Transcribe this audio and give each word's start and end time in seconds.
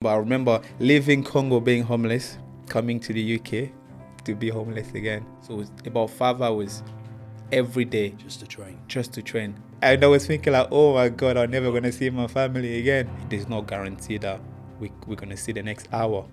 But 0.00 0.10
I 0.10 0.16
remember 0.18 0.62
leaving 0.78 1.24
Congo 1.24 1.58
being 1.58 1.82
homeless, 1.82 2.38
coming 2.68 3.00
to 3.00 3.12
the 3.12 3.34
UK 3.34 3.70
to 4.24 4.36
be 4.36 4.48
homeless 4.48 4.92
again. 4.94 5.26
So 5.42 5.54
it 5.54 5.56
was 5.56 5.72
about 5.86 6.10
five 6.10 6.40
hours 6.40 6.84
every 7.50 7.84
day 7.84 8.10
Just 8.10 8.40
a 8.42 8.46
train. 8.46 8.78
just 8.86 9.12
to 9.14 9.22
train. 9.22 9.56
And 9.82 10.04
I 10.04 10.06
was 10.06 10.24
thinking 10.24 10.52
like, 10.52 10.68
oh 10.70 10.94
my 10.94 11.08
god, 11.08 11.36
I'm 11.36 11.50
never 11.50 11.72
gonna 11.72 11.90
see 11.90 12.10
my 12.10 12.28
family 12.28 12.78
again. 12.78 13.10
There's 13.28 13.48
no 13.48 13.60
guarantee 13.60 14.18
that 14.18 14.40
we, 14.78 14.92
we're 15.08 15.16
gonna 15.16 15.36
see 15.36 15.50
the 15.50 15.64
next 15.64 15.88
hour. 15.92 16.28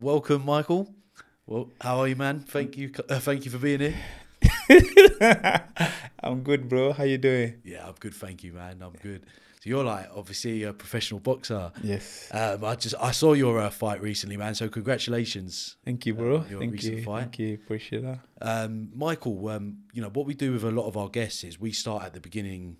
Welcome, 0.00 0.44
Michael. 0.46 0.94
Well, 1.46 1.70
how 1.80 1.98
are 2.00 2.08
you, 2.08 2.16
man? 2.16 2.40
Thank 2.40 2.76
you. 2.76 2.92
Uh, 3.08 3.18
thank 3.18 3.44
you 3.44 3.50
for 3.50 3.58
being 3.58 3.80
here. 3.80 3.94
I'm 6.22 6.42
good, 6.42 6.68
bro. 6.68 6.92
How 6.92 7.04
you 7.04 7.18
doing? 7.18 7.60
Yeah, 7.64 7.86
I'm 7.86 7.94
good. 7.98 8.14
Thank 8.14 8.44
you, 8.44 8.52
man. 8.52 8.82
I'm 8.82 8.92
good. 8.92 9.26
So 9.60 9.68
you're 9.68 9.84
like 9.84 10.08
obviously 10.14 10.62
a 10.62 10.72
professional 10.72 11.20
boxer. 11.20 11.72
Yes. 11.82 12.28
Um, 12.32 12.64
I 12.64 12.76
just 12.76 12.94
I 12.98 13.10
saw 13.10 13.34
your 13.34 13.58
uh, 13.58 13.68
fight 13.68 14.00
recently, 14.00 14.36
man. 14.36 14.54
So 14.54 14.68
congratulations. 14.68 15.76
Thank 15.84 16.06
you, 16.06 16.14
bro. 16.14 16.44
your 16.48 16.60
Thank 16.60 16.72
recent 16.72 16.96
you. 16.98 17.02
fight. 17.02 17.20
Thank 17.20 17.38
you. 17.40 17.54
Appreciate 17.54 18.02
that. 18.02 18.20
Um, 18.40 18.90
Michael, 18.94 19.48
um, 19.48 19.78
you 19.92 20.00
know 20.00 20.08
what 20.08 20.24
we 20.24 20.34
do 20.34 20.52
with 20.52 20.64
a 20.64 20.70
lot 20.70 20.86
of 20.86 20.96
our 20.96 21.08
guests 21.08 21.44
is 21.44 21.60
we 21.60 21.72
start 21.72 22.04
at 22.04 22.14
the 22.14 22.20
beginning 22.20 22.78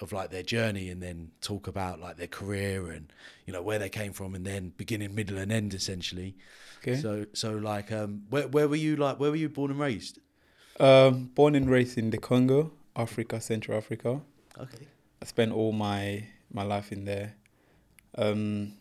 of 0.00 0.12
like 0.12 0.30
their 0.30 0.42
journey 0.42 0.88
and 0.88 1.02
then 1.02 1.30
talk 1.40 1.66
about 1.66 2.00
like 2.00 2.16
their 2.16 2.26
career 2.26 2.90
and 2.90 3.12
you 3.46 3.52
know 3.52 3.62
where 3.62 3.78
they 3.78 3.88
came 3.90 4.12
from 4.12 4.34
and 4.34 4.46
then 4.46 4.72
beginning, 4.76 5.14
middle, 5.14 5.36
and 5.36 5.52
end 5.52 5.74
essentially. 5.74 6.36
Okay. 6.78 6.96
So 6.96 7.26
so 7.34 7.52
like 7.52 7.92
um, 7.92 8.22
where 8.30 8.48
where 8.48 8.68
were 8.68 8.76
you 8.76 8.96
like 8.96 9.20
where 9.20 9.30
were 9.30 9.36
you 9.36 9.48
born 9.50 9.70
and 9.70 9.80
raised? 9.80 10.18
Um, 10.80 11.26
born 11.34 11.54
and 11.54 11.68
raised 11.70 11.98
in 11.98 12.10
the 12.10 12.18
Congo, 12.18 12.72
Africa, 12.96 13.40
Central 13.40 13.76
Africa. 13.78 14.20
Okay. 14.58 14.86
I 15.20 15.24
spent 15.24 15.52
all 15.52 15.72
my 15.72 16.24
my 16.52 16.62
life 16.62 16.92
in 16.92 17.04
there. 17.04 17.34
Um, 18.16 18.74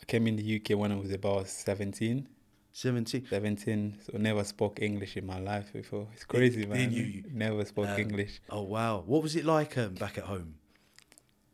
I 0.00 0.04
came 0.06 0.26
in 0.26 0.36
the 0.36 0.56
UK 0.56 0.78
when 0.78 0.90
I 0.92 0.96
was 0.96 1.12
about 1.12 1.48
17. 1.48 2.28
Seventeen. 2.72 3.24
17, 3.30 3.98
so 4.02 4.18
never 4.18 4.42
spoke 4.42 4.82
English 4.82 5.16
in 5.16 5.24
my 5.24 5.38
life 5.38 5.72
before. 5.72 6.08
It's 6.12 6.24
crazy, 6.24 6.62
Did- 6.62 6.68
man. 6.70 6.90
did 6.90 6.92
you? 6.92 7.22
Never 7.32 7.64
spoke 7.64 7.86
Um, 7.88 8.00
English. 8.00 8.40
Oh 8.50 8.62
wow! 8.62 9.04
What 9.06 9.22
was 9.22 9.36
it 9.36 9.44
like 9.44 9.78
um, 9.78 9.94
back 9.94 10.18
at 10.18 10.24
home? 10.24 10.56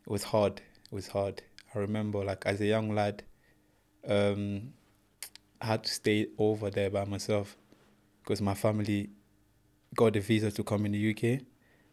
It 0.06 0.10
was 0.10 0.22
hard. 0.24 0.62
It 0.90 0.94
was 0.94 1.08
hard. 1.08 1.42
I 1.74 1.78
remember, 1.78 2.24
like, 2.24 2.46
as 2.46 2.60
a 2.62 2.66
young 2.66 2.94
lad, 2.94 3.22
um, 4.08 4.72
I 5.60 5.66
had 5.66 5.84
to 5.84 5.92
stay 5.92 6.28
over 6.38 6.70
there 6.70 6.88
by 6.88 7.04
myself 7.04 7.54
because 8.22 8.40
my 8.40 8.54
family 8.54 9.10
got 9.96 10.16
a 10.16 10.20
visa 10.20 10.50
to 10.50 10.64
come 10.64 10.86
in 10.86 10.92
the 10.92 11.10
UK, 11.10 11.42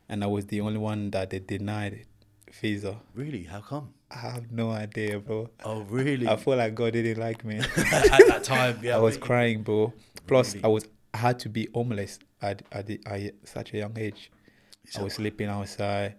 and 0.09 0.23
I 0.23 0.27
was 0.27 0.45
the 0.47 0.61
only 0.61 0.77
one 0.79 1.11
that 1.11 1.29
they 1.29 1.39
denied 1.39 2.05
visa. 2.61 2.99
Really? 3.13 3.43
How 3.43 3.61
come? 3.61 3.93
I 4.09 4.17
have 4.19 4.51
no 4.51 4.71
idea, 4.71 5.19
bro. 5.19 5.49
Oh 5.65 5.81
really? 5.81 6.27
I 6.27 6.37
feel 6.37 6.55
like 6.55 6.75
God 6.75 6.93
didn't 6.93 7.19
like 7.19 7.43
me. 7.43 7.57
at 7.59 7.67
that 7.75 8.41
time, 8.43 8.79
yeah. 8.81 8.95
I 8.95 8.99
was 8.99 9.15
really? 9.15 9.27
crying, 9.27 9.63
bro. 9.63 9.93
Plus, 10.27 10.53
Really? 10.53 10.63
I 10.63 10.67
was 10.67 10.87
I 11.13 11.17
had 11.17 11.39
to 11.39 11.49
be 11.49 11.67
homeless 11.73 12.19
at 12.41 12.61
at, 12.71 12.87
the, 12.87 13.01
at 13.05 13.33
such 13.43 13.73
a 13.73 13.77
young 13.77 13.97
age. 13.97 14.31
Is 14.85 14.95
I 14.97 15.03
was 15.03 15.13
sleeping 15.15 15.47
outside. 15.49 16.15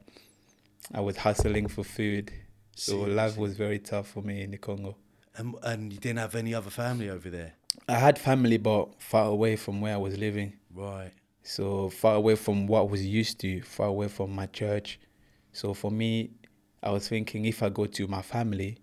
I 0.92 1.00
was 1.00 1.16
hustling 1.16 1.68
for 1.68 1.82
food. 1.84 2.30
So 2.74 2.98
life 3.00 3.36
was 3.36 3.56
very 3.56 3.78
tough 3.78 4.08
for 4.08 4.22
me 4.22 4.42
in 4.42 4.50
the 4.50 4.58
Congo. 4.58 4.96
And, 5.36 5.54
and 5.62 5.92
you 5.92 5.98
didn't 5.98 6.18
have 6.18 6.34
any 6.34 6.54
other 6.54 6.70
family 6.70 7.08
over 7.10 7.30
there, 7.30 7.54
I 7.88 7.94
had 7.94 8.18
family, 8.18 8.56
but 8.56 9.00
far 9.00 9.26
away 9.26 9.56
from 9.56 9.80
where 9.80 9.94
I 9.94 9.96
was 9.96 10.16
living. 10.18 10.52
right? 10.74 11.12
So 11.42 11.88
far 11.88 12.16
away 12.16 12.34
from 12.36 12.66
what 12.66 12.80
I 12.80 12.84
was 12.84 13.04
used 13.06 13.40
to, 13.40 13.62
far 13.62 13.88
away 13.88 14.08
from 14.08 14.34
my 14.34 14.46
church. 14.46 15.00
So 15.52 15.72
for 15.74 15.90
me, 15.90 16.30
I 16.82 16.90
was 16.90 17.08
thinking 17.08 17.44
if 17.46 17.62
I 17.62 17.68
go 17.70 17.86
to 17.86 18.06
my 18.06 18.22
family, 18.22 18.78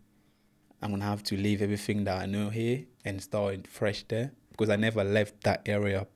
I'm 0.81 0.91
gonna 0.91 1.05
have 1.05 1.23
to 1.23 1.37
leave 1.37 1.61
everything 1.61 2.03
that 2.05 2.21
I 2.21 2.25
know 2.25 2.49
here 2.49 2.85
and 3.05 3.21
start 3.21 3.67
fresh 3.67 4.03
there 4.07 4.31
because 4.51 4.69
I 4.69 4.75
never 4.75 5.03
left 5.03 5.41
that 5.43 5.61
area 5.67 6.07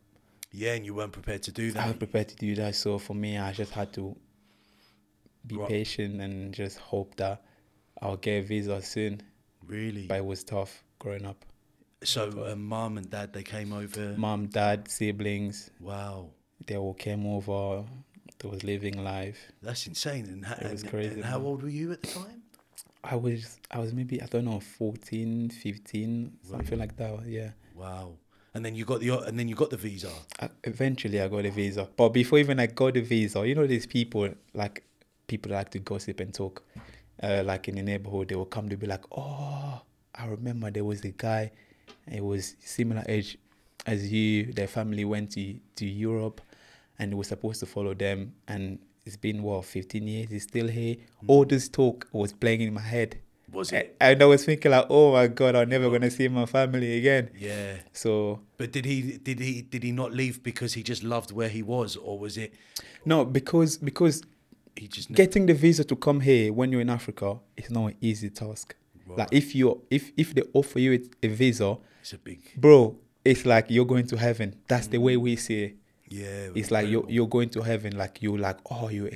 Yeah, 0.52 0.74
and 0.74 0.86
you 0.86 0.96
weren't 0.96 1.12
prepared 1.12 1.44
to 1.44 1.52
do 1.52 1.72
that. 1.72 1.84
I 1.84 1.88
was 1.88 1.98
prepared 1.98 2.30
to 2.30 2.36
do 2.36 2.56
that. 2.56 2.76
So 2.76 2.98
for 2.98 3.14
me, 3.14 3.38
I 3.38 3.52
just 3.54 3.72
had 3.72 3.94
to 3.94 4.16
be 5.46 5.56
Right. 5.58 5.70
patient 5.70 6.20
and 6.22 6.54
just 6.54 6.80
hope 6.80 7.16
that 7.18 7.44
I'll 8.02 8.18
get 8.18 8.44
a 8.44 8.48
visa 8.48 8.82
soon. 8.82 9.22
Really? 9.66 10.08
But 10.08 10.18
it 10.18 10.26
was 10.26 10.44
tough 10.44 10.84
growing 10.98 11.26
up. 11.26 11.46
So, 12.04 12.48
um, 12.52 12.64
mum 12.66 12.98
and 12.98 13.10
dad 13.10 13.34
they 13.34 13.44
came 13.44 13.74
over. 13.74 14.14
Mom, 14.18 14.48
dad, 14.48 14.88
siblings, 14.90 15.70
Wow, 15.82 16.30
they 16.66 16.78
all 16.78 16.94
came 16.94 17.26
over. 17.28 17.84
They 18.40 18.48
was 18.48 18.64
living 18.64 19.04
life. 19.04 19.52
that's 19.62 19.86
insane. 19.86 20.26
And, 20.26 20.46
ha- 20.46 20.56
It 20.62 20.72
was 20.72 20.82
and- 20.84 20.92
crazy, 20.92 21.16
And 21.16 21.26
how 21.26 21.42
old 21.42 21.62
were 21.62 21.68
you 21.70 21.92
at 21.92 22.02
the 22.02 22.08
time? 22.08 22.44
I 23.04 23.16
was, 23.16 23.60
I 23.72 23.80
was 23.80 23.94
maybe, 23.94 24.22
I 24.22 24.26
don't 24.28 24.46
know, 24.46 24.60
14, 24.62 25.50
15, 25.50 26.38
something 26.50 26.80
like 26.80 26.96
that. 26.98 27.26
Yeah. 27.28 27.52
Wow. 27.76 28.14
And 28.54 28.64
then 28.66 28.76
you 28.76 28.84
got 28.86 29.00
the 29.02 29.18
and 29.20 29.38
then 29.38 29.48
you 29.48 29.56
got 29.56 29.70
the 29.70 29.78
visa. 29.78 30.12
I, 30.40 30.50
eventually, 30.64 31.22
I 31.22 31.28
got 31.28 31.46
a 31.46 31.52
visa. 31.52 31.88
But 31.98 32.10
before 32.10 32.40
even 32.40 32.60
I 32.60 32.68
got 32.68 32.94
the 32.96 33.02
visa, 33.02 33.46
you 33.48 33.56
know, 33.56 33.68
these 33.68 33.86
people, 33.86 34.30
like, 34.54 34.84
people 35.28 35.52
like 35.52 35.70
to 35.72 35.80
gossip 35.80 36.20
and 36.22 36.34
talk. 36.34 36.64
Uh, 37.22 37.44
like 37.46 37.68
in 37.68 37.76
the 37.76 37.84
neighborhood, 37.84 38.30
they 38.30 38.36
will 38.36 38.46
come 38.46 38.70
to 38.70 38.78
be 38.78 38.88
like, 38.88 39.04
oh, 39.12 39.82
I 40.16 40.26
remember 40.28 40.72
there 40.72 40.86
was 40.86 41.04
a 41.04 41.10
guy, 41.12 41.52
it 42.08 42.24
was 42.24 42.56
similar 42.60 43.04
age 43.08 43.38
as 43.86 44.12
you. 44.12 44.52
Their 44.54 44.68
family 44.68 45.06
went 45.06 45.32
to, 45.32 45.56
to 45.76 45.86
Europe 45.86 46.42
and 46.98 47.14
was 47.16 47.28
supposed 47.28 47.60
to 47.62 47.66
follow 47.66 47.94
them. 47.94 48.34
And 48.48 48.80
it's 49.06 49.18
been, 49.18 49.44
what, 49.44 49.66
15 49.66 50.08
years? 50.08 50.30
He's 50.30 50.44
still 50.44 50.68
here. 50.68 50.96
Mm. 50.96 51.28
All 51.28 51.46
this 51.46 51.70
talk 51.70 52.08
was 52.12 52.34
playing 52.34 52.62
in 52.62 52.74
my 52.74 52.82
head. 52.82 53.20
Was 53.52 53.72
it? 53.72 53.96
And 54.00 54.22
I 54.22 54.26
was 54.26 54.46
thinking, 54.46 54.72
like, 54.72 54.86
oh 54.90 55.14
my 55.14 55.28
God, 55.28 55.56
I'm 55.56 55.70
never 55.70 55.90
going 55.90 56.02
to 56.02 56.12
see 56.12 56.28
my 56.28 56.46
family 56.46 56.98
again. 56.98 57.32
Yeah. 57.38 57.78
So 57.94 58.42
But 58.58 58.72
did 58.72 58.86
he 58.86 59.18
did 59.18 59.40
he 59.40 59.64
did 59.64 59.84
he 59.84 59.92
not 59.92 60.14
leave 60.14 60.44
because 60.44 60.74
he 60.74 60.84
just 60.84 61.04
loved 61.04 61.32
where 61.32 61.50
he 61.50 61.64
was, 61.64 61.96
or 61.96 62.20
was 62.20 62.38
it 62.38 62.54
no, 63.06 63.26
because 63.26 63.78
because 63.78 64.22
he 64.76 64.88
just 64.88 65.12
getting 65.12 65.46
the 65.46 65.54
visa 65.54 65.84
to 65.84 65.96
come 65.96 66.20
here 66.20 66.54
when 66.54 66.72
you're 66.72 66.82
in 66.82 66.90
Africa 66.90 67.40
is 67.58 67.72
not 67.72 67.88
an 67.88 67.96
easy 68.02 68.30
task. 68.30 68.76
Like 69.18 69.30
if 69.32 69.56
you 69.56 69.82
if 69.90 70.12
if 70.18 70.34
they 70.34 70.44
offer 70.54 70.80
you 70.80 71.00
a- 71.24 71.28
visa, 71.28 71.78
It's 72.02 72.14
a 72.14 72.18
big 72.18 72.40
bro, 72.58 72.98
it's 73.26 73.46
like 73.46 73.66
you're 73.70 73.86
going 73.86 74.08
to 74.08 74.18
heaven. 74.18 74.56
That's 74.68 74.88
the 74.88 74.98
way 74.98 75.16
mm. 75.16 75.22
we 75.22 75.36
see 75.36 75.64
it. 75.64 75.76
yeah. 76.10 76.50
It's 76.56 76.72
like 76.72 76.88
you're 76.88 77.06
you're 77.10 77.28
going 77.28 77.50
to 77.52 77.62
heaven. 77.62 77.98
Like 77.98 78.22
you're 78.22 78.38
like 78.38 78.58
oh 78.70 78.90
you 78.90 79.10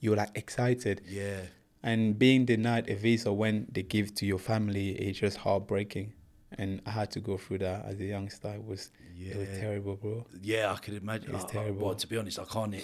you're 0.00 0.16
like 0.16 0.30
excited. 0.34 1.02
yeah. 1.08 1.42
And 1.82 2.18
being 2.18 2.44
denied 2.44 2.90
a 2.90 2.94
visa 2.94 3.32
when 3.32 3.66
they 3.72 3.82
give 3.82 4.14
to 4.16 4.26
your 4.26 4.38
family 4.38 4.90
it's 4.90 5.18
just 5.18 5.38
heartbreaking. 5.38 6.12
And 6.58 6.82
I 6.84 6.90
had 6.90 7.10
to 7.12 7.20
go 7.20 7.38
through 7.38 7.58
that 7.58 7.86
as 7.86 8.00
a 8.00 8.04
youngster. 8.04 8.48
It 8.48 8.64
was 8.64 8.90
yeah. 9.16 9.34
it 9.34 9.38
was 9.38 9.48
terrible, 9.58 9.96
bro. 9.96 10.26
Yeah, 10.42 10.72
I 10.72 10.76
could 10.76 10.94
imagine. 10.94 11.34
It's 11.34 11.44
I- 11.44 11.48
I- 11.48 11.50
terrible. 11.52 11.86
well, 11.86 11.94
to 11.94 12.06
be 12.06 12.16
honest, 12.16 12.38
I 12.38 12.44
can't. 12.44 12.74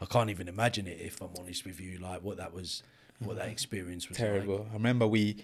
I 0.00 0.06
can't 0.06 0.30
even 0.30 0.48
imagine 0.48 0.86
it. 0.86 1.00
If 1.00 1.20
I'm 1.20 1.30
honest 1.38 1.64
with 1.64 1.80
you, 1.80 1.98
like 1.98 2.22
what 2.22 2.38
that 2.38 2.52
was, 2.52 2.82
what 3.20 3.36
that 3.36 3.48
mm. 3.48 3.52
experience 3.52 4.08
was 4.08 4.18
terrible. 4.18 4.66
I 4.70 4.74
remember 4.74 5.06
we 5.06 5.36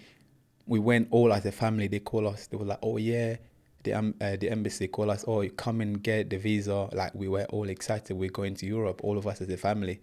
we 0.69 0.79
went 0.79 1.07
all 1.11 1.33
as 1.33 1.45
a 1.45 1.51
family. 1.51 1.87
They 1.87 1.99
call 1.99 2.27
us. 2.27 2.47
They 2.47 2.55
were 2.55 2.65
like, 2.65 2.79
"Oh 2.83 2.97
yeah, 2.97 3.37
the 3.83 3.93
um, 3.93 4.13
uh, 4.21 4.35
the 4.37 4.49
embassy 4.49 4.87
call 4.87 5.09
us. 5.09 5.25
Oh, 5.27 5.45
come 5.49 5.81
and 5.81 6.01
get 6.01 6.29
the 6.29 6.37
visa." 6.37 6.87
Like 6.93 7.13
we 7.15 7.27
were 7.27 7.45
all 7.45 7.67
excited. 7.67 8.15
We're 8.15 8.29
going 8.29 8.55
to 8.55 8.65
Europe. 8.65 9.01
All 9.03 9.17
of 9.17 9.25
us 9.25 9.41
as 9.41 9.49
a 9.49 9.57
family, 9.57 9.99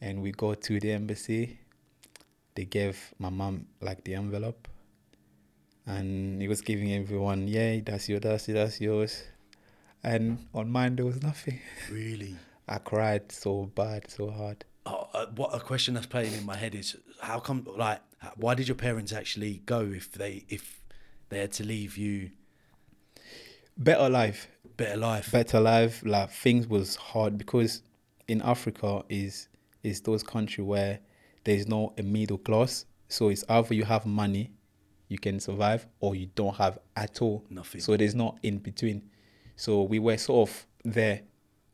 and 0.00 0.22
we 0.22 0.30
go 0.30 0.54
to 0.54 0.80
the 0.80 0.92
embassy. 0.92 1.58
They 2.54 2.64
gave 2.64 3.12
my 3.18 3.30
mom 3.30 3.66
like 3.80 4.04
the 4.04 4.14
envelope, 4.14 4.68
and 5.84 6.40
he 6.40 6.46
was 6.46 6.60
giving 6.60 6.92
everyone, 6.94 7.48
"Yeah, 7.48 7.80
that's 7.84 8.08
yours. 8.08 8.22
That's 8.22 8.48
yours. 8.48 8.56
That's 8.56 8.80
yours." 8.80 9.22
And 10.04 10.46
on 10.54 10.70
mine 10.70 10.96
there 10.96 11.06
was 11.06 11.22
nothing. 11.22 11.60
Really. 11.90 12.36
I 12.68 12.78
cried 12.78 13.32
so 13.32 13.64
bad, 13.74 14.10
so 14.10 14.30
hard. 14.30 14.64
Oh, 14.86 15.08
uh, 15.14 15.26
what 15.36 15.54
a 15.54 15.60
question 15.60 15.94
that's 15.94 16.06
playing 16.06 16.34
in 16.34 16.44
my 16.44 16.56
head 16.56 16.74
is 16.74 16.96
how 17.20 17.40
come 17.40 17.66
like 17.76 18.00
why 18.36 18.54
did 18.54 18.68
your 18.68 18.74
parents 18.74 19.12
actually 19.12 19.62
go 19.66 19.80
if 19.80 20.12
they 20.12 20.44
if 20.48 20.80
they 21.30 21.38
had 21.40 21.52
to 21.52 21.64
leave 21.64 21.96
you? 21.96 22.30
Better 23.76 24.08
life. 24.08 24.48
better 24.76 24.96
life. 24.96 25.32
Better 25.32 25.60
life. 25.60 26.02
Like 26.04 26.30
things 26.30 26.66
was 26.68 26.96
hard 26.96 27.38
because 27.38 27.82
in 28.28 28.40
africa 28.42 29.04
is 29.08 29.48
is 29.82 30.00
those 30.00 30.22
country 30.22 30.64
where 30.64 31.00
there's 31.44 31.66
no 31.66 31.92
a 31.98 32.02
middle 32.02 32.38
class. 32.38 32.86
So 33.08 33.28
it's 33.28 33.44
either 33.48 33.74
you 33.74 33.84
have 33.84 34.06
money 34.06 34.52
you 35.08 35.18
can 35.18 35.38
survive 35.38 35.86
or 36.00 36.14
you 36.14 36.26
don't 36.34 36.56
have 36.56 36.78
at 36.96 37.20
all. 37.22 37.44
Nothing. 37.50 37.80
so 37.80 37.96
there's 37.96 38.14
no 38.14 38.36
in 38.42 38.58
between. 38.58 39.02
So 39.56 39.82
we 39.82 39.98
were 39.98 40.16
sort 40.18 40.48
of 40.48 40.66
There- 40.84 41.22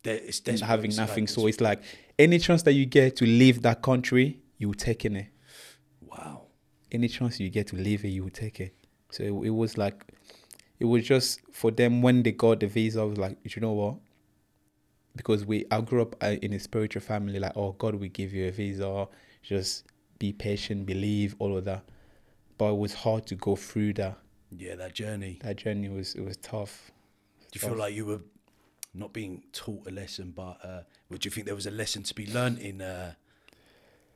it's 0.04 0.60
having 0.60 0.94
nothing 0.96 1.24
like 1.24 1.28
so 1.28 1.46
it's 1.46 1.60
like 1.60 1.82
any 2.18 2.38
chance 2.38 2.62
that 2.62 2.72
you 2.72 2.86
get 2.86 3.16
to 3.16 3.24
leave 3.24 3.62
that 3.62 3.82
country 3.82 4.38
you 4.58 4.72
taking 4.74 5.16
it 5.16 5.28
wow 6.00 6.42
any 6.92 7.08
chance 7.08 7.40
you 7.40 7.50
get 7.50 7.66
to 7.68 7.76
leave 7.76 8.04
it, 8.04 8.08
you 8.08 8.22
will 8.24 8.30
take 8.30 8.60
it. 8.60 8.74
So 9.10 9.22
it, 9.22 9.46
it 9.46 9.50
was 9.50 9.76
like, 9.78 10.04
it 10.78 10.84
was 10.84 11.04
just 11.04 11.40
for 11.52 11.70
them 11.70 12.02
when 12.02 12.22
they 12.22 12.32
got 12.32 12.60
the 12.60 12.66
visa. 12.66 13.00
I 13.00 13.04
was 13.04 13.18
like, 13.18 13.38
you 13.42 13.60
know 13.60 13.72
what? 13.72 13.96
because 15.16 15.44
we 15.44 15.66
I 15.72 15.80
grew 15.80 16.02
up 16.02 16.14
uh, 16.22 16.36
in 16.40 16.52
a 16.52 16.60
spiritual 16.60 17.02
family. 17.02 17.40
Like, 17.40 17.56
oh, 17.56 17.72
God 17.72 17.96
we 17.96 18.08
give 18.08 18.32
you 18.32 18.46
a 18.46 18.50
visa. 18.52 19.08
Just 19.42 19.84
be 20.20 20.32
patient, 20.32 20.86
believe, 20.86 21.34
all 21.40 21.56
of 21.56 21.64
that. 21.64 21.84
But 22.58 22.72
it 22.72 22.78
was 22.78 22.94
hard 22.94 23.26
to 23.26 23.34
go 23.34 23.56
through 23.56 23.94
that. 23.94 24.18
Yeah, 24.56 24.76
that 24.76 24.94
journey. 24.94 25.40
That 25.42 25.56
journey 25.56 25.88
was 25.88 26.14
it 26.14 26.24
was 26.24 26.36
tough. 26.36 26.92
Do 27.50 27.58
you 27.60 27.68
feel 27.68 27.76
like 27.76 27.94
you 27.94 28.06
were 28.06 28.20
not 28.92 29.12
being 29.12 29.42
taught 29.52 29.86
a 29.86 29.90
lesson, 29.90 30.32
but 30.34 30.58
uh, 30.64 30.82
would 31.08 31.24
you 31.24 31.30
think 31.30 31.46
there 31.46 31.54
was 31.54 31.66
a 31.66 31.70
lesson 31.70 32.02
to 32.04 32.14
be 32.14 32.26
learned 32.26 32.58
in? 32.58 32.80
Uh, 32.80 33.14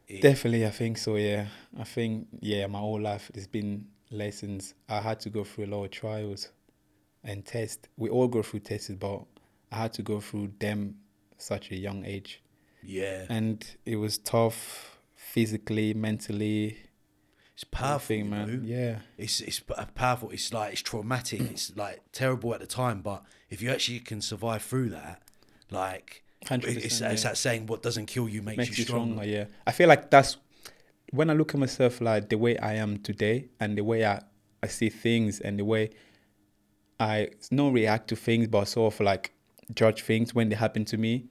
in 0.07 0.21
Definitely, 0.21 0.67
I 0.67 0.71
think 0.71 0.99
so. 0.99 1.17
Yeah, 1.17 1.47
I 1.79 1.85
think 1.85 2.29
yeah, 2.41 2.67
my 2.67 2.79
whole 2.79 3.01
life 3.01 3.31
there's 3.33 3.47
been 3.47 3.87
lessons. 4.11 4.75
I 4.89 5.01
had 5.01 5.21
to 5.21 5.31
go 5.31 5.45
through 5.45 5.67
a 5.67 5.69
lot 5.69 5.85
of 5.85 5.91
trials 5.91 6.51
and 7.23 7.45
tests. 7.45 7.89
We 7.97 8.11
all 8.11 8.29
go 8.29 8.43
through 8.43 8.61
tests, 8.61 8.91
but 8.91 9.23
I 9.73 9.77
had 9.77 9.93
to 9.95 10.03
go 10.03 10.21
through 10.21 10.53
them 10.59 10.97
such 11.39 11.71
a 11.71 11.77
young 11.77 12.05
age, 12.05 12.43
yeah, 12.83 13.25
and 13.29 13.65
it 13.87 13.97
was 13.97 14.19
tough 14.19 14.99
physically, 15.15 15.95
mentally. 15.95 16.79
It's 17.55 17.65
powerful, 17.65 18.17
you 18.17 18.25
man. 18.25 18.49
know? 18.49 18.61
Yeah, 18.65 18.99
It's 19.17 19.41
it's 19.41 19.63
uh, 19.77 19.85
powerful. 19.95 20.31
It's 20.31 20.53
like 20.53 20.73
it's 20.73 20.83
traumatic. 20.83 21.41
it's 21.41 21.77
like 21.77 22.03
terrible 22.13 22.53
at 22.55 22.61
the 22.61 22.67
time, 22.67 23.01
but 23.01 23.23
if 23.49 23.63
you 23.63 23.71
actually 23.71 24.01
can 24.01 24.21
survive 24.21 24.63
through 24.63 24.91
that, 24.91 25.23
like 25.71 26.25
it's, 26.51 27.01
yeah. 27.01 27.11
it's 27.11 27.23
that 27.23 27.39
saying, 27.39 27.67
"What 27.67 27.83
doesn't 27.83 28.07
kill 28.07 28.29
you 28.29 28.43
makes, 28.43 28.59
makes 28.59 28.79
you 28.79 28.85
stronger." 28.85 29.15
stronger. 29.15 29.31
Yeah, 29.31 29.45
I 29.67 29.73
feel 29.73 29.89
like 29.89 30.11
that's 30.11 30.37
when 31.11 31.31
I 31.31 31.35
look 31.35 31.55
at 31.55 31.61
myself 31.61 32.01
like 32.01 32.29
the 32.29 32.39
way 32.39 32.59
I 32.59 32.75
am 32.75 32.99
today 32.99 33.49
and 33.61 33.79
the 33.79 33.85
way 33.85 34.05
I, 34.05 34.21
I 34.63 34.67
see 34.67 34.89
things 34.89 35.39
and 35.41 35.59
the 35.59 35.65
way 35.65 35.91
I 36.99 37.29
not 37.51 37.73
react 37.73 38.09
to 38.09 38.17
things, 38.17 38.49
but 38.49 38.65
sort 38.67 38.95
of 38.95 39.01
like 39.01 39.33
judge 39.75 40.03
things 40.03 40.35
when 40.35 40.49
they 40.49 40.57
happen 40.57 40.85
to 40.87 40.97
me 40.97 41.27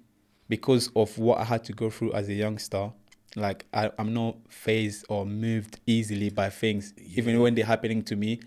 because 0.49 0.89
of 0.95 1.17
what 1.17 1.39
I 1.39 1.43
had 1.43 1.63
to 1.65 1.73
go 1.73 1.89
through 1.89 2.13
as 2.13 2.29
a 2.29 2.33
youngster. 2.33 2.91
Like 3.35 3.65
I, 3.74 3.91
I'm 3.97 4.13
not 4.13 4.38
phased 4.50 5.06
or 5.09 5.25
moved 5.25 5.80
easily 5.88 6.30
by 6.30 6.50
things, 6.50 6.94
even 6.97 7.39
when 7.39 7.56
they're 7.56 7.65
happening 7.65 8.03
to 8.03 8.15
me. 8.15 8.39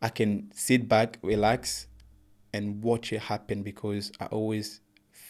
I 0.00 0.08
can 0.08 0.50
sit 0.54 0.88
back, 0.88 1.18
relax, 1.22 1.86
and 2.52 2.82
watch 2.82 3.12
it 3.12 3.20
happen 3.20 3.62
because 3.62 4.12
I 4.20 4.26
always 4.26 4.80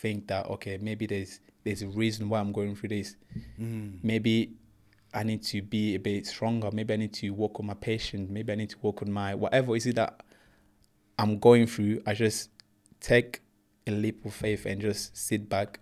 think 0.00 0.28
that 0.28 0.46
okay, 0.50 0.78
maybe 0.80 1.06
there's 1.06 1.40
there's 1.64 1.82
a 1.82 1.88
reason 1.88 2.28
why 2.28 2.40
I'm 2.40 2.52
going 2.52 2.74
through 2.74 2.90
this. 2.90 3.16
Mm. 3.60 4.00
Maybe 4.02 4.54
I 5.14 5.22
need 5.22 5.42
to 5.44 5.62
be 5.62 5.94
a 5.94 5.98
bit 5.98 6.26
stronger. 6.26 6.70
Maybe 6.72 6.94
I 6.94 6.96
need 6.96 7.12
to 7.14 7.30
work 7.30 7.60
on 7.60 7.66
my 7.66 7.74
patience. 7.74 8.30
Maybe 8.30 8.52
I 8.52 8.56
need 8.56 8.70
to 8.70 8.78
work 8.82 9.02
on 9.02 9.10
my 9.10 9.34
whatever 9.34 9.76
is 9.76 9.86
it 9.86 9.96
that 9.96 10.22
I'm 11.18 11.38
going 11.38 11.66
through. 11.66 12.02
I 12.06 12.14
just 12.14 12.50
take 13.00 13.42
a 13.86 13.90
leap 13.90 14.24
of 14.24 14.34
faith 14.34 14.66
and 14.66 14.80
just 14.80 15.16
sit 15.16 15.48
back 15.48 15.80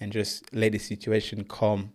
and 0.00 0.12
just 0.12 0.52
let 0.54 0.72
the 0.72 0.78
situation 0.78 1.44
come. 1.44 1.92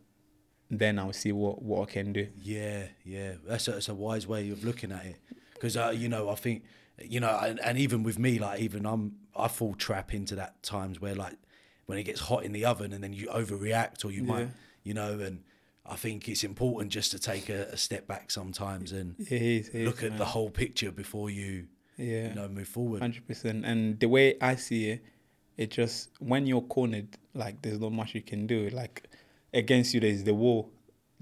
Then 0.70 0.98
I'll 0.98 1.14
see 1.14 1.32
what, 1.32 1.62
what 1.62 1.90
I 1.90 1.92
can 1.92 2.14
do. 2.14 2.28
Yeah, 2.42 2.88
yeah, 3.04 3.34
that's 3.46 3.68
a, 3.68 3.72
that's 3.72 3.90
a 3.90 3.94
wise 3.94 4.26
way 4.28 4.50
of 4.50 4.64
looking 4.64 4.92
at 4.92 5.06
it. 5.06 5.18
Because 5.54 5.78
uh, 5.78 5.94
you 5.96 6.10
know, 6.10 6.30
I 6.30 6.36
think 6.36 6.64
you 7.02 7.20
know, 7.20 7.38
and, 7.42 7.60
and 7.60 7.78
even 7.78 8.04
with 8.04 8.18
me, 8.18 8.40
like 8.40 8.60
even 8.62 8.86
I'm, 8.86 9.16
I 9.36 9.48
fall 9.48 9.76
trap 9.76 10.14
into 10.14 10.36
that 10.36 10.64
times 10.64 11.00
where 11.00 11.14
like 11.16 11.36
when 11.86 11.98
it 12.00 12.04
gets 12.04 12.22
hot 12.22 12.44
in 12.44 12.52
the 12.52 12.66
oven 12.66 12.94
and 12.94 13.04
then 13.04 13.14
you 13.14 13.28
overreact 13.28 14.04
or 14.06 14.12
you 14.12 14.24
might, 14.24 14.50
you 14.84 14.94
know, 14.94 15.20
and 15.20 15.44
I 15.86 15.96
think 15.98 16.28
it's 16.28 16.44
important 16.44 16.92
just 16.92 17.12
to 17.12 17.20
take 17.20 17.48
a, 17.50 17.66
a 17.72 17.78
step 17.78 18.08
back 18.08 18.32
sometimes 18.32 18.92
and 18.92 19.16
It 19.20 19.42
is, 19.42 19.70
it 19.70 19.76
is, 19.82 19.86
look 19.88 20.02
at 20.04 20.18
the 20.18 20.26
whole 20.26 20.50
picture 20.50 20.92
before 20.92 21.30
you, 21.30 21.68
Yeah. 21.98 22.30
you 22.30 22.34
know, 22.34 22.48
move 22.48 22.68
forward. 22.68 23.02
Hundred 23.02 23.28
percent. 23.28 23.66
And 23.66 24.00
the 24.00 24.08
way 24.10 24.36
I 24.42 24.56
see 24.56 24.90
it, 24.90 25.04
it 25.58 25.72
just 25.72 26.10
when 26.20 26.46
you're 26.46 26.62
cornered, 26.62 27.18
like 27.34 27.62
there's 27.62 27.80
not 27.80 27.92
much 27.92 28.16
you 28.16 28.22
can 28.22 28.48
do. 28.48 28.70
Like 28.70 29.10
against 29.54 29.94
you, 29.94 30.00
there's 30.00 30.24
the 30.24 30.34
wall. 30.34 30.72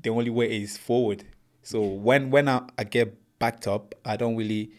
The 0.02 0.10
only 0.10 0.30
way 0.30 0.62
is 0.62 0.78
forward. 0.78 1.24
So 1.62 1.82
when 1.82 2.30
when 2.30 2.50
I, 2.50 2.64
I 2.78 2.84
get 2.84 3.18
backed 3.40 3.68
up, 3.68 3.96
I 4.06 4.18
don't 4.18 4.36
really 4.36 4.72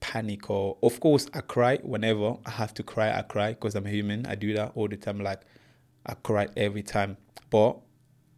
panic 0.00 0.48
or 0.48 0.76
of 0.82 1.00
course 1.00 1.26
I 1.34 1.40
cry 1.40 1.78
whenever 1.78 2.36
I 2.46 2.50
have 2.50 2.72
to 2.74 2.82
cry. 2.82 3.16
I 3.16 3.22
cry 3.22 3.50
because 3.50 3.74
I'm 3.74 3.84
human. 3.84 4.26
I 4.26 4.34
do 4.36 4.54
that 4.54 4.72
all 4.74 4.88
the 4.88 4.96
time. 4.96 5.20
Like 5.20 5.42
I 6.06 6.14
cry 6.14 6.48
every 6.56 6.82
time, 6.82 7.16
but 7.50 7.78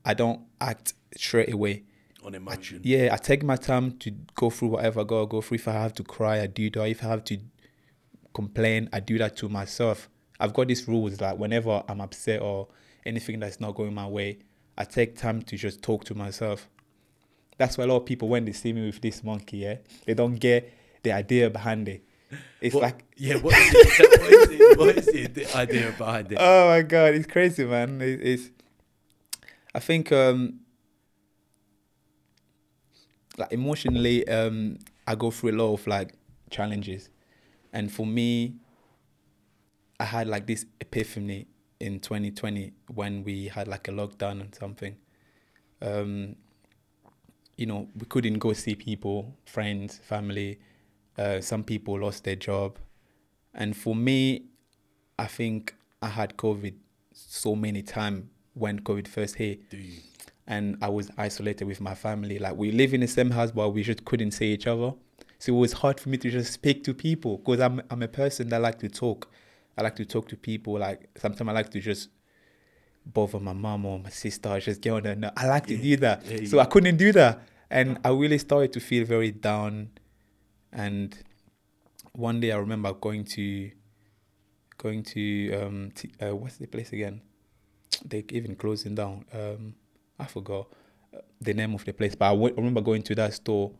I 0.04 0.14
don't 0.14 0.40
act 0.60 0.94
straight 1.16 1.52
away. 1.52 1.84
on 2.24 2.34
emotion. 2.34 2.80
Yeah, 2.82 3.10
I 3.12 3.16
take 3.16 3.42
my 3.42 3.56
time 3.56 3.98
to 3.98 4.10
go 4.34 4.50
through 4.50 4.68
whatever 4.68 5.00
I 5.00 5.04
gotta 5.04 5.26
go 5.26 5.40
through. 5.40 5.56
If 5.56 5.68
I 5.68 5.72
have 5.72 5.94
to 5.94 6.02
cry, 6.04 6.40
I 6.40 6.46
do 6.46 6.70
that. 6.70 6.88
If 6.88 7.04
I 7.04 7.08
have 7.08 7.24
to 7.24 7.38
complain, 8.34 8.88
I 8.92 9.00
do 9.00 9.18
that 9.18 9.36
to 9.38 9.48
myself. 9.48 10.08
I've 10.40 10.54
got 10.54 10.68
these 10.68 10.88
rules 10.88 11.20
like 11.20 11.38
whenever 11.38 11.82
I'm 11.88 12.00
upset 12.00 12.40
or 12.42 12.68
anything 13.06 13.38
that's 13.40 13.60
not 13.60 13.74
going 13.74 13.94
my 13.94 14.06
way, 14.06 14.38
I 14.78 14.84
take 14.84 15.16
time 15.16 15.42
to 15.42 15.56
just 15.56 15.82
talk 15.82 16.04
to 16.04 16.14
myself. 16.14 16.68
That's 17.58 17.76
why 17.76 17.84
a 17.84 17.86
lot 17.86 17.96
of 17.98 18.06
people 18.06 18.28
when 18.28 18.44
they 18.46 18.52
see 18.52 18.72
me 18.72 18.86
with 18.86 19.00
this 19.02 19.22
monkey, 19.22 19.58
yeah, 19.58 19.76
they 20.06 20.14
don't 20.14 20.36
get 20.36 20.72
the 21.02 21.12
idea 21.12 21.50
behind 21.50 21.88
it. 21.88 22.02
It's 22.60 22.74
What- 22.74 22.82
like 22.82 23.04
yeah, 23.16 23.36
what 23.36 23.54
is, 23.58 23.74
it, 23.74 24.20
what, 24.20 24.32
is 24.32 24.48
it, 24.60 24.78
what 24.78 24.96
is 24.96 25.06
the- 25.06 25.26
the 25.26 25.56
idea 25.56 25.94
behind 25.98 26.32
it? 26.32 26.38
oh 26.40 26.68
my 26.68 26.82
god, 26.82 27.14
it's 27.14 27.26
crazy, 27.26 27.64
man. 27.64 28.00
It, 28.00 28.20
it's, 28.22 28.50
I 29.74 29.78
think, 29.80 30.10
um, 30.12 30.60
like 33.36 33.52
emotionally, 33.52 34.26
um, 34.28 34.78
I 35.06 35.14
go 35.14 35.30
through 35.30 35.50
a 35.52 35.56
lot 35.56 35.74
of 35.74 35.86
like 35.86 36.14
challenges, 36.50 37.08
and 37.72 37.90
for 37.90 38.06
me, 38.06 38.54
I 40.00 40.04
had 40.04 40.26
like 40.28 40.46
this 40.46 40.64
epiphany 40.80 41.46
in 41.78 42.00
2020 42.00 42.72
when 42.94 43.22
we 43.22 43.48
had 43.48 43.68
like 43.68 43.86
a 43.86 43.90
lockdown 43.90 44.40
and 44.40 44.54
something. 44.54 44.96
Um, 45.82 46.36
you 47.58 47.66
know, 47.66 47.86
we 47.94 48.06
couldn't 48.06 48.38
go 48.38 48.54
see 48.54 48.74
people, 48.74 49.36
friends, 49.44 49.98
family. 49.98 50.58
Uh, 51.18 51.42
some 51.42 51.62
people 51.62 52.00
lost 52.00 52.24
their 52.24 52.36
job, 52.36 52.78
and 53.52 53.76
for 53.76 53.94
me, 53.94 54.44
I 55.18 55.26
think 55.26 55.74
I 56.00 56.08
had 56.08 56.38
COVID 56.38 56.74
so 57.12 57.54
many 57.54 57.82
times 57.82 58.24
when 58.54 58.80
COVID 58.80 59.06
first 59.06 59.34
hit, 59.34 59.60
and 60.46 60.78
I 60.80 60.88
was 60.88 61.10
isolated 61.18 61.66
with 61.66 61.82
my 61.82 61.94
family. 61.94 62.38
Like 62.38 62.56
we 62.56 62.72
live 62.72 62.94
in 62.94 63.02
the 63.02 63.06
same 63.06 63.30
house, 63.30 63.50
but 63.50 63.68
we 63.70 63.82
just 63.82 64.06
couldn't 64.06 64.30
see 64.30 64.54
each 64.54 64.66
other. 64.66 64.94
So 65.38 65.54
it 65.54 65.58
was 65.58 65.74
hard 65.74 66.00
for 66.00 66.08
me 66.08 66.16
to 66.18 66.30
just 66.30 66.54
speak 66.54 66.84
to 66.84 66.94
people 66.94 67.36
because 67.36 67.60
I'm 67.60 67.82
I'm 67.90 68.02
a 68.02 68.08
person 68.08 68.48
that 68.48 68.62
like 68.62 68.78
to 68.78 68.88
talk. 68.88 69.30
I 69.80 69.82
like 69.82 69.96
to 69.96 70.04
talk 70.04 70.28
to 70.28 70.36
people. 70.36 70.78
Like 70.78 71.08
sometimes 71.16 71.48
I 71.48 71.52
like 71.52 71.70
to 71.70 71.80
just 71.80 72.10
bother 73.06 73.40
my 73.40 73.54
mom 73.54 73.86
or 73.86 73.98
my 73.98 74.10
sister. 74.10 74.60
Just 74.60 74.80
get 74.82 74.90
on 74.92 75.02
the 75.02 75.16
nerve. 75.16 75.32
I 75.36 75.46
like 75.48 75.66
to 75.68 75.76
do 75.76 75.96
that. 75.96 76.24
yeah, 76.26 76.46
so. 76.46 76.58
I 76.60 76.66
couldn't 76.66 76.96
do 76.98 77.12
that, 77.12 77.40
and 77.70 77.98
I 78.04 78.10
really 78.10 78.38
started 78.38 78.72
to 78.74 78.80
feel 78.80 79.04
very 79.06 79.30
down. 79.30 79.90
And 80.72 81.16
one 82.12 82.40
day 82.40 82.52
I 82.52 82.58
remember 82.58 82.92
going 82.92 83.24
to 83.36 83.70
going 84.76 85.02
to 85.02 85.52
um 85.54 85.90
t- 85.94 86.10
uh, 86.22 86.34
what's 86.36 86.56
the 86.58 86.66
place 86.66 86.92
again? 86.92 87.22
They 88.04 88.24
even 88.30 88.54
closing 88.56 88.94
down. 88.94 89.24
Um, 89.32 89.74
I 90.18 90.26
forgot 90.26 90.68
uh, 91.14 91.18
the 91.40 91.54
name 91.54 91.74
of 91.74 91.84
the 91.84 91.92
place, 91.92 92.14
but 92.14 92.26
I 92.26 92.32
went- 92.32 92.54
I 92.56 92.60
remember 92.60 92.82
going 92.82 93.02
to 93.04 93.14
that 93.16 93.32
store, 93.34 93.72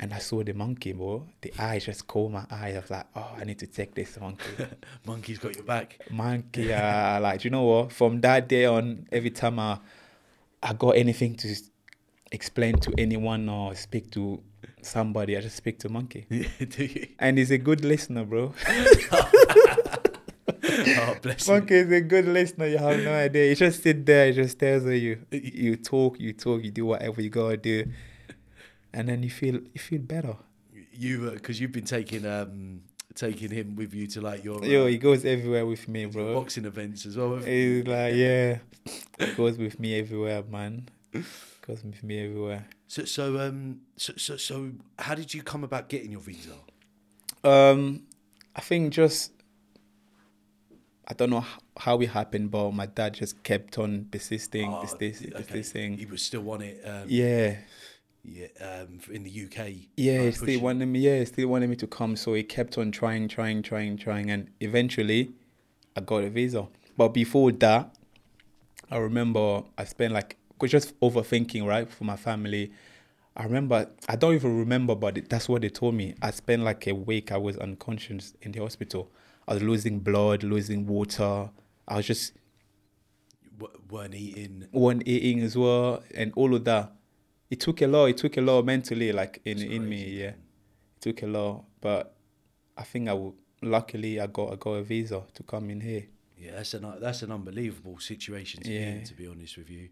and 0.00 0.12
I 0.12 0.18
saw 0.18 0.42
the 0.42 0.52
monkey, 0.52 0.92
bro. 0.92 1.26
The 1.40 1.52
eyes 1.58 1.84
just 1.86 2.06
caught 2.06 2.32
my 2.32 2.44
eye. 2.50 2.72
I 2.74 2.80
was 2.80 2.90
like, 2.90 3.06
oh, 3.14 3.36
I 3.38 3.44
need 3.44 3.58
to 3.60 3.66
take 3.66 3.94
this 3.94 4.18
monkey. 4.20 4.66
Monkey's 5.06 5.38
got 5.38 5.54
your 5.54 5.64
back. 5.64 5.98
monkey, 6.10 6.72
uh, 6.72 7.20
like 7.20 7.44
you 7.44 7.50
know 7.50 7.62
what? 7.62 7.92
From 7.92 8.20
that 8.22 8.48
day 8.48 8.64
on, 8.64 9.06
every 9.12 9.30
time 9.30 9.58
I 9.58 9.78
I 10.62 10.72
got 10.72 10.96
anything 10.96 11.36
to 11.36 11.54
explain 12.32 12.78
to 12.80 12.92
anyone 12.98 13.48
or 13.48 13.74
speak 13.74 14.10
to 14.12 14.40
somebody, 14.82 15.36
I 15.36 15.40
just 15.40 15.56
speak 15.56 15.78
to 15.80 15.88
monkey. 15.88 16.26
Do 16.68 16.84
you? 16.84 17.08
And 17.18 17.38
he's 17.38 17.50
a 17.50 17.58
good 17.58 17.84
listener, 17.84 18.24
bro. 18.24 18.54
Oh, 20.76 21.16
bless. 21.22 21.48
Monkey 21.48 21.74
is 21.76 21.92
a 21.92 22.00
good 22.00 22.26
listener. 22.26 22.66
You 22.66 22.78
have 22.78 23.00
no 23.02 23.12
idea. 23.12 23.48
You 23.48 23.54
just 23.54 23.82
sit 23.82 24.04
there, 24.04 24.26
he 24.26 24.32
just 24.32 24.58
tells 24.58 24.84
you. 24.84 25.18
You 25.30 25.76
talk, 25.76 26.18
you 26.18 26.32
talk, 26.32 26.64
you 26.64 26.70
do 26.70 26.86
whatever 26.86 27.22
you 27.22 27.30
gotta 27.30 27.56
do, 27.56 27.86
and 28.94 29.08
then 29.08 29.22
you 29.22 29.30
feel 29.30 29.56
you 29.74 29.80
feel 29.80 30.00
better. 30.00 30.36
You 30.92 31.30
because 31.32 31.60
you've 31.60 31.72
been 31.72 31.84
taking 31.84 32.24
um 32.24 32.80
taking 33.14 33.50
him 33.50 33.76
with 33.76 33.92
you 33.94 34.06
to 34.08 34.20
like 34.20 34.42
your, 34.42 34.58
uh, 34.62 34.66
Yo, 34.66 34.86
he 34.86 34.98
goes 34.98 35.24
everywhere 35.24 35.64
with 35.66 35.86
me, 35.88 36.04
bro. 36.06 36.34
boxing 36.34 36.64
events 36.64 37.06
as 37.06 37.16
well. 37.16 37.36
He's 37.36 37.86
like, 37.86 38.14
yeah, 38.14 38.58
he 39.20 39.26
goes 39.36 39.56
with 39.56 39.78
me 39.78 39.98
everywhere, 39.98 40.42
man. 40.50 40.88
Goes 41.66 41.84
with 41.84 42.02
me 42.02 42.24
everywhere. 42.24 42.66
So 42.88 43.04
so 43.04 43.38
um 43.40 43.80
so, 43.96 44.12
so 44.16 44.36
so 44.36 44.70
how 44.98 45.14
did 45.14 45.32
you 45.34 45.42
come 45.42 45.62
about 45.64 45.88
getting 45.88 46.10
your 46.12 46.20
visa? 46.20 46.54
Um, 47.44 48.02
I 48.56 48.60
think 48.60 48.92
just 48.92 49.32
I 51.06 51.12
don't 51.14 51.30
know 51.30 51.44
how 51.76 52.00
it 52.00 52.08
happened, 52.10 52.50
but 52.50 52.72
my 52.72 52.86
dad 52.86 53.14
just 53.14 53.42
kept 53.42 53.78
on 53.78 54.06
persisting, 54.10 54.72
Oh, 54.72 54.80
persisting, 54.80 55.34
okay. 55.34 55.42
persisting. 55.44 55.98
He 55.98 56.06
was 56.06 56.22
still 56.22 56.50
on 56.50 56.62
it. 56.62 56.80
Um, 56.84 57.04
Yeah, 57.08 57.56
yeah. 58.24 58.46
Um, 58.60 59.00
in 59.10 59.22
the 59.24 59.44
UK. 59.44 59.70
yeah, 59.96 60.22
he 60.22 60.32
still 60.32 60.60
wanted 60.60 60.86
me. 60.86 61.00
Yeah, 61.00 61.22
still 61.24 61.48
wanted 61.48 61.68
me 61.70 61.76
to 61.76 61.86
come, 61.86 62.16
so 62.16 62.34
he 62.34 62.42
kept 62.42 62.78
on 62.78 62.90
trying, 62.90 63.28
trying, 63.28 63.62
trying, 63.62 63.96
trying, 63.96 64.30
and 64.30 64.48
eventually, 64.60 65.32
I 65.96 66.00
got 66.00 66.24
a 66.24 66.30
visa. 66.30 66.66
But 66.96 67.08
before 67.08 67.52
that, 67.52 67.94
I 68.90 68.96
remember 68.98 69.62
I 69.76 69.84
spent 69.84 70.12
like 70.12 70.36
just 70.66 70.98
overthinking, 71.00 71.66
right, 71.66 71.90
for 71.90 72.04
my 72.04 72.16
family. 72.16 72.72
I 73.36 73.44
remember 73.44 73.90
I 74.08 74.16
don't 74.16 74.34
even 74.34 74.58
remember, 74.58 74.94
but 74.94 75.28
that's 75.28 75.48
what 75.48 75.62
they 75.62 75.68
told 75.68 75.94
me. 75.94 76.14
I 76.22 76.30
spent 76.30 76.62
like 76.62 76.86
a 76.86 76.94
week. 76.94 77.32
I 77.32 77.36
was 77.36 77.56
unconscious 77.58 78.34
in 78.42 78.52
the 78.52 78.60
hospital. 78.60 79.10
I 79.46 79.54
was 79.54 79.62
losing 79.62 79.98
blood, 79.98 80.42
losing 80.42 80.86
water. 80.86 81.50
I 81.86 81.96
was 81.96 82.06
just 82.06 82.32
W- 83.58 83.78
weren't 83.90 84.14
eating. 84.14 84.66
one 84.70 85.02
eating 85.04 85.40
as 85.40 85.56
well, 85.56 86.02
and 86.14 86.32
all 86.36 86.54
of 86.54 86.64
that. 86.64 86.92
It 87.50 87.60
took 87.60 87.82
a 87.82 87.86
lot. 87.86 88.06
It 88.06 88.16
took 88.16 88.36
a 88.36 88.40
lot 88.40 88.64
mentally, 88.64 89.12
like 89.12 89.40
in 89.44 89.58
in 89.58 89.88
me. 89.88 90.04
Yeah, 90.10 90.28
it 90.28 91.00
took 91.00 91.22
a 91.22 91.26
lot. 91.26 91.64
But 91.80 92.14
I 92.76 92.82
think 92.82 93.08
I 93.08 93.12
will. 93.12 93.36
Luckily, 93.62 94.20
I 94.20 94.26
got 94.26 94.52
I 94.52 94.56
got 94.56 94.72
a 94.72 94.82
visa 94.82 95.22
to 95.34 95.42
come 95.42 95.70
in 95.70 95.80
here. 95.80 96.06
Yeah, 96.36 96.52
that's 96.56 96.74
an 96.74 96.94
that's 97.00 97.22
an 97.22 97.32
unbelievable 97.32 97.98
situation 97.98 98.62
to 98.62 98.68
be 98.68 98.76
in. 98.76 99.04
To 99.04 99.14
be 99.14 99.26
honest 99.26 99.56
with 99.56 99.70
you, 99.70 99.88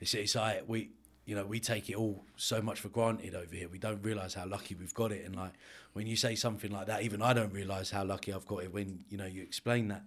it's 0.00 0.14
it's 0.14 0.34
like 0.34 0.64
we 0.68 0.90
you 1.24 1.34
know 1.34 1.44
we 1.44 1.58
take 1.58 1.90
it 1.90 1.96
all 1.96 2.24
so 2.36 2.62
much 2.62 2.80
for 2.80 2.88
granted 2.88 3.34
over 3.34 3.54
here. 3.54 3.68
We 3.68 3.78
don't 3.78 4.02
realize 4.02 4.34
how 4.34 4.46
lucky 4.46 4.74
we've 4.74 4.94
got 4.94 5.10
it. 5.12 5.24
And 5.24 5.34
like 5.34 5.52
when 5.94 6.06
you 6.06 6.16
say 6.16 6.34
something 6.34 6.70
like 6.70 6.86
that, 6.86 7.02
even 7.02 7.22
I 7.22 7.32
don't 7.32 7.52
realize 7.52 7.90
how 7.90 8.04
lucky 8.04 8.32
I've 8.32 8.46
got 8.46 8.62
it 8.62 8.72
when 8.72 9.04
you 9.08 9.16
know 9.16 9.26
you 9.26 9.42
explain 9.42 9.88
that 9.88 10.04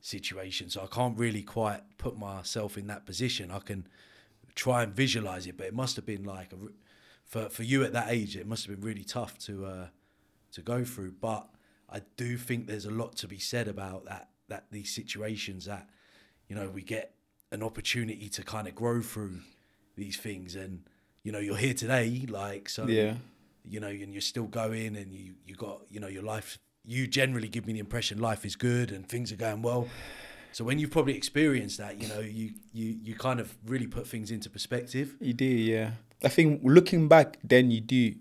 situation. 0.00 0.70
So 0.70 0.82
I 0.82 0.86
can't 0.86 1.18
really 1.18 1.42
quite 1.42 1.82
put 1.98 2.16
myself 2.16 2.78
in 2.78 2.86
that 2.86 3.04
position. 3.04 3.50
I 3.50 3.58
can 3.58 3.86
try 4.54 4.82
and 4.82 4.94
visualize 4.94 5.46
it, 5.46 5.56
but 5.56 5.66
it 5.66 5.74
must 5.74 5.96
have 5.96 6.06
been 6.06 6.24
like 6.24 6.52
a, 6.52 6.56
for 7.24 7.48
for 7.48 7.62
you 7.62 7.84
at 7.84 7.92
that 7.92 8.08
age, 8.10 8.36
it 8.36 8.46
must 8.46 8.66
have 8.66 8.74
been 8.74 8.86
really 8.86 9.04
tough 9.04 9.38
to 9.40 9.66
uh, 9.66 9.86
to 10.52 10.62
go 10.62 10.84
through. 10.84 11.12
But 11.20 11.48
I 11.88 12.00
do 12.16 12.36
think 12.36 12.66
there's 12.66 12.86
a 12.86 12.90
lot 12.90 13.16
to 13.16 13.28
be 13.28 13.38
said 13.38 13.68
about 13.68 14.04
that 14.06 14.28
that 14.48 14.66
these 14.70 14.94
situations 14.94 15.64
that 15.66 15.88
you 16.48 16.54
know 16.54 16.68
we 16.68 16.82
get 16.82 17.14
an 17.50 17.62
opportunity 17.62 18.28
to 18.30 18.42
kind 18.42 18.66
of 18.66 18.74
grow 18.74 19.00
through 19.00 19.40
these 19.96 20.16
things, 20.16 20.56
and 20.56 20.84
you 21.22 21.32
know 21.32 21.38
you're 21.38 21.56
here 21.56 21.74
today, 21.74 22.26
like 22.28 22.68
so. 22.68 22.86
Yeah. 22.86 23.14
You 23.64 23.78
know, 23.78 23.86
and 23.86 24.12
you're 24.12 24.20
still 24.20 24.48
going, 24.48 24.96
and 24.96 25.14
you 25.14 25.34
you 25.46 25.54
got 25.54 25.82
you 25.88 26.00
know 26.00 26.08
your 26.08 26.24
life. 26.24 26.58
You 26.84 27.06
generally 27.06 27.46
give 27.46 27.64
me 27.64 27.74
the 27.74 27.78
impression 27.78 28.18
life 28.18 28.44
is 28.44 28.56
good 28.56 28.90
and 28.90 29.08
things 29.08 29.30
are 29.30 29.36
going 29.36 29.62
well. 29.62 29.86
So 30.52 30.64
when 30.64 30.78
you've 30.78 30.90
probably 30.90 31.16
experienced 31.16 31.78
that, 31.78 32.00
you 32.00 32.08
know, 32.08 32.20
you 32.20 32.52
you 32.72 32.96
you 33.02 33.14
kind 33.14 33.40
of 33.40 33.56
really 33.66 33.86
put 33.86 34.06
things 34.06 34.30
into 34.30 34.50
perspective. 34.50 35.14
You 35.20 35.32
do, 35.32 35.44
yeah. 35.44 35.92
I 36.22 36.28
think 36.28 36.60
looking 36.62 37.08
back, 37.08 37.38
then 37.42 37.70
you 37.70 37.80
do, 37.80 38.14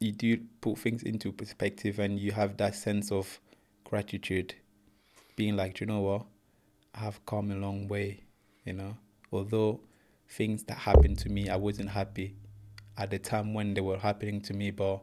you 0.00 0.12
do 0.12 0.38
put 0.60 0.78
things 0.78 1.02
into 1.02 1.32
perspective, 1.32 1.98
and 1.98 2.18
you 2.18 2.32
have 2.32 2.56
that 2.58 2.74
sense 2.74 3.12
of 3.12 3.40
gratitude, 3.84 4.54
being 5.36 5.56
like, 5.56 5.74
"Do 5.74 5.84
you 5.84 5.86
know 5.86 6.00
what, 6.00 6.26
I 6.94 7.00
have 7.00 7.24
come 7.24 7.50
a 7.50 7.56
long 7.56 7.88
way, 7.88 8.20
you 8.64 8.72
know. 8.72 8.96
Although 9.32 9.80
things 10.28 10.64
that 10.64 10.78
happened 10.78 11.18
to 11.18 11.28
me, 11.28 11.48
I 11.48 11.56
wasn't 11.56 11.90
happy 11.90 12.34
at 12.98 13.10
the 13.10 13.18
time 13.18 13.54
when 13.54 13.74
they 13.74 13.80
were 13.80 13.98
happening 13.98 14.40
to 14.42 14.54
me, 14.54 14.70
but 14.70 15.00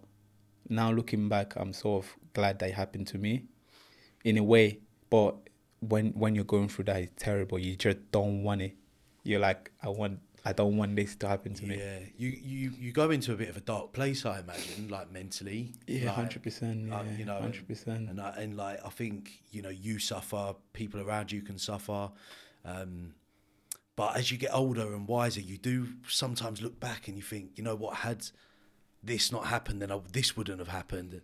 now 0.67 0.91
looking 0.91 1.29
back, 1.29 1.55
I'm 1.55 1.73
sort 1.73 2.03
of 2.03 2.15
glad 2.33 2.61
it 2.61 2.73
happened 2.73 3.07
to 3.07 3.17
me, 3.17 3.43
in 4.23 4.37
a 4.37 4.43
way. 4.43 4.79
But 5.09 5.48
when 5.81 6.11
when 6.11 6.35
you're 6.35 6.43
going 6.45 6.69
through 6.69 6.85
that, 6.85 7.01
it's 7.01 7.23
terrible. 7.23 7.59
You 7.59 7.75
just 7.75 7.97
don't 8.11 8.43
want 8.43 8.61
it. 8.61 8.75
You're 9.23 9.39
like, 9.39 9.71
I 9.83 9.89
want, 9.89 10.19
I 10.45 10.53
don't 10.53 10.77
want 10.77 10.95
this 10.95 11.15
to 11.17 11.27
happen 11.27 11.53
to 11.55 11.65
me. 11.65 11.77
Yeah, 11.77 11.99
you, 12.17 12.29
you 12.29 12.71
you 12.79 12.91
go 12.91 13.09
into 13.11 13.33
a 13.33 13.35
bit 13.35 13.49
of 13.49 13.57
a 13.57 13.61
dark 13.61 13.91
place, 13.93 14.25
I 14.25 14.39
imagine, 14.39 14.87
like 14.89 15.11
mentally. 15.11 15.73
Yeah, 15.87 16.05
like, 16.07 16.15
hundred 16.15 16.43
percent. 16.43 16.91
uh, 16.91 17.03
Yeah, 17.05 17.17
you 17.17 17.25
know, 17.25 17.39
hundred 17.39 17.67
percent. 17.67 18.09
and 18.09 18.19
I, 18.21 18.29
and 18.37 18.55
like 18.57 18.79
I 18.85 18.89
think 18.89 19.43
you 19.51 19.61
know 19.61 19.69
you 19.69 19.99
suffer, 19.99 20.55
people 20.73 21.01
around 21.01 21.31
you 21.31 21.41
can 21.41 21.57
suffer, 21.59 22.09
um, 22.65 23.13
but 23.95 24.15
as 24.17 24.31
you 24.31 24.37
get 24.37 24.53
older 24.53 24.93
and 24.93 25.07
wiser, 25.07 25.41
you 25.41 25.57
do 25.57 25.87
sometimes 26.07 26.61
look 26.61 26.79
back 26.79 27.07
and 27.07 27.17
you 27.17 27.23
think, 27.23 27.51
you 27.57 27.63
know 27.63 27.75
what, 27.75 27.95
had 27.97 28.25
this 29.03 29.31
not 29.31 29.45
happened, 29.47 29.81
then 29.81 29.91
I, 29.91 29.99
this 30.11 30.35
wouldn't 30.37 30.59
have 30.59 30.69
happened, 30.69 31.21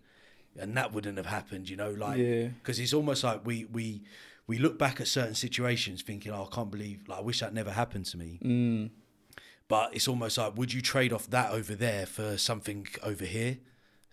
and 0.60 0.76
that 0.78 0.92
wouldn't 0.94 1.18
have 1.18 1.26
happened. 1.28 1.70
You 1.70 1.78
know, 1.78 1.92
like 1.92 2.18
Yeah. 2.18 2.48
because 2.48 2.80
it's 2.80 2.94
almost 2.94 3.24
like 3.24 3.46
we 3.46 3.66
we 3.66 4.04
we 4.48 4.58
look 4.58 4.78
back 4.78 5.02
at 5.02 5.08
certain 5.08 5.36
situations 5.36 6.02
thinking, 6.02 6.32
oh, 6.32 6.48
I 6.52 6.56
can't 6.56 6.70
believe, 6.72 7.08
like 7.08 7.20
I 7.20 7.22
wish 7.22 7.40
that 7.40 7.54
never 7.54 7.72
happened 7.72 8.06
to 8.08 8.18
me. 8.18 8.40
Mm, 8.44 8.90
But 9.68 9.96
it's 9.96 10.08
almost 10.08 10.38
like, 10.38 10.56
would 10.58 10.72
you 10.74 10.82
trade 10.82 11.12
off 11.12 11.30
that 11.32 11.52
over 11.52 11.74
there 11.75 12.06
for 12.06 12.38
something 12.38 12.88
over 13.04 13.25
here? 13.25 13.58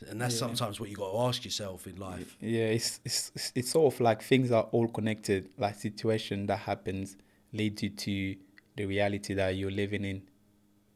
And 0.08 0.20
that's 0.20 0.36
sometimes 0.36 0.80
what 0.80 0.88
you 0.90 0.96
got 0.96 1.12
to 1.12 1.18
ask 1.18 1.44
yourself 1.44 1.86
in 1.86 1.94
life. 1.96 2.36
yeah, 2.40 2.64
it's, 2.64 3.00
it's 3.04 3.30
it's 3.36 3.52
it's 3.54 3.70
sort 3.70 3.94
of 3.94 4.00
like 4.00 4.20
things 4.20 4.50
are 4.50 4.64
all 4.72 4.88
connected. 4.88 5.50
Like 5.56 5.76
situation 5.76 6.46
that 6.46 6.58
happens 6.58 7.16
leads 7.52 7.84
you 7.84 7.90
to 7.90 8.34
the 8.76 8.86
reality 8.86 9.34
that 9.34 9.54
you're 9.54 9.70
living 9.70 10.04
in. 10.04 10.22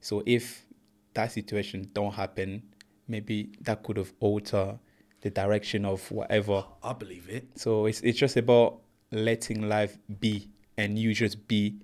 So 0.00 0.24
if 0.26 0.66
that 1.14 1.30
situation 1.30 1.88
don't 1.92 2.14
happen, 2.14 2.62
maybe 3.06 3.50
that 3.60 3.84
could 3.84 3.96
have 3.98 4.12
altered 4.18 4.80
the 5.20 5.30
direction 5.30 5.84
of 5.84 6.10
whatever. 6.10 6.64
I 6.82 6.92
believe 6.92 7.28
it. 7.28 7.46
So 7.54 7.86
it's 7.86 8.00
it's 8.00 8.18
just 8.18 8.36
about 8.36 8.80
letting 9.10 9.68
life 9.68 9.98
be 10.20 10.48
and 10.76 10.98
you 10.98 11.14
just 11.14 11.46
be 11.48 11.76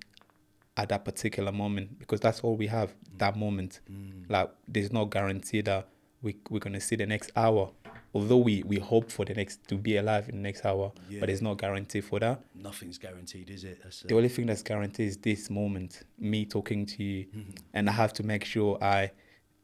at 0.77 0.89
that 0.89 1.05
particular 1.05 1.51
moment 1.51 1.99
because 1.99 2.19
that's 2.19 2.41
all 2.41 2.55
we 2.55 2.67
have 2.67 2.89
mm. 2.89 3.17
that 3.19 3.35
moment. 3.37 3.81
Mm. 3.91 4.29
Like 4.29 4.51
there's 4.67 4.91
no 4.91 5.05
guarantee 5.05 5.61
that 5.61 5.87
we 6.21 6.37
we're 6.49 6.59
gonna 6.59 6.81
see 6.81 6.95
the 6.95 7.05
next 7.05 7.31
hour. 7.35 7.71
Although 8.15 8.37
we, 8.37 8.61
we 8.63 8.77
hope 8.77 9.11
for 9.11 9.25
the 9.25 9.33
next 9.33 9.67
to 9.69 9.75
be 9.75 9.97
alive 9.97 10.29
in 10.29 10.35
the 10.35 10.41
next 10.41 10.65
hour, 10.65 10.91
Yeah. 11.09 11.19
but 11.19 11.27
there's 11.27 11.41
no 11.41 11.55
guarantee 11.55 12.01
for 12.01 12.19
that. 12.19 12.41
Nothing's 12.53 12.99
guaranteed, 12.99 13.49
is 13.49 13.63
it? 13.63 13.79
That's 13.81 14.03
uh, 14.03 14.07
The 14.07 14.15
only 14.15 14.29
thing 14.29 14.45
that's 14.45 14.61
guaranteed 14.61 15.07
is 15.07 15.17
this 15.17 15.49
moment, 15.49 16.03
me 16.19 16.45
talking 16.45 16.85
to 16.85 17.03
you, 17.03 17.25
Mm-hmm. 17.25 17.51
and 17.73 17.89
I 17.89 17.93
have 17.93 18.13
to 18.13 18.23
make 18.23 18.45
sure 18.45 18.77
I 18.83 19.11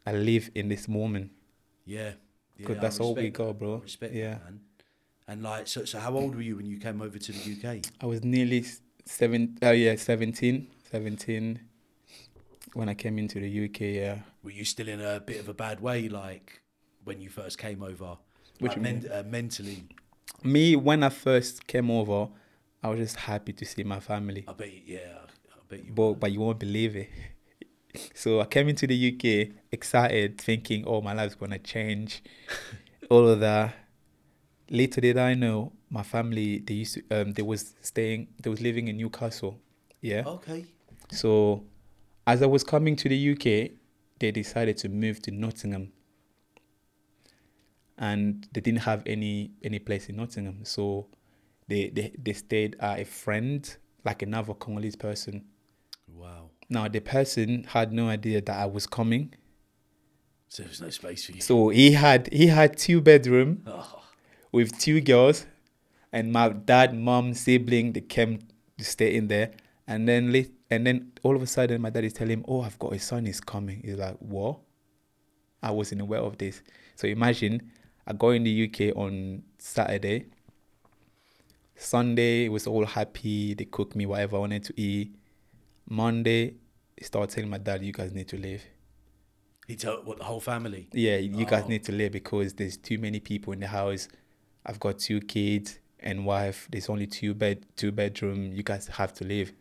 I 0.05 0.13
live 0.13 0.49
in 0.55 0.67
this 0.67 0.87
moment 0.87 1.31
yeah. 1.85 2.13
because 2.57 2.75
yeah, 2.75 2.81
that's 2.81 2.99
all 2.99 3.13
we 3.13 3.29
got, 3.29 3.59
bro. 3.59 3.77
Respect 3.77 4.13
yeah, 4.15 4.33
that, 4.33 4.43
man. 4.45 4.59
And 5.29 5.43
like, 5.43 5.67
so, 5.67 5.85
so 5.85 5.99
how 5.99 6.15
old 6.15 6.33
were 6.33 6.41
you 6.41 6.55
when 6.55 6.65
you 6.65 6.79
came 6.79 7.03
over 7.03 7.19
to 7.19 7.31
the 7.31 7.39
UK? 7.53 7.85
I 8.01 8.07
was 8.07 8.23
nearly 8.23 8.65
seven. 9.05 9.59
Oh 9.61 9.69
yeah, 9.69 9.95
17, 9.95 10.67
17 10.91 11.59
when 12.73 12.89
I 12.89 12.95
came 12.95 13.19
into 13.19 13.39
the 13.39 13.65
UK. 13.65 13.79
Yeah, 13.81 14.17
Were 14.41 14.49
you 14.49 14.65
still 14.65 14.87
in 14.87 14.99
a 14.99 15.19
bit 15.19 15.39
of 15.39 15.47
a 15.47 15.53
bad 15.53 15.81
way, 15.81 16.09
like 16.09 16.61
when 17.03 17.21
you 17.21 17.29
first 17.29 17.59
came 17.59 17.83
over? 17.83 18.17
What 18.57 18.71
like, 18.71 18.81
mean? 18.81 19.07
uh, 19.11 19.21
mentally, 19.23 19.83
me 20.43 20.75
when 20.75 21.03
I 21.03 21.09
first 21.09 21.67
came 21.67 21.91
over, 21.91 22.29
I 22.83 22.89
was 22.89 22.99
just 22.99 23.17
happy 23.17 23.53
to 23.53 23.65
see 23.65 23.83
my 23.83 23.99
family. 23.99 24.45
I 24.47 24.53
bet. 24.53 24.73
You, 24.73 24.81
yeah, 24.83 25.17
I 25.53 25.59
bet 25.69 25.85
you. 25.85 25.91
but 25.93 26.13
but 26.13 26.31
you 26.31 26.39
won't 26.39 26.59
believe 26.59 26.95
it. 26.95 27.09
So 28.13 28.39
I 28.39 28.45
came 28.45 28.69
into 28.69 28.85
the 28.85 28.95
UK 28.95 29.55
excited, 29.71 30.39
thinking, 30.39 30.83
"Oh, 30.85 31.01
my 31.01 31.13
life's 31.13 31.33
gonna 31.33 31.57
change," 31.57 32.21
all 33.09 33.27
of 33.27 33.39
that. 33.39 33.73
Little 34.69 35.01
did 35.01 35.17
I 35.17 35.33
know, 35.33 35.73
my 35.89 36.03
family 36.03 36.59
they 36.59 36.75
used 36.75 36.95
to 36.95 37.03
um 37.21 37.33
they 37.33 37.41
was 37.41 37.73
staying 37.81 38.27
they 38.41 38.49
was 38.49 38.61
living 38.61 38.87
in 38.87 38.97
Newcastle, 38.97 39.59
yeah. 40.01 40.23
Okay. 40.25 40.65
So 41.11 41.63
as 42.27 42.41
I 42.43 42.45
was 42.45 42.63
coming 42.63 42.95
to 42.97 43.09
the 43.09 43.31
UK, 43.31 43.71
they 44.19 44.31
decided 44.31 44.77
to 44.77 44.89
move 44.89 45.21
to 45.23 45.31
Nottingham, 45.31 45.91
and 47.97 48.47
they 48.53 48.61
didn't 48.61 48.81
have 48.81 49.01
any 49.05 49.51
any 49.63 49.79
place 49.79 50.09
in 50.09 50.17
Nottingham, 50.17 50.63
so 50.63 51.07
they 51.67 51.89
they 51.89 52.13
they 52.21 52.33
stayed 52.33 52.75
at 52.79 52.99
a 52.99 53.05
friend, 53.05 53.77
like 54.05 54.21
another 54.21 54.53
Congolese 54.53 54.95
person. 54.95 55.45
Wow. 56.07 56.49
Now 56.69 56.87
the 56.87 56.99
person 56.99 57.63
had 57.63 57.91
no 57.91 58.07
idea 58.09 58.41
that 58.41 58.55
I 58.55 58.65
was 58.65 58.85
coming. 58.85 59.33
So 60.49 60.63
there 60.63 60.69
was 60.69 60.81
no 60.81 60.89
space 60.89 61.25
for 61.25 61.31
you. 61.33 61.41
So 61.41 61.69
he 61.69 61.91
had 61.93 62.31
he 62.31 62.47
had 62.47 62.77
two 62.77 63.01
bedroom 63.01 63.63
Oh, 63.67 64.01
with 64.51 64.77
two 64.79 65.01
girls, 65.01 65.45
and 66.11 66.31
my 66.31 66.49
dad, 66.49 66.93
mom, 66.97 67.33
sibling 67.33 67.93
they 67.93 68.01
came 68.01 68.39
to 68.77 68.83
stay 68.83 69.15
in 69.15 69.27
there. 69.27 69.51
And 69.87 70.07
then 70.07 70.31
late, 70.31 70.51
and 70.69 70.85
then 70.85 71.11
all 71.23 71.35
of 71.35 71.41
a 71.41 71.47
sudden 71.47 71.81
my 71.81 71.89
dad 71.89 72.03
is 72.03 72.13
telling 72.13 72.39
him, 72.39 72.45
"Oh, 72.47 72.61
I've 72.61 72.77
got 72.77 72.93
a 72.93 72.99
son 72.99 73.25
is 73.27 73.41
coming." 73.41 73.81
He's 73.83 73.95
like, 73.95 74.17
"What?" 74.19 74.59
I 75.63 75.71
wasn't 75.71 76.01
aware 76.01 76.21
of 76.21 76.37
this. 76.37 76.61
So 76.95 77.07
imagine 77.07 77.71
I 78.05 78.13
go 78.13 78.29
in 78.29 78.43
the 78.43 78.51
UK 78.65 78.91
on 78.95 79.43
Saturday. 79.57 80.25
Sunday 81.75 82.45
it 82.45 82.49
was 82.49 82.67
all 82.67 82.85
happy. 82.85 83.53
They 83.53 83.65
cooked 83.65 83.95
me 83.95 84.05
whatever 84.05 84.35
I 84.37 84.39
wanted 84.39 84.63
to 84.65 84.73
eat. 84.79 85.15
Monday, 85.89 86.53
I 87.01 87.03
started 87.03 87.33
telling 87.33 87.49
my 87.49 87.57
dad, 87.57 87.83
"You 87.83 87.91
guys 87.93 88.13
need 88.13 88.27
to 88.29 88.37
leave." 88.37 88.63
he 89.67 89.75
told 89.75 90.03
what 90.03 90.17
the 90.17 90.23
whole 90.23 90.39
family. 90.39 90.87
Yeah, 90.93 91.17
you 91.17 91.45
guys 91.45 91.65
Oh. 91.65 91.67
need 91.67 91.83
to 91.83 91.91
leave 91.91 92.11
because 92.11 92.53
there's 92.55 92.75
too 92.75 92.97
many 92.97 93.19
people 93.19 93.53
in 93.53 93.59
the 93.59 93.67
house. 93.67 94.07
I've 94.65 94.79
got 94.79 94.99
two 94.99 95.19
kids 95.21 95.79
and 95.99 96.25
wife. 96.25 96.67
There's 96.71 96.89
only 96.89 97.07
two 97.07 97.33
bed, 97.33 97.65
two 97.75 97.91
bedroom. 97.91 98.51
You 98.53 98.63
guys 98.63 98.87
have 98.87 99.13
to 99.15 99.23
leave. 99.23 99.53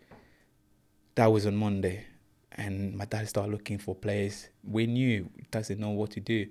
That 1.15 1.27
was 1.27 1.47
on 1.47 1.57
Monday, 1.57 2.05
and 2.53 2.95
my 2.97 3.05
dad 3.05 3.29
started 3.29 3.51
looking 3.51 3.79
for 3.79 3.95
place. 3.95 4.49
We 4.63 4.87
knew 4.87 5.29
doesn't 5.51 5.79
know 5.81 5.91
what 5.91 6.11
to 6.13 6.21
do. 6.21 6.47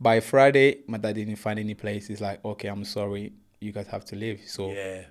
By 0.00 0.20
Friday, 0.20 0.80
my 0.86 0.98
dad 0.98 1.14
didn't 1.16 1.36
find 1.36 1.58
any 1.58 1.74
place. 1.74 2.06
He's 2.08 2.20
like, 2.20 2.44
"Okay, 2.44 2.68
I'm 2.68 2.84
sorry. 2.84 3.32
you 3.60 3.72
guys 3.72 3.88
have 3.88 4.04
to 4.04 4.14
leave. 4.16 4.40
So 4.46 4.70
Yeah. 4.72 5.02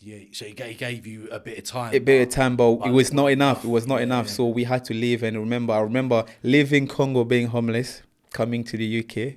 Yeah. 0.00 0.18
So 0.32 0.46
he 0.46 0.52
gave, 0.52 0.78
gave 0.78 1.06
you 1.06 1.28
a 1.30 1.38
bit 1.38 1.58
of 1.58 1.64
time. 1.64 1.94
a 1.94 1.98
bit 1.98 2.26
of 2.26 2.34
time, 2.34 2.56
but 2.56 2.72
it 2.86 2.90
was 2.90 3.12
not 3.12 3.26
enough. 3.26 3.64
It 3.64 3.68
was 3.68 3.86
not 3.86 4.00
enough. 4.00 4.26
yeah. 4.26 4.32
So 4.32 4.46
we 4.46 4.64
had 4.64 4.84
to 4.86 4.94
leave. 4.94 5.22
And 5.22 5.36
remember, 5.38 5.74
I 5.74 5.80
remember 5.80 6.24
leaving 6.42 6.86
Congo, 6.88 7.24
being 7.24 7.48
homeless, 7.48 8.02
coming 8.32 8.64
to 8.64 8.76
the 8.78 9.00
UK 9.00 9.36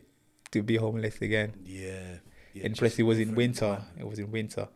to 0.55 0.63
be 0.63 0.77
homeless 0.77 1.21
again. 1.21 1.53
Yeah. 1.65 2.19
yeah 2.53 2.65
and 2.65 2.75
plus, 2.75 2.97
it 2.97 3.03
was 3.03 3.19
in 3.19 3.35
winter. 3.35 3.75
time. 3.75 3.83
It 3.99 4.07
was 4.07 4.19
in 4.19 4.31
winter. 4.31 4.69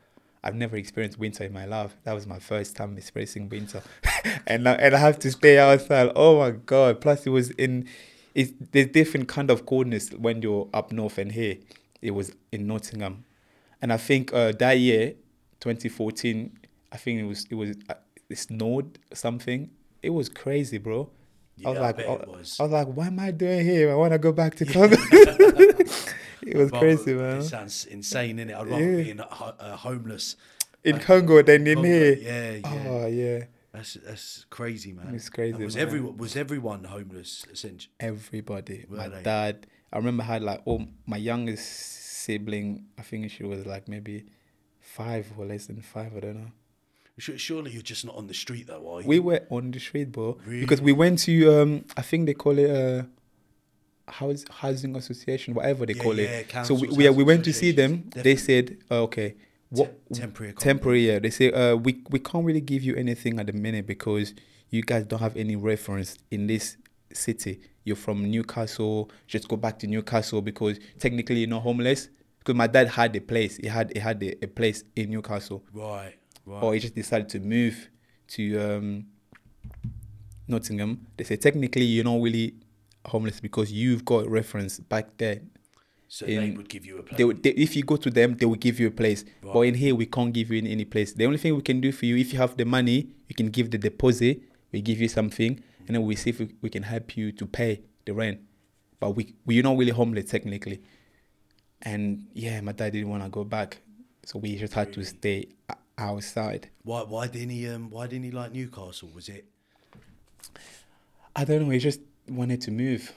I've 0.44 0.56
never 0.56 0.76
experienced 0.76 1.18
winter 1.18 1.46
in 1.46 1.54
my 1.54 1.66
life. 1.66 1.96
That 2.04 2.14
was 2.14 2.28
my 2.28 2.40
first 2.40 2.76
time 2.76 2.98
experiencing 2.98 3.50
winter, 3.50 3.82
and 4.48 4.68
I, 4.70 4.74
and 4.74 4.96
I 4.96 5.00
have 5.00 5.20
to 5.20 5.32
stay 5.32 5.58
outside. 5.58 6.12
Oh 6.16 6.40
my 6.40 6.52
god! 6.52 7.02
Plus, 7.02 7.26
it 7.26 7.30
was 7.30 7.52
in. 7.52 7.88
It's 8.36 8.54
there's 8.72 8.88
different 8.88 9.28
kind 9.28 9.50
of 9.50 9.66
coldness 9.66 10.12
when 10.12 10.42
you're 10.42 10.70
up 10.74 10.92
north 10.92 11.18
and 11.18 11.32
here. 11.32 11.58
It 12.02 12.12
was 12.12 12.34
in 12.54 12.68
Nottingham, 12.68 13.26
and 13.82 13.92
I 13.92 13.98
think 13.98 14.34
uh, 14.34 14.54
that 14.60 14.80
year, 14.80 15.16
2014, 15.60 16.58
I 16.92 16.98
think 16.98 17.20
it 17.20 17.26
was 17.26 17.46
it 17.50 17.56
was 17.56 17.76
uh, 17.90 17.96
it 18.30 18.38
snowed 18.38 19.00
something. 19.14 19.70
It 20.02 20.12
was 20.12 20.30
crazy, 20.30 20.78
bro. 20.78 21.10
I 21.66 21.70
was 21.70 21.76
Yeah, 21.76 21.82
I 21.82 21.86
like, 21.88 21.98
bet 21.98 22.06
oh, 22.08 22.24
I, 22.26 22.30
was. 22.38 22.58
I 22.60 22.64
was 22.64 22.72
like, 22.72 22.88
what 22.88 23.08
am 23.08 23.20
I 23.20 23.32
doing 23.32 23.66
here? 23.66 23.92
I 23.92 23.96
want 23.96 24.14
to 24.14 24.20
go 24.20 24.32
back 24.32 24.56
to 24.56 24.66
Congo. 24.66 24.96
it 25.12 26.56
was 26.56 26.72
Well, 26.72 26.82
crazy, 26.82 27.14
man. 27.14 27.38
It 27.38 27.44
sounds 27.44 27.86
insane, 27.86 28.38
innit? 28.38 28.56
I'd 28.56 28.68
rather 28.68 28.92
Yeah. 28.98 29.04
be 29.04 29.10
in 29.12 29.20
a, 29.20 29.24
ho- 29.26 29.56
a 29.60 29.76
homeless. 29.76 30.36
In 30.84 30.94
like, 30.94 31.06
Congo 31.06 31.42
than 31.42 31.68
in 31.68 31.76
Congo. 31.76 31.90
here. 31.90 32.14
Yeah, 32.14 32.52
yeah. 32.52 32.88
Oh 32.90 33.08
yeah, 33.08 33.44
That's 33.74 33.94
that's 33.96 34.46
crazy, 34.50 34.94
man. 34.94 35.14
It's 35.14 35.30
crazy, 35.30 35.56
And 35.56 35.66
was 35.66 35.76
man. 35.76 35.86
everyone 35.88 36.18
was 36.18 36.36
everyone 36.38 36.84
homeless? 36.86 37.46
Essentially. 37.52 37.92
everybody. 38.00 38.86
Were 38.90 38.98
my 38.98 39.10
they? 39.10 39.24
dad. 39.24 39.68
I 39.92 39.98
remember 39.98 40.24
I 40.24 40.28
had 40.28 40.44
like 40.44 40.62
oh 40.66 40.86
my 41.06 41.18
youngest 41.18 41.68
sibling. 42.24 42.86
I 42.98 43.02
think 43.02 43.30
she 43.32 43.44
was 43.44 43.66
like 43.66 43.90
maybe 43.90 44.26
five 44.80 45.28
or 45.38 45.46
less 45.46 45.66
than 45.66 45.82
five. 45.82 46.16
I 46.16 46.20
don't 46.22 46.36
know. 46.36 46.52
Su- 47.20 47.38
Surely 47.38 47.72
you're 47.72 47.82
just 47.82 48.06
not 48.06 48.16
on 48.16 48.28
the 48.28 48.34
street 48.34 48.68
though, 48.68 48.96
are 48.96 49.02
you? 49.02 49.08
We 49.08 49.20
were 49.20 49.42
on 49.50 49.72
the 49.72 49.80
street, 49.80 50.12
bro, 50.12 50.38
because 50.48 50.82
we 50.82 50.92
went 50.94 51.20
to 51.20 51.62
um 51.62 51.86
I 51.98 52.02
think 52.02 52.26
they 52.26 52.34
call 52.34 52.58
it 52.58 52.70
uh 52.70 53.04
house 54.12 54.46
housing 54.50 54.96
association, 54.96 55.54
whatever 55.54 55.86
they 55.86 55.94
Yeah, 55.94 56.04
call 56.04 56.16
yeah, 56.20 56.40
it. 56.40 56.66
So 56.66 56.74
we 56.76 56.88
we, 56.90 57.10
we 57.10 57.24
went 57.24 57.46
to 57.46 57.54
see 57.54 57.72
them. 57.72 57.92
associations, 58.14 58.24
They 58.24 58.36
said, 58.36 58.78
uh, 58.90 59.02
okay, 59.04 59.36
what 59.70 60.08
Te- 60.14 60.20
temporary. 60.22 60.54
temporary 60.54 61.08
yeah. 61.08 61.20
They 61.20 61.30
say 61.30 61.52
uh 61.52 61.76
we 61.76 62.02
we 62.10 62.20
can't 62.20 62.46
really 62.46 62.62
give 62.62 62.84
you 62.84 62.96
anything 62.96 63.40
at 63.40 63.48
the 63.48 63.54
minute 63.54 63.86
because 63.86 64.34
you 64.70 64.82
guys 64.84 65.06
don't 65.06 65.20
have 65.20 65.36
any 65.38 65.56
reference 65.56 66.18
in 66.32 66.48
this 66.48 66.78
city. 67.14 67.60
You're 67.84 67.96
from 67.96 68.30
newcastle. 68.30 69.10
Just 69.28 69.48
go 69.48 69.56
back 69.58 69.80
to 69.80 69.88
newcastle 69.88 70.42
because 70.42 70.80
technically 71.00 71.38
you're 71.40 71.50
not 71.50 71.64
homeless. 71.64 72.10
Because 72.40 72.56
my 72.56 72.68
dad 72.68 72.88
had 72.88 73.16
a 73.16 73.20
place. 73.22 73.58
He 73.58 73.68
had 73.68 73.92
he 73.94 74.00
had 74.00 74.22
a, 74.24 74.44
a 74.46 74.48
place 74.48 74.84
in 74.96 75.10
newcastle. 75.12 75.64
Right, 75.74 76.16
right. 76.50 76.64
or 76.64 76.74
he 76.74 76.80
just 76.80 76.96
decided 76.96 77.28
to 77.30 77.40
move 77.40 77.76
to 78.28 78.44
um 78.66 78.88
nottingham 80.48 81.06
they 81.18 81.24
say 81.24 81.36
technically 81.36 81.86
you're 81.86 82.04
not 82.12 82.20
really 82.22 82.48
homeless 83.06 83.40
because 83.40 83.72
you've 83.72 84.04
got 84.06 84.26
a 84.26 84.30
reference 84.30 84.80
back 84.80 85.06
there 85.18 85.40
so 86.12 86.26
they 86.26 86.50
would 86.58 86.68
give 86.68 86.86
you 86.88 86.98
a 86.98 87.04
place. 87.04 87.18
they, 87.18 87.24
would- 87.24 87.44
they, 87.44 87.52
if 87.52 87.76
you 87.76 87.84
go 87.84 87.96
to 87.96 88.10
them, 88.10 88.36
they 88.36 88.48
will 88.48 88.56
give 88.68 88.80
you 88.80 88.88
a 88.88 88.92
place. 88.92 89.24
But 89.44 89.62
in 89.62 89.76
here, 89.76 89.94
we 89.94 90.08
can't 90.08 90.34
give 90.34 90.50
you 90.50 90.58
in 90.58 90.66
any 90.66 90.84
place. 90.84 91.14
The 91.14 91.28
only 91.28 91.38
thing 91.38 91.56
we 91.56 91.62
can 91.62 91.80
do 91.82 91.92
for 91.92 92.06
you, 92.08 92.18
if 92.18 92.34
you 92.34 92.40
have 92.40 92.58
the 92.58 92.66
money, 92.66 93.10
you 93.28 93.36
can 93.36 93.50
give 93.52 93.70
the 93.70 93.78
deposit. 93.78 94.42
We 94.72 94.82
give 94.82 95.00
you 95.00 95.08
something, 95.08 95.62
and 95.86 95.96
then 95.96 96.02
we 96.04 96.16
see 96.16 96.32
if 96.32 96.40
we, 96.40 96.50
we 96.64 96.70
can 96.72 96.82
help 96.82 97.16
you 97.16 97.32
to 97.34 97.46
pay 97.46 97.82
the 98.06 98.16
rent. 98.16 98.40
But 99.00 99.12
we 99.12 99.36
we're 99.46 99.62
not 99.62 99.78
really 99.78 99.92
homeless 99.92 100.26
technically. 100.32 100.82
And 101.84 102.26
yeah, 102.34 102.60
my 102.62 102.72
dad 102.72 102.94
didn't 102.94 103.10
want 103.10 103.22
to 103.22 103.30
go 103.30 103.44
back, 103.44 103.78
so 104.26 104.40
we 104.40 104.56
just 104.56 104.74
had 104.74 104.92
to 104.94 105.04
stay 105.06 105.46
o- 106.00 106.04
outside. 106.04 106.70
Why? 106.84 107.04
Why 107.04 107.28
didn't 107.28 107.50
he? 107.50 107.68
Um. 107.68 107.90
Why 107.90 108.08
didn't 108.08 108.26
he 108.26 108.32
like 108.32 108.52
Newcastle? 108.54 109.10
Was 109.14 109.30
it? 109.30 109.46
I 111.36 111.46
don't 111.46 111.64
know. 111.64 111.70
He 111.70 111.80
just 111.80 112.02
wanted 112.28 112.62
to 112.62 112.72
move. 112.72 113.12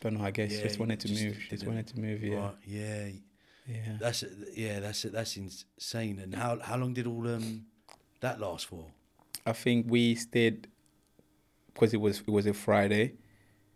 Don't 0.00 0.14
know. 0.18 0.24
I 0.24 0.30
guess 0.30 0.52
Yeah, 0.52 0.62
just 0.62 0.78
wanted 0.78 1.00
to 1.00 1.08
just 1.08 1.22
move. 1.22 1.34
Just 1.36 1.50
didn't- 1.50 1.68
wanted 1.68 1.86
to 1.88 2.00
move. 2.00 2.22
Yeah. 2.22 2.36
Right. 2.36 2.54
Yeah. 2.66 3.08
Yeah. 3.68 3.96
That's 4.00 4.24
yeah. 4.54 4.80
That's 4.80 5.02
that's 5.02 5.36
insane. 5.36 6.18
And 6.18 6.34
how 6.34 6.58
how 6.60 6.76
long 6.76 6.92
did 6.94 7.06
all 7.06 7.26
um 7.28 7.66
that 8.20 8.40
last 8.40 8.66
for? 8.66 8.86
I 9.46 9.52
think 9.52 9.86
we 9.88 10.14
stayed 10.16 10.68
because 11.72 11.94
it 11.94 12.00
was 12.00 12.20
it 12.20 12.30
was 12.30 12.46
a 12.46 12.52
Friday, 12.52 13.14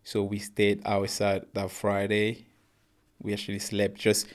so 0.04 0.22
we 0.24 0.38
stayed 0.38 0.82
outside 0.84 1.46
that 1.54 1.70
Friday. 1.70 2.46
We 3.22 3.32
actually 3.32 3.60
slept 3.60 3.98
just. 3.98 4.26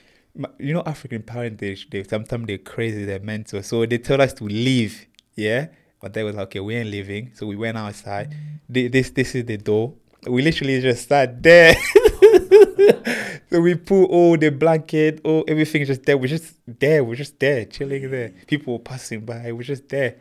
You 0.60 0.74
know, 0.74 0.84
African 0.86 1.24
parents 1.24 1.60
they, 1.60 1.76
they 1.92 2.08
sometimes 2.08 2.48
they're 2.48 2.58
crazy, 2.58 3.04
they're 3.06 3.20
mental. 3.20 3.62
So 3.64 3.86
they 3.86 3.98
told 3.98 4.22
us 4.22 4.34
to 4.34 4.46
leave, 4.46 5.06
yeah. 5.36 5.68
But 6.02 6.14
they 6.14 6.24
was 6.24 6.36
like, 6.36 6.46
okay, 6.48 6.60
we 6.62 6.76
ain't 6.76 6.90
leaving. 6.90 7.32
So 7.36 7.46
we 7.48 7.56
went 7.56 7.78
outside. 7.78 8.34
Thi- 8.72 8.88
This 8.88 9.10
this 9.12 9.36
is 9.36 9.46
the 9.46 9.58
door. 9.58 9.94
We 10.28 10.42
literally 10.42 10.80
just 10.82 11.08
sat 11.10 11.42
there. 11.44 11.76
so 13.50 13.60
we 13.62 13.76
put 13.76 14.06
all 14.06 14.38
the 14.38 14.50
blanket, 14.50 15.20
all 15.24 15.44
everything 15.48 15.86
just 15.86 16.04
there. 16.04 16.18
We're 16.18 16.28
just 16.28 16.54
there. 16.66 17.04
We're 17.04 17.16
just 17.16 17.40
there, 17.40 17.66
chilling 17.66 18.10
there. 18.10 18.30
People 18.48 18.74
were 18.74 18.80
passing 18.80 19.26
by. 19.26 19.52
We're 19.52 19.64
just 19.64 19.90
there. 19.90 20.18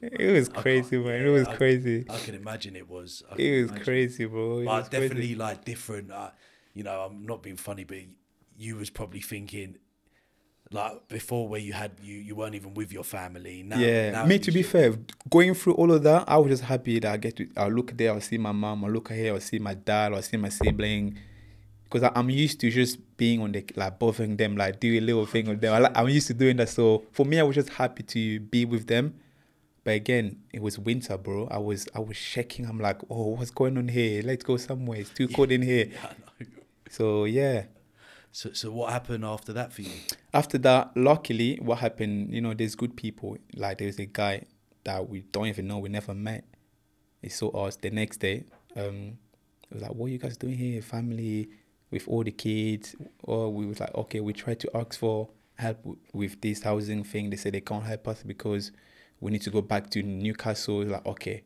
It 0.00 0.30
was 0.32 0.48
crazy, 0.48 0.96
man. 0.98 1.26
It 1.26 1.30
was 1.30 1.46
I- 1.48 1.56
crazy. 1.56 2.04
I 2.08 2.18
can 2.18 2.34
imagine 2.36 2.76
it 2.76 2.88
was. 2.88 3.22
It 3.36 3.62
was 3.62 3.70
imagine. 3.70 3.84
crazy, 3.84 4.24
bro. 4.26 4.60
It 4.60 4.64
But 4.64 4.78
was 4.80 4.88
crazy. 4.88 5.02
definitely 5.08 5.34
like 5.34 5.64
different. 5.64 6.10
Uh, 6.12 6.30
you 6.72 6.84
know, 6.84 7.00
I'm 7.00 7.26
not 7.26 7.42
being 7.42 7.56
funny, 7.56 7.84
but 7.84 7.96
you 8.58 8.76
was 8.76 8.90
probably 8.90 9.20
thinking 9.20 9.76
like 10.72 11.08
before 11.08 11.48
where 11.48 11.60
you 11.60 11.72
had 11.72 11.92
you 12.02 12.18
you 12.18 12.34
weren't 12.34 12.54
even 12.54 12.74
with 12.74 12.92
your 12.92 13.04
family. 13.04 13.62
Now, 13.62 13.78
yeah, 13.78 14.10
now 14.10 14.26
me 14.26 14.38
to 14.40 14.50
be 14.50 14.62
fair, 14.62 14.94
going 15.30 15.54
through 15.54 15.74
all 15.74 15.92
of 15.92 16.02
that, 16.02 16.24
I 16.28 16.36
was 16.38 16.50
just 16.50 16.64
happy 16.64 16.98
that 16.98 17.12
I 17.12 17.16
get 17.16 17.36
to. 17.36 17.48
I'll 17.56 17.70
look 17.70 17.96
there, 17.96 18.12
I'll 18.12 18.20
see 18.20 18.38
my 18.38 18.52
mom, 18.52 18.84
I'll 18.84 18.90
look 18.90 19.12
here, 19.12 19.34
I'll 19.34 19.40
see 19.40 19.58
my 19.58 19.74
dad, 19.74 20.12
I'll 20.12 20.22
see 20.22 20.36
my 20.36 20.48
sibling, 20.48 21.18
because 21.84 22.10
I'm 22.14 22.30
used 22.30 22.60
to 22.60 22.70
just 22.70 22.98
being 23.16 23.40
on 23.42 23.52
the 23.52 23.64
like 23.76 23.98
bothering 23.98 24.36
them, 24.36 24.56
like 24.56 24.80
do 24.80 24.98
a 24.98 25.00
little 25.00 25.26
thing 25.26 25.48
with 25.48 25.60
them. 25.60 25.84
I, 25.84 26.00
i'm 26.00 26.08
used 26.08 26.26
to 26.28 26.34
doing 26.34 26.56
that, 26.56 26.68
so 26.68 27.04
for 27.12 27.24
me, 27.24 27.38
I 27.38 27.44
was 27.44 27.54
just 27.54 27.70
happy 27.70 28.02
to 28.02 28.40
be 28.40 28.64
with 28.64 28.86
them. 28.86 29.14
But 29.84 29.94
again, 29.94 30.40
it 30.52 30.60
was 30.60 30.80
winter, 30.80 31.16
bro. 31.16 31.46
I 31.48 31.58
was 31.58 31.86
I 31.94 32.00
was 32.00 32.16
shaking. 32.16 32.66
I'm 32.66 32.80
like, 32.80 32.98
oh, 33.08 33.36
what's 33.36 33.52
going 33.52 33.78
on 33.78 33.86
here? 33.86 34.20
Let's 34.24 34.42
go 34.42 34.56
somewhere. 34.56 34.98
It's 34.98 35.10
too 35.10 35.28
cold 35.28 35.52
in 35.52 35.62
here. 35.62 35.90
Yeah, 35.92 36.12
I. 36.40 36.46
So 36.90 37.24
yeah. 37.24 37.66
So 38.36 38.52
so 38.52 38.70
what 38.70 38.92
happened 38.92 39.24
after 39.24 39.54
that 39.54 39.72
for 39.72 39.80
you? 39.80 39.92
after 40.34 40.58
that, 40.58 40.94
luckily, 40.94 41.58
what 41.62 41.78
happened, 41.78 42.34
you 42.34 42.42
know, 42.42 42.52
there's 42.52 42.74
good 42.74 42.94
people. 42.94 43.38
Like 43.54 43.78
there's 43.78 43.98
a 43.98 44.04
guy 44.04 44.42
that 44.84 45.08
we 45.08 45.22
don't 45.32 45.46
even 45.46 45.66
know, 45.66 45.78
we 45.78 45.88
never 45.88 46.12
met. 46.12 46.44
He 47.22 47.30
saw 47.30 47.48
us 47.64 47.76
the 47.76 47.88
next 47.88 48.18
day. 48.18 48.44
Um, 48.76 49.16
he 49.70 49.74
was 49.76 49.82
like, 49.84 49.94
"What 49.94 50.08
are 50.08 50.10
you 50.10 50.18
guys 50.18 50.36
doing 50.36 50.58
here, 50.58 50.82
family, 50.82 51.48
with 51.90 52.06
all 52.08 52.22
the 52.24 52.30
kids?" 52.30 52.94
Or 53.22 53.50
we 53.50 53.64
was 53.64 53.80
like, 53.80 53.94
"Okay, 53.94 54.20
we 54.20 54.34
tried 54.34 54.60
to 54.60 54.76
ask 54.76 54.98
for 54.98 55.30
help 55.54 55.78
with 56.12 56.38
this 56.42 56.62
housing 56.62 57.04
thing. 57.04 57.30
They 57.30 57.38
said 57.38 57.54
they 57.54 57.62
can't 57.62 57.84
help 57.84 58.06
us 58.06 58.22
because 58.22 58.70
we 59.18 59.30
need 59.30 59.42
to 59.42 59.50
go 59.50 59.62
back 59.62 59.88
to 59.92 60.02
Newcastle." 60.02 60.84
Like, 60.84 61.06
okay, 61.06 61.42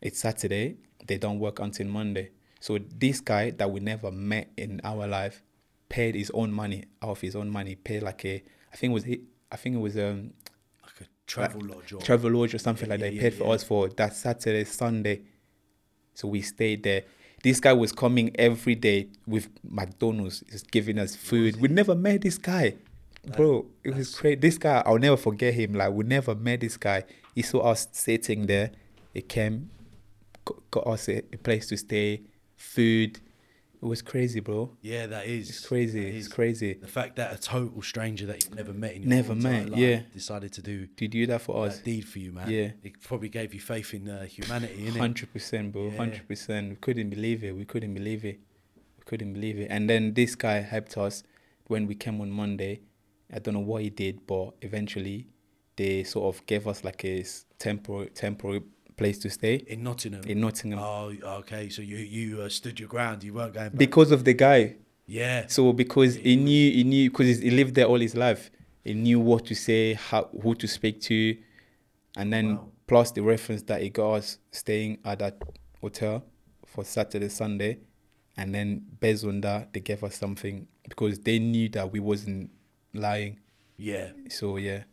it's 0.00 0.20
Saturday. 0.20 0.76
They 1.04 1.18
don't 1.18 1.40
work 1.40 1.58
until 1.58 1.88
Monday. 1.88 2.30
So 2.60 2.78
this 2.78 3.20
guy 3.20 3.50
that 3.50 3.68
we 3.68 3.80
never 3.80 4.12
met 4.12 4.52
in 4.56 4.80
our 4.84 5.08
life 5.08 5.42
paid 5.88 6.14
his 6.14 6.30
own 6.34 6.52
money 6.52 6.84
out 7.02 7.10
of 7.10 7.20
his 7.20 7.34
own 7.36 7.50
money. 7.50 7.74
Paid 7.74 8.02
like 8.02 8.24
a, 8.24 8.42
I 8.72 8.76
think 8.76 8.90
it 8.90 8.94
was, 8.94 9.04
I 9.52 9.56
think 9.56 9.76
it 9.76 9.78
was 9.78 9.96
um 9.96 10.32
Like 10.82 11.00
a 11.00 11.04
Travelodge 11.26 11.92
or 11.94 11.98
Travelodge 11.98 12.54
or 12.54 12.58
something 12.58 12.86
Yeah, 12.86 12.92
like 12.94 13.00
that. 13.00 13.06
yeah, 13.14 13.22
He 13.22 13.30
paid 13.30 13.32
yeah, 13.38 13.44
for 13.44 13.54
us 13.54 13.62
for 13.64 13.88
that 13.88 14.14
Saturday, 14.14 14.64
Sunday. 14.64 15.22
So 16.14 16.28
we 16.28 16.42
stayed 16.42 16.82
there. 16.82 17.04
This 17.42 17.60
guy 17.60 17.72
was 17.72 17.92
coming 17.92 18.34
every 18.36 18.74
day 18.74 19.08
with 19.26 19.48
McDonald's, 19.62 20.40
just 20.50 20.70
giving 20.70 20.98
us 20.98 21.14
food. 21.14 21.60
We 21.60 21.68
never 21.68 21.94
met 21.94 22.22
this 22.22 22.36
guy, 22.36 22.74
bro. 23.36 23.66
It 23.84 23.94
was 23.94 24.16
crazy. 24.16 24.34
This 24.36 24.58
guy, 24.58 24.82
I'll 24.84 24.98
never 24.98 25.16
forget 25.16 25.54
him. 25.54 25.74
Like 25.74 25.92
we 25.92 26.04
never 26.04 26.34
met 26.34 26.60
this 26.60 26.76
guy. 26.76 27.04
He 27.36 27.42
saw 27.42 27.60
us 27.60 27.86
sitting 27.92 28.46
there. 28.46 28.72
He 29.14 29.22
came, 29.22 29.70
got, 30.44 30.56
got 30.72 30.86
us 30.88 31.08
a, 31.08 31.18
a 31.32 31.36
place 31.38 31.68
to 31.68 31.76
stay, 31.76 32.22
food. 32.56 33.20
It 33.80 33.84
was 33.86 34.02
crazy, 34.02 34.40
bro. 34.40 34.76
Yeah, 34.82 35.06
that 35.06 35.26
is. 35.26 35.48
It's 35.50 35.66
crazy. 35.66 36.00
that 36.02 36.08
It's 36.08 36.26
is. 36.26 36.32
crazy. 36.32 36.72
The 36.74 36.88
fact 36.88 37.14
that 37.16 37.32
a 37.32 37.38
total 37.40 37.80
stranger 37.82 38.26
that 38.26 38.44
you've 38.44 38.54
never 38.56 38.72
met 38.72 38.94
in 38.94 39.02
your 39.02 39.08
Never 39.10 39.34
met, 39.36 39.68
life 39.70 39.78
yeah. 39.78 40.00
decided 40.12 40.52
to 40.54 40.62
do 40.62 40.86
Did 40.96 41.14
you 41.14 41.26
do 41.26 41.26
that 41.32 41.42
for 41.42 41.64
us? 41.64 41.76
that 41.76 41.84
deed 41.84 42.04
for 42.08 42.18
you, 42.18 42.32
man. 42.32 42.50
Yeah. 42.50 42.70
It 42.82 43.00
probably 43.00 43.28
gave 43.28 43.54
you 43.54 43.60
faith 43.60 43.94
in 43.94 44.08
uh, 44.08 44.24
humanity, 44.24 44.86
innit? 44.86 44.96
Hundred 44.98 45.32
percent, 45.32 45.72
bro. 45.72 45.90
Yeah. 45.90 45.96
Hundred 45.96 46.26
percent. 46.26 46.70
We 46.70 46.76
couldn't 46.76 47.10
believe 47.10 47.44
it. 47.44 47.52
We 47.54 47.64
couldn't 47.64 47.94
believe 47.94 48.24
it. 48.24 48.40
We 48.98 49.04
couldn't 49.04 49.32
believe 49.32 49.58
it. 49.60 49.68
And 49.70 49.88
then 49.88 50.12
this 50.14 50.34
guy 50.34 50.56
helped 50.60 50.98
us 50.98 51.22
when 51.68 51.86
we 51.86 51.94
came 51.94 52.20
on 52.20 52.30
Monday. 52.30 52.80
I 53.32 53.38
don't 53.38 53.54
know 53.54 53.60
what 53.60 53.82
he 53.82 53.90
did, 53.90 54.26
but 54.26 54.54
eventually 54.62 55.28
they 55.76 56.02
sort 56.02 56.34
of 56.34 56.44
gave 56.46 56.66
us 56.66 56.82
like 56.82 57.04
a 57.04 57.24
temporary 57.60 58.08
temporary 58.08 58.62
place 58.98 59.18
to 59.20 59.30
stay 59.30 59.54
In 59.74 59.82
Nottingham. 59.82 60.22
in 60.26 60.40
Nottingham 60.40 60.78
Oh, 60.80 61.12
okay. 61.40 61.68
So 61.70 61.80
you 61.82 61.96
you 62.16 62.42
uh, 62.42 62.48
stood 62.48 62.78
your 62.80 62.88
ground. 62.94 63.22
You 63.24 63.32
weren't 63.34 63.54
going 63.54 63.70
back. 63.70 63.78
because 63.78 64.10
of 64.12 64.24
the 64.24 64.34
guy. 64.34 64.76
Yeah. 65.06 65.46
So 65.48 65.72
because 65.72 66.16
he 66.16 66.36
knew, 66.36 66.70
he 66.78 66.84
knew 66.84 67.08
because 67.10 67.38
he 67.38 67.50
lived 67.50 67.74
there 67.76 67.86
all 67.86 68.00
his 68.00 68.14
life. 68.14 68.50
He 68.84 68.94
knew 68.94 69.18
what 69.20 69.46
to 69.46 69.54
say, 69.54 69.94
how 69.94 70.28
who 70.42 70.54
to 70.56 70.66
speak 70.68 71.00
to, 71.10 71.36
and 72.16 72.32
then 72.32 72.46
Wow. 72.56 72.68
plus 72.86 73.10
the 73.12 73.22
reference 73.22 73.62
that 73.70 73.80
he 73.82 73.88
got 73.90 74.10
us 74.20 74.38
staying 74.50 74.98
at 75.04 75.18
that 75.20 75.34
hotel 75.80 76.24
for 76.66 76.84
Saturday, 76.84 77.28
Sunday, 77.28 77.78
and 78.36 78.54
then 78.54 78.82
based 79.00 79.24
on 79.24 79.40
that, 79.42 79.72
they 79.72 79.80
gave 79.80 80.02
us 80.04 80.14
something 80.16 80.66
because 80.88 81.18
they 81.20 81.38
knew 81.38 81.68
that 81.70 81.90
we 81.92 82.00
wasn't 82.00 82.50
lying. 82.94 83.38
Yeah. 83.76 84.08
So 84.28 84.56
yeah, 84.58 84.84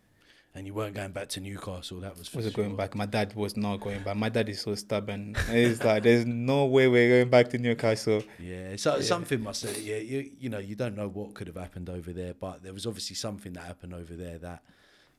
And 0.56 0.66
you 0.66 0.74
weren't 0.74 0.96
going 0.96 1.12
back 1.12 1.28
to 1.30 1.42
Newcastle. 1.42 2.00
That 2.00 2.18
was 2.18 2.34
wasn't 2.34 2.56
sure. 2.56 2.64
going 2.64 2.78
back. 2.78 2.96
My 2.96 3.06
dad 3.06 3.36
was 3.36 3.58
not 3.58 3.82
going 3.82 4.02
back. 4.04 4.16
My 4.16 4.30
dad 4.30 4.48
is 4.48 4.62
so 4.62 4.74
stubborn. 4.76 5.36
It's 5.50 5.84
like 5.84 6.04
there's 6.04 6.26
no 6.26 6.64
way 6.66 6.88
we're 6.88 7.10
going 7.10 7.30
back 7.30 7.50
to 7.50 7.58
Newcastle. 7.58 8.24
Yeah, 8.40 8.78
so 8.78 9.02
something 9.02 9.44
must 9.44 9.64
have. 9.64 9.78
Yeah, 9.78 9.98
you 9.98 10.32
you 10.40 10.50
know 10.50 10.60
you 10.60 10.76
don't 10.76 10.96
know 10.96 11.10
what 11.10 11.34
could 11.34 11.48
have 11.48 11.58
happened 11.58 11.90
over 11.90 12.14
there, 12.14 12.34
but 12.34 12.64
there 12.64 12.72
was 12.72 12.86
obviously 12.86 13.18
something 13.18 13.52
that 13.54 13.66
happened 13.66 13.94
over 13.94 14.14
there 14.14 14.38
that, 14.38 14.64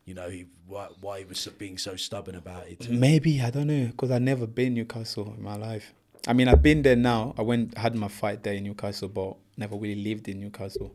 you 0.07 0.15
know, 0.15 0.31
he 0.31 0.47
why, 0.67 0.89
why 1.03 1.19
he 1.19 1.27
was 1.27 1.47
being 1.59 1.77
so 1.77 1.97
stubborn 1.97 2.37
about 2.37 2.67
it. 2.69 2.89
Maybe 2.89 3.43
I 3.43 3.51
don't 3.51 3.67
know 3.67 3.89
because 3.89 4.11
I 4.11 4.19
never 4.19 4.47
been 4.47 4.73
Newcastle 4.73 5.35
in 5.37 5.43
my 5.43 5.57
life. 5.57 5.93
I 6.27 6.33
mean, 6.33 6.49
I've 6.49 6.63
been 6.63 6.81
there 6.81 6.97
now. 6.97 7.35
I 7.37 7.43
went 7.43 7.77
had 7.77 7.95
my 7.95 8.09
fight 8.09 8.43
there 8.43 8.55
in 8.55 8.65
Newcastle, 8.65 9.09
but 9.09 9.37
never 9.59 9.77
really 9.77 10.03
lived 10.03 10.29
in 10.29 10.41
Newcastle. 10.41 10.95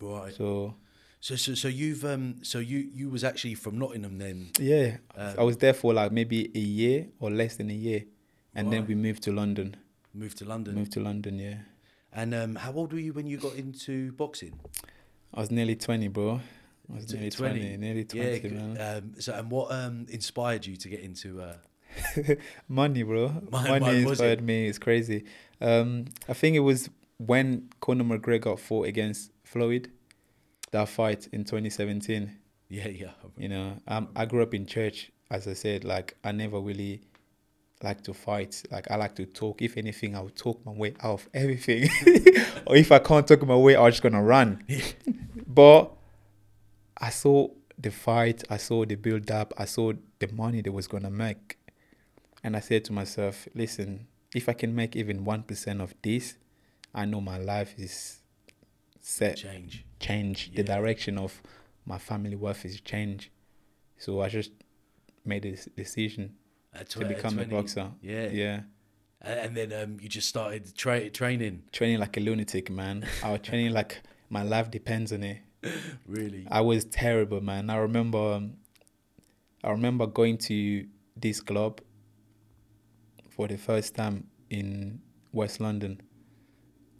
Right. 0.00 0.34
So 0.34 0.74
So 1.20 1.34
so 1.36 1.54
so 1.54 1.68
you've 1.68 2.04
um 2.04 2.36
so 2.42 2.58
you 2.58 2.78
you 2.78 3.08
was 3.10 3.24
actually 3.24 3.54
from 3.54 3.78
Nottingham 3.78 4.18
then. 4.18 4.50
yeah, 4.60 4.98
Um, 5.16 5.34
I 5.38 5.42
was 5.42 5.56
there 5.56 5.74
for 5.74 5.92
like 5.94 6.12
maybe 6.12 6.50
a 6.54 6.58
year 6.60 7.08
or 7.18 7.30
less 7.30 7.56
than 7.56 7.70
a 7.70 7.74
year, 7.74 8.04
and 8.54 8.72
then 8.72 8.86
we 8.86 8.94
moved 8.94 9.22
to 9.24 9.32
London. 9.32 9.76
Moved 10.14 10.38
to 10.38 10.44
London. 10.44 10.74
Moved 10.74 10.92
to 10.92 11.00
London, 11.00 11.38
yeah. 11.38 11.58
And 12.12 12.32
um, 12.34 12.54
how 12.54 12.72
old 12.72 12.92
were 12.92 12.98
you 13.00 13.12
when 13.12 13.26
you 13.26 13.38
got 13.38 13.54
into 13.56 14.12
boxing? 14.12 14.58
I 15.34 15.40
was 15.40 15.50
nearly 15.50 15.74
twenty, 15.76 16.08
bro. 16.08 16.40
I 16.90 16.94
was 16.94 17.12
nearly 17.12 17.30
20? 17.30 17.58
twenty, 17.60 17.76
nearly 17.76 18.04
twenty, 18.04 18.40
g- 18.40 18.48
man. 18.48 18.78
Um, 18.80 19.20
so 19.20 19.34
and 19.34 19.50
what 19.50 19.72
um 19.72 20.06
inspired 20.08 20.64
you 20.66 20.76
to 20.76 20.88
get 20.88 21.00
into 21.00 21.42
uh 21.42 21.56
Money, 22.68 23.02
bro. 23.02 23.28
Mon- 23.50 23.68
Money 23.68 23.80
mon- 23.80 23.94
inspired 23.96 24.38
it? 24.38 24.44
me. 24.44 24.68
It's 24.68 24.78
crazy. 24.78 25.24
Um, 25.60 26.04
I 26.28 26.34
think 26.34 26.54
it 26.56 26.60
was 26.60 26.88
when 27.18 27.68
Conor 27.80 28.04
McGregor 28.04 28.58
fought 28.58 28.86
against 28.86 29.32
Floyd. 29.44 29.90
That 30.76 30.90
fight 30.90 31.26
in 31.32 31.42
2017. 31.44 32.30
yeah 32.68 32.88
yeah 32.88 33.12
You 33.38 33.48
know, 33.48 33.80
um, 33.88 34.08
I 34.14 34.26
grew 34.26 34.42
up 34.42 34.52
in 34.52 34.66
church. 34.66 35.10
As 35.30 35.48
I 35.48 35.54
said, 35.54 35.84
like 35.84 36.18
I 36.22 36.32
never 36.32 36.60
really 36.60 37.00
like 37.82 38.02
to 38.02 38.12
fight. 38.12 38.62
Like 38.70 38.90
I 38.90 38.96
like 38.96 39.14
to 39.14 39.24
talk. 39.24 39.62
If 39.62 39.78
anything, 39.78 40.14
I'll 40.14 40.28
talk 40.28 40.62
my 40.66 40.72
way 40.72 40.92
out 41.00 41.14
of 41.14 41.28
everything. 41.34 41.88
or 42.66 42.76
if 42.76 42.92
I 42.92 42.98
can't 42.98 43.26
talk 43.26 43.40
my 43.46 43.56
way, 43.56 43.74
I'm 43.74 43.90
just 43.90 44.02
gonna 44.02 44.22
run. 44.22 44.64
but 45.46 45.92
I 46.98 47.08
saw 47.08 47.48
the 47.78 47.90
fight. 47.90 48.44
I 48.50 48.58
saw 48.58 48.84
the 48.84 48.96
build 48.96 49.30
up. 49.30 49.54
I 49.56 49.64
saw 49.64 49.94
the 50.18 50.28
money 50.28 50.60
they 50.60 50.68
was 50.68 50.88
gonna 50.88 51.10
make, 51.10 51.56
and 52.44 52.54
I 52.54 52.60
said 52.60 52.84
to 52.84 52.92
myself, 52.92 53.48
"Listen, 53.54 54.08
if 54.34 54.46
I 54.46 54.52
can 54.52 54.74
make 54.74 54.94
even 54.94 55.24
one 55.24 55.42
percent 55.42 55.80
of 55.80 55.94
this, 56.02 56.36
I 56.94 57.06
know 57.06 57.22
my 57.22 57.38
life 57.38 57.74
is 57.78 58.18
set 59.00 59.38
change. 59.38 59.85
Change. 60.00 60.52
The 60.54 60.62
direction 60.62 61.18
of 61.18 61.42
my 61.84 61.98
family 61.98 62.36
wealth 62.36 62.64
is 62.64 62.80
change. 62.80 63.30
So 63.98 64.20
I 64.20 64.28
just 64.28 64.52
made 65.24 65.42
this 65.42 65.68
decision 65.76 66.34
to 66.74 66.84
tw- 66.84 67.02
at 67.02 67.08
become 67.08 67.34
20, 67.34 67.50
a 67.50 67.56
boxer. 67.56 67.90
Yeah. 68.02 68.28
Yeah. 68.28 68.60
And 69.20 69.56
then 69.56 69.72
um, 69.72 69.96
you 70.00 70.08
just 70.08 70.28
started 70.28 70.76
tra- 70.76 71.10
training. 71.10 71.64
Training 71.72 71.98
like 71.98 72.16
a 72.16 72.20
lunatic, 72.20 72.70
man. 72.70 73.06
I 73.22 73.32
was 73.32 73.40
training 73.40 73.72
like 73.72 74.02
my 74.28 74.42
life 74.42 74.70
depends 74.70 75.12
on 75.12 75.22
it. 75.22 75.38
Really. 76.06 76.46
I 76.48 76.60
was 76.60 76.84
terrible, 76.84 77.40
man. 77.40 77.70
I 77.70 77.76
remember 77.78 78.34
um, 78.34 78.52
I 79.64 79.70
remember 79.70 80.06
going 80.06 80.38
to 80.38 80.86
this 81.16 81.40
club 81.40 81.80
for 83.28 83.48
the 83.48 83.56
first 83.56 83.96
time 83.96 84.28
in 84.48 85.00
West 85.32 85.58
London. 85.60 86.00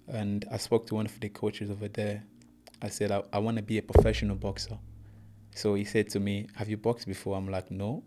And 0.09 0.45
I 0.51 0.57
spoke 0.57 0.87
to 0.89 0.95
one 0.97 1.07
of 1.07 1.21
the 1.21 1.29
coaches 1.29 1.71
over 1.71 1.87
there. 1.87 2.25
I 2.83 2.89
said, 2.89 3.11
I, 3.11 3.23
I 3.33 3.39
want 3.39 3.57
to 3.57 3.63
be 3.63 3.79
a 3.79 3.83
professional 3.83 4.37
boxer. 4.37 4.79
So 5.55 5.75
he 5.75 5.85
said 5.85 6.09
to 6.11 6.21
me, 6.21 6.49
Have 6.57 6.69
you 6.69 6.77
boxed 6.77 7.07
before? 7.07 7.37
I'm 7.37 7.49
like, 7.49 7.71
No. 7.71 8.05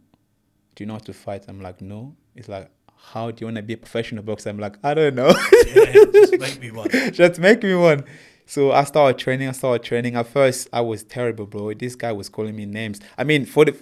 Do 0.75 0.83
you 0.83 0.87
know 0.87 0.93
how 0.93 0.99
to 0.99 1.13
fight? 1.13 1.45
I'm 1.47 1.61
like, 1.61 1.81
No. 1.81 2.15
He's 2.35 2.47
like, 2.47 2.69
How 2.95 3.31
do 3.31 3.41
you 3.41 3.47
want 3.47 3.57
to 3.57 3.63
be 3.63 3.73
a 3.73 3.77
professional 3.77 4.23
boxer? 4.23 4.49
I'm 4.49 4.59
like, 4.59 4.77
I 4.83 4.93
don't 4.93 5.15
know. 5.15 5.33
yeah, 5.73 6.05
just 6.13 6.39
make 6.39 6.59
me 6.61 6.71
one. 6.71 6.89
just 7.11 7.39
make 7.39 7.63
me 7.63 7.73
one. 7.75 8.05
So 8.45 8.71
I 8.71 8.83
started 8.83 9.19
training. 9.19 9.47
I 9.47 9.51
started 9.51 9.83
training. 9.83 10.15
At 10.15 10.27
first, 10.27 10.69
I 10.73 10.81
was 10.81 11.03
terrible, 11.03 11.45
bro. 11.45 11.73
This 11.73 11.95
guy 11.95 12.11
was 12.11 12.29
calling 12.29 12.55
me 12.55 12.65
names. 12.65 12.99
I 13.17 13.23
mean, 13.23 13.45
for 13.45 13.65
the, 13.65 13.75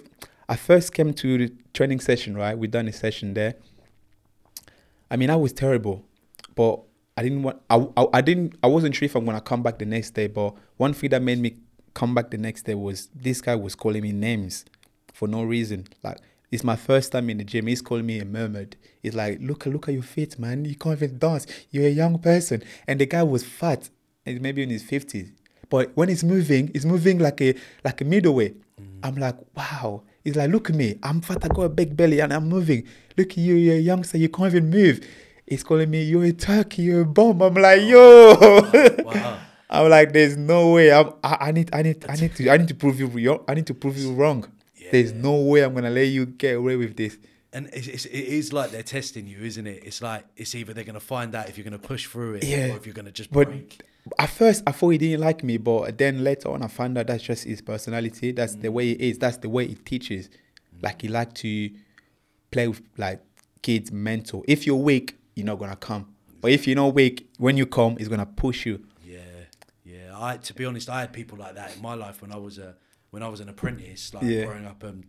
I 0.48 0.56
first 0.56 0.92
came 0.92 1.12
to 1.14 1.38
the 1.38 1.54
training 1.72 2.00
session, 2.00 2.36
right? 2.36 2.56
We 2.56 2.68
done 2.68 2.88
a 2.88 2.92
session 2.92 3.34
there. 3.34 3.54
I 5.10 5.16
mean, 5.16 5.30
I 5.30 5.36
was 5.36 5.52
terrible, 5.52 6.04
but 6.54 6.80
I 7.18 7.22
didn't 7.22 7.42
want. 7.42 7.60
I, 7.68 7.84
I, 7.96 8.06
I 8.14 8.20
didn't. 8.20 8.54
I 8.62 8.68
wasn't 8.68 8.94
sure 8.94 9.06
if 9.06 9.16
I'm 9.16 9.24
gonna 9.24 9.40
come 9.40 9.60
back 9.60 9.80
the 9.80 9.84
next 9.84 10.10
day. 10.10 10.28
But 10.28 10.54
one 10.76 10.92
thing 10.92 11.10
that 11.10 11.20
made 11.20 11.40
me 11.40 11.56
come 11.92 12.14
back 12.14 12.30
the 12.30 12.38
next 12.38 12.62
day 12.62 12.76
was 12.76 13.08
this 13.12 13.40
guy 13.40 13.56
was 13.56 13.74
calling 13.74 14.02
me 14.02 14.12
names 14.12 14.64
for 15.12 15.26
no 15.26 15.42
reason. 15.42 15.88
Like 16.04 16.18
it's 16.52 16.62
my 16.62 16.76
first 16.76 17.10
time 17.10 17.28
in 17.28 17.38
the 17.38 17.44
gym. 17.44 17.66
He's 17.66 17.82
calling 17.82 18.06
me 18.06 18.20
a 18.20 18.24
mermaid. 18.24 18.76
He's 19.02 19.16
like, 19.16 19.38
look, 19.40 19.66
look 19.66 19.88
at 19.88 19.94
your 19.94 20.04
feet, 20.04 20.38
man. 20.38 20.64
You 20.64 20.76
can't 20.76 20.96
even 20.96 21.18
dance. 21.18 21.48
You're 21.72 21.86
a 21.86 21.90
young 21.90 22.20
person. 22.20 22.62
And 22.86 23.00
the 23.00 23.06
guy 23.06 23.24
was 23.24 23.42
fat, 23.42 23.90
and 24.24 24.40
maybe 24.40 24.62
in 24.62 24.70
his 24.70 24.84
fifties. 24.84 25.32
But 25.68 25.90
when 25.96 26.08
he's 26.08 26.22
moving, 26.22 26.70
he's 26.72 26.86
moving 26.86 27.18
like 27.18 27.40
a 27.40 27.56
like 27.84 28.00
a 28.00 28.04
middleweight. 28.04 28.56
Mm. 28.80 28.84
I'm 29.02 29.16
like, 29.16 29.38
wow. 29.56 30.04
He's 30.22 30.36
like, 30.36 30.50
look 30.50 30.70
at 30.70 30.76
me. 30.76 31.00
I'm 31.02 31.20
fat. 31.20 31.44
I 31.44 31.48
got 31.48 31.62
a 31.62 31.68
big 31.68 31.96
belly, 31.96 32.20
and 32.20 32.32
I'm 32.32 32.48
moving. 32.48 32.86
Look 33.16 33.32
at 33.32 33.38
you. 33.38 33.56
You're 33.56 33.74
a 33.74 33.80
youngster. 33.80 34.18
You 34.18 34.28
can't 34.28 34.54
even 34.54 34.70
move. 34.70 35.04
He's 35.48 35.62
calling 35.62 35.90
me, 35.90 36.02
you're 36.02 36.24
a 36.24 36.32
turkey. 36.32 36.82
You're 36.82 37.02
a 37.02 37.06
bomb. 37.06 37.42
I'm 37.42 37.54
like, 37.54 37.82
yo. 37.82 38.36
Wow. 39.04 39.38
I'm 39.70 39.90
like, 39.90 40.12
there's 40.12 40.36
no 40.36 40.72
way. 40.72 40.92
I'm, 40.92 41.12
I, 41.22 41.36
I 41.40 41.52
need, 41.52 41.70
I 41.72 41.82
need, 41.82 42.04
I 42.08 42.14
need 42.16 42.34
to, 42.36 42.50
I 42.50 42.56
need 42.56 42.68
to 42.68 42.74
prove 42.74 42.98
you 43.00 43.06
wrong. 43.06 43.44
I 43.46 43.54
need 43.54 43.66
to 43.66 43.74
prove 43.74 43.98
you 43.98 44.14
wrong. 44.14 44.50
There's 44.90 45.12
no 45.12 45.34
way 45.42 45.60
I'm 45.60 45.74
gonna 45.74 45.90
let 45.90 46.04
you 46.04 46.24
get 46.24 46.56
away 46.56 46.76
with 46.76 46.96
this. 46.96 47.18
And 47.52 47.68
it's, 47.72 47.86
it's, 47.86 48.04
it 48.06 48.12
is 48.12 48.52
like 48.52 48.70
they're 48.70 48.82
testing 48.82 49.26
you, 49.26 49.38
isn't 49.38 49.66
it? 49.66 49.82
It's 49.84 50.02
like 50.02 50.24
it's 50.36 50.54
either 50.54 50.74
they're 50.74 50.84
going 50.84 50.94
to 50.94 51.00
find 51.00 51.34
out 51.34 51.48
if 51.48 51.56
you're 51.56 51.64
going 51.64 51.80
to 51.80 51.86
push 51.86 52.06
through 52.06 52.34
it 52.34 52.44
Yeah, 52.44 52.72
or 52.72 52.76
if 52.76 52.84
you're 52.84 52.94
going 52.94 53.06
to 53.06 53.12
just 53.12 53.32
But 53.32 53.48
break. 53.48 53.80
at 54.18 54.28
first, 54.28 54.62
I 54.66 54.72
thought 54.72 54.90
he 54.90 54.98
didn't 54.98 55.22
like 55.22 55.42
me, 55.42 55.56
but 55.56 55.96
then 55.96 56.22
later 56.22 56.50
on, 56.50 56.62
I 56.62 56.66
found 56.66 56.98
out 56.98 57.06
that's 57.06 57.22
just 57.22 57.44
his 57.44 57.62
personality. 57.62 58.32
That's 58.32 58.54
the 58.54 58.68
mm. 58.68 58.72
way 58.74 58.86
he 58.88 59.10
is. 59.10 59.18
That's 59.18 59.38
the 59.38 59.48
way 59.48 59.66
he 59.66 59.76
teaches. 59.76 60.28
Mm. 60.28 60.82
Like 60.82 61.02
he 61.02 61.08
like 61.08 61.32
to 61.34 61.70
play 62.50 62.68
with 62.68 62.82
like 62.98 63.22
kids 63.62 63.90
mental. 63.90 64.44
If 64.46 64.66
you're 64.66 64.76
weak, 64.76 65.17
you're 65.38 65.46
not 65.46 65.58
gonna 65.58 65.76
come. 65.76 66.14
But 66.40 66.52
if 66.52 66.66
you're 66.66 66.76
not 66.76 66.94
weak, 66.94 67.28
when 67.38 67.56
you 67.56 67.66
come, 67.66 67.96
he's 67.96 68.08
gonna 68.08 68.26
push 68.26 68.66
you. 68.66 68.84
Yeah, 69.04 69.18
yeah. 69.84 70.12
I 70.14 70.36
to 70.36 70.54
be 70.54 70.64
honest, 70.64 70.88
I 70.88 71.00
had 71.00 71.12
people 71.12 71.38
like 71.38 71.54
that 71.54 71.74
in 71.76 71.82
my 71.82 71.94
life 71.94 72.20
when 72.22 72.32
I 72.32 72.36
was 72.36 72.58
a 72.58 72.74
when 73.10 73.22
I 73.22 73.28
was 73.28 73.40
an 73.40 73.48
apprentice, 73.48 74.12
like 74.14 74.24
Yeah. 74.24 74.44
growing 74.44 74.66
up 74.66 74.82
and 74.82 75.04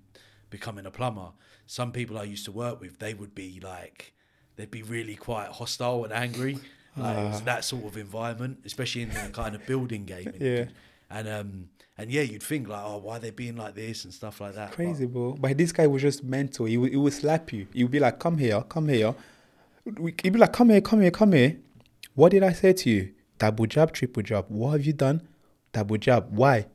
becoming 0.50 0.86
a 0.86 0.92
plumber. 0.92 1.30
Some 1.68 1.92
people 1.92 2.18
I 2.18 2.24
used 2.24 2.46
to 2.46 2.52
work 2.52 2.80
with, 2.82 2.98
they 3.00 3.14
would 3.14 3.36
be 3.36 3.60
like, 3.62 4.14
they'd 4.56 4.72
be 4.72 4.82
really 4.84 5.16
quite 5.16 5.50
hostile 5.50 6.04
and 6.06 6.14
angry. 6.14 6.56
Like 6.98 7.18
Ah. 7.18 7.42
that 7.46 7.64
sort 7.64 7.86
of 7.86 7.98
environment, 7.98 8.60
especially 8.66 9.04
in 9.04 9.10
the 9.10 9.30
kind 9.32 9.54
of 9.56 9.66
building 9.66 10.06
game. 10.06 10.34
Yeah. 10.40 10.66
And 11.12 11.28
um 11.28 11.70
and 11.98 12.10
yeah, 12.12 12.22
you'd 12.22 12.42
think 12.44 12.68
like, 12.70 12.82
oh, 12.84 12.98
why 12.98 13.18
are 13.18 13.20
they 13.20 13.32
being 13.32 13.58
like 13.58 13.76
this 13.76 14.06
and 14.06 14.14
stuff 14.14 14.40
like 14.42 14.56
that. 14.56 14.70
But- 14.70 14.76
Crazy, 14.78 15.06
bro. 15.06 15.34
But 15.40 15.58
this 15.58 15.72
guy 15.72 15.86
was 15.88 16.02
just 16.02 16.24
mental. 16.24 16.66
He 16.66 16.78
would, 16.78 16.92
he 16.92 16.98
would 16.98 17.14
slap 17.14 17.52
you. 17.54 17.68
He 17.74 17.84
would 17.84 17.92
be 17.92 18.00
like, 18.00 18.18
"Come 18.20 18.38
here, 18.38 18.62
come 18.70 18.88
here." 18.88 19.14
He'd 19.86 20.34
be 20.34 20.40
like, 20.40 20.54
"Come 20.54 20.70
here, 20.70 20.82
come 20.82 21.02
here, 21.02 21.12
come 21.12 21.34
here." 21.34 21.58
What 22.16 22.32
did 22.32 22.44
I 22.44 22.54
say 22.54 22.74
to 22.74 22.90
you? 22.90 23.14
Double 23.38 23.66
jab, 23.66 23.94
triple 23.94 24.22
jab. 24.24 24.46
What 24.50 24.72
have 24.72 24.86
you 24.86 24.94
done? 24.94 25.28
Double 25.72 25.98
jab. 25.98 26.28
Why? 26.32 26.68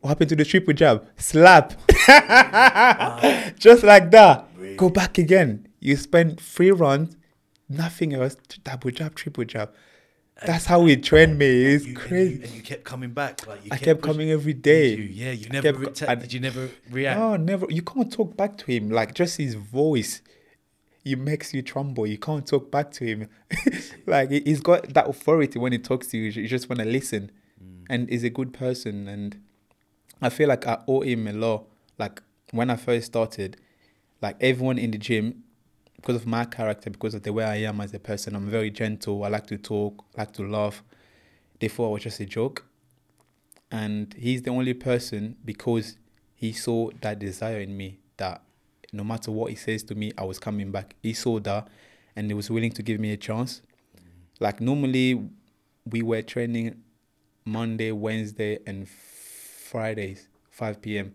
What 0.00 0.10
happened 0.10 0.28
to 0.30 0.36
the 0.36 0.44
triple 0.44 0.74
jab? 0.74 1.06
Slap. 1.16 1.72
just 3.58 3.82
like 3.82 4.10
that. 4.12 4.46
Go 4.76 4.88
back 4.90 5.18
again. 5.18 5.66
You 5.80 5.96
spend 5.96 6.40
three 6.40 6.70
rounds, 6.70 7.16
nothing 7.68 8.14
else. 8.14 8.36
Double 8.62 8.90
jab, 8.90 9.14
triple 9.14 9.44
jab. 9.44 9.72
That's 10.46 10.66
how 10.66 10.84
he 10.84 10.96
trained 10.96 11.36
me. 11.36 11.46
It's 11.64 11.84
you, 11.84 11.90
and 11.94 12.00
you- 12.02 12.08
crazy. 12.08 12.42
And 12.44 12.52
you, 12.52 12.62
kept 12.62 12.84
coming 12.84 13.10
back. 13.10 13.44
Like 13.46 13.64
you 13.64 13.70
I 13.72 13.76
kept 13.76 14.00
pushing- 14.02 14.14
coming 14.14 14.30
every 14.30 14.54
day. 14.54 14.94
You? 14.94 15.02
Yeah, 15.02 15.32
you 15.32 15.48
never. 15.48 15.72
kept 15.72 15.78
Re- 15.78 15.92
te- 16.14 16.20
did 16.20 16.32
you 16.32 16.38
never 16.40 16.70
react? 16.90 17.18
No, 17.18 17.36
never. 17.36 17.66
You 17.68 17.82
can't 17.82 18.12
talk 18.12 18.36
back 18.36 18.56
to 18.58 18.66
him. 18.66 18.88
Like 18.90 19.14
just 19.14 19.36
his 19.38 19.54
voice, 19.54 20.22
he 21.04 21.16
makes 21.16 21.54
you 21.54 21.62
tremble. 21.62 22.06
You 22.06 22.18
can't 22.18 22.46
talk 22.46 22.70
back 22.70 22.90
to 22.92 23.04
him. 23.04 23.28
like 24.06 24.30
he- 24.30 24.42
he's 24.44 24.60
got 24.60 24.92
that 24.94 25.08
authority 25.08 25.58
when 25.58 25.72
he 25.72 25.78
talks 25.78 26.08
to 26.08 26.18
you. 26.18 26.30
You 26.30 26.48
just 26.48 26.68
want 26.68 26.80
to 26.80 26.84
listen, 26.84 27.30
mm. 27.62 27.84
and 27.88 28.08
he's 28.08 28.24
a 28.24 28.30
good 28.30 28.52
person. 28.52 29.08
And 29.08 29.40
I 30.20 30.28
feel 30.28 30.48
like 30.48 30.66
I 30.66 30.82
owe 30.86 31.00
him 31.00 31.26
a 31.26 31.32
lot. 31.32 31.66
Like 31.98 32.22
when 32.50 32.70
I 32.70 32.76
first 32.76 33.06
started, 33.06 33.56
like 34.20 34.36
everyone 34.40 34.78
in 34.78 34.90
the 34.90 34.98
gym, 34.98 35.44
because 35.96 36.16
of 36.16 36.26
my 36.26 36.44
character, 36.44 36.90
because 36.90 37.14
of 37.14 37.22
the 37.22 37.32
way 37.32 37.44
I 37.44 37.56
am 37.56 37.80
as 37.80 37.92
a 37.92 37.98
person, 37.98 38.36
I'm 38.36 38.48
very 38.48 38.70
gentle. 38.70 39.24
I 39.24 39.28
like 39.28 39.46
to 39.48 39.58
talk, 39.58 40.04
like 40.16 40.32
to 40.34 40.48
laugh. 40.48 40.82
they 41.60 41.68
thought 41.68 41.88
I 41.88 41.92
was 41.92 42.02
just 42.02 42.20
a 42.20 42.26
joke. 42.26 42.64
And 43.70 44.14
he's 44.14 44.42
the 44.42 44.50
only 44.50 44.74
person 44.74 45.36
because 45.44 45.96
he 46.34 46.52
saw 46.52 46.90
that 47.00 47.18
desire 47.18 47.60
in 47.60 47.76
me 47.76 47.98
that 48.16 48.42
no 48.92 49.04
matter 49.04 49.30
what 49.30 49.50
he 49.50 49.56
says 49.56 49.82
to 49.84 49.94
me, 49.94 50.12
I 50.16 50.24
was 50.24 50.38
coming 50.38 50.70
back. 50.70 50.94
He 51.02 51.12
saw 51.12 51.38
that 51.40 51.68
and 52.16 52.26
he 52.28 52.34
was 52.34 52.50
willing 52.50 52.72
to 52.72 52.82
give 52.82 53.00
me 53.00 53.12
a 53.12 53.16
chance. 53.16 53.62
Like 54.40 54.60
normally 54.60 55.28
we 55.84 56.02
were 56.02 56.22
training 56.22 56.82
Monday, 57.44 57.92
Wednesday, 57.92 58.58
and 58.66 58.88
Fridays, 58.88 60.28
5 60.50 60.82
p.m. 60.82 61.14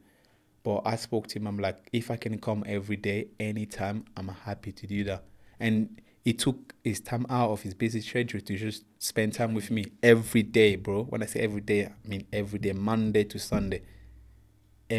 But 0.63 0.81
I 0.85 0.95
spoke 0.95 1.27
to 1.27 1.39
him. 1.39 1.47
I'm 1.47 1.59
like, 1.59 1.89
if 1.91 2.09
I 2.09 2.15
can 2.15 2.39
come 2.39 2.63
every 2.65 2.95
day, 2.95 3.27
anytime, 3.39 4.05
I'm 4.15 4.29
happy 4.29 4.71
to 4.71 4.87
do 4.87 5.03
that. 5.05 5.25
And 5.59 6.01
he 6.23 6.33
took 6.33 6.73
his 6.83 7.01
time 7.01 7.25
out 7.29 7.51
of 7.51 7.61
his 7.61 7.73
busy 7.73 7.99
schedule 8.01 8.39
to 8.39 8.57
just 8.57 8.85
spend 8.97 9.33
time 9.33 9.53
with 9.53 9.69
me 9.69 9.85
every 10.01 10.43
day, 10.43 10.77
bro. 10.77 11.03
When 11.03 11.21
I 11.21 11.25
say 11.25 11.41
every 11.41 11.61
day, 11.61 11.85
I 11.85 12.07
mean 12.07 12.25
every 12.31 12.59
day, 12.59 12.71
Monday 12.71 13.25
to 13.25 13.39
Sunday. 13.39 13.81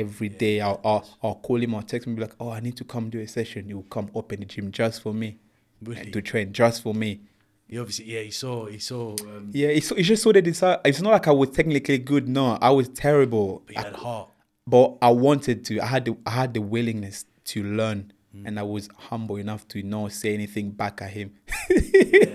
Every 0.00 0.28
day, 0.28 0.60
I'll, 0.60 0.80
I'll, 0.84 1.04
I'll 1.22 1.34
call 1.36 1.62
him 1.62 1.74
or 1.74 1.82
text 1.82 2.06
him, 2.06 2.14
be 2.16 2.22
like, 2.22 2.34
oh, 2.40 2.50
I 2.50 2.60
need 2.60 2.76
to 2.78 2.84
come 2.84 3.10
do 3.10 3.20
a 3.20 3.26
session. 3.28 3.66
He 3.66 3.74
will 3.74 3.82
come 3.84 4.10
open 4.14 4.40
the 4.40 4.46
gym 4.46 4.70
just 4.72 5.02
for 5.02 5.12
me 5.14 5.38
Really? 5.82 6.10
to 6.10 6.20
train, 6.22 6.52
just 6.52 6.82
for 6.82 6.94
me. 6.94 7.20
He 7.68 7.78
obviously, 7.78 8.06
yeah, 8.06 8.20
he 8.20 8.30
saw, 8.30 8.66
he 8.66 8.78
saw. 8.78 9.12
Um, 9.22 9.50
Yeah, 9.52 9.68
it's, 9.68 9.90
it's 9.92 10.08
just 10.08 10.22
so 10.22 10.32
that 10.32 10.46
it's, 10.46 10.62
uh, 10.62 10.78
it's 10.84 11.00
not 11.00 11.10
like 11.12 11.28
I 11.28 11.32
was 11.32 11.50
technically 11.50 11.98
good. 11.98 12.28
No, 12.28 12.58
I 12.60 12.70
was 12.70 12.88
terrible. 12.88 13.62
But 13.66 13.76
he 13.76 13.82
had 13.82 13.94
heart. 13.96 14.28
but 14.66 14.96
I 15.00 15.10
wanted 15.10 15.64
to. 15.66 15.80
I 15.80 15.86
had 15.86 16.04
the 16.06 16.16
I 16.26 16.30
had 16.30 16.54
the 16.54 16.60
willingness 16.60 17.24
to 17.52 17.62
learn, 17.62 18.12
and 18.44 18.58
I 18.58 18.62
was 18.64 18.88
humble 19.08 19.36
enough 19.36 19.66
to 19.68 19.82
not 19.82 20.12
say 20.12 20.34
anything 20.34 20.70
back 20.72 21.00
at 21.02 21.10
him. 21.10 21.32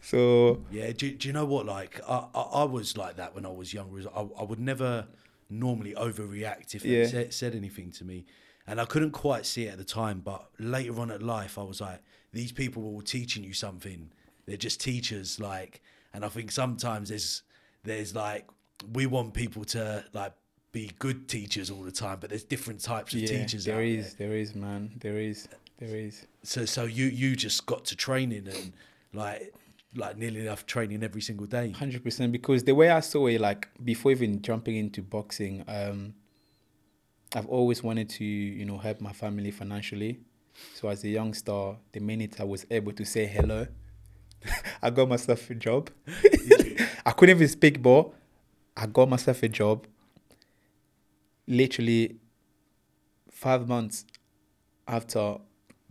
So 0.00 0.62
Yeah, 0.70 0.92
do, 0.92 1.10
do 1.12 1.28
you 1.28 1.32
know 1.32 1.46
what? 1.46 1.64
Like, 1.66 2.00
I, 2.08 2.26
I, 2.34 2.40
I 2.40 2.64
was 2.64 2.96
like 2.96 3.16
that 3.16 3.34
when 3.34 3.46
I 3.46 3.50
was 3.50 3.72
younger. 3.72 4.02
I, 4.14 4.20
I 4.38 4.42
would 4.44 4.60
never 4.60 5.06
normally 5.50 5.94
overreact 5.94 6.74
if 6.74 6.82
they 6.82 7.00
Yeah. 7.00 7.06
said, 7.06 7.34
said 7.34 7.54
anything 7.54 7.90
to 7.92 8.04
me. 8.04 8.24
And 8.66 8.80
I 8.80 8.86
couldn't 8.86 9.10
quite 9.10 9.44
see 9.44 9.64
it 9.66 9.72
at 9.72 9.78
the 9.78 9.84
time. 9.84 10.20
But 10.20 10.48
later 10.58 10.98
on 11.00 11.10
at 11.10 11.22
life, 11.22 11.58
I 11.58 11.62
was 11.62 11.80
like, 11.80 12.00
these 12.32 12.50
people 12.52 12.82
were 12.92 13.02
teaching 13.02 13.44
you 13.44 13.52
something. 13.52 14.10
They're 14.46 14.56
just 14.56 14.80
teachers. 14.80 15.38
Like, 15.38 15.82
and 16.12 16.24
I 16.24 16.28
think 16.28 16.50
sometimes 16.50 17.10
there's, 17.10 17.42
there's 17.82 18.14
like, 18.14 18.46
we 18.92 19.06
want 19.06 19.34
people 19.34 19.64
to 19.66 20.04
like 20.12 20.32
be 20.72 20.90
good 20.98 21.28
teachers 21.28 21.70
all 21.70 21.82
the 21.82 21.92
time, 21.92 22.18
but 22.20 22.30
there's 22.30 22.42
different 22.44 22.80
types 22.80 23.12
of 23.14 23.20
yeah, 23.20 23.28
teachers 23.28 23.64
there 23.64 23.82
is, 23.82 24.14
there. 24.14 24.28
there 24.28 24.36
is, 24.36 24.54
man, 24.54 24.92
there 25.00 25.18
is, 25.18 25.46
there 25.78 25.94
is. 25.94 26.26
So, 26.42 26.64
so 26.64 26.84
you, 26.84 27.06
you 27.06 27.36
just 27.36 27.66
got 27.66 27.84
to 27.86 27.96
training 27.96 28.48
and 28.48 28.72
like, 29.12 29.54
like 29.96 30.16
nearly 30.16 30.40
enough 30.40 30.66
training 30.66 31.02
every 31.02 31.20
single 31.20 31.46
day. 31.46 31.70
Hundred 31.70 32.02
percent. 32.02 32.32
Because 32.32 32.64
the 32.64 32.74
way 32.74 32.90
I 32.90 33.00
saw 33.00 33.26
it, 33.26 33.40
like 33.40 33.68
before 33.84 34.12
even 34.12 34.42
jumping 34.42 34.76
into 34.76 35.02
boxing, 35.02 35.64
um, 35.68 36.14
I've 37.34 37.46
always 37.46 37.82
wanted 37.82 38.08
to, 38.10 38.24
you 38.24 38.64
know, 38.64 38.78
help 38.78 39.00
my 39.00 39.12
family 39.12 39.50
financially. 39.50 40.20
So 40.74 40.88
as 40.88 41.02
a 41.04 41.08
youngster, 41.08 41.76
the 41.92 42.00
minute 42.00 42.40
I 42.40 42.44
was 42.44 42.64
able 42.70 42.92
to 42.92 43.04
say 43.04 43.26
hello, 43.26 43.66
I 44.82 44.90
got 44.90 45.08
myself 45.08 45.50
a 45.50 45.54
job. 45.54 45.90
I 47.06 47.10
couldn't 47.12 47.36
even 47.36 47.48
speak, 47.48 47.82
but 47.82 48.10
I 48.76 48.86
got 48.86 49.08
myself 49.08 49.42
a 49.42 49.48
job. 49.48 49.86
Literally 51.46 52.16
five 53.30 53.68
months 53.68 54.06
after 54.88 55.36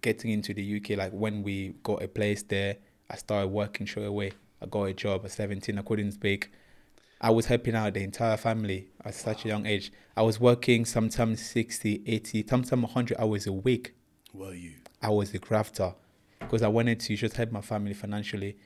getting 0.02 0.32
into 0.32 0.54
the 0.54 0.78
UK, 0.78 0.98
like 0.98 1.12
when 1.12 1.44
we 1.44 1.76
got 1.84 2.02
a 2.02 2.08
place 2.08 2.42
there, 2.44 2.78
I 3.10 3.16
started 3.16 3.48
working 3.48 3.88
straight 3.88 4.06
away. 4.06 4.32
I 4.62 4.66
got 4.66 4.84
a 4.84 4.94
job 4.94 5.26
at 5.26 5.32
17. 5.32 5.78
I 5.78 5.82
couldn't 5.82 6.14
speak. 6.14 6.52
I 7.20 7.30
was 7.30 7.46
helping 7.46 7.76
out 7.76 7.94
the 7.94 8.04
entire 8.04 8.38
family 8.38 8.90
at 9.04 9.16
such 9.16 9.46
a 9.46 9.48
young 9.48 9.66
age. 9.66 9.92
I 10.16 10.24
was 10.24 10.40
working 10.40 10.84
sometimes 10.84 11.42
60, 11.46 12.04
80, 12.06 12.46
sometimes 12.50 12.82
100 12.84 13.18
hours 13.18 13.48
a 13.48 13.54
week. 13.54 13.94
Were 14.34 14.54
you? 14.54 14.74
I 15.02 15.10
was 15.10 15.34
a 15.34 15.40
crafter 15.40 15.96
because 16.40 16.62
I 16.62 16.68
wanted 16.68 17.00
to 17.02 17.16
just 17.16 17.38
help 17.38 17.52
my 17.52 17.62
family 17.62 17.94
financially. 17.94 18.58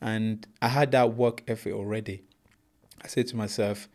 And 0.00 0.46
I 0.60 0.68
had 0.68 0.90
that 0.92 1.14
work 1.14 1.42
ethic 1.46 1.72
already. 1.72 2.24
I 3.02 3.06
said 3.06 3.26
to 3.28 3.36
myself, 3.36 3.88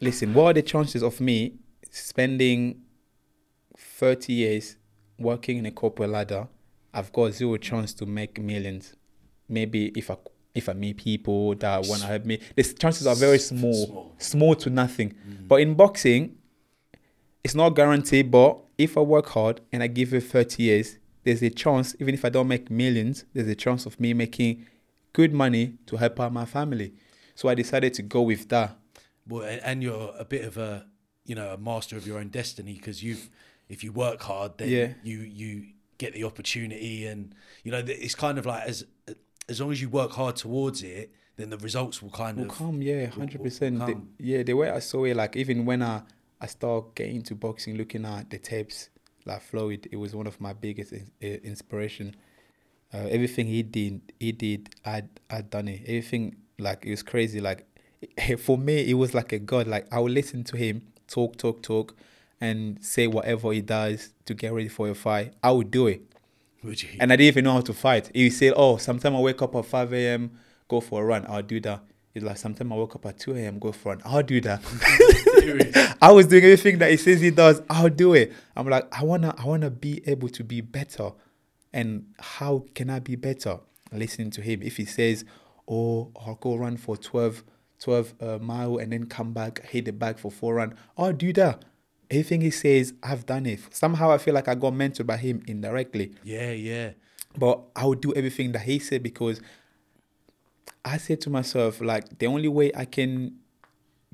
listen, 0.00 0.32
what 0.34 0.44
are 0.44 0.54
the 0.54 0.62
chances 0.62 1.02
of 1.02 1.20
me 1.20 1.56
spending 1.90 2.82
30 3.76 4.32
years 4.32 4.76
working 5.18 5.58
in 5.58 5.66
a 5.66 5.70
corporate 5.70 6.10
ladder? 6.10 6.48
I've 6.92 7.12
got 7.12 7.32
zero 7.32 7.56
chance 7.56 7.92
to 7.94 8.06
make 8.06 8.40
millions. 8.40 8.94
Maybe 9.48 9.92
if 9.96 10.10
I 10.10 10.16
if 10.54 10.68
I 10.68 10.72
meet 10.72 10.96
people 10.96 11.54
that 11.56 11.86
want 11.86 12.00
to 12.02 12.08
help 12.08 12.24
me, 12.24 12.40
the 12.56 12.62
chances 12.64 13.06
are 13.06 13.14
very 13.14 13.38
small, 13.38 13.86
Small. 13.86 14.14
small, 14.18 14.54
to 14.56 14.68
nothing. 14.70 15.14
But 15.46 15.60
in 15.60 15.74
boxing, 15.74 16.36
it's 17.44 17.54
not 17.54 17.70
guaranteed, 17.70 18.30
but 18.30 18.58
if 18.76 18.96
I 18.96 19.00
work 19.00 19.26
hard 19.28 19.60
and 19.72 19.82
I 19.82 19.86
give 19.86 20.12
it 20.12 20.22
30 20.24 20.62
years, 20.62 20.98
there's 21.22 21.42
a 21.42 21.50
chance, 21.50 21.94
even 22.00 22.14
if 22.14 22.24
I 22.24 22.30
don't 22.30 22.48
make 22.48 22.68
millions, 22.70 23.24
there's 23.32 23.46
a 23.48 23.54
chance 23.54 23.86
of 23.86 23.98
me 24.00 24.12
making 24.12 24.66
good 25.12 25.32
money 25.32 25.74
to 25.86 25.96
help 25.96 26.18
out 26.18 26.32
my 26.32 26.44
family. 26.46 26.94
So 27.36 27.48
I 27.48 27.54
decided 27.54 27.94
to 27.94 28.02
go 28.02 28.22
with 28.22 28.48
that. 28.48 28.76
Well, 29.28 29.44
and 29.62 29.82
you're 29.82 30.12
a 30.18 30.24
bit 30.24 30.44
of 30.44 30.56
a, 30.58 30.86
you 31.24 31.34
know, 31.36 31.52
a 31.52 31.58
master 31.58 31.96
of 31.96 32.06
your 32.06 32.18
own 32.18 32.28
destiny 32.28 32.74
because 32.74 33.02
you, 33.04 33.16
if 33.68 33.84
you 33.84 33.92
work 33.92 34.20
hard, 34.22 34.58
then 34.58 34.68
Yeah. 34.68 34.88
you 35.04 35.18
you 35.20 35.66
get 36.00 36.14
the 36.14 36.24
opportunity, 36.24 37.06
and 37.06 37.34
you 37.62 37.70
know, 37.70 37.82
it's 37.86 38.14
kind 38.14 38.38
of 38.38 38.46
like 38.46 38.64
as 38.66 38.84
as 39.48 39.60
long 39.60 39.70
as 39.70 39.80
you 39.82 39.88
work 39.88 40.12
hard 40.12 40.36
towards 40.36 40.82
it, 40.82 41.12
then 41.36 41.50
the 41.50 41.58
results 41.58 42.02
will 42.02 42.10
kind 42.10 42.36
Will 42.38 42.44
of 42.44 42.50
come, 42.50 42.82
yeah, 42.82 43.06
hundred 43.06 43.42
percent. 43.42 43.82
Yeah, 44.18 44.42
the 44.42 44.54
way 44.54 44.70
I 44.70 44.80
saw 44.80 45.04
it, 45.04 45.16
like 45.16 45.36
even 45.36 45.66
when 45.66 45.82
I 45.82 46.02
I 46.40 46.46
started 46.46 46.94
getting 46.94 47.16
into 47.16 47.34
boxing, 47.34 47.76
looking 47.76 48.04
at 48.04 48.30
the 48.30 48.38
tapes, 48.38 48.88
like 49.26 49.42
Floyd, 49.42 49.88
it 49.92 49.96
was 49.96 50.14
one 50.14 50.26
of 50.26 50.40
my 50.40 50.52
biggest 50.52 50.92
in, 50.92 51.10
uh, 51.22 51.26
inspiration. 51.26 52.16
Uh, 52.92 53.06
everything 53.16 53.46
he 53.46 53.62
did, 53.62 54.00
he 54.18 54.32
did. 54.32 54.70
I 54.84 55.04
I 55.28 55.42
done 55.42 55.68
it. 55.68 55.82
Everything 55.82 56.36
like 56.58 56.86
it 56.86 56.90
was 56.90 57.02
crazy. 57.02 57.40
Like 57.40 57.66
for 58.38 58.56
me, 58.56 58.90
it 58.90 58.94
was 58.94 59.14
like 59.14 59.32
a 59.32 59.38
god. 59.38 59.66
Like 59.66 59.86
I 59.92 59.98
would 60.00 60.12
listen 60.12 60.42
to 60.44 60.56
him 60.56 60.82
talk, 61.06 61.36
talk, 61.36 61.62
talk, 61.62 61.96
and 62.40 62.82
say 62.84 63.06
whatever 63.06 63.52
he 63.52 63.60
does 63.60 64.12
to 64.24 64.34
get 64.34 64.52
ready 64.52 64.68
for 64.68 64.88
a 64.88 64.94
fight. 64.94 65.34
I 65.42 65.50
would 65.50 65.70
do 65.70 65.86
it. 65.86 66.02
Would 66.62 66.82
you? 66.82 66.90
And 66.98 67.12
I 67.12 67.16
didn't 67.16 67.28
even 67.28 67.44
know 67.44 67.54
how 67.54 67.60
to 67.60 67.74
fight. 67.74 68.10
He 68.14 68.30
said, 68.30 68.54
"Oh, 68.56 68.76
sometimes 68.76 69.16
I 69.16 69.20
wake 69.20 69.42
up 69.42 69.54
at 69.54 69.64
five 69.66 69.92
a.m., 69.92 70.38
go 70.68 70.80
for 70.80 71.02
a 71.02 71.04
run. 71.04 71.26
I'll 71.28 71.42
do 71.42 71.60
that." 71.60 71.82
It's 72.14 72.24
like 72.24 72.38
sometimes 72.38 72.72
I 72.72 72.74
wake 72.74 72.94
up 72.96 73.06
at 73.06 73.18
two 73.18 73.34
a.m., 73.34 73.58
go 73.58 73.72
for 73.72 73.92
a 73.92 73.96
run. 73.96 74.02
I'll 74.04 74.22
do 74.22 74.40
that. 74.40 74.60
I 76.02 76.12
was 76.12 76.26
doing 76.26 76.44
everything 76.44 76.78
that 76.78 76.90
he 76.90 76.96
says 76.96 77.20
he 77.20 77.30
does. 77.30 77.62
I'll 77.70 77.88
do 77.88 78.14
it. 78.14 78.32
I'm 78.56 78.68
like, 78.68 78.86
I 78.98 79.04
wanna, 79.04 79.34
I 79.38 79.44
wanna 79.44 79.70
be 79.70 80.02
able 80.06 80.28
to 80.30 80.44
be 80.44 80.60
better. 80.60 81.12
And 81.72 82.06
how 82.18 82.64
can 82.74 82.90
I 82.90 82.98
be 82.98 83.16
better? 83.16 83.60
Listening 83.92 84.30
to 84.32 84.42
him. 84.42 84.60
If 84.62 84.76
he 84.76 84.84
says, 84.84 85.24
"Oh, 85.68 86.10
I'll 86.24 86.36
go 86.36 86.56
run 86.56 86.76
for 86.76 86.96
12, 86.96 87.42
12 87.80 88.14
uh, 88.20 88.38
mile 88.38 88.78
and 88.78 88.92
then 88.92 89.06
come 89.06 89.32
back, 89.32 89.64
hit 89.66 89.84
the 89.84 89.92
bag 89.92 90.18
for 90.18 90.30
four 90.30 90.54
run," 90.54 90.74
I'll 90.98 91.12
do 91.12 91.32
that. 91.34 91.64
Everything 92.10 92.40
he 92.40 92.50
says, 92.50 92.92
I've 93.02 93.24
done 93.24 93.46
it. 93.46 93.60
Somehow 93.70 94.10
I 94.10 94.18
feel 94.18 94.34
like 94.34 94.48
I 94.48 94.54
got 94.54 94.72
mentored 94.72 95.06
by 95.06 95.16
him 95.16 95.42
indirectly. 95.46 96.14
yeah, 96.24 96.50
yeah. 96.50 96.90
But 97.38 97.60
I 97.76 97.86
would 97.86 98.00
do 98.00 98.12
everything 98.14 98.50
that 98.52 98.62
he 98.62 98.80
said 98.80 99.04
because 99.04 99.40
I 100.84 100.96
said 100.96 101.20
to 101.22 101.30
myself, 101.30 101.80
like, 101.80 102.18
the 102.18 102.26
only 102.26 102.48
way 102.48 102.72
I 102.74 102.84
can 102.86 103.36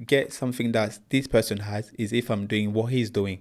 get 0.04 0.32
something 0.32 0.72
that 0.72 0.98
this 1.08 1.26
person 1.26 1.58
has 1.60 1.90
is 1.98 2.12
if 2.12 2.28
I'm 2.30 2.46
doing 2.46 2.74
what 2.74 2.92
he's 2.92 3.08
doing. 3.08 3.40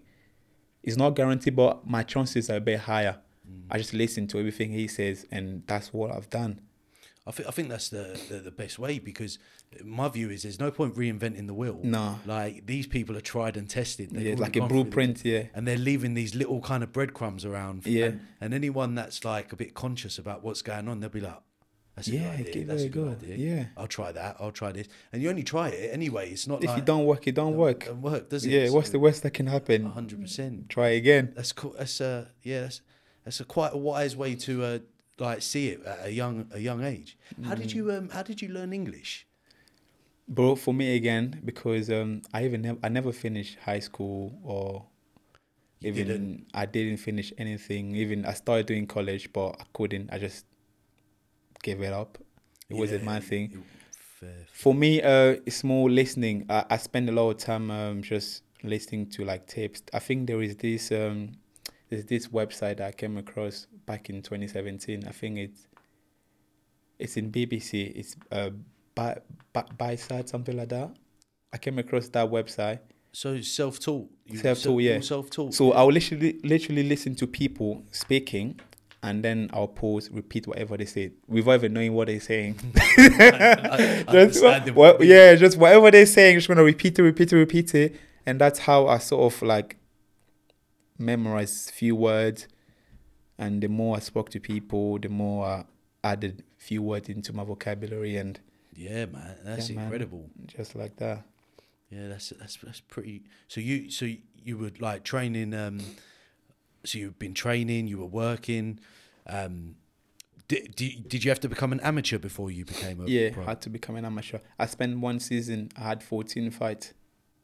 It's 0.82 0.96
not 0.96 1.16
guaranteed, 1.16 1.56
but 1.56 1.86
my 1.86 2.04
chances 2.04 2.50
are 2.50 2.58
a 2.58 2.62
bit 2.62 2.80
higher. 2.80 3.18
Mm. 3.50 3.64
I 3.70 3.78
just 3.78 3.94
listen 3.94 4.28
to 4.28 4.40
everything 4.40 4.72
he 4.72 4.88
says, 4.88 5.26
and 5.32 5.64
that's 5.68 5.92
what 5.92 6.12
I've 6.12 6.30
done. 6.30 6.62
I 7.28 7.32
think 7.32 7.48
I 7.48 7.52
think 7.52 7.70
that's 7.70 7.90
the, 7.90 8.20
the 8.30 8.36
the 8.40 8.52
best 8.52 8.78
way 8.78 9.00
because 9.00 9.40
my 9.84 10.08
view 10.10 10.30
is 10.30 10.44
there's 10.44 10.60
no 10.60 10.70
point 10.70 10.94
reinventing 10.96 11.48
the 11.48 11.56
wheel. 11.56 11.80
No. 11.84 12.20
like 12.26 12.66
these 12.68 12.86
people 12.86 13.18
are 13.18 13.22
tried 13.22 13.58
and 13.58 13.68
tested. 13.70 14.12
They've 14.12 14.22
Yeah, 14.28 14.36
like 14.38 14.56
a 14.56 14.60
gone 14.60 14.70
through 14.70 14.78
the- 14.78 14.84
blueprint, 14.84 15.26
yeah. 15.26 15.44
and 15.56 15.68
they're 15.68 15.78
leaving 15.78 16.14
these 16.14 16.36
little 16.36 16.62
kind 16.62 16.84
of 16.84 16.92
breadcrumbs 16.94 17.44
around. 17.44 17.86
Yeah. 17.88 18.06
and, 18.06 18.20
and 18.42 18.54
anyone 18.54 18.94
that's 18.96 19.26
like 19.26 19.52
a 19.52 19.56
bit 19.56 19.74
conscious 19.74 20.20
about 20.20 20.44
what's 20.44 20.62
going 20.62 20.88
on, 20.88 21.00
they'll 21.00 21.10
be 21.10 21.20
like, 21.20 21.40
"That's 21.96 22.10
a 22.10 22.12
Yeah, 22.12 22.20
good 22.38 22.40
idea. 22.42 22.54
give 22.54 22.68
That's 22.68 22.82
it 22.84 22.86
a 22.86 22.90
good 22.90 23.06
go. 23.20 23.26
idea. 23.28 23.36
Yeah. 23.38 23.66
I'll 23.76 23.88
try 23.88 24.12
that. 24.12 24.38
I'll 24.40 24.52
try 24.52 24.72
this." 24.72 24.88
And 25.12 25.20
you 25.24 25.30
only 25.32 25.44
try 25.44 25.70
it 25.70 25.90
anyway. 25.92 26.30
It's 26.30 26.48
not 26.48 26.62
If 26.64 26.70
like 26.70 26.78
you 26.78 26.84
don't 26.84 27.06
work, 27.06 27.26
it 27.28 27.34
don't 27.34 27.56
work. 27.56 27.86
don't 27.86 28.02
work, 28.04 28.30
does 28.30 28.46
it? 28.46 28.52
Yeah, 28.52 28.70
what's 28.70 28.92
the 28.92 29.00
worst 29.00 29.24
that 29.24 29.32
can 29.32 29.48
happen? 29.48 29.86
hundred 29.86 30.22
percent? 30.22 30.70
Try 30.70 30.90
again. 30.90 31.34
That's 31.36 31.54
cool. 31.54 31.74
That's 31.76 32.00
a 32.02 32.28
yeah. 32.44 32.62
That's, 32.62 32.82
that's 33.24 33.40
a 33.40 33.46
quite 33.46 33.74
a 33.74 33.78
wise 33.78 34.16
way 34.16 34.36
to 34.36 34.64
uh, 34.64 34.80
like 35.20 35.42
see 35.42 35.70
it 35.70 35.84
at 35.86 36.06
a 36.08 36.12
young 36.12 36.48
a 36.52 36.60
young 36.60 36.84
age. 36.84 37.18
How 37.44 37.56
Mm. 37.56 37.62
did 37.62 37.74
you 37.74 37.92
um 37.92 38.10
How 38.10 38.24
did 38.24 38.42
you 38.42 38.50
learn 38.50 38.74
English? 38.74 39.26
Bro, 40.28 40.56
for 40.56 40.74
me 40.74 40.96
again, 40.96 41.40
because 41.46 41.90
um, 41.92 42.22
I 42.34 42.46
even 42.46 42.62
nev- 42.64 42.80
I 42.84 42.90
never 42.90 43.12
finished 43.12 43.60
high 43.60 43.80
school 43.80 44.40
or 44.44 44.86
You 45.82 45.90
even 45.90 46.08
didn't? 46.08 46.48
I 46.54 46.66
didn't 46.66 46.98
finish 46.98 47.32
anything. 47.38 47.96
Even 47.96 48.26
I 48.26 48.34
started 48.34 48.66
doing 48.66 48.88
college, 48.88 49.32
but 49.32 49.50
I 49.60 49.66
couldn't. 49.72 50.10
I 50.12 50.18
just 50.18 50.46
gave 51.62 51.82
it 51.82 51.94
up. 51.94 52.18
It 52.70 52.74
wasn't 52.74 53.04
my 53.04 53.16
Yeah, 53.16 53.20
thing. 53.20 53.64
fair. 54.20 54.46
For 54.52 54.74
me, 54.74 55.02
uh, 55.02 55.36
it's 55.46 55.64
more 55.64 55.90
listening. 55.90 56.46
I, 56.50 56.66
I 56.72 56.78
spend 56.78 57.08
a 57.10 57.12
lot 57.12 57.30
of 57.30 57.38
time 57.38 57.70
um, 57.70 58.02
just 58.02 58.42
listening 58.64 59.10
to 59.12 59.26
like 59.26 59.46
tapes. 59.48 59.84
I 59.94 60.00
think 60.00 60.26
there 60.28 60.42
is 60.42 60.56
this 60.58 60.92
um, 60.92 61.34
there's 61.90 62.06
this 62.06 62.28
website 62.28 62.78
that 62.78 62.88
I 62.88 62.92
came 62.92 63.18
across 63.18 63.68
back 63.86 64.10
in 64.10 64.22
2017. 64.22 65.06
I 65.08 65.12
think 65.12 65.38
it's 65.38 65.68
it's 66.98 67.18
in 67.18 67.32
BBC. 67.32 67.92
It's 67.96 68.16
uh, 68.32 68.52
by 68.96 69.20
Bitesize 69.54 70.30
something 70.30 70.56
like 70.56 70.70
that. 70.70 70.96
I 71.54 71.58
came 71.58 71.80
across 71.80 72.08
that 72.10 72.30
website. 72.30 72.80
So 73.12 73.40
self-taught. 73.40 74.10
Self-taught, 74.34 74.82
yeah. 74.82 75.00
Self-taught. 75.00 75.54
So 75.54 75.72
I'll 75.72 75.92
literally 75.92 76.40
literally 76.44 76.84
listen 76.84 77.16
to 77.16 77.28
people 77.28 77.84
speaking 77.92 78.60
and 79.06 79.24
then 79.24 79.52
I'll 79.54 79.68
pause, 79.68 80.10
repeat 80.10 80.48
whatever 80.48 80.78
they 80.78 80.86
say, 80.86 81.12
without 81.28 81.56
even 81.56 81.74
knowing 81.74 81.94
what 81.94 82.08
they're 82.08 82.20
saying. 82.20 82.56
just, 82.98 84.08
Understandable. 84.08 84.82
well, 84.82 85.04
yeah, 85.04 85.36
just 85.36 85.58
whatever 85.58 85.92
they're 85.92 86.08
saying, 86.08 86.38
just 86.38 86.48
gonna 86.48 86.64
repeat 86.64 86.98
it, 86.98 87.04
repeat 87.04 87.32
it, 87.32 87.36
repeat 87.36 87.76
it, 87.76 87.96
and 88.26 88.42
that's 88.42 88.60
how 88.60 88.88
I 88.88 88.98
sort 88.98 89.32
of 89.32 89.42
like 89.44 89.78
memorize 90.98 91.70
few 91.70 91.96
words. 91.96 92.48
And 93.38 93.62
the 93.62 93.68
more 93.68 93.98
I 93.98 94.00
spoke 94.00 94.30
to 94.30 94.40
people, 94.40 94.98
the 95.00 95.10
more 95.10 95.46
I 95.46 95.66
added 96.04 96.44
few 96.58 96.82
words 96.82 97.10
into 97.10 97.34
my 97.34 97.44
vocabulary, 97.44 98.16
and 98.18 98.40
Yeah, 98.74 99.06
man, 99.06 99.36
that's 99.44 99.70
Yeah, 99.70 99.76
man. 99.76 99.86
incredible. 99.86 100.30
just 100.48 100.76
like 100.76 100.96
that. 100.98 101.24
Yeah, 101.90 102.08
that's 102.08 102.30
that's 102.30 102.58
that's 102.58 102.80
pretty. 102.82 103.24
So 103.48 103.60
you 103.62 103.90
so 103.92 104.08
you 104.44 104.58
were 104.58 104.72
like 104.80 105.04
training. 105.04 105.54
Um, 105.54 105.80
so 106.84 106.98
you've 107.00 107.20
been 107.20 107.34
training. 107.34 107.88
You 107.88 108.00
were 108.00 108.06
working. 108.08 108.80
Um, 109.28 109.76
did, 110.48 110.76
did 110.76 111.10
did 111.10 111.24
you 111.24 111.32
have 111.32 111.40
to 111.42 111.50
become 111.50 111.72
an 111.74 111.80
amateur 111.82 112.18
before 112.20 112.52
you 112.52 112.64
became 112.66 113.02
a 113.02 113.08
Yeah, 113.08 113.32
pro? 113.34 113.44
I 113.44 113.48
had 113.50 113.62
to 113.64 113.70
become 113.70 113.96
an 113.98 114.06
amateur. 114.06 114.40
I 114.60 114.66
spent 114.68 115.00
one 115.00 115.20
season. 115.20 115.72
I 115.78 115.82
had 115.84 116.04
fourteen 116.04 116.52
fights 116.52 116.94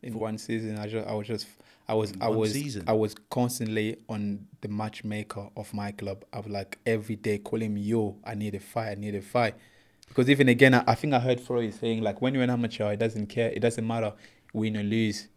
in 0.04 0.14
one 0.18 0.38
season. 0.38 0.78
I 0.78 0.88
just, 0.88 1.08
I 1.08 1.14
was 1.14 1.28
just, 1.28 1.48
I 1.88 1.94
was, 1.94 2.14
I 2.22 2.30
was, 2.30 2.54
season? 2.54 2.84
I 2.88 2.94
was 2.94 3.16
constantly 3.30 3.98
on 4.08 4.48
the 4.62 4.68
matchmaker 4.70 5.50
of 5.58 5.74
my 5.74 5.92
club. 5.92 6.24
I 6.32 6.40
was 6.40 6.50
like 6.50 6.78
every 6.86 7.16
day 7.16 7.38
calling 7.38 7.74
me, 7.74 7.82
"Yo, 7.82 8.18
I 8.24 8.36
need 8.36 8.56
a 8.56 8.60
fight. 8.60 8.92
I 8.92 8.96
need 8.96 9.16
a 9.16 9.22
fight." 9.22 9.56
Because 10.08 10.30
even 10.30 10.50
again, 10.50 10.74
I, 10.74 10.84
I 10.88 10.96
think 10.96 11.14
I 11.14 11.20
heard 11.20 11.40
Floyd 11.40 11.74
saying 11.74 12.02
like, 12.02 12.22
when 12.22 12.34
you're 12.34 12.44
an 12.44 12.50
amateur, 12.50 12.92
it 12.92 12.98
doesn't 12.98 13.28
care. 13.28 13.50
It 13.50 13.60
doesn't 13.62 13.86
matter 13.86 14.14
win 14.54 14.78
or 14.78 14.84
lose. 14.84 15.28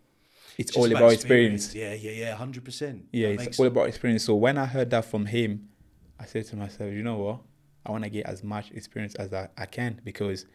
It's, 0.58 0.76
all 0.76 0.90
about, 0.90 1.12
experience. 1.12 1.74
Yeah, 1.74 1.94
yeah, 1.94 2.10
yeah, 2.12 2.34
hundred 2.34 2.64
percent. 2.64 3.06
Yeah, 3.12 3.28
it's 3.28 3.58
all 3.58 3.66
about 3.66 3.88
experience. 3.88 4.24
So 4.24 4.34
when 4.34 4.56
I 4.58 4.66
heard 4.66 4.90
that 4.90 5.04
from 5.04 5.26
him, 5.26 5.68
I 6.18 6.26
said 6.26 6.46
to 6.46 6.56
myself, 6.56 6.92
you 6.92 7.02
know 7.02 7.16
what? 7.16 7.40
I 7.86 7.90
want 7.90 8.04
to 8.04 8.10
get 8.10 8.26
as 8.26 8.42
much 8.42 8.70
experience 8.70 9.14
as 9.16 9.32
I, 9.32 9.48
I 9.58 9.66
can 9.66 10.00
because 10.04 10.46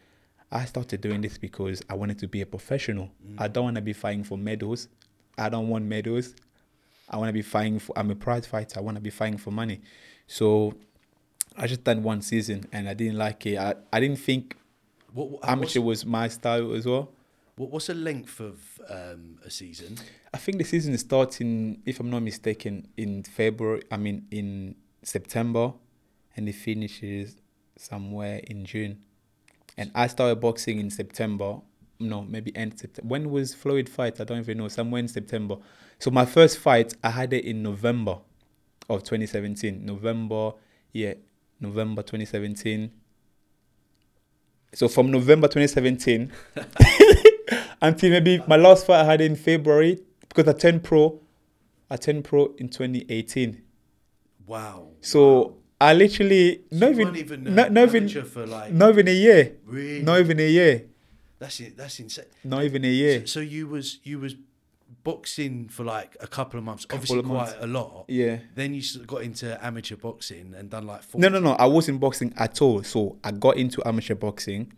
I 0.50 0.64
started 0.64 1.00
doing 1.00 1.20
this 1.20 1.38
because 1.38 1.82
I 1.88 1.94
wanted 1.94 2.18
to 2.20 2.28
be 2.28 2.40
a 2.40 2.46
professional. 2.46 3.10
Mm. 3.26 3.36
I 3.38 3.48
don't 3.48 3.64
want 3.64 3.76
to 3.76 3.82
be 3.82 3.92
fighting 3.92 4.24
for 4.24 4.36
medals. 4.36 4.88
I 5.40 5.48
don't 5.48 5.68
want 5.68 5.84
medals. 5.86 6.34
I 7.08 7.16
want 7.16 7.28
to 7.28 7.32
be 7.32 7.42
fighting 7.42 7.78
for, 7.80 7.92
I'm 7.98 8.10
a 8.10 8.14
prize 8.14 8.46
fighter. 8.46 8.78
I 8.78 8.82
want 8.82 8.96
to 8.96 9.00
be 9.00 9.10
fighting 9.10 9.38
for 9.38 9.50
money. 9.50 9.80
So 10.26 10.74
I 11.56 11.66
just 11.66 11.82
done 11.82 12.02
one 12.02 12.22
season 12.22 12.66
and 12.72 12.88
I 12.88 12.94
didn't 12.94 13.18
like 13.18 13.44
it. 13.46 13.58
I, 13.58 13.74
I 13.92 13.98
didn't 14.00 14.18
think 14.18 14.56
What, 15.12 15.30
what, 15.30 15.48
amateur 15.48 15.80
was 15.80 16.06
my 16.06 16.28
style 16.28 16.72
as 16.74 16.86
well. 16.86 17.10
what, 17.56 17.70
what's 17.70 17.88
the 17.88 17.94
length 17.94 18.38
of 18.40 18.60
um, 18.88 19.38
a 19.44 19.50
season? 19.50 19.98
I 20.32 20.38
think 20.38 20.58
the 20.58 20.64
season 20.64 20.96
starts 20.98 21.40
in, 21.40 21.82
if 21.84 21.98
I'm 21.98 22.10
not 22.10 22.22
mistaken, 22.22 22.86
in 22.96 23.24
February. 23.24 23.82
I 23.90 23.96
mean, 23.96 24.26
in 24.30 24.76
September, 25.02 25.72
and 26.36 26.48
it 26.48 26.54
finishes 26.54 27.36
somewhere 27.76 28.40
in 28.46 28.64
June. 28.64 29.00
And 29.76 29.90
I 29.94 30.06
started 30.06 30.40
boxing 30.40 30.78
in 30.78 30.90
September. 30.90 31.60
No, 32.00 32.22
maybe 32.22 32.54
end 32.56 32.78
September. 32.78 33.08
When 33.08 33.30
was 33.30 33.54
Floyd 33.54 33.88
fight? 33.88 34.20
I 34.20 34.24
don't 34.24 34.38
even 34.38 34.58
know. 34.58 34.68
Somewhere 34.68 35.00
in 35.00 35.08
September. 35.08 35.56
So 35.98 36.10
my 36.10 36.24
first 36.24 36.58
fight, 36.58 36.94
I 37.04 37.10
had 37.10 37.32
it 37.34 37.44
in 37.44 37.62
November 37.62 38.18
of 38.88 39.02
2017. 39.04 39.84
November, 39.84 40.52
yeah, 40.92 41.14
November 41.60 42.02
2017. 42.02 42.90
So 44.72 44.88
from 44.88 45.10
November 45.10 45.46
2017 45.48 46.32
until 47.82 48.10
maybe 48.10 48.42
my 48.46 48.56
last 48.56 48.86
fight 48.86 49.00
I 49.00 49.04
had 49.04 49.20
in 49.20 49.36
February 49.36 50.00
because 50.28 50.48
I 50.48 50.52
turned 50.56 50.82
pro. 50.84 51.20
I 51.90 51.96
turned 51.96 52.24
pro 52.24 52.54
in 52.56 52.68
2018. 52.68 53.62
Wow. 54.46 54.88
So 55.00 55.56
I 55.80 55.92
literally 55.94 56.62
So 56.70 56.78
not 56.78 56.90
even, 56.92 57.16
even 57.16 57.54
not, 57.54 57.72
not 57.72 57.88
even 57.94 58.08
for 58.24 58.46
like 58.46 58.72
not 58.72 58.90
even 58.90 59.08
a 59.08 59.12
year. 59.14 59.56
really. 59.66 60.02
Not 60.02 60.20
even 60.20 60.38
a 60.40 60.48
year. 60.48 60.84
That's 61.40 61.58
it. 61.58 61.76
That's 61.76 61.98
insane. 61.98 62.26
Not 62.44 62.62
even 62.64 62.84
a 62.84 62.88
year. 62.88 63.20
So, 63.20 63.26
so 63.26 63.40
you 63.40 63.66
was 63.66 63.98
you 64.04 64.20
was 64.20 64.36
boxing 65.02 65.68
for 65.68 65.84
like 65.84 66.16
a 66.20 66.26
couple 66.26 66.58
of 66.58 66.64
months, 66.64 66.84
Couple 66.84 66.98
obviously 66.98 67.18
of 67.20 67.24
quite 67.24 67.36
months. 67.36 67.56
a 67.60 67.66
lot. 67.66 68.04
Yeah. 68.08 68.38
Then 68.54 68.74
you 68.74 68.82
got 69.06 69.22
into 69.22 69.64
amateur 69.64 69.96
boxing 69.96 70.54
and 70.56 70.68
done 70.70 70.86
like 70.86 71.02
four. 71.02 71.20
No, 71.20 71.28
no, 71.28 71.40
no. 71.40 71.52
I 71.52 71.66
wasn't 71.66 71.98
boxing 71.98 72.32
at 72.36 72.60
all. 72.62 72.82
So 72.84 73.16
I 73.24 73.32
got 73.32 73.56
into 73.56 73.82
amateur 73.88 74.14
boxing. 74.14 74.72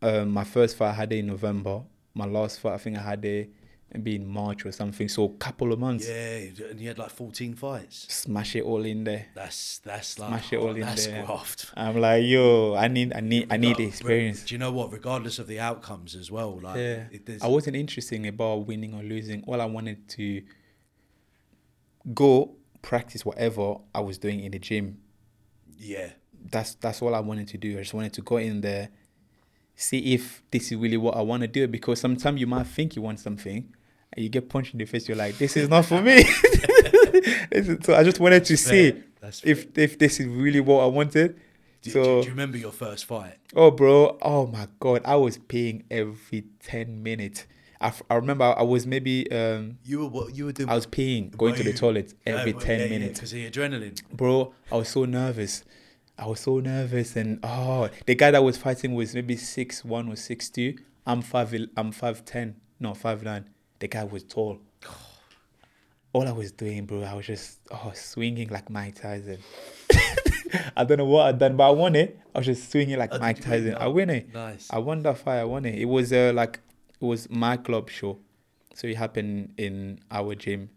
Um, 0.00 0.30
my 0.30 0.44
first 0.44 0.76
fight 0.76 0.90
I 0.90 0.94
had 0.94 1.12
it 1.12 1.18
in 1.18 1.26
November. 1.26 1.82
My 2.14 2.26
last 2.26 2.60
fight 2.60 2.74
I 2.74 2.78
think 2.78 2.96
I 2.96 3.02
had 3.02 3.24
it 3.24 3.50
maybe 3.94 4.16
in 4.16 4.26
March 4.26 4.64
or 4.66 4.72
something. 4.72 5.08
So 5.08 5.24
a 5.24 5.28
couple 5.34 5.72
of 5.72 5.78
months. 5.78 6.08
Yeah, 6.08 6.68
and 6.70 6.80
you 6.80 6.88
had 6.88 6.98
like 6.98 7.10
fourteen 7.10 7.54
fights. 7.54 8.06
Smash 8.12 8.56
it 8.56 8.62
all 8.64 8.84
in 8.84 9.04
there. 9.04 9.26
That's 9.34 9.78
that's 9.78 10.18
like 10.18 10.28
Smash 10.30 10.52
it 10.52 10.56
all 10.56 10.70
in 10.74 10.80
that's 10.80 11.06
there. 11.06 11.24
graft. 11.24 11.70
I'm 11.76 12.00
like, 12.00 12.24
yo, 12.24 12.74
I 12.74 12.88
need, 12.88 13.12
I 13.14 13.20
need, 13.20 13.52
I 13.52 13.56
need 13.56 13.76
the 13.76 13.84
experience. 13.86 14.44
Do 14.44 14.54
you 14.54 14.58
know 14.58 14.72
what? 14.72 14.92
Regardless 14.92 15.38
of 15.38 15.46
the 15.46 15.60
outcomes 15.60 16.14
as 16.14 16.30
well, 16.30 16.58
like 16.62 16.76
Yeah, 16.76 17.04
it, 17.10 17.42
I 17.42 17.48
wasn't 17.48 17.76
interested 17.76 18.24
about 18.26 18.66
winning 18.66 18.94
or 18.94 19.02
losing. 19.02 19.42
All 19.46 19.60
I 19.60 19.66
wanted 19.66 20.08
to 20.10 20.42
go 22.14 22.56
practice 22.82 23.24
whatever 23.24 23.76
I 23.94 24.00
was 24.00 24.18
doing 24.18 24.40
in 24.40 24.52
the 24.52 24.58
gym. 24.58 24.98
yeah, 25.78 26.10
That's 26.50 26.74
that's 26.74 27.00
all 27.02 27.14
I 27.14 27.20
wanted 27.20 27.48
to 27.48 27.58
do. 27.58 27.76
I 27.78 27.82
just 27.82 27.94
wanted 27.94 28.12
to 28.14 28.22
go 28.22 28.36
in 28.38 28.60
there, 28.60 28.88
see 29.76 30.14
if 30.14 30.42
this 30.50 30.72
is 30.72 30.76
really 30.78 30.96
what 30.96 31.16
I 31.16 31.20
want 31.22 31.42
to 31.42 31.48
do. 31.48 31.66
Because 31.68 32.00
sometimes 32.00 32.40
you 32.40 32.46
might 32.46 32.66
think 32.66 32.96
you 32.96 33.02
want 33.02 33.20
something, 33.20 33.72
and 34.14 34.22
you 34.22 34.28
get 34.28 34.48
punched 34.48 34.72
in 34.74 34.78
the 34.78 34.84
face. 34.84 35.08
You're 35.08 35.16
like, 35.16 35.38
this 35.38 35.56
is 35.56 35.68
not 35.68 35.84
for 35.86 36.00
me. 36.02 36.24
So 37.82 37.94
I 37.94 38.02
just 38.02 38.18
wanted 38.20 38.44
to 38.46 38.56
see 38.56 38.94
if 39.44 39.66
if 39.76 39.98
this 39.98 40.20
is 40.20 40.26
really 40.26 40.60
what 40.60 40.82
I 40.82 40.86
wanted. 40.86 41.38
Do, 41.82 41.90
so 41.90 42.02
do, 42.02 42.20
do 42.20 42.24
you 42.26 42.30
remember 42.30 42.56
your 42.56 42.72
first 42.72 43.04
fight? 43.06 43.34
Oh, 43.54 43.70
bro. 43.70 44.16
Oh, 44.22 44.46
my 44.46 44.68
God. 44.80 45.02
I 45.04 45.16
was 45.16 45.36
paying 45.36 45.82
every 45.90 46.44
10 46.62 47.02
minutes. 47.02 47.46
I, 47.80 47.88
f- 47.88 48.02
I 48.08 48.14
remember 48.14 48.44
I 48.56 48.62
was 48.62 48.86
maybe, 48.86 49.30
um, 49.32 49.78
You 49.84 49.98
were 50.00 50.06
what 50.06 50.34
you 50.36 50.44
were 50.46 50.52
doing. 50.52 50.68
I 50.68 50.74
was 50.76 50.86
peeing, 50.86 51.36
going 51.36 51.56
to 51.56 51.64
the 51.64 51.70
you- 51.72 51.76
toilet 51.76 52.14
every 52.24 52.54
Uh, 52.54 52.60
10 52.60 52.80
yeah, 52.80 52.86
minutes. 52.86 53.18
because 53.18 53.32
the 53.32 53.50
adrenaline. 53.50 54.00
Bro, 54.12 54.54
I 54.70 54.76
was 54.76 54.88
so 54.88 55.04
nervous. 55.06 55.64
I 56.16 56.26
was 56.26 56.38
so 56.40 56.60
nervous. 56.60 57.16
And, 57.16 57.40
oh, 57.42 57.90
the 58.06 58.14
guy 58.14 58.30
that 58.30 58.44
was 58.44 58.56
fighting 58.56 58.94
was 58.94 59.12
maybe 59.14 59.36
six 59.36 59.84
one 59.84 60.08
or 60.08 60.14
six 60.16 60.48
two. 60.50 60.76
I'm 61.04 61.20
5, 61.20 61.54
I'm 61.76 61.92
5'10. 61.92 62.54
No, 62.78 62.92
5'9. 62.92 63.44
The 63.82 63.88
guy 63.88 64.04
was 64.04 64.22
tall. 64.22 64.60
All 66.12 66.28
I 66.28 66.30
was 66.30 66.52
doing, 66.52 66.86
bro, 66.86 67.02
I 67.02 67.14
was 67.14 67.26
just, 67.26 67.58
oh, 67.72 67.90
swinging 67.96 68.48
like 68.48 68.70
Mike 68.70 68.94
Tyson. 68.94 69.38
I 70.76 70.84
don't 70.84 70.98
know 70.98 71.04
what 71.06 71.26
I 71.26 71.32
done, 71.32 71.56
but 71.56 71.66
I 71.66 71.70
won 71.70 71.96
it. 71.96 72.16
I 72.32 72.38
was 72.38 72.46
just 72.46 72.70
swinging 72.70 72.96
like 72.96 73.10
Oh, 73.12 73.18
Mike 73.18 73.40
Tyson. 73.40 73.74
I 73.74 73.88
win 73.88 74.08
it. 74.10 74.32
Nice. 74.32 74.68
I 74.70 74.78
won 74.78 75.02
that 75.02 75.18
fight. 75.18 75.38
I 75.40 75.44
won 75.44 75.64
it. 75.64 75.74
It 75.74 75.86
was 75.86 76.12
uh, 76.12 76.30
like 76.32 76.60
it 77.00 77.04
was 77.04 77.28
my 77.28 77.56
club 77.56 77.90
show, 77.90 78.18
so 78.72 78.86
it 78.86 78.96
happened 78.96 79.54
in 79.56 79.98
our 80.12 80.36
gym. 80.36 80.70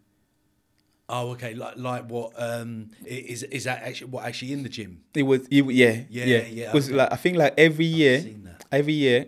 Oh, 1.08 1.30
okay. 1.34 1.54
Like, 1.54 1.78
like 1.78 2.10
what? 2.10 2.32
Um, 2.38 2.89
is 3.06 3.44
is 3.44 3.65
that 3.65 3.84
actually 3.84 4.10
what 4.10 4.26
actually 4.26 4.54
in 4.54 4.63
the 4.63 4.70
gym? 4.70 5.02
It 5.13 5.24
was 5.24 5.41
it, 5.52 5.63
yeah 5.72 6.06
Yeah, 6.10 6.26
yeah 6.26 6.46
yeah, 6.48 6.72
Because 6.72 6.88
okay. 6.88 6.96
like 6.98 7.12
I 7.13 7.15
think 7.18 7.38
like 7.38 7.54
every 7.56 7.86
year, 7.86 8.26
every 8.72 8.94
year, 8.94 9.28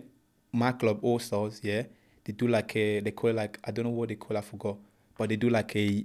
my 0.52 0.72
club 0.72 0.98
All 1.02 1.20
Stars 1.20 1.60
yeah 1.62 1.82
they 2.28 2.34
do 2.34 2.46
like 2.46 2.76
a 2.76 3.00
they 3.00 3.10
call 3.12 3.30
it 3.30 3.36
like 3.36 3.58
I 3.64 3.70
don't 3.70 3.86
know 3.86 3.90
what 3.90 4.10
they 4.10 4.16
call 4.16 4.36
it, 4.36 4.40
I 4.40 4.42
forgot, 4.42 4.76
but 5.16 5.30
they 5.30 5.36
do 5.36 5.48
like 5.48 5.74
a 5.76 6.04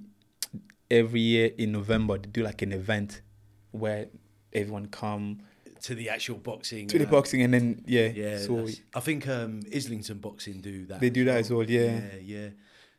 every 0.89 1.19
year 1.19 1.51
in 1.57 1.73
November 1.73 2.17
they 2.17 2.29
do 2.29 2.43
like 2.43 2.61
an 2.61 2.71
event 2.71 3.21
where 3.71 4.07
everyone 4.53 4.85
come 4.87 5.39
To 5.81 5.95
the 5.95 6.07
actual 6.09 6.37
boxing. 6.37 6.87
to 6.87 6.97
the 6.97 7.05
uh, 7.07 7.09
boxing 7.11 7.41
and 7.41 7.53
then 7.53 7.83
yeah 7.85 8.07
Yeah. 8.07 8.37
so 8.37 8.67
I 8.95 9.01
think 9.01 9.27
um, 9.27 9.59
Islington 9.75 10.19
boxing 10.19 10.61
do 10.61 10.85
that. 10.85 11.01
They 11.01 11.09
do 11.09 11.25
that 11.25 11.37
as 11.39 11.51
well, 11.51 11.63
yeah. 11.69 11.99
Yeah, 11.99 12.15
yeah. 12.23 12.49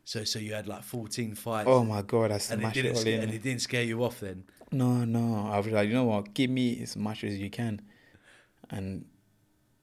So 0.05 0.25
so 0.25 0.39
you 0.39 0.53
had 0.53 0.67
like 0.69 0.83
fourteen 0.83 1.35
fights. 1.35 1.67
oh 1.67 1.83
my 1.83 2.03
god 2.03 2.31
I 2.31 2.35
and 2.35 2.43
it 2.43 2.43
smashed 2.43 2.77
it 2.77 2.83
didn't 2.83 2.97
all 2.97 3.01
scare, 3.03 3.21
and 3.23 3.33
it 3.33 3.43
didn't 3.43 3.63
scare 3.63 3.85
you 3.85 4.05
off 4.05 4.21
then. 4.21 4.45
No, 4.71 5.05
no. 5.07 5.49
I 5.51 5.57
was 5.59 5.69
like, 5.69 5.89
you 5.89 5.95
know 5.95 6.05
what? 6.05 6.35
Give 6.35 6.51
me 6.51 6.83
as 6.83 6.95
much 6.97 7.25
as 7.25 7.39
you 7.39 7.49
can. 7.49 7.81
And 8.71 9.07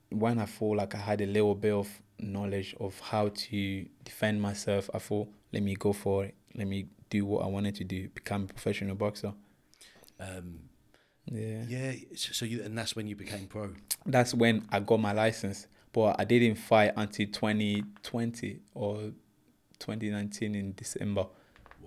when 0.10 0.38
I 0.38 0.46
feel 0.46 0.76
like 0.76 0.94
I 0.94 1.00
had 1.00 1.22
a 1.22 1.26
little 1.26 1.56
bit 1.56 1.72
of 1.74 1.88
knowledge 2.22 2.76
of 2.80 3.00
how 3.00 3.30
to 3.30 3.86
defend 4.04 4.42
myself, 4.42 4.90
I 4.94 5.00
thought, 5.00 5.28
let 5.54 5.64
me 5.64 5.76
go 5.76 5.94
for 5.94 6.26
it. 6.26 6.36
Let 6.56 6.68
me 6.68 6.88
do 7.10 7.26
what 7.26 7.44
I 7.44 7.48
wanted 7.48 7.76
to 7.76 7.84
do, 7.84 8.10
become 8.10 8.44
a 8.44 8.48
professional 8.48 8.96
boxer. 8.96 9.34
Um, 10.20 10.60
Yeah. 11.26 11.64
Yeah. 11.68 11.94
So 12.16 12.46
you 12.46 12.64
and 12.64 12.78
that's 12.78 12.96
when 12.96 13.08
you 13.08 13.16
became 13.16 13.48
pro. 13.48 13.70
That's 14.06 14.34
when 14.34 14.68
I 14.72 14.80
got 14.80 15.00
my 15.00 15.14
license, 15.14 15.68
but 15.94 16.20
I 16.20 16.26
didn't 16.26 16.56
fight 16.56 16.94
until 16.98 17.28
2020 17.28 18.60
or 18.74 19.12
2019 19.80 20.56
in 20.56 20.74
December. 20.74 21.28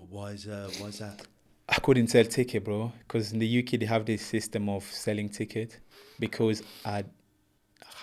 Why 0.09 0.31
is 0.31 0.47
uh, 0.47 0.69
why 0.79 0.87
is 0.87 0.99
that? 0.99 1.21
I 1.67 1.79
couldn't 1.79 2.07
sell 2.07 2.23
ticket, 2.25 2.63
bro, 2.63 2.91
because 2.99 3.33
in 3.33 3.39
the 3.39 3.59
UK 3.59 3.79
they 3.79 3.85
have 3.87 4.05
this 4.05 4.21
system 4.23 4.69
of 4.69 4.83
selling 4.83 5.29
ticket. 5.29 5.79
Because 6.19 6.63
I 6.85 7.03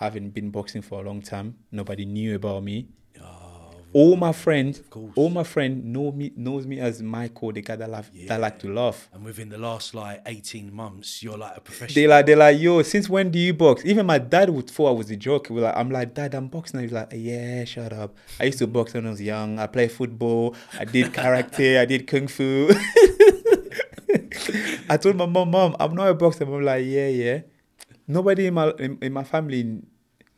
haven't 0.05 0.30
been 0.30 0.50
boxing 0.50 0.82
for 0.82 1.00
a 1.00 1.07
long 1.07 1.22
time, 1.22 1.57
nobody 1.70 2.05
knew 2.05 2.34
about 2.34 2.62
me. 2.62 2.88
Oh, 3.20 3.70
All 3.94 4.16
my 4.16 4.32
friends, 4.32 4.80
all 5.16 5.28
my 5.28 5.44
friend 5.44 5.84
know 5.84 6.12
me 6.12 6.32
knows 6.34 6.66
me 6.66 6.80
as 6.80 7.03
Michael, 7.03 7.53
the 7.53 7.61
guy 7.61 7.76
that 7.76 7.90
love 7.90 8.11
laugh, 8.14 8.28
that 8.28 8.40
like 8.40 8.59
to 8.61 8.72
laugh. 8.72 9.09
and 9.12 9.22
within 9.22 9.50
the 9.50 9.59
last 9.59 9.94
like 9.94 10.22
eighteen 10.24 10.72
months, 10.74 11.22
you're 11.22 11.36
like 11.36 11.57
a 11.59 11.61
professional. 11.61 11.94
They 11.94 12.07
like 12.09 12.24
they 12.24 12.34
like 12.34 12.59
yo. 12.59 12.80
Since 12.82 13.11
when 13.11 13.30
do 13.30 13.38
you 13.38 13.53
box? 13.53 13.84
Even 13.84 14.07
my 14.07 14.16
dad 14.18 14.48
would 14.48 14.70
thought 14.70 14.88
I 14.88 14.92
was 14.92 15.11
a 15.11 15.16
joke. 15.16 15.50
Like, 15.50 15.76
I'm 15.76 15.90
like 15.90 16.14
dad, 16.14 16.34
I'm 16.34 16.48
boxing. 16.48 16.80
He's 16.80 16.90
like, 16.92 17.12
yeah, 17.14 17.64
shut 17.66 17.92
up. 17.92 18.16
I 18.40 18.44
used 18.44 18.59
to 18.61 18.66
box 18.66 18.94
when 18.94 19.07
I 19.07 19.11
was 19.11 19.20
young. 19.20 19.59
I 19.59 19.66
play 19.66 19.88
football. 19.88 20.57
I 20.78 20.86
did 20.86 21.12
karate. 21.16 21.78
I 21.78 21.84
did 21.84 22.07
kung 22.07 22.28
fu. 22.28 22.70
I 24.88 24.96
told 24.96 25.16
my 25.16 25.26
mom, 25.26 25.50
mom, 25.50 25.76
I'm 25.78 25.94
not 25.94 26.09
a 26.09 26.14
boxer. 26.14 26.44
I'm 26.44 26.62
like, 26.64 26.84
yeah, 26.86 27.09
yeah. 27.09 27.40
Nobody 28.09 28.46
in 28.46 28.55
my 28.55 28.70
in, 28.78 28.98
in 29.00 29.12
my 29.12 29.24
family 29.24 29.80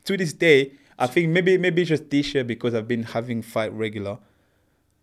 to 0.04 0.16
this 0.16 0.32
day. 0.32 0.72
I 0.98 1.06
think 1.08 1.30
maybe 1.30 1.58
maybe 1.58 1.82
it's 1.82 1.88
just 1.88 2.08
this 2.10 2.34
year 2.34 2.44
because 2.44 2.74
I've 2.74 2.86
been 2.88 3.02
having 3.02 3.42
fight 3.42 3.72
regular. 3.72 4.18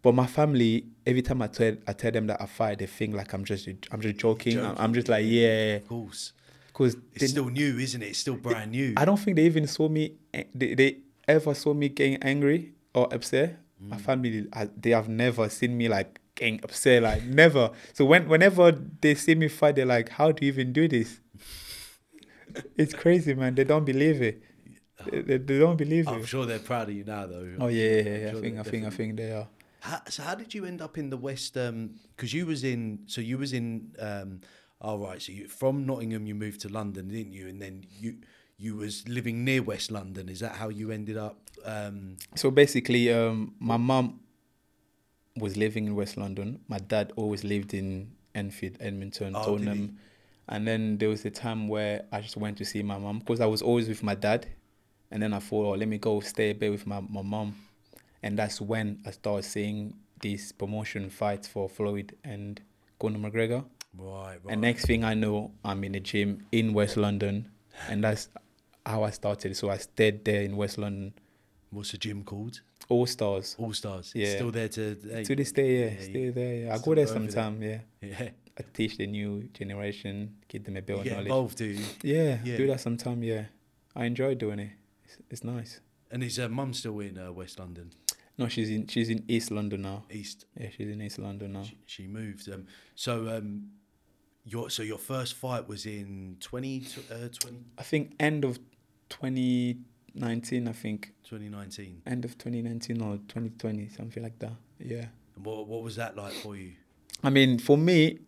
But 0.01 0.15
my 0.15 0.25
family, 0.25 0.85
every 1.05 1.21
time 1.21 1.41
I 1.41 1.47
tell 1.47 1.75
I 1.87 1.93
tell 1.93 2.11
them 2.11 2.27
that 2.27 2.41
I 2.41 2.45
fight, 2.45 2.79
they 2.79 2.87
think 2.87 3.13
like 3.15 3.33
I'm 3.33 3.43
just 3.43 3.67
I'm 3.91 4.01
just 4.01 4.15
joking. 4.17 4.59
I'm, 4.59 4.75
I'm 4.77 4.93
just 4.93 5.09
like 5.09 5.25
yeah, 5.27 5.75
of 5.75 5.87
course. 5.87 6.33
because 6.67 6.95
It's 7.13 7.31
still 7.31 7.49
new, 7.49 7.77
isn't 7.77 8.01
it? 8.01 8.07
It's 8.07 8.19
still 8.19 8.35
brand 8.35 8.71
new. 8.71 8.93
I 8.97 9.05
don't 9.05 9.17
think 9.17 9.35
they 9.35 9.45
even 9.45 9.67
saw 9.67 9.89
me. 9.89 10.13
eh, 10.33 10.45
They, 10.55 10.73
they 10.75 10.97
ever 11.27 11.53
saw 11.53 11.73
me 11.73 11.89
getting 11.89 12.15
angry 12.23 12.73
or 12.95 13.13
upset. 13.13 13.57
My 13.79 13.97
family, 13.97 14.45
they 14.77 14.91
have 14.91 15.09
never 15.09 15.49
seen 15.49 15.75
me 15.75 15.89
like 15.89 16.19
getting 16.35 16.59
upset, 16.63 17.01
like 17.01 17.23
never. 17.25 17.71
So 17.93 18.05
when 18.05 18.27
whenever 18.29 18.71
they 18.71 19.15
see 19.15 19.33
me 19.35 19.47
fight, 19.49 19.75
they're 19.75 19.87
like, 19.87 20.09
"How 20.09 20.31
do 20.31 20.45
you 20.45 20.51
even 20.51 20.71
do 20.71 20.87
this?" 20.87 21.19
it's 22.77 22.93
crazy, 22.93 23.33
man. 23.33 23.55
They 23.55 23.63
don't 23.63 23.85
believe 23.85 24.21
it. 24.21 24.41
They, 25.09 25.21
they, 25.21 25.37
they 25.37 25.59
don't 25.59 25.77
believe 25.77 26.07
I'm 26.07 26.21
it. 26.21 26.27
sure 26.27 26.45
they're 26.45 26.59
proud 26.59 26.89
of 26.89 26.95
you 26.95 27.03
now, 27.03 27.25
though. 27.25 27.47
Oh 27.59 27.67
yeah, 27.67 27.83
yeah, 27.83 28.01
yeah. 28.01 28.29
sure 28.31 28.39
I 28.39 28.41
think, 28.41 28.55
they 28.55 28.59
I 28.59 28.63
think, 28.63 28.85
I 28.85 28.89
think 28.89 29.17
they 29.17 29.31
are. 29.31 29.47
How, 29.79 30.01
so 30.09 30.23
how 30.23 30.35
did 30.35 30.53
you 30.53 30.65
end 30.65 30.81
up 30.81 30.97
in 30.97 31.09
the 31.09 31.17
West? 31.17 31.53
Because 31.55 32.33
you 32.33 32.45
was 32.45 32.63
in, 32.63 32.99
so 33.07 33.21
you 33.21 33.37
was 33.37 33.53
in. 33.53 33.95
Um, 33.99 34.41
all 34.79 34.97
right, 34.99 35.21
so 35.21 35.31
you 35.31 35.47
from 35.47 35.85
Nottingham, 35.85 36.25
you 36.25 36.35
moved 36.35 36.61
to 36.61 36.69
London, 36.69 37.07
didn't 37.07 37.33
you? 37.33 37.47
And 37.47 37.61
then 37.61 37.85
you 37.99 38.17
you 38.57 38.75
was 38.75 39.07
living 39.07 39.43
near 39.43 39.61
West 39.63 39.89
London. 39.91 40.29
Is 40.29 40.39
that 40.39 40.55
how 40.55 40.69
you 40.69 40.91
ended 40.91 41.17
up? 41.17 41.49
Um, 41.65 42.17
So 42.35 42.51
basically, 42.51 43.11
um, 43.11 43.55
my 43.59 43.77
mum 43.77 44.19
was 45.37 45.57
living 45.57 45.87
in 45.87 45.95
West 45.95 46.17
London. 46.17 46.59
My 46.67 46.77
dad 46.77 47.13
always 47.15 47.43
lived 47.43 47.73
in 47.73 48.11
Enfield, 48.35 48.77
Edmonton, 48.79 49.35
Oh, 49.35 49.43
Tottenham. 49.45 49.97
And 50.47 50.67
then 50.67 50.97
there 50.97 51.09
was 51.09 51.23
a 51.25 51.31
time 51.31 51.67
where 51.69 52.03
I 52.11 52.19
just 52.21 52.35
went 52.37 52.57
to 52.57 52.65
see 52.65 52.83
my 52.83 52.97
mum 52.97 53.19
because 53.19 53.39
I 53.39 53.45
was 53.45 53.61
always 53.61 53.87
with 53.87 54.03
my 54.03 54.15
dad. 54.15 54.47
And 55.11 55.21
then 55.21 55.33
I 55.33 55.39
thought, 55.39 55.65
oh, 55.65 55.77
let 55.77 55.87
me 55.87 55.97
go 55.97 56.19
stay 56.21 56.51
a 56.51 56.55
bit 56.55 56.71
with 56.71 56.87
my, 56.87 57.01
my 57.01 57.21
mom. 57.21 57.55
And 58.23 58.37
that's 58.39 58.61
when 58.61 59.01
I 59.05 59.11
started 59.11 59.43
seeing 59.43 59.93
these 60.21 60.51
promotion 60.51 61.09
fights 61.09 61.47
for 61.47 61.67
Floyd 61.67 62.15
and 62.23 62.61
Conor 62.99 63.19
McGregor. 63.19 63.65
right, 63.97 64.37
right. 64.43 64.51
And 64.53 64.61
next 64.61 64.85
thing 64.85 65.03
I 65.03 65.13
know, 65.15 65.51
I'm 65.65 65.83
in 65.83 65.91
the 65.93 65.99
gym 65.99 66.45
in 66.51 66.73
West 66.73 66.95
London. 66.97 67.49
And 67.89 68.03
that's 68.03 68.29
how 68.85 69.03
I 69.03 69.09
started. 69.09 69.57
So 69.57 69.69
I 69.69 69.77
stayed 69.77 70.23
there 70.23 70.43
in 70.43 70.55
West 70.55 70.77
London. 70.77 71.13
What's 71.71 71.91
the 71.91 71.97
gym 71.97 72.23
called? 72.23 72.61
All 72.89 73.05
Stars. 73.05 73.55
All 73.57 73.73
Stars. 73.73 74.11
Yeah. 74.13 74.35
Still 74.35 74.51
there 74.51 74.67
to. 74.69 75.23
To 75.23 75.35
this 75.35 75.51
day, 75.51 75.79
yeah, 75.79 75.91
Yeah, 75.97 76.01
still 76.01 76.31
there. 76.33 76.55
Yeah. 76.65 76.73
I 76.75 76.77
go 76.77 76.93
there 76.95 77.05
over 77.05 77.19
there. 77.19 77.31
sometime. 77.31 77.61
Yeah, 77.63 77.79
Yeah. 78.01 78.29
I 78.59 78.63
teach 78.73 78.97
the 78.97 79.07
new 79.07 79.43
generation, 79.53 80.35
give 80.49 80.65
them 80.65 80.75
a 80.77 80.81
bit 80.81 80.97
of 80.97 81.03
get 81.03 81.11
knowledge. 81.13 81.25
involved, 81.27 81.61
you? 81.61 81.79
Yeah, 82.03 82.37
Yeah. 82.43 82.57
do 82.57 82.67
that 82.67 82.81
sometime. 82.81 83.23
Yeah, 83.23 83.45
I 83.95 84.05
enjoy 84.05 84.35
doing 84.35 84.59
it. 84.59 84.71
It's, 85.11 85.21
it's 85.29 85.43
nice. 85.43 85.79
And 86.09 86.23
is 86.23 86.39
uh, 86.39 86.49
mum 86.49 86.73
still 86.73 86.99
in 86.99 87.17
uh, 87.17 87.31
West 87.31 87.59
London, 87.59 87.91
No, 88.37 88.47
she's 88.47 88.69
in 88.69 88.87
she's 88.87 89.09
in 89.09 89.23
East 89.27 89.51
London 89.51 89.83
now. 89.83 90.03
East? 90.11 90.45
Yeah, 90.59 90.69
she's 90.75 90.89
in 90.89 91.01
East 91.01 91.19
London 91.19 91.53
now. 91.53 91.63
She, 91.63 91.77
she 91.85 92.07
moved. 92.07 92.49
Um, 92.51 92.65
so 92.95 93.29
um, 93.29 93.69
your 94.43 94.69
so 94.69 94.83
your 94.83 94.97
first 94.97 95.35
fight 95.35 95.67
was 95.67 95.85
in 95.85 96.37
20, 96.39 96.87
uh, 97.11 97.15
20, 97.39 97.57
I 97.77 97.83
think 97.83 98.13
end 98.19 98.43
of 98.43 98.59
2019. 99.09 100.67
I 100.67 100.71
think 100.73 101.13
2019. 101.23 102.01
end 102.05 102.25
of 102.25 102.37
2019 102.37 103.01
or 103.01 103.17
2020, 103.27 103.89
something 103.89 104.23
like 104.23 104.37
that. 104.39 104.53
Yeah. 104.79 105.05
And 105.35 105.45
what 105.45 105.67
what 105.67 105.83
was 105.83 105.95
that 105.95 106.17
like 106.17 106.33
for 106.33 106.55
you? 106.55 106.73
I 107.23 107.29
mean, 107.29 107.59
for 107.59 107.77
me, 107.77 108.19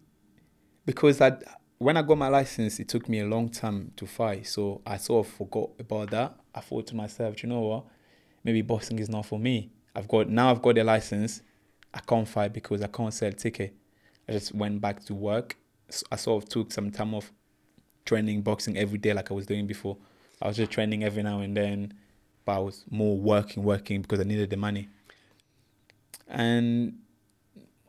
because 0.85 1.19
I 1.19 1.37
when 1.79 1.97
I 1.97 2.01
got 2.01 2.17
my 2.17 2.29
license, 2.29 2.79
it 2.79 2.87
took 2.87 3.09
me 3.09 3.19
a 3.19 3.25
long 3.25 3.49
time 3.49 3.91
to 3.97 4.05
fight, 4.05 4.47
so 4.47 4.81
I 4.85 4.97
sort 4.97 5.27
of 5.27 5.33
forgot 5.33 5.71
about 5.79 6.11
that. 6.11 6.35
I 6.55 6.61
thought 6.61 6.87
to 6.87 6.95
myself, 6.95 7.43
you 7.43 7.49
know 7.49 7.61
what? 7.61 7.85
Maybe 8.43 8.61
boxing 8.61 8.99
is 8.99 9.09
not 9.09 9.25
for 9.25 9.39
me. 9.39 9.71
I've 9.95 10.07
got 10.07 10.29
now 10.29 10.51
I've 10.51 10.61
got 10.61 10.75
the 10.75 10.83
license. 10.83 11.41
I 11.93 11.99
can't 11.99 12.27
fight 12.27 12.53
because 12.53 12.81
I 12.81 12.87
can't 12.87 13.13
sell 13.13 13.31
ticket. 13.31 13.75
I 14.27 14.33
just 14.33 14.53
went 14.53 14.81
back 14.81 15.03
to 15.05 15.13
work. 15.13 15.57
I 16.11 16.15
sort 16.15 16.43
of 16.43 16.49
took 16.49 16.71
some 16.71 16.91
time 16.91 17.13
off 17.13 17.31
training 18.05 18.41
boxing 18.41 18.77
every 18.77 18.97
day 18.97 19.13
like 19.13 19.31
I 19.31 19.33
was 19.33 19.45
doing 19.45 19.67
before. 19.67 19.97
I 20.41 20.47
was 20.47 20.57
just 20.57 20.71
training 20.71 21.03
every 21.03 21.23
now 21.23 21.39
and 21.39 21.55
then, 21.55 21.93
but 22.45 22.53
I 22.53 22.59
was 22.59 22.83
more 22.89 23.17
working, 23.17 23.63
working 23.63 24.01
because 24.01 24.19
I 24.19 24.23
needed 24.23 24.49
the 24.49 24.57
money. 24.57 24.89
And 26.27 26.99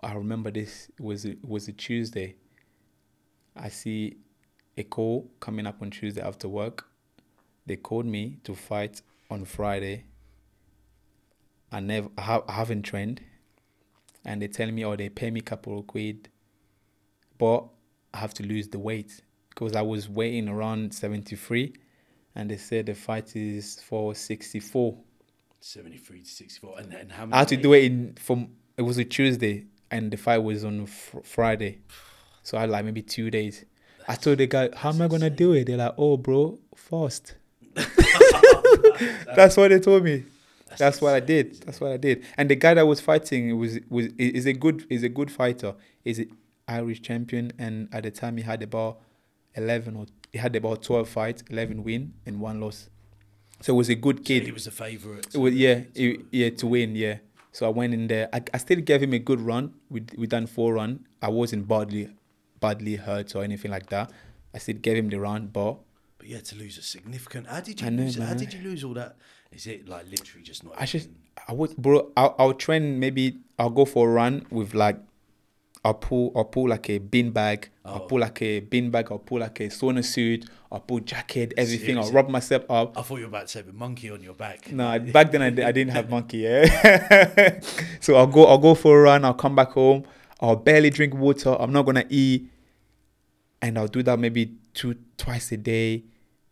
I 0.03 0.13
remember 0.15 0.51
this 0.51 0.91
was 1.01 1.25
it 1.25 1.39
was 1.45 1.67
a 1.69 1.73
Tuesday. 1.73 2.37
I 3.57 3.69
see 3.69 4.17
a 4.77 4.83
call 4.83 5.31
coming 5.41 5.67
up 5.67 5.81
on 5.81 5.91
Tuesday 5.91 6.21
after 6.21 6.49
work. 6.49 6.87
They 7.67 7.77
called 7.77 8.07
me 8.07 8.39
to 8.45 8.55
fight 8.55 9.03
on 9.31 9.45
Friday. 9.45 10.05
I 11.73 11.81
never 11.81 12.09
I, 12.19 12.23
ha- 12.23 12.45
I 12.49 12.53
haven't 12.53 12.83
trained, 12.83 13.21
and 14.25 14.41
they 14.43 14.49
tell 14.49 14.71
me 14.71 14.85
oh 14.85 14.97
they 14.97 15.09
pay 15.09 15.31
me 15.31 15.41
a 15.41 15.43
couple 15.43 15.79
of 15.79 15.87
quid, 15.87 16.29
but 17.39 17.67
I 18.13 18.19
have 18.19 18.35
to 18.35 18.43
lose 18.43 18.69
the 18.69 18.79
weight 18.79 19.23
because 19.51 19.75
I 19.75 19.83
was 19.83 20.09
weighing 20.09 20.49
around 20.49 20.95
seventy 20.95 21.37
three, 21.37 21.75
and 22.35 22.51
they 22.51 22.57
said 22.57 22.87
the 22.87 22.95
fight 22.95 23.35
is 23.35 23.81
for 23.81 24.15
sixty 24.15 24.61
four. 24.61 24.99
73 25.61 26.21
to 26.21 26.29
64. 26.29 26.79
And, 26.79 26.93
and 26.93 27.11
how 27.11 27.27
I 27.33 27.39
had 27.39 27.49
to 27.49 27.57
do 27.57 27.73
it 27.73 27.85
in 27.85 28.15
from 28.17 28.49
it 28.77 28.83
was 28.83 28.99
a 28.99 29.05
Tuesday 29.05 29.65
and 29.91 30.11
the 30.11 30.19
fight 30.19 30.39
was 30.39 30.63
on 30.63 30.85
fr- 30.85 31.21
Friday, 31.23 31.79
so 32.43 32.59
I 32.59 32.63
had 32.63 32.71
like 32.71 32.85
maybe 32.85 33.01
two 33.01 33.31
days. 33.31 33.65
I 34.07 34.17
told 34.17 34.39
the 34.39 34.47
guy, 34.47 34.69
"How 34.77 34.91
am 34.91 35.01
I 35.01 35.09
gonna 35.09 35.31
do 35.31 35.55
it?" 35.55 35.65
They're 35.67 35.79
like, 35.79 35.95
"Oh, 35.97 36.19
bro, 36.19 36.59
fast." 36.77 37.37
That's 39.37 39.57
what 39.57 39.69
they 39.71 39.81
told 39.81 40.05
me. 40.05 40.25
That's 40.79 41.01
what 41.01 41.15
I 41.15 41.21
did. 41.21 41.63
That's 41.63 41.81
what 41.81 41.93
I 41.93 41.97
did. 41.97 42.25
And 42.37 42.51
the 42.51 42.57
guy 42.57 42.75
that 42.75 42.87
was 42.87 43.01
fighting 43.01 43.57
was 43.59 43.79
was 43.89 44.07
is 44.19 44.47
a 44.47 44.53
good 44.53 44.85
is 44.91 45.03
a 45.03 45.09
good 45.09 45.31
fighter. 45.31 45.75
Is 46.05 46.19
an 46.19 46.37
Irish 46.69 47.03
champion, 47.03 47.53
and 47.59 47.89
at 47.93 48.03
the 48.03 48.11
time 48.11 48.37
he 48.37 48.43
had 48.43 48.63
about 48.63 48.99
eleven 49.55 49.97
or 49.97 50.07
he 50.33 50.39
had 50.39 50.55
about 50.57 50.83
twelve 50.83 51.09
fights, 51.09 51.43
eleven 51.51 51.85
win 51.85 52.15
and 52.27 52.41
one 52.41 52.61
loss. 52.61 52.89
So 53.61 53.73
it 53.75 53.77
was 53.77 53.89
a 53.89 53.95
good 53.95 54.19
So 54.19 54.25
kid. 54.25 54.43
he 54.45 54.53
was 54.53 54.67
a 54.67 54.71
favourite. 54.73 55.27
It 55.33 55.39
was 55.39 55.55
yeah, 55.55 55.83
it, 55.95 56.21
yeah 56.33 56.51
to 56.51 56.67
win, 56.67 56.97
yeah. 56.97 57.19
So 57.53 57.67
I 57.67 57.69
went 57.69 57.95
in 57.95 58.09
there. 58.09 58.29
I, 58.33 58.43
I 58.53 58.59
still 58.59 58.81
gave 58.81 59.01
him 59.03 59.13
a 59.15 59.19
good 59.21 59.41
run. 59.41 59.75
We 59.89 60.03
we 60.17 60.27
done 60.27 60.47
four 60.47 60.75
run. 60.75 61.07
I 61.23 61.29
wasn't 61.29 61.69
badly 61.69 62.11
badly 62.61 62.97
hurt 62.97 63.35
or 63.37 63.45
anything 63.45 63.71
like 63.71 63.89
that. 63.91 64.11
I 64.53 64.59
still 64.59 64.77
gave 64.77 64.97
him 64.97 65.09
the 65.09 65.21
run, 65.21 65.47
but 65.49 65.79
But 66.25 66.31
you 66.31 66.37
had 66.37 66.47
to 66.47 66.57
lose 66.57 66.79
a 66.79 66.83
significant. 66.83 67.49
How 67.49 67.61
did 67.61 67.83
you 67.83 67.87
I 67.87 67.91
know, 67.91 68.05
lose? 68.05 68.17
How 68.17 68.33
did 68.33 68.51
you 68.55 68.63
lose 68.63 68.83
all 68.83 68.95
that? 68.95 69.17
Is 69.53 69.67
it 69.67 69.87
like 69.87 70.09
literally 70.11 70.43
just 70.43 70.65
not? 70.65 70.73
I 70.79 70.87
just 70.87 71.11
I 71.47 71.53
would 71.53 71.77
bro. 71.77 72.13
I'll, 72.17 72.35
I'll 72.39 72.55
train 72.55 72.99
maybe 72.99 73.41
I'll 73.59 73.69
go 73.69 73.85
for 73.85 74.09
a 74.09 74.11
run 74.11 74.47
with 74.49 74.73
like 74.73 74.97
I'll 75.85 75.93
pull 75.93 76.33
I'll 76.35 76.47
pull 76.47 76.71
like 76.71 76.89
a 76.89 76.97
bean 76.97 77.31
bag. 77.31 77.69
I'll 77.85 77.97
Oh. 77.97 78.07
pull 78.07 78.21
like 78.21 78.41
a 78.41 78.61
bean 78.61 78.91
bag. 78.91 79.09
I'll 79.11 79.19
pull 79.19 79.41
like 79.41 79.61
a 79.61 79.65
sauna 79.65 80.03
suit. 80.03 80.47
I'll 80.73 80.81
pull 80.81 81.01
jacket, 81.01 81.53
everything. 81.59 81.99
I'll 81.99 82.05
Seriously? 82.05 82.15
rub 82.17 82.29
myself 82.31 82.65
up. 82.71 82.97
I 82.99 83.03
thought 83.03 83.17
you 83.17 83.25
were 83.25 83.29
about 83.29 83.43
to 83.43 83.49
say 83.49 83.61
the 83.61 83.75
monkey 83.75 84.09
on 84.09 84.23
your 84.23 84.33
back. 84.33 84.73
No, 84.73 84.99
back 84.99 85.31
then 85.31 85.43
I, 85.43 85.49
I 85.49 85.73
didn't 85.73 85.91
have 85.91 86.09
monkey. 86.17 86.39
Yeah, 86.39 87.61
so 88.01 88.15
I'll 88.17 88.27
go. 88.27 88.47
I'll 88.47 88.57
go 88.57 88.75
for 88.75 88.99
a 88.99 89.03
run. 89.03 89.27
I'll 89.27 89.35
come 89.35 89.55
back 89.55 89.73
home. 89.73 90.05
I'll 90.41 90.57
barely 90.57 90.89
drink 90.89 91.13
water. 91.13 91.55
I'm 91.61 91.71
not 91.71 91.83
gonna 91.83 92.07
eat, 92.09 92.49
and 93.61 93.77
I'll 93.79 93.89
do 93.89 94.03
that 94.05 94.19
maybe 94.19 94.55
two 94.73 94.97
twice 95.19 95.53
a 95.53 95.59
day, 95.59 96.03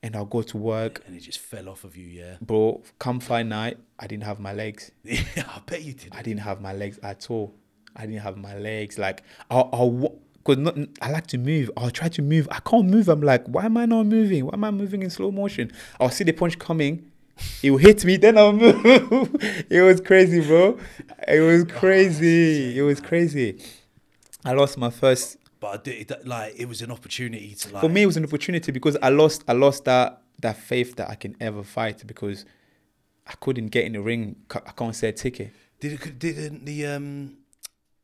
and 0.03 0.17
I'll 0.17 0.25
go 0.25 0.43
to 0.43 0.57
work. 0.57 1.03
And 1.07 1.17
it 1.17 1.21
just 1.21 1.39
fell 1.39 1.69
off 1.69 1.85
of 1.85 1.97
you, 1.97 2.07
yeah. 2.07 2.37
Bro, 2.41 2.83
come 2.99 3.21
fight 3.21 3.47
night, 3.47 3.79
I 3.99 4.07
didn't 4.07 4.25
have 4.25 4.39
my 4.41 4.53
legs. 4.53 4.91
Yeah, 5.05 5.45
I 5.49 5.61
bet 5.67 5.83
you 5.83 5.95
did. 5.95 6.13
I 6.15 6.23
didn't 6.23 6.41
have 6.41 6.61
my 6.61 6.73
legs 6.73 6.99
at 7.03 7.31
all. 7.31 7.55
I 7.95 8.07
didn't 8.07 8.23
have 8.23 8.37
my 8.37 8.57
legs. 8.57 8.99
Like 8.99 9.23
I'll, 9.51 9.69
I'll 9.73 9.91
wa- 9.91 10.13
Because 10.45 10.87
I 11.01 11.11
like 11.11 11.27
to 11.29 11.39
move. 11.39 11.71
I'll 11.77 11.91
try 11.91 12.09
to 12.09 12.23
move. 12.23 12.49
I 12.51 12.59
can't 12.61 12.89
move. 12.89 13.09
I'm 13.09 13.21
like, 13.23 13.47
why 13.47 13.65
am 13.67 13.77
I 13.77 13.87
not 13.87 14.07
moving? 14.07 14.47
Why 14.47 14.53
am 14.55 14.65
I 14.65 14.71
moving 14.71 15.03
in 15.03 15.11
slow 15.11 15.31
motion? 15.31 15.71
I'll 16.01 16.11
see 16.11 16.25
the 16.25 16.33
punch 16.33 16.59
coming. 16.59 17.11
It 17.63 17.71
will 17.71 17.79
hit 17.79 18.05
me, 18.05 18.17
then 18.19 18.37
I'll 18.39 18.53
move. 18.53 18.75
it 19.71 19.83
was 19.83 20.01
crazy, 20.01 20.41
bro. 20.47 20.79
It 21.29 21.41
was 21.41 21.65
crazy. 21.65 22.79
It 22.79 22.83
was 22.83 23.01
crazy. 23.01 23.59
I 24.45 24.53
lost 24.53 24.77
my 24.79 24.91
first. 24.91 25.37
But 25.63 25.69
I 25.69 25.77
did, 25.77 26.11
it, 26.11 26.27
like 26.27 26.55
it 26.59 26.67
was 26.67 26.83
an 26.83 26.91
opportunity 26.91 27.55
to 27.55 27.73
like. 27.73 27.83
For 27.83 27.89
me, 27.89 28.03
it 28.03 28.07
was 28.07 28.17
an 28.17 28.25
opportunity 28.25 28.73
because 28.73 28.97
I 29.01 29.11
lost. 29.11 29.45
I 29.47 29.53
lost 29.53 29.85
that 29.85 30.21
that 30.41 30.57
faith 30.57 30.97
that 30.97 31.09
I 31.09 31.15
can 31.15 31.37
ever 31.41 31.63
fight 31.63 32.05
because 32.05 32.45
I 33.29 33.35
couldn't 33.39 33.69
get 33.69 33.85
in 33.85 33.93
the 33.93 34.03
ring. 34.03 34.35
I 34.53 34.73
can't 34.73 34.97
say 34.97 35.11
a 35.11 35.13
ticket. 35.13 35.53
Did 35.79 35.93
it, 35.93 36.19
didn't 36.19 36.65
the 36.65 36.87
um 36.87 37.37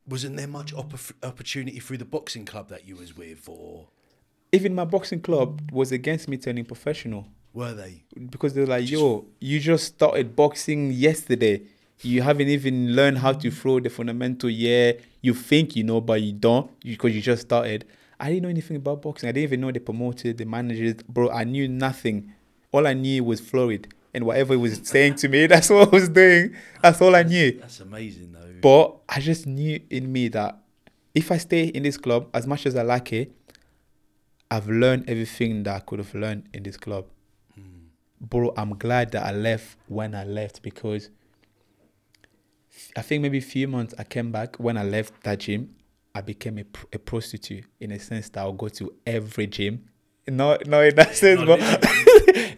wasn't 0.07 0.37
there 0.37 0.47
much 0.47 0.73
opportunity 0.73 1.81
through 1.81 1.99
the 1.99 2.05
boxing 2.05 2.45
club 2.45 2.69
that 2.69 2.87
you 2.87 2.95
was 2.95 3.17
with 3.17 3.49
or 3.49 3.89
even 4.53 4.73
my 4.75 4.85
boxing 4.85 5.21
club 5.21 5.61
was 5.73 5.91
against 5.91 6.29
me 6.29 6.37
turning 6.37 6.65
professional. 6.65 7.27
Were 7.53 7.75
they? 7.75 8.05
Because 8.31 8.55
they're 8.55 8.67
like, 8.67 8.85
just... 8.85 8.93
yo, 8.93 9.27
you 9.41 9.59
just 9.59 9.85
started 9.97 10.37
boxing 10.37 10.93
yesterday. 10.93 11.63
You 12.03 12.23
haven't 12.23 12.49
even 12.49 12.95
learned 12.95 13.19
how 13.19 13.33
to 13.33 13.51
throw 13.51 13.81
the 13.81 13.91
fundamental. 13.91 14.49
Yeah, 14.49 14.93
you 15.21 15.35
think 15.35 15.75
you 15.77 15.85
know, 15.85 16.01
but 16.01 16.23
you 16.23 16.33
don't 16.33 16.71
because 16.81 17.15
you 17.15 17.21
just 17.21 17.43
started. 17.43 17.85
I 18.21 18.29
didn't 18.31 18.43
know 18.43 18.49
anything 18.49 18.77
about 18.77 19.03
boxing. 19.03 19.29
I 19.29 19.33
didn't 19.33 19.45
even 19.45 19.61
know 19.61 19.73
the 19.73 19.81
promoters, 19.81 20.35
the 20.35 20.45
managers. 20.45 20.95
Bro, 21.09 21.31
I 21.31 21.45
knew 21.45 21.69
nothing. 21.69 22.33
All 22.73 22.87
I 22.87 22.93
knew 22.93 23.25
was 23.25 23.41
Floyd. 23.41 23.93
And 24.15 24.25
whatever 24.25 24.55
he 24.55 24.59
was 24.59 24.81
saying 24.83 25.17
to 25.17 25.29
me, 25.29 25.47
that's 25.49 25.71
what 25.71 25.89
I 25.89 25.91
was 25.91 26.09
doing. 26.09 26.55
That's 26.83 27.01
all 27.01 27.15
I 27.15 27.23
knew. 27.23 27.53
That's 27.53 27.81
amazing, 27.81 28.33
though. 28.33 28.49
But 28.61 28.97
I 29.09 29.21
just 29.21 29.47
knew 29.47 29.81
in 29.91 30.11
me 30.11 30.29
that 30.29 30.59
if 31.15 31.31
I 31.31 31.37
stay 31.37 31.65
in 31.67 31.83
this 31.83 31.97
club, 31.97 32.29
as 32.35 32.47
much 32.47 32.67
as 32.67 32.75
I 32.75 32.83
like 32.83 33.13
it, 33.13 33.33
I've 34.51 34.69
learned 34.69 35.09
everything 35.09 35.63
that 35.65 35.77
I 35.77 35.81
could 35.81 35.99
have 35.99 36.15
learned 36.15 36.49
in 36.53 36.63
this 36.63 36.77
club. 36.77 37.07
Mm. 37.59 37.89
Bro, 38.21 38.55
I'm 38.57 38.77
glad 38.79 39.13
that 39.13 39.25
I 39.25 39.33
left 39.33 39.77
when 39.87 40.15
I 40.15 40.25
left 40.25 40.63
because 40.63 41.11
I 42.97 43.03
think 43.03 43.23
maybe 43.23 43.39
a 43.39 43.43
few 43.43 43.69
months 43.69 43.95
I 43.99 44.05
came 44.05 44.31
back 44.31 44.57
when 44.57 44.77
I 44.77 44.85
left 44.85 45.23
that 45.25 45.41
gym. 45.41 45.75
I 46.15 46.21
became 46.21 46.59
a, 46.59 46.65
a 46.93 46.99
prostitute 46.99 47.65
in 47.81 47.93
a 47.93 47.99
sense 47.99 48.29
that 48.31 48.41
I'll 48.41 48.53
go 48.53 48.69
to 48.69 48.93
every 49.07 49.47
gym. 49.47 49.89
No, 50.27 50.59
no, 50.67 50.83
in 50.83 50.95
that 50.97 51.17
sense, 51.17 51.43
but 51.45 51.61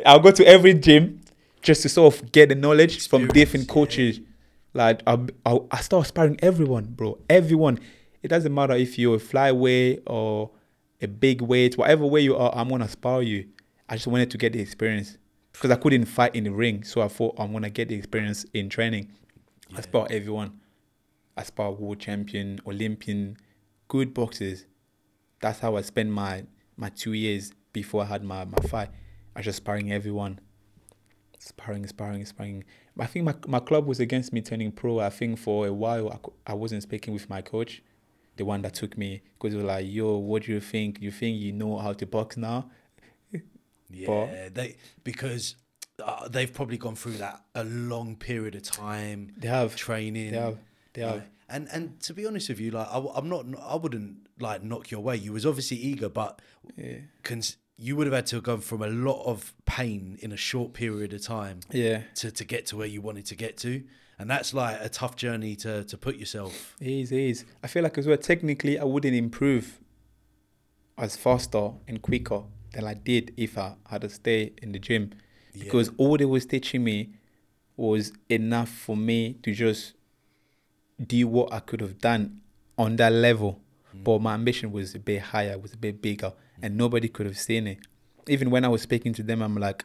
I'll 0.06 0.20
go 0.20 0.30
to 0.30 0.46
every 0.46 0.74
gym 0.74 1.20
just 1.62 1.82
to 1.82 1.88
sort 1.88 2.14
of 2.14 2.32
get 2.32 2.48
the 2.48 2.54
knowledge 2.54 2.96
Experience, 2.96 3.28
from 3.28 3.34
different 3.34 3.68
coaches. 3.68 4.18
Yeah. 4.18 4.24
Like 4.72 5.02
I, 5.06 5.18
I, 5.44 5.58
I 5.70 5.80
start 5.80 6.06
sparring 6.06 6.38
everyone, 6.42 6.86
bro. 6.86 7.18
Everyone. 7.28 7.78
It 8.22 8.28
doesn't 8.28 8.52
matter 8.52 8.74
if 8.74 8.98
you're 8.98 9.16
a 9.16 9.18
flyweight 9.18 10.02
or 10.06 10.50
a 11.00 11.08
big 11.08 11.40
weight, 11.40 11.78
whatever 11.78 12.06
way 12.06 12.20
you 12.20 12.36
are. 12.36 12.54
I'm 12.54 12.68
gonna 12.68 12.88
spar 12.88 13.22
you. 13.22 13.48
I 13.88 13.96
just 13.96 14.06
wanted 14.06 14.30
to 14.30 14.38
get 14.38 14.52
the 14.52 14.60
experience 14.60 15.16
because 15.52 15.70
I 15.70 15.76
couldn't 15.76 16.04
fight 16.04 16.34
in 16.34 16.44
the 16.44 16.52
ring, 16.52 16.84
so 16.84 17.00
I 17.00 17.08
thought 17.08 17.34
I'm 17.38 17.52
gonna 17.52 17.70
get 17.70 17.88
the 17.88 17.94
experience 17.94 18.44
in 18.54 18.68
training. 18.68 19.10
Yeah. 19.70 19.78
I 19.78 19.80
spar 19.82 20.06
everyone. 20.10 20.60
I 21.36 21.42
spar 21.44 21.72
world 21.72 22.00
champion, 22.00 22.60
Olympian, 22.66 23.36
good 23.88 24.12
boxers. 24.12 24.66
That's 25.40 25.60
how 25.60 25.76
I 25.76 25.82
spent 25.82 26.10
my 26.10 26.44
my 26.76 26.88
two 26.90 27.12
years 27.12 27.52
before 27.72 28.02
I 28.02 28.06
had 28.06 28.24
my, 28.24 28.44
my 28.44 28.58
fight. 28.68 28.88
I 29.34 29.40
was 29.40 29.44
just 29.44 29.58
sparring 29.58 29.92
everyone 29.92 30.40
sparring, 31.40 31.86
sparring, 31.86 32.24
sparring. 32.24 32.64
I 32.98 33.06
think 33.06 33.24
my, 33.24 33.34
my 33.46 33.60
club 33.60 33.86
was 33.86 33.98
against 33.98 34.32
me 34.32 34.42
turning 34.42 34.70
pro. 34.72 35.00
I 35.00 35.10
think 35.10 35.38
for 35.38 35.66
a 35.66 35.72
while 35.72 36.10
I, 36.46 36.52
I 36.52 36.54
wasn't 36.54 36.82
speaking 36.82 37.14
with 37.14 37.28
my 37.28 37.42
coach, 37.42 37.82
the 38.36 38.44
one 38.44 38.62
that 38.62 38.74
took 38.74 38.96
me, 38.96 39.22
because 39.34 39.52
he 39.52 39.56
was 39.56 39.66
like, 39.66 39.86
"Yo, 39.88 40.18
what 40.18 40.44
do 40.44 40.52
you 40.52 40.60
think? 40.60 41.00
You 41.00 41.10
think 41.10 41.40
you 41.40 41.52
know 41.52 41.78
how 41.78 41.92
to 41.94 42.06
box 42.06 42.36
now?" 42.36 42.70
yeah, 43.90 44.06
but, 44.06 44.54
they 44.54 44.76
because 45.02 45.56
uh, 46.00 46.28
they've 46.28 46.52
probably 46.52 46.78
gone 46.78 46.96
through 46.96 47.18
that 47.18 47.42
a 47.54 47.64
long 47.64 48.16
period 48.16 48.54
of 48.54 48.62
time. 48.62 49.32
They 49.36 49.48
have 49.48 49.76
training. 49.76 50.32
They 50.32 50.38
have. 50.38 50.58
They 50.92 51.02
have. 51.02 51.24
And 51.48 51.68
and 51.72 52.00
to 52.00 52.14
be 52.14 52.26
honest 52.26 52.48
with 52.48 52.60
you, 52.60 52.70
like 52.70 52.88
I, 52.88 53.02
am 53.16 53.28
not, 53.28 53.46
I 53.60 53.76
wouldn't 53.76 54.28
like 54.38 54.62
knock 54.62 54.90
your 54.90 55.00
way. 55.00 55.16
You 55.16 55.32
was 55.32 55.44
obviously 55.44 55.78
eager, 55.78 56.08
but 56.08 56.40
yeah. 56.76 56.98
cons- 57.22 57.56
you 57.80 57.96
would 57.96 58.06
have 58.06 58.14
had 58.14 58.26
to 58.26 58.36
have 58.36 58.42
gone 58.44 58.60
from 58.60 58.82
a 58.82 58.86
lot 58.86 59.24
of 59.24 59.54
pain 59.64 60.18
in 60.20 60.32
a 60.32 60.36
short 60.36 60.74
period 60.74 61.14
of 61.14 61.22
time 61.22 61.60
yeah 61.70 62.02
to, 62.14 62.30
to 62.30 62.44
get 62.44 62.66
to 62.66 62.76
where 62.76 62.86
you 62.86 63.00
wanted 63.00 63.24
to 63.24 63.34
get 63.34 63.56
to 63.56 63.82
and 64.18 64.28
that's 64.30 64.52
like 64.52 64.76
a 64.80 64.88
tough 64.88 65.16
journey 65.16 65.56
to, 65.56 65.82
to 65.84 65.96
put 65.96 66.16
yourself 66.16 66.76
it 66.80 66.88
is, 66.88 67.10
it 67.10 67.18
is 67.18 67.44
i 67.64 67.66
feel 67.66 67.82
like 67.82 67.96
as 67.96 68.06
well 68.06 68.18
technically 68.18 68.78
i 68.78 68.84
wouldn't 68.84 69.16
improve 69.16 69.80
as 70.98 71.16
faster 71.16 71.70
and 71.88 72.02
quicker 72.02 72.42
than 72.72 72.84
i 72.84 72.92
did 72.92 73.32
if 73.36 73.56
i 73.56 73.74
had 73.88 74.02
to 74.02 74.08
stay 74.10 74.52
in 74.60 74.72
the 74.72 74.78
gym 74.78 75.10
yeah. 75.54 75.64
because 75.64 75.90
all 75.96 76.16
they 76.16 76.24
was 76.24 76.46
teaching 76.46 76.84
me 76.84 77.10
was 77.76 78.12
enough 78.28 78.68
for 78.68 78.96
me 78.96 79.34
to 79.42 79.52
just 79.52 79.94
do 81.06 81.26
what 81.26 81.52
i 81.52 81.60
could 81.60 81.80
have 81.80 81.98
done 81.98 82.40
on 82.76 82.96
that 82.96 83.12
level 83.12 83.60
mm. 83.96 84.04
but 84.04 84.20
my 84.20 84.34
ambition 84.34 84.70
was 84.70 84.94
a 84.94 84.98
bit 84.98 85.20
higher 85.20 85.58
was 85.58 85.72
a 85.72 85.76
bit 85.76 86.02
bigger 86.02 86.32
and 86.62 86.76
nobody 86.76 87.08
could 87.08 87.26
have 87.26 87.38
seen 87.38 87.66
it. 87.66 87.78
Even 88.28 88.50
when 88.50 88.64
I 88.64 88.68
was 88.68 88.82
speaking 88.82 89.12
to 89.14 89.22
them, 89.22 89.42
I'm 89.42 89.56
like, 89.56 89.84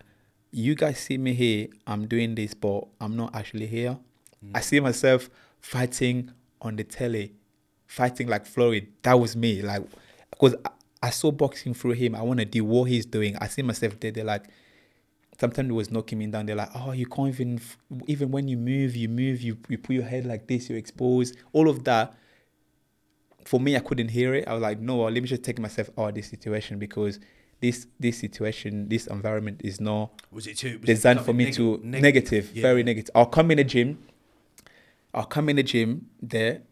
you 0.52 0.76
guys 0.76 1.00
see 1.00 1.18
me 1.18 1.34
here, 1.34 1.68
I'm 1.88 2.08
doing 2.08 2.36
this, 2.36 2.54
but 2.54 2.88
I'm 3.02 3.16
not 3.16 3.36
actually 3.36 3.68
here. 3.68 3.98
Mm. 4.46 4.52
I 4.56 4.60
see 4.62 4.80
myself 4.80 5.30
fighting 5.60 6.32
on 6.62 6.76
the 6.76 6.84
telly, 6.84 7.34
fighting 7.88 8.28
like 8.28 8.46
Floyd. 8.46 8.88
That 9.04 9.20
was 9.20 9.36
me. 9.36 9.62
Like, 9.62 9.84
because 10.30 10.56
I, 10.66 10.70
I, 11.04 11.10
saw 11.10 11.32
boxing 11.32 11.74
through 11.74 11.92
him. 11.92 12.16
I 12.16 12.22
want 12.22 12.40
to 12.40 12.46
do 12.46 12.64
what 12.64 12.86
he's 12.86 13.06
doing. 13.06 13.36
I 13.40 13.48
see 13.48 13.62
myself 13.62 14.00
there. 14.00 14.12
They're 14.12 14.24
like, 14.24 14.46
sometimes 15.40 15.70
it 15.70 15.74
was 15.74 15.92
knocking 15.92 16.20
me 16.20 16.28
down. 16.28 16.46
They're 16.46 16.56
like, 16.56 16.72
oh, 16.76 16.92
you 16.92 17.06
can't 17.06 17.30
even, 17.30 17.62
even 18.08 18.32
when 18.32 18.48
you 18.48 18.58
move, 18.58 18.96
you 18.96 19.10
move, 19.10 19.42
you, 19.42 19.58
you 19.70 19.78
put 19.78 19.94
your 19.94 20.04
head 20.04 20.26
like 20.26 20.48
this, 20.48 20.70
you 20.70 20.76
expose, 20.76 21.34
all 21.54 21.70
of 21.70 21.84
that 21.86 22.16
for 23.46 23.60
me, 23.60 23.76
I 23.76 23.80
couldn't 23.80 24.10
hear 24.10 24.34
it. 24.34 24.48
I 24.48 24.54
was 24.54 24.62
like, 24.62 24.80
no, 24.80 25.04
let 25.04 25.14
me 25.14 25.22
just 25.22 25.44
take 25.44 25.60
myself 25.60 25.90
out 25.98 26.10
of 26.10 26.16
this 26.16 26.28
situation 26.28 26.80
because 26.80 27.20
this 27.62 27.88
this 28.00 28.18
situation, 28.18 28.90
this 28.90 29.08
environment 29.08 29.62
is 29.64 29.80
not 29.80 30.22
was 30.32 30.48
it 30.48 30.58
too, 30.58 30.80
was 30.80 30.88
designed 30.88 31.20
it 31.20 31.26
for 31.26 31.34
me 31.34 31.46
neg- 31.46 31.54
to 31.54 31.80
negative, 31.84 32.02
negative 32.02 32.56
yeah. 32.56 32.62
very 32.62 32.84
negative. 32.84 33.12
I'll 33.16 33.28
come 33.28 33.52
in 33.52 33.58
the 33.58 33.64
gym. 33.64 34.00
I'll 35.14 35.26
come 35.26 35.48
in 35.48 35.56
the 35.56 35.64
gym 35.64 36.08
there, 36.22 36.64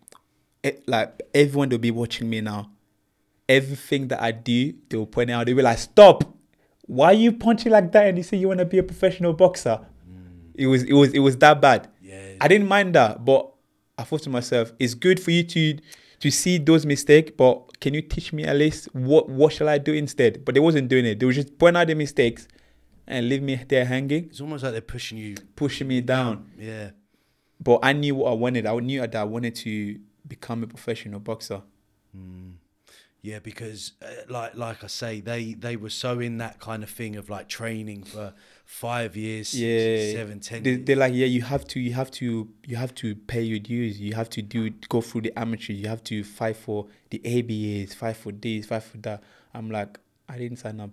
it, 0.64 0.86
like 0.88 1.22
everyone 1.34 1.70
will 1.70 1.78
be 1.78 1.92
watching 1.92 2.30
me 2.30 2.42
now. 2.42 2.72
Everything 3.48 4.08
that 4.10 4.22
I 4.22 4.32
do, 4.32 4.74
they 4.90 4.98
will 4.98 5.06
point 5.06 5.30
out. 5.30 5.46
They'll 5.46 5.56
be 5.56 5.62
like, 5.62 5.78
"Stop! 5.78 6.33
Why 6.94 7.08
are 7.08 7.14
you 7.14 7.32
punching 7.32 7.72
like 7.72 7.92
that?" 7.92 8.08
And 8.08 8.18
you 8.18 8.24
say 8.24 8.38
you 8.38 8.48
want 8.48 8.60
to 8.60 8.66
be 8.66 8.78
a 8.78 8.84
professional 8.84 9.34
boxer. 9.34 9.80
Mm. 10.10 10.52
It 10.56 10.68
was 10.68 10.84
it 10.84 10.94
was 10.94 11.14
it 11.14 11.20
was 11.20 11.38
that 11.38 11.62
bad. 11.62 11.90
Yeah, 12.02 12.34
I 12.40 12.48
didn't 12.48 12.68
mind 12.68 12.96
that, 12.96 13.24
but 13.26 13.52
I 13.98 14.04
thought 14.04 14.24
to 14.24 14.30
myself, 14.30 14.74
it's 14.80 14.94
good 14.94 15.20
for 15.20 15.32
you 15.32 15.44
to 15.44 15.78
to 16.20 16.32
see 16.32 16.58
those 16.58 16.86
mistakes, 16.86 17.32
but 17.36 17.80
can 17.82 17.94
you 17.94 18.02
teach 18.02 18.32
me 18.32 18.44
at 18.46 18.56
least 18.56 18.88
what 18.94 19.30
what 19.30 19.54
shall 19.54 19.70
I 19.70 19.78
do 19.78 19.94
instead? 19.94 20.46
But 20.46 20.56
they 20.56 20.62
wasn't 20.62 20.88
doing 20.88 21.06
it. 21.06 21.20
They 21.20 21.26
were 21.26 21.34
just 21.34 21.58
pointing 21.58 21.82
out 21.82 21.88
the 21.88 21.96
mistakes 21.96 22.48
and 23.08 23.28
leave 23.28 23.42
me 23.42 23.60
there 23.68 23.86
hanging. 23.86 24.26
It's 24.26 24.42
almost 24.42 24.64
like 24.64 24.72
they're 24.72 24.82
pushing 24.82 25.18
you, 25.18 25.36
pushing 25.56 25.88
me 25.88 26.02
down. 26.02 26.50
Yeah. 26.58 26.92
But 27.60 27.80
I 27.84 27.94
knew 27.94 28.16
what 28.16 28.32
I 28.32 28.34
wanted. 28.36 28.66
I 28.66 28.76
knew 28.80 29.02
that 29.02 29.16
I 29.16 29.24
wanted 29.24 29.56
to 29.56 30.00
become 30.28 30.64
a 30.64 30.68
professional 30.68 31.20
boxer. 31.20 31.62
Mm. 32.18 32.54
Yeah, 33.24 33.40
because 33.40 33.94
uh, 34.02 34.08
like 34.28 34.58
like 34.58 34.84
I 34.84 34.88
say, 34.88 35.22
they 35.22 35.54
they 35.54 35.78
were 35.78 35.90
so 35.90 36.20
in 36.20 36.40
that 36.40 36.60
kind 36.60 36.84
of 36.84 36.90
thing 36.90 37.16
of 37.16 37.30
like 37.30 37.48
training 37.48 38.04
for 38.04 38.34
five 38.66 39.16
years, 39.16 39.58
yeah, 39.58 39.78
six, 39.78 40.14
seven, 40.14 40.40
ten. 40.42 40.64
They, 40.64 40.76
they're 40.76 40.98
like, 40.98 41.14
yeah, 41.14 41.28
you 41.28 41.42
have 41.42 41.66
to, 41.68 41.80
you 41.80 41.94
have 41.94 42.12
to, 42.12 42.50
you 42.66 42.76
have 42.76 42.94
to 42.96 43.16
pay 43.16 43.42
your 43.42 43.60
dues. 43.60 43.98
You 43.98 44.14
have 44.16 44.30
to 44.32 44.42
do 44.42 44.72
go 44.90 45.00
through 45.00 45.22
the 45.22 45.40
amateur. 45.40 45.72
You 45.72 45.88
have 45.88 46.04
to 46.04 46.22
fight 46.26 46.58
for 46.58 46.88
the 47.12 47.20
ABAs, 47.20 47.96
fight 47.96 48.18
for 48.18 48.34
this, 48.34 48.66
fight 48.66 48.84
for 48.84 48.98
that. 48.98 49.24
I'm 49.54 49.72
like, 49.72 50.02
I 50.28 50.38
didn't 50.38 50.58
sign 50.58 50.82
up 50.82 50.92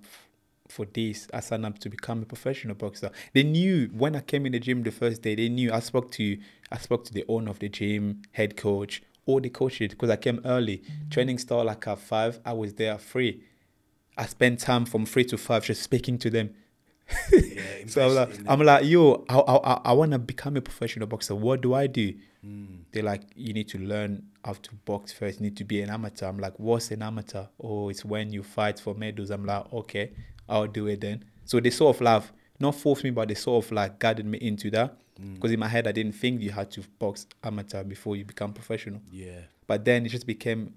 for 0.68 0.87
this. 0.87 1.26
I 1.35 1.41
signed 1.41 1.66
up 1.66 1.81
to 1.81 1.91
become 1.91 2.22
a 2.22 2.26
professional 2.26 2.76
boxer. 2.76 3.11
They 3.35 3.43
knew 3.43 3.91
when 3.93 4.14
I 4.14 4.20
came 4.20 4.47
in 4.47 4.53
the 4.53 4.61
gym 4.61 4.85
the 4.85 4.93
first 4.93 5.22
day. 5.22 5.35
They 5.35 5.49
knew 5.49 5.72
I 5.72 5.81
spoke 5.81 6.12
to 6.12 6.39
I 6.70 6.78
spoke 6.78 7.05
to 7.07 7.12
the 7.12 7.24
owner 7.26 7.51
of 7.51 7.59
the 7.59 7.68
gym, 7.68 8.22
head 8.31 8.57
coach 8.57 9.03
all 9.31 9.41
the 9.41 9.51
coaches 9.51 9.89
because 9.91 10.11
I 10.11 10.16
came 10.16 10.41
early. 10.45 10.78
Mm-hmm. 10.78 11.09
Training 11.11 11.39
started 11.39 11.66
like 11.66 11.87
at 11.87 11.99
five. 11.99 12.41
I 12.45 12.53
was 12.53 12.74
there 12.74 12.95
at 12.95 13.03
three. 13.03 13.43
I 14.16 14.26
spent 14.26 14.61
time 14.61 14.85
from 14.85 15.07
three 15.07 15.24
to 15.24 15.39
five 15.39 15.64
just 15.64 15.83
speaking 15.83 16.18
to 16.18 16.31
them. 16.31 16.55
yeah, 17.33 17.62
so 17.87 18.07
I'm 18.07 18.14
like, 18.14 18.41
I'm 18.47 18.61
like, 18.61 18.85
yo, 18.85 19.24
I, 19.28 19.39
I, 19.39 19.81
I 19.87 19.93
want 19.93 20.12
to 20.12 20.18
become 20.18 20.57
a 20.57 20.61
professional 20.61 21.07
boxer. 21.07 21.35
What 21.35 21.61
do 21.61 21.74
I 21.74 21.87
do? 21.87 22.14
Mm. 22.47 22.85
They're 22.93 23.03
like, 23.03 23.22
you 23.35 23.53
need 23.53 23.68
to 23.68 23.78
learn 23.78 24.24
how 24.45 24.55
to 24.55 24.74
box 24.85 25.12
first. 25.12 25.41
You 25.41 25.45
need 25.45 25.57
to 25.57 25.64
be 25.64 25.83
an 25.83 25.91
amateur. 25.91 26.26
I'm 26.26 26.39
like, 26.39 26.59
what's 26.59 26.91
an 26.91 27.03
amateur? 27.03 27.47
Oh, 27.62 27.89
it's 27.89 28.05
when 28.05 28.33
you 28.33 28.43
fight 28.43 28.78
for 28.78 28.95
medals. 28.95 29.31
I'm 29.31 29.45
like, 29.45 29.72
okay, 29.72 30.12
I'll 30.49 30.66
do 30.66 30.87
it 30.87 31.01
then. 31.01 31.24
So 31.45 31.61
they 31.61 31.70
sort 31.70 31.97
of 31.97 32.03
laugh, 32.03 32.33
not 32.59 32.74
force 32.74 33.05
me, 33.05 33.11
but 33.11 33.28
they 33.28 33.35
sort 33.35 33.64
of 33.64 33.72
like 33.72 33.99
guided 33.99 34.26
me 34.26 34.39
into 34.39 34.70
that. 34.70 34.97
Because 35.35 35.51
mm. 35.51 35.55
in 35.55 35.61
my 35.61 35.68
head, 35.68 35.87
I 35.87 35.93
didn't 35.93 36.12
think 36.12 36.41
you 36.41 36.51
had 36.51 36.71
to 36.73 36.83
box 36.99 37.27
amateur 37.43 37.85
before 37.85 38.16
you 38.16 38.25
become 38.25 38.53
professional. 38.53 39.01
Yeah. 39.12 39.41
But 39.66 39.85
then 39.85 40.07
it 40.07 40.09
just 40.09 40.27
became 40.27 40.75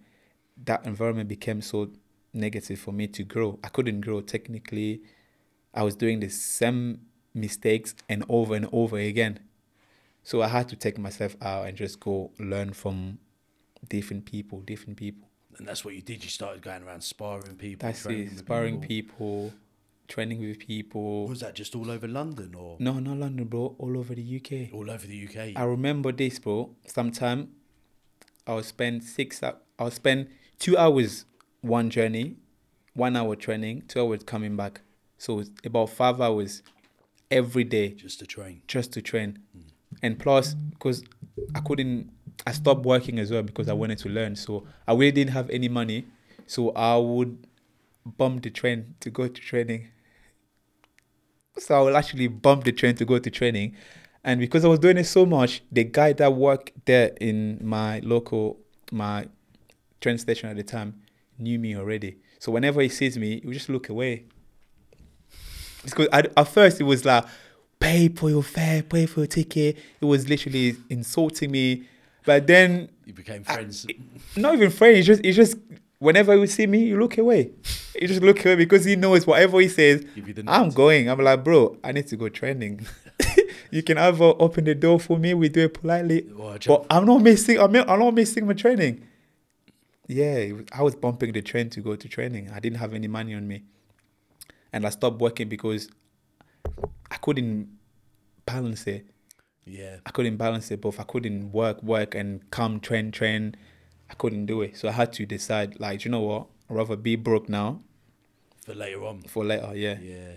that 0.65 0.85
environment 0.85 1.29
became 1.29 1.61
so 1.61 1.89
negative 2.33 2.79
for 2.79 2.91
me 2.91 3.07
to 3.07 3.23
grow. 3.23 3.59
I 3.63 3.69
couldn't 3.69 4.01
grow 4.01 4.21
technically. 4.21 5.01
I 5.73 5.83
was 5.83 5.95
doing 5.95 6.19
the 6.19 6.29
same 6.29 7.01
mistakes 7.33 7.95
and 8.09 8.23
over 8.29 8.55
and 8.55 8.67
over 8.71 8.97
again. 8.97 9.39
So 10.23 10.41
I 10.41 10.47
had 10.47 10.69
to 10.69 10.75
take 10.75 10.97
myself 10.97 11.35
out 11.41 11.67
and 11.67 11.75
just 11.75 11.99
go 11.99 12.31
learn 12.39 12.73
from 12.73 13.19
different 13.89 14.25
people, 14.25 14.61
different 14.61 14.97
people. 14.97 15.27
And 15.57 15.67
that's 15.67 15.83
what 15.83 15.93
you 15.93 16.01
did. 16.01 16.23
You 16.23 16.29
started 16.29 16.61
going 16.61 16.83
around 16.83 17.01
sparring 17.01 17.55
people. 17.57 17.87
That's 17.87 18.05
it, 18.05 18.37
sparring 18.37 18.81
people, 18.81 19.53
training 20.13 20.39
with 20.41 20.59
people. 20.59 21.27
Was 21.27 21.39
that 21.39 21.55
just 21.55 21.75
all 21.75 21.89
over 21.89 22.07
London 22.07 22.53
or 22.55 22.77
No, 22.79 22.99
not 22.99 23.17
London, 23.17 23.45
bro. 23.45 23.75
All 23.79 23.97
over 23.97 24.13
the 24.13 24.35
UK. 24.37 24.71
all 24.71 24.91
over 24.91 25.07
the 25.07 25.27
UK? 25.27 25.59
I 25.59 25.63
remember 25.63 26.11
this, 26.11 26.37
bro. 26.37 26.75
Sometime 26.85 27.49
I'll 28.45 28.61
spend 28.61 29.03
six. 29.03 29.41
I'll 29.79 29.91
spend 29.91 30.29
two 30.59 30.77
hours 30.77 31.25
one 31.61 31.89
journey, 31.89 32.35
one 32.93 33.15
hour 33.15 33.35
training, 33.35 33.83
two 33.87 34.01
hours 34.01 34.21
coming 34.23 34.55
back. 34.55 34.81
So 35.17 35.39
it's 35.39 35.49
about 35.65 35.89
five 35.89 36.21
hours 36.21 36.61
every 37.31 37.63
day 37.63 37.89
just 37.93 38.19
to 38.19 38.27
train. 38.27 38.61
just 38.67 38.91
to 38.93 39.01
train, 39.01 39.39
hmm. 39.53 39.61
and 40.03 40.19
plus 40.19 40.53
because 40.53 41.03
I 41.55 41.61
couldn't. 41.61 42.11
I 42.45 42.51
stopped 42.51 42.85
working 42.85 43.17
as 43.19 43.31
well 43.31 43.41
because 43.43 43.67
I 43.69 43.73
wanted 43.73 43.97
to 43.99 44.09
learn. 44.09 44.35
So 44.35 44.65
I 44.87 44.91
really 44.93 45.11
didn't 45.11 45.33
have 45.33 45.49
any 45.49 45.69
money. 45.69 46.05
So 46.45 46.71
I 46.71 46.97
would 46.97 47.47
bump 48.05 48.43
the 48.43 48.49
train 48.49 48.95
to 48.99 49.09
go 49.09 49.27
to 49.27 49.41
training. 49.41 49.87
So 51.57 51.75
I 51.75 51.81
will 51.81 51.95
actually 51.97 52.27
bump 52.27 52.63
the 52.63 52.71
train 52.71 52.95
to 52.95 53.05
go 53.05 53.19
to 53.19 53.29
training. 53.29 53.75
And 54.23 54.39
because 54.39 54.63
I 54.65 54.67
was 54.69 54.79
doing 54.79 54.97
it 54.97 55.03
so 55.05 55.25
much, 55.25 55.61
the 55.71 55.83
guy 55.83 56.13
that 56.13 56.33
worked 56.33 56.71
there 56.85 57.11
in 57.19 57.59
my 57.61 57.99
local, 57.99 58.57
my 58.91 59.27
train 60.01 60.17
station 60.17 60.49
at 60.49 60.55
the 60.55 60.63
time, 60.63 61.01
knew 61.37 61.59
me 61.59 61.75
already. 61.75 62.17
So 62.39 62.51
whenever 62.51 62.81
he 62.81 62.89
sees 62.89 63.17
me, 63.17 63.39
he 63.41 63.45
would 63.47 63.53
just 63.53 63.69
look 63.69 63.89
away. 63.89 64.25
Because 65.83 66.07
at, 66.11 66.31
at 66.37 66.47
first 66.47 66.79
it 66.79 66.85
was 66.85 67.03
like, 67.05 67.25
pay 67.79 68.07
for 68.09 68.29
your 68.29 68.43
fare, 68.43 68.81
pay 68.81 69.05
for 69.05 69.21
your 69.21 69.27
ticket. 69.27 69.77
It 69.99 70.05
was 70.05 70.29
literally 70.29 70.77
insulting 70.89 71.51
me. 71.51 71.83
But 72.25 72.47
then, 72.47 72.89
You 73.05 73.13
became 73.13 73.43
friends. 73.43 73.85
not 74.37 74.53
even 74.55 74.69
friends. 74.71 74.97
he 74.97 75.03
just, 75.03 75.25
he 75.25 75.31
just, 75.33 75.57
whenever 76.03 76.35
you 76.35 76.45
see 76.47 76.67
me, 76.67 76.83
you 76.83 76.99
look 76.99 77.17
away. 77.17 77.51
you 77.99 78.07
just 78.07 78.21
look 78.21 78.43
away 78.45 78.55
because 78.55 78.83
he 78.83 78.95
knows 78.95 79.25
whatever 79.25 79.59
he 79.59 79.69
says, 79.69 80.05
Give 80.15 80.27
you 80.27 80.33
the 80.33 80.43
I'm 80.47 80.69
going. 80.69 81.09
I'm 81.09 81.19
like, 81.19 81.43
bro, 81.43 81.77
I 81.83 81.91
need 81.93 82.07
to 82.07 82.17
go 82.17 82.29
training. 82.29 82.85
you 83.71 83.81
can 83.81 83.97
either 83.97 84.33
open 84.39 84.65
the 84.65 84.75
door 84.75 84.99
for 84.99 85.17
me, 85.17 85.33
we 85.33 85.49
do 85.49 85.61
it 85.61 85.73
politely, 85.75 86.27
Well, 86.35 86.57
but 86.67 86.85
I'm 86.89 87.05
not 87.05 87.21
missing. 87.21 87.57
I'm 87.59 87.71
not, 87.71 87.89
I'm 87.89 87.99
not 87.99 88.13
missing 88.13 88.45
my 88.45 88.53
training. 88.53 89.07
Yeah, 90.07 90.51
I 90.73 90.83
was 90.83 90.95
bumping 90.95 91.31
the 91.31 91.41
train 91.41 91.69
to 91.71 91.79
go 91.79 91.95
to 91.95 92.07
training. 92.09 92.51
I 92.53 92.59
didn't 92.59 92.79
have 92.79 92.93
any 92.93 93.07
money 93.07 93.33
on 93.33 93.47
me, 93.47 93.63
and 94.73 94.85
I 94.85 94.89
stopped 94.89 95.19
working 95.19 95.47
because 95.47 95.89
I 97.09 97.15
couldn't 97.15 97.69
balance 98.45 98.85
it. 98.87 99.05
yeah. 99.65 99.97
I 100.05 100.11
couldn't 100.11 100.35
balance 100.35 100.69
it 100.71 100.81
both. 100.81 100.99
I 100.99 101.03
couldn't 101.03 101.53
work, 101.53 101.81
work, 101.81 102.13
and 102.15 102.49
come 102.51 102.81
train, 102.81 103.11
train. 103.11 103.55
I 104.13 104.15
couldn't 104.15 104.45
do 104.45 104.61
it. 104.61 104.77
So 104.77 104.87
I 104.87 104.91
had 104.91 105.11
to 105.13 105.25
decide, 105.25 105.79
like, 105.79 106.05
you 106.05 106.11
know 106.11 106.21
what? 106.21 106.45
I'd 106.69 106.75
rather 106.75 106.95
be 106.95 107.15
broke 107.15 107.49
now 107.49 107.81
For 108.63 108.75
later 108.75 109.03
on. 109.05 109.23
for 109.23 109.43
later. 109.43 109.71
Yeah. 109.75 109.97
Yeah. 109.99 110.33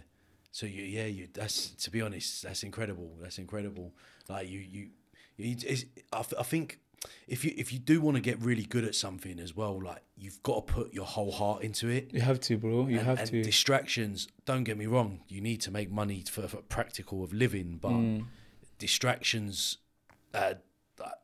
So 0.50 0.64
you, 0.64 0.82
yeah, 0.82 1.04
you. 1.04 1.28
That's 1.32 1.68
to 1.84 1.90
be 1.90 2.00
honest, 2.00 2.42
that's 2.42 2.62
incredible. 2.62 3.10
That's 3.20 3.38
incredible. 3.38 3.92
Like 4.28 4.48
you, 4.48 4.60
you, 4.60 4.88
you 5.36 5.56
it's, 5.66 5.84
I, 6.10 6.24
I 6.38 6.42
think 6.42 6.80
if 7.28 7.44
you 7.44 7.52
if 7.58 7.70
you 7.74 7.78
do 7.78 8.00
want 8.00 8.14
to 8.16 8.22
get 8.22 8.40
really 8.40 8.62
good 8.64 8.84
at 8.84 8.94
something 8.94 9.38
as 9.38 9.54
well, 9.54 9.78
like 9.82 10.02
you've 10.16 10.42
got 10.42 10.66
to 10.66 10.72
put 10.72 10.94
your 10.94 11.04
whole 11.04 11.30
heart 11.30 11.62
into 11.62 11.88
it. 11.90 12.08
You 12.14 12.22
have 12.22 12.40
to, 12.40 12.56
bro. 12.56 12.86
You 12.88 12.96
and, 12.98 13.06
have 13.06 13.18
and 13.18 13.28
to. 13.28 13.42
distractions. 13.42 14.28
Don't 14.46 14.64
get 14.64 14.78
me 14.78 14.86
wrong. 14.86 15.20
You 15.28 15.42
need 15.42 15.60
to 15.62 15.70
make 15.70 15.90
money 15.90 16.24
for, 16.28 16.48
for 16.48 16.62
practical 16.62 17.22
of 17.22 17.34
living, 17.34 17.76
but 17.80 17.90
Mm. 17.92 18.24
distractions 18.78 19.76
uh, 20.32 20.54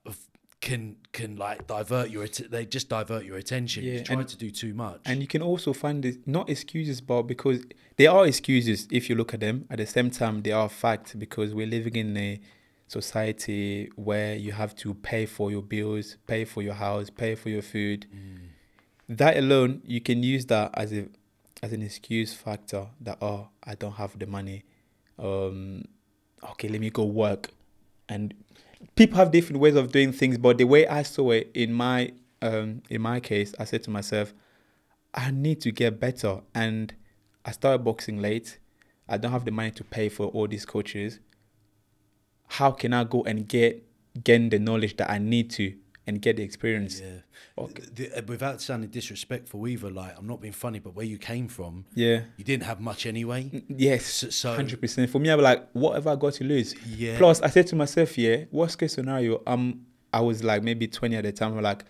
of- 0.04 0.18
can 0.62 0.96
can 1.12 1.36
like 1.36 1.66
divert 1.66 2.08
your. 2.08 2.26
They 2.26 2.64
just 2.64 2.88
divert 2.88 3.24
your 3.26 3.36
attention. 3.36 3.84
Yeah, 3.84 3.94
you 3.94 4.04
try 4.04 4.16
and- 4.16 4.28
to 4.28 4.36
do 4.36 4.50
too 4.50 4.72
much. 4.72 5.00
And 5.04 5.20
you 5.20 5.26
can 5.26 5.42
also 5.42 5.72
find 5.74 6.04
it 6.06 6.26
not 6.26 6.48
excuses, 6.48 7.00
but 7.02 7.22
because 7.24 7.58
they 7.98 8.06
are 8.06 8.26
excuses 8.26 8.88
if 8.90 9.10
you 9.10 9.14
look 9.16 9.34
at 9.34 9.40
them. 9.40 9.66
At 9.68 9.78
the 9.78 9.86
same 9.86 10.10
time, 10.10 10.42
they 10.42 10.52
are 10.52 10.68
fact 10.70 11.18
because 11.18 11.52
we're 11.52 11.66
living 11.78 11.96
in 11.96 12.16
a 12.16 12.40
society 12.88 13.90
where 13.96 14.34
you 14.36 14.52
have 14.52 14.74
to 14.76 14.94
pay 14.94 15.26
for 15.26 15.50
your 15.50 15.62
bills, 15.62 16.16
pay 16.26 16.44
for 16.44 16.62
your 16.62 16.74
house, 16.74 17.10
pay 17.10 17.34
for 17.34 17.48
your 17.50 17.62
food. 17.62 18.06
That 19.08 19.36
alone, 19.36 19.82
you 19.84 20.00
can 20.00 20.22
use 20.22 20.46
that 20.46 20.70
as 20.74 20.92
a 20.92 21.08
as 21.62 21.72
an 21.72 21.82
excuse 21.82 22.32
factor 22.34 22.88
that 23.00 23.18
oh 23.20 23.48
I 23.64 23.74
don't 23.74 23.96
have 24.02 24.18
the 24.18 24.26
money. 24.26 24.64
Um, 25.18 25.84
okay, 26.50 26.68
let 26.68 26.80
me 26.80 26.90
go 26.90 27.04
work. 27.04 27.50
And 28.08 28.34
people 28.96 29.16
have 29.16 29.30
different 29.30 29.60
ways 29.60 29.74
of 29.76 29.92
doing 29.92 30.12
things, 30.12 30.38
but 30.38 30.58
the 30.58 30.64
way 30.64 30.86
I 30.86 31.02
saw 31.02 31.30
it 31.30 31.50
in 31.54 31.72
my 31.72 32.12
um 32.40 32.82
in 32.90 33.02
my 33.02 33.20
case, 33.20 33.54
I 33.58 33.64
said 33.64 33.82
to 33.84 33.90
myself, 33.90 34.34
I 35.14 35.30
need 35.30 35.60
to 35.62 35.70
get 35.70 36.00
better. 36.00 36.40
And 36.54 36.94
I 37.44 37.52
started 37.52 37.84
boxing 37.84 38.20
late. 38.20 38.58
I 39.08 39.16
don't 39.16 39.32
have 39.32 39.44
the 39.44 39.50
money 39.50 39.70
to 39.72 39.84
pay 39.84 40.08
for 40.08 40.26
all 40.26 40.46
these 40.46 40.64
coaches. 40.64 41.20
How 42.48 42.70
can 42.70 42.92
I 42.92 43.04
go 43.04 43.22
and 43.24 43.48
get 43.48 43.84
gain 44.22 44.50
the 44.50 44.58
knowledge 44.58 44.96
that 44.98 45.10
I 45.10 45.18
need 45.18 45.50
to 45.52 45.74
and 46.12 46.22
get 46.22 46.36
the 46.36 46.42
experience? 46.42 47.00
yeah. 47.00 47.20
Okay. 47.58 47.82
The- 47.94 48.18
uh, 48.18 48.22
without 48.26 48.60
sounding 48.60 48.90
disrespectful 48.90 49.66
either, 49.66 49.90
like 49.90 50.16
I'm 50.18 50.26
not 50.26 50.40
being 50.40 50.52
funny, 50.52 50.78
but 50.78 50.94
where 50.94 51.06
you 51.06 51.18
came 51.18 51.48
from, 51.48 51.84
Yeah. 51.94 52.22
you 52.36 52.44
didn't 52.44 52.64
have 52.64 52.80
much 52.80 53.06
anyway. 53.06 53.50
Yes. 53.68 54.04
So, 54.06 54.30
so 54.30 54.54
Hundred 54.54 54.80
percent. 54.80 55.10
For 55.10 55.18
me, 55.18 55.30
I'm 55.30 55.40
like, 55.40 55.68
what 55.72 55.94
have 55.94 56.06
I 56.06 56.16
got 56.16 56.34
to 56.34 56.44
lose? 56.44 56.74
yeah, 56.86 57.18
Plus, 57.18 57.40
I 57.42 57.48
said 57.48 57.66
to 57.68 57.76
myself, 57.76 58.16
yeah, 58.18 58.44
worst 58.50 58.78
case 58.78 58.94
scenario, 58.94 59.42
um, 59.46 59.86
I 60.12 60.20
was 60.20 60.44
like 60.44 60.62
maybe 60.62 60.86
20 60.86 61.16
at 61.16 61.24
the 61.24 61.32
time. 61.32 61.56
I'm 61.56 61.62
like, 61.62 61.84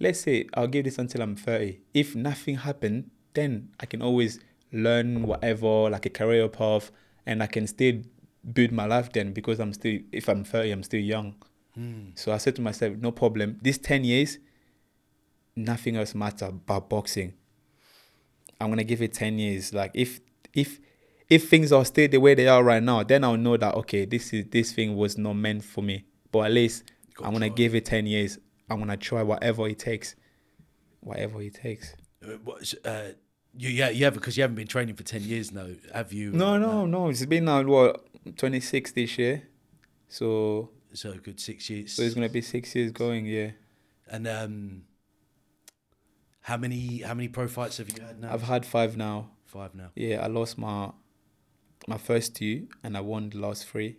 let's 0.00 0.20
say 0.20 0.46
I'll 0.54 0.66
give 0.66 0.84
this 0.84 0.98
until 0.98 1.22
I'm 1.22 1.36
30. 1.36 1.80
If 1.94 2.14
nothing 2.16 2.56
happened, 2.56 3.10
then 3.34 3.70
I 3.80 3.86
can 3.86 4.02
always 4.02 4.40
learn 4.72 5.22
whatever, 5.22 5.88
like 5.90 6.04
a 6.06 6.10
career 6.10 6.48
path, 6.48 6.90
and 7.26 7.42
I 7.42 7.46
can 7.46 7.66
still 7.66 8.02
build 8.52 8.72
my 8.72 8.86
life 8.86 9.12
then 9.12 9.32
because 9.32 9.58
I'm 9.60 9.72
still, 9.72 9.98
if 10.12 10.28
I'm 10.28 10.44
30, 10.44 10.70
I'm 10.70 10.82
still 10.82 11.00
young. 11.00 11.34
So 12.14 12.32
I 12.32 12.38
said 12.38 12.56
to 12.56 12.62
myself, 12.62 12.96
no 12.96 13.12
problem. 13.12 13.58
These 13.62 13.78
10 13.78 14.04
years, 14.04 14.38
nothing 15.56 15.96
else 15.96 16.14
matter 16.14 16.50
but 16.50 16.88
boxing. 16.88 17.34
I'm 18.60 18.68
gonna 18.70 18.84
give 18.84 19.02
it 19.02 19.12
10 19.14 19.38
years. 19.38 19.72
Like 19.72 19.92
if 19.94 20.20
if 20.54 20.80
if 21.28 21.48
things 21.48 21.72
are 21.72 21.84
still 21.84 22.08
the 22.08 22.18
way 22.18 22.34
they 22.34 22.48
are 22.48 22.64
right 22.64 22.82
now, 22.82 23.02
then 23.04 23.22
I'll 23.22 23.36
know 23.36 23.56
that 23.56 23.74
okay, 23.76 24.04
this 24.04 24.32
is 24.32 24.46
this 24.50 24.72
thing 24.72 24.96
was 24.96 25.16
not 25.16 25.34
meant 25.34 25.62
for 25.64 25.82
me. 25.82 26.04
But 26.32 26.40
at 26.46 26.52
least 26.52 26.84
I'm 27.22 27.32
gonna 27.32 27.48
try. 27.48 27.54
give 27.56 27.74
it 27.74 27.84
10 27.84 28.06
years. 28.06 28.38
I'm 28.68 28.78
gonna 28.78 28.96
try 28.96 29.22
whatever 29.22 29.68
it 29.68 29.78
takes. 29.78 30.16
Whatever 31.00 31.40
it 31.42 31.54
takes. 31.54 31.94
Uh, 32.24 32.32
what- 32.44 32.74
uh, 32.84 33.08
you, 33.56 33.70
yeah, 33.70 33.88
yeah, 33.90 34.10
because 34.10 34.36
you 34.36 34.42
haven't 34.42 34.56
been 34.56 34.66
training 34.66 34.94
for 34.94 35.02
ten 35.04 35.22
years 35.22 35.50
now, 35.52 35.66
have 35.94 36.12
you? 36.12 36.30
No, 36.32 36.54
Uh, 36.54 36.58
no, 36.58 36.86
no. 36.86 37.08
It's 37.08 37.24
been 37.26 37.44
now 37.46 37.62
what 37.62 38.04
26 38.36 38.92
this 38.92 39.16
year. 39.18 39.48
So 40.08 40.70
So 40.92 41.12
a 41.12 41.16
good 41.16 41.38
six 41.40 41.68
years. 41.70 41.92
so 41.92 42.02
it's 42.02 42.14
gonna 42.14 42.28
be 42.28 42.40
six 42.40 42.74
years 42.74 42.92
going, 42.92 43.26
yeah. 43.26 43.50
and 44.08 44.26
um, 44.26 44.82
how 46.40 46.56
many 46.56 46.98
how 47.02 47.14
many 47.14 47.28
pro 47.28 47.46
fights 47.46 47.76
have 47.78 47.90
you 47.96 48.02
had 48.02 48.20
now? 48.20 48.32
I've 48.32 48.42
had 48.42 48.64
five 48.64 48.96
now. 48.96 49.30
five 49.46 49.74
now. 49.74 49.90
Yeah, 49.94 50.24
I 50.24 50.28
lost 50.28 50.56
my 50.58 50.90
my 51.86 51.98
first 51.98 52.34
two 52.34 52.68
and 52.82 52.96
I 52.96 53.00
won 53.00 53.30
the 53.30 53.38
last 53.38 53.66
three. 53.66 53.96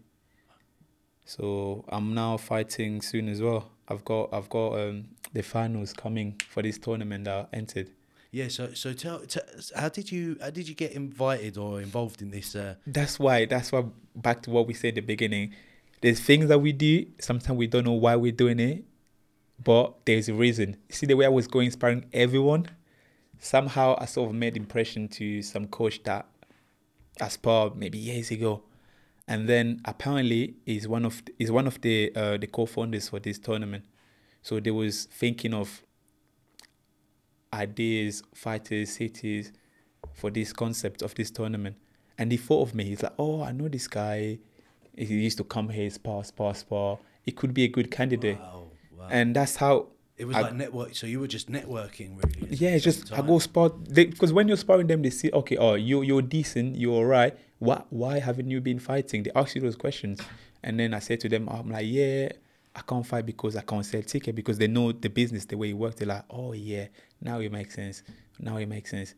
So 1.26 1.86
I'm 1.90 2.14
now 2.16 2.38
fighting 2.38 3.02
soon 3.02 3.30
as 3.30 3.42
well. 3.42 3.72
I've 3.88 4.04
got 4.04 4.34
I've 4.34 4.50
got 4.50 4.80
um 4.80 5.10
the 5.34 5.44
finals 5.44 5.94
coming 5.94 6.40
for 6.50 6.64
this 6.64 6.78
tournament 6.80 7.26
that 7.26 7.50
I 7.54 7.56
entered. 7.56 7.92
Yeah. 8.32 8.48
So 8.48 8.74
so 8.74 8.94
tell, 8.94 9.20
tell 9.28 9.44
how 9.76 9.90
did 9.90 10.12
you 10.12 10.38
how 10.42 10.50
did 10.50 10.68
you 10.68 10.76
get 10.76 10.94
invited 10.94 11.58
or 11.58 11.82
involved 11.82 12.22
in 12.22 12.32
this? 12.32 12.56
Uh, 12.56 12.76
That's 12.88 13.20
why 13.20 13.46
that's 13.46 13.72
why 13.72 13.86
back 14.16 14.42
to 14.44 14.50
what 14.50 14.66
we 14.68 14.74
said 14.74 14.90
at 14.90 14.96
the 14.96 15.02
beginning. 15.02 15.54
There's 16.02 16.20
things 16.20 16.48
that 16.48 16.60
we 16.60 16.72
do, 16.72 17.06
sometimes 17.20 17.58
we 17.58 17.68
don't 17.68 17.86
know 17.86 17.94
why 17.94 18.16
we're 18.16 18.32
doing 18.32 18.60
it, 18.60 18.86
but 19.64 20.06
there's 20.06 20.30
a 20.30 20.34
reason. 20.34 20.78
See 20.90 21.06
the 21.06 21.16
way 21.16 21.26
I 21.26 21.30
was 21.30 21.48
going 21.48 21.66
inspiring 21.66 22.06
everyone, 22.14 22.68
somehow 23.40 23.98
I 24.00 24.06
sort 24.06 24.30
of 24.30 24.36
made 24.36 24.56
impression 24.56 25.08
to 25.10 25.42
some 25.42 25.68
coach 25.68 26.02
that 26.04 26.26
I 27.22 27.28
sparred 27.28 27.76
maybe 27.76 27.98
years 27.98 28.32
ago. 28.32 28.64
And 29.28 29.48
then 29.48 29.82
apparently 29.86 30.56
he's 30.66 30.88
one 30.88 31.06
of 31.06 31.22
is 31.38 31.52
one 31.52 31.68
of 31.68 31.80
the 31.82 32.12
uh, 32.16 32.38
the 32.38 32.48
co-founders 32.48 33.10
for 33.10 33.20
this 33.20 33.38
tournament. 33.38 33.86
So 34.42 34.60
they 34.60 34.72
was 34.72 35.06
thinking 35.06 35.54
of 35.54 35.84
ideas, 37.54 38.24
fighters, 38.34 38.92
cities 38.92 39.52
for 40.14 40.32
this 40.32 40.54
concept 40.54 41.02
of 41.02 41.14
this 41.16 41.30
tournament. 41.30 41.76
And 42.18 42.32
he 42.32 42.38
thought 42.38 42.70
of 42.70 42.76
me. 42.76 42.86
He's 42.86 43.04
like, 43.04 43.14
oh, 43.20 43.44
I 43.44 43.52
know 43.52 43.68
this 43.68 43.88
guy. 43.88 44.40
He 44.98 45.06
used 45.06 45.38
to 45.38 45.44
come 45.44 45.70
here, 45.70 45.90
spar, 45.90 46.24
spar, 46.24 46.54
spar. 46.56 47.00
He 47.24 47.32
could 47.32 47.54
be 47.54 47.64
a 47.64 47.68
good 47.68 47.90
candidate. 47.92 48.38
wow. 48.40 48.64
Wow. 48.98 49.08
And 49.12 49.36
that's 49.36 49.56
how 49.56 49.88
It 50.18 50.26
was 50.26 50.36
I- 50.36 50.42
like 50.42 50.54
network. 50.56 50.96
So 50.96 51.08
you 51.08 51.20
were 51.22 51.28
just 51.28 51.50
networking, 51.50 52.18
really. 52.22 52.54
Yeah, 52.56 52.72
it's 52.72 52.84
just 52.84 53.08
same 53.08 53.20
I 53.24 53.26
go 53.26 53.40
spot 53.40 53.72
because 53.94 54.34
when 54.34 54.48
you're 54.50 54.58
sparring 54.58 54.88
them, 54.88 55.02
they 55.02 55.10
see 55.10 55.32
okay, 55.32 55.56
oh 55.58 55.76
you 55.76 56.02
you're 56.02 56.22
decent, 56.22 56.76
you're 56.76 56.96
alright. 56.96 57.38
Why 57.60 57.82
why 57.90 58.20
haven't 58.20 58.50
you 58.50 58.60
been 58.62 58.80
fighting? 58.80 59.24
They 59.24 59.32
ask 59.36 59.56
you 59.56 59.62
those 59.62 59.76
questions, 59.78 60.20
and 60.64 60.78
then 60.80 60.94
I 60.94 61.00
say 61.00 61.16
to 61.18 61.30
them, 61.30 61.48
I'm 61.50 61.70
like, 61.70 61.86
yeah, 61.88 62.30
I 62.76 62.82
can't 62.82 63.06
fight 63.06 63.26
because 63.26 63.56
I 63.56 63.62
can't 63.62 63.86
sell 63.86 64.02
ticket 64.02 64.36
because 64.36 64.58
they 64.58 64.68
know 64.68 64.92
the 64.92 65.10
business 65.10 65.46
the 65.46 65.56
way 65.58 65.70
it 65.70 65.74
works. 65.78 65.96
They're 65.96 66.08
like, 66.08 66.26
oh 66.30 66.52
yeah, 66.54 66.88
now 67.22 67.40
it 67.40 67.52
makes 67.52 67.76
sense. 67.76 68.04
Now 68.40 68.58
it 68.58 68.68
makes 68.68 68.92
sense. 68.92 69.16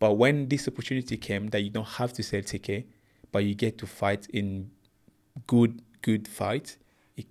But 0.00 0.14
when 0.14 0.48
this 0.48 0.66
opportunity 0.66 1.16
came 1.16 1.46
that 1.50 1.60
you 1.60 1.70
don't 1.70 1.86
have 1.86 2.12
to 2.14 2.22
sell 2.24 2.42
ticket, 2.42 2.88
but 3.30 3.44
you 3.44 3.54
get 3.54 3.78
to 3.78 3.86
fight 3.86 4.26
in 4.32 4.70
good 5.46 5.82
good 6.02 6.26
fight, 6.28 6.76
it 7.16 7.26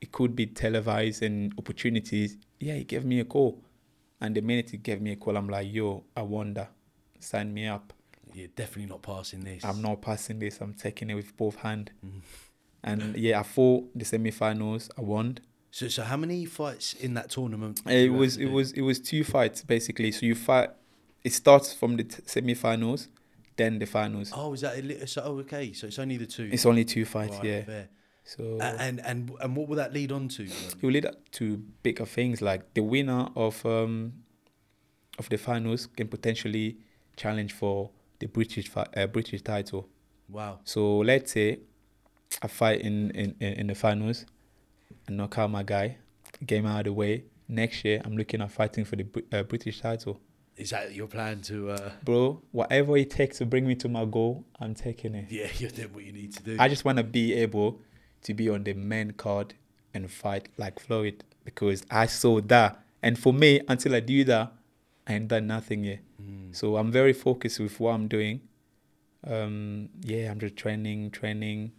it 0.00 0.12
could 0.12 0.34
be 0.36 0.46
televised 0.46 1.22
and 1.22 1.52
opportunities. 1.58 2.36
Yeah, 2.60 2.74
he 2.74 2.84
gave 2.84 3.04
me 3.04 3.20
a 3.20 3.24
call. 3.24 3.62
And 4.20 4.34
the 4.34 4.40
minute 4.42 4.70
he 4.70 4.78
gave 4.78 5.00
me 5.00 5.12
a 5.12 5.16
call, 5.16 5.36
I'm 5.36 5.48
like, 5.48 5.72
yo, 5.72 6.04
I 6.16 6.22
wonder. 6.22 6.68
Sign 7.20 7.54
me 7.54 7.66
up. 7.66 7.92
You're 8.34 8.48
definitely 8.48 8.86
not 8.86 9.02
passing 9.02 9.40
this. 9.40 9.64
I'm 9.64 9.80
not 9.80 10.02
passing 10.02 10.38
this. 10.38 10.60
I'm 10.60 10.74
taking 10.74 11.10
it 11.10 11.14
with 11.14 11.36
both 11.36 11.56
hand. 11.56 11.90
Mhm. 12.04 12.20
And 12.82 13.16
yeah, 13.16 13.40
I 13.40 13.42
fought 13.42 13.90
the 13.98 14.04
semi-finals. 14.04 14.90
I 14.96 15.00
won. 15.02 15.38
So, 15.70 15.88
so 15.88 16.02
how 16.02 16.16
many 16.16 16.44
fights 16.44 16.94
in 16.94 17.14
that 17.14 17.30
tournament? 17.30 17.82
It 17.86 18.12
was 18.12 18.36
it 18.36 18.46
was 18.46 18.72
it 18.72 18.82
was 18.82 19.00
two 19.00 19.24
fights 19.24 19.62
basically. 19.62 20.12
So 20.12 20.26
you 20.26 20.34
fight. 20.34 20.70
It 21.24 21.32
starts 21.32 21.72
from 21.72 21.96
the 21.96 22.04
t- 22.04 22.22
semi-finals, 22.24 23.08
then 23.58 23.78
the 23.78 23.84
finals. 23.86 24.32
Oh, 24.34 24.54
is 24.54 24.62
that 24.62 24.78
a 24.78 24.82
li- 24.82 25.06
so? 25.06 25.22
Oh, 25.24 25.38
okay. 25.40 25.72
So 25.74 25.86
it's 25.88 25.98
only 25.98 26.16
the 26.16 26.26
two. 26.26 26.48
It's 26.50 26.64
only 26.64 26.84
two 26.86 27.04
fights. 27.04 27.36
Right, 27.36 27.44
yeah. 27.44 27.62
fair. 27.64 27.88
So 28.24 28.58
And 28.60 29.00
and 29.00 29.32
and 29.40 29.56
what 29.56 29.68
will 29.68 29.76
that 29.76 29.92
lead 29.92 30.12
on 30.12 30.28
to? 30.28 30.44
it 30.44 30.76
will 30.82 30.90
lead 30.90 31.06
up 31.06 31.30
to 31.32 31.56
bigger 31.82 32.06
things 32.06 32.40
like 32.40 32.74
the 32.74 32.82
winner 32.82 33.28
of 33.36 33.64
um 33.66 34.12
of 35.18 35.28
the 35.28 35.38
finals 35.38 35.86
can 35.96 36.08
potentially 36.08 36.76
challenge 37.16 37.52
for 37.52 37.90
the 38.20 38.26
British 38.26 38.70
uh, 38.76 39.06
British 39.06 39.42
title. 39.42 39.88
Wow. 40.28 40.60
So 40.64 40.98
let's 40.98 41.32
say 41.32 41.60
I 42.42 42.48
fight 42.48 42.80
in 42.82 43.10
in, 43.12 43.34
in 43.40 43.52
in 43.60 43.66
the 43.66 43.74
finals 43.74 44.26
and 45.06 45.16
knock 45.16 45.38
out 45.38 45.50
my 45.50 45.62
guy, 45.62 45.96
game 46.46 46.66
out 46.66 46.80
of 46.80 46.84
the 46.84 46.92
way. 46.92 47.24
Next 47.48 47.82
year, 47.84 48.02
I'm 48.04 48.14
looking 48.16 48.42
at 48.42 48.50
fighting 48.52 48.84
for 48.84 48.96
the 48.96 49.06
uh, 49.32 49.42
British 49.42 49.80
title, 49.80 50.20
Is 50.58 50.70
that 50.70 50.92
your 50.94 51.06
plan 51.06 51.40
to? 51.42 51.70
Uh, 51.70 51.90
bro. 52.04 52.42
Whatever 52.50 52.96
it 52.96 53.10
takes 53.10 53.38
to 53.38 53.46
bring 53.46 53.66
me 53.66 53.76
to 53.76 53.88
my 53.88 54.04
goal, 54.04 54.44
I'm 54.60 54.74
taking 54.74 55.14
it. 55.14 55.26
yeah, 55.30 55.46
you're 55.58 55.70
doing 55.70 55.92
what 55.92 56.04
you 56.04 56.12
need 56.12 56.34
to 56.34 56.42
do. 56.42 56.56
I 56.58 56.68
just 56.68 56.84
want 56.84 56.98
to 56.98 57.04
be 57.04 57.32
able 57.34 57.80
to 58.22 58.34
be 58.34 58.50
on 58.50 58.64
the 58.64 58.74
main 58.74 59.12
card 59.12 59.54
and 59.94 60.10
fight 60.10 60.48
like 60.58 60.80
Floyd 60.80 61.24
because 61.44 61.84
I 61.90 62.06
saw 62.06 62.40
that. 62.42 62.82
And 63.02 63.18
for 63.18 63.32
me, 63.32 63.60
until 63.68 63.94
I 63.94 64.00
do 64.00 64.24
that, 64.24 64.52
I 65.06 65.14
ain't 65.14 65.28
done 65.28 65.46
nothing 65.46 65.84
yet. 65.84 66.00
Mm. 66.20 66.54
So 66.54 66.76
I'm 66.76 66.90
very 66.90 67.12
focused 67.12 67.60
with 67.60 67.78
what 67.78 67.92
I'm 67.92 68.08
doing. 68.08 68.40
Um, 69.26 69.88
yeah, 70.02 70.30
I'm 70.30 70.40
just 70.40 70.56
training, 70.56 71.12
training, 71.12 71.72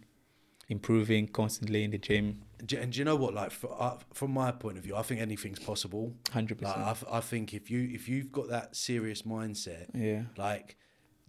improving 0.68 1.28
constantly 1.28 1.84
in 1.84 1.90
the 1.90 1.98
gym. 1.98 2.42
And 2.60 2.92
do 2.92 2.98
you 2.98 3.04
know 3.04 3.16
what? 3.16 3.34
Like, 3.34 3.50
for, 3.50 3.74
uh, 3.80 3.96
from 4.12 4.32
my 4.32 4.50
point 4.52 4.78
of 4.78 4.84
view, 4.84 4.96
I 4.96 5.02
think 5.02 5.20
anything's 5.20 5.58
possible. 5.58 6.12
Hundred 6.32 6.60
Like, 6.62 6.74
percent. 6.74 7.08
I, 7.12 7.18
I 7.18 7.20
think 7.20 7.54
if 7.54 7.70
you 7.70 7.88
if 7.92 8.08
you've 8.08 8.30
got 8.32 8.48
that 8.48 8.76
serious 8.76 9.22
mindset, 9.22 9.86
Yeah, 9.94 10.22
like, 10.36 10.76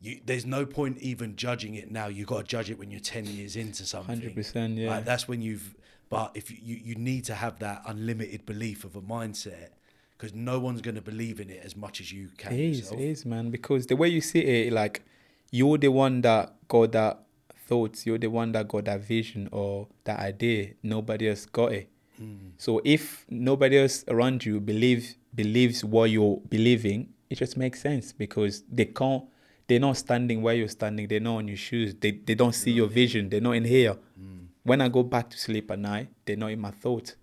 you, 0.01 0.19
there's 0.25 0.45
no 0.45 0.65
point 0.65 0.97
even 0.99 1.35
judging 1.35 1.75
it 1.75 1.91
now. 1.91 2.07
You 2.07 2.25
got 2.25 2.37
to 2.39 2.43
judge 2.43 2.69
it 2.71 2.77
when 2.79 2.89
you're 2.91 2.99
ten 2.99 3.25
years 3.25 3.55
into 3.55 3.85
something. 3.85 4.15
hundred 4.15 4.35
percent. 4.35 4.77
Yeah, 4.77 4.89
Like 4.91 5.05
that's 5.05 5.27
when 5.27 5.41
you've. 5.41 5.75
But 6.09 6.31
if 6.35 6.51
you, 6.51 6.57
you 6.61 6.75
you 6.83 6.95
need 6.95 7.23
to 7.25 7.35
have 7.35 7.59
that 7.59 7.83
unlimited 7.87 8.45
belief 8.45 8.83
of 8.83 8.95
a 8.97 9.01
mindset, 9.01 9.69
because 10.17 10.33
no 10.33 10.59
one's 10.59 10.81
going 10.81 10.95
to 10.95 11.01
believe 11.01 11.39
in 11.39 11.49
it 11.49 11.61
as 11.63 11.75
much 11.75 12.01
as 12.01 12.11
you 12.11 12.29
can. 12.37 12.51
it 12.53 12.59
is, 12.59 12.79
yourself. 12.79 12.99
it 12.99 13.03
is, 13.05 13.25
man. 13.25 13.49
Because 13.49 13.87
the 13.87 13.95
way 13.95 14.09
you 14.09 14.19
see 14.21 14.39
it, 14.41 14.73
like 14.73 15.03
you're 15.51 15.77
the 15.77 15.87
one 15.89 16.21
that 16.21 16.53
got 16.67 16.91
that 16.93 17.23
thoughts. 17.71 18.05
You're 18.05 18.17
the 18.17 18.29
one 18.29 18.51
that 18.51 18.67
got 18.67 18.85
that 18.85 18.99
vision 18.99 19.47
or 19.53 19.87
that 20.03 20.19
idea. 20.19 20.73
Nobody 20.83 21.29
else 21.29 21.45
got 21.45 21.71
it. 21.71 21.89
Mm. 22.21 22.51
So 22.57 22.81
if 22.83 23.25
nobody 23.29 23.79
else 23.79 24.03
around 24.09 24.45
you 24.45 24.59
believes 24.59 25.15
believes 25.33 25.83
what 25.85 26.09
you're 26.11 26.41
believing, 26.49 27.13
it 27.29 27.35
just 27.35 27.55
makes 27.55 27.81
sense 27.81 28.11
because 28.11 28.63
they 28.69 28.85
can't. 28.85 29.23
They're 29.67 29.79
not 29.79 29.95
standing 29.95 30.41
where 30.41 30.53
you're 30.53 30.67
standing. 30.67 31.07
They're 31.07 31.21
not 31.21 31.37
on 31.37 31.47
your 31.47 31.61
shoes. 31.69 31.95
They 31.95 32.11
they 32.11 32.35
don't 32.35 32.53
see 32.53 32.71
your 32.71 32.87
vision. 32.87 33.29
They're 33.29 33.47
not 33.49 33.55
in 33.55 33.63
here. 33.63 33.95
Mm. 34.19 34.47
When 34.63 34.81
I 34.81 34.89
go 34.89 35.01
back 35.03 35.29
to 35.29 35.37
sleep 35.37 35.71
at 35.71 35.79
night, 35.79 36.09
they're 36.25 36.35
not 36.35 36.51
in 36.51 36.59
my 36.59 36.71
thoughts. 36.71 37.15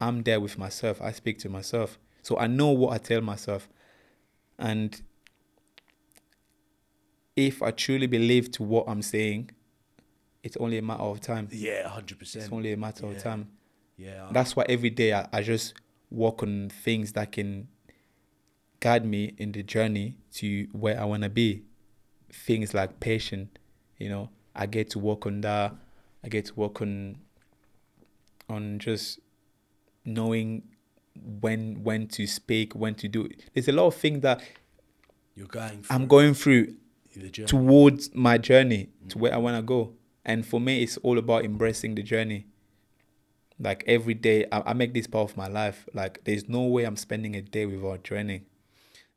I'm 0.00 0.22
there 0.22 0.40
with 0.40 0.58
myself. 0.58 1.00
I 1.00 1.12
speak 1.12 1.38
to 1.40 1.48
myself. 1.48 1.98
So 2.22 2.36
I 2.38 2.46
know 2.48 2.70
what 2.70 2.92
I 2.94 2.98
tell 2.98 3.20
myself. 3.20 3.68
And 4.58 5.00
if 7.36 7.62
I 7.62 7.70
truly 7.70 8.08
believe 8.08 8.50
to 8.52 8.64
what 8.64 8.84
I'm 8.88 9.02
saying, 9.02 9.50
it's 10.42 10.56
only 10.56 10.78
a 10.78 10.82
matter 10.82 11.02
of 11.02 11.20
time. 11.20 11.48
Yeah, 11.50 11.88
hundred 11.88 12.18
percent. 12.18 12.44
It's 12.44 12.52
only 12.52 12.72
a 12.72 12.76
matter 12.76 13.06
Yeah. 13.06 13.12
of 13.12 13.22
time. 13.22 13.48
Yeah, 13.96 14.28
That's 14.32 14.56
why 14.56 14.64
every 14.68 14.90
day 14.90 15.12
I, 15.12 15.28
I 15.32 15.42
just 15.42 15.74
work 16.10 16.42
on 16.42 16.70
things 16.70 17.12
that 17.12 17.30
can 17.32 17.68
guide 18.80 19.04
me 19.04 19.34
in 19.38 19.52
the 19.52 19.62
journey 19.62 20.16
to 20.34 20.66
where 20.72 21.00
I 21.00 21.04
want 21.04 21.22
to 21.22 21.28
be. 21.28 21.62
Things 22.32 22.74
like 22.74 22.98
patience, 22.98 23.50
you 23.98 24.08
know, 24.08 24.30
I 24.56 24.66
get 24.66 24.90
to 24.90 24.98
work 24.98 25.26
on 25.26 25.42
that. 25.42 25.74
I 26.24 26.28
get 26.28 26.46
to 26.46 26.54
work 26.54 26.80
on 26.82 27.18
on 28.48 28.78
just 28.78 29.20
knowing 30.04 30.62
when 31.40 31.82
when 31.84 32.08
to 32.08 32.26
speak, 32.26 32.74
when 32.74 32.94
to 32.96 33.08
do. 33.08 33.26
it. 33.26 33.44
There's 33.52 33.68
a 33.68 33.72
lot 33.72 33.86
of 33.86 33.94
things 33.94 34.22
that 34.22 34.42
you're 35.36 35.46
going. 35.46 35.82
Through 35.82 35.94
I'm 35.94 36.06
going 36.06 36.34
through 36.34 36.74
towards 37.46 38.14
my 38.14 38.38
journey 38.38 38.88
to 39.10 39.16
mm. 39.16 39.20
where 39.20 39.34
I 39.34 39.36
want 39.36 39.56
to 39.56 39.62
go. 39.62 39.92
And 40.24 40.46
for 40.46 40.60
me, 40.60 40.82
it's 40.82 40.96
all 40.98 41.18
about 41.18 41.44
embracing 41.44 41.94
the 41.94 42.02
journey. 42.02 42.46
Like 43.58 43.84
every 43.86 44.14
day, 44.14 44.46
I, 44.50 44.62
I 44.66 44.72
make 44.72 44.94
this 44.94 45.06
part 45.06 45.30
of 45.30 45.36
my 45.36 45.48
life. 45.48 45.88
Like 45.94 46.24
there's 46.24 46.48
no 46.48 46.62
way 46.62 46.84
I'm 46.84 46.96
spending 46.96 47.36
a 47.36 47.42
day 47.42 47.66
without 47.66 48.04
training. 48.04 48.46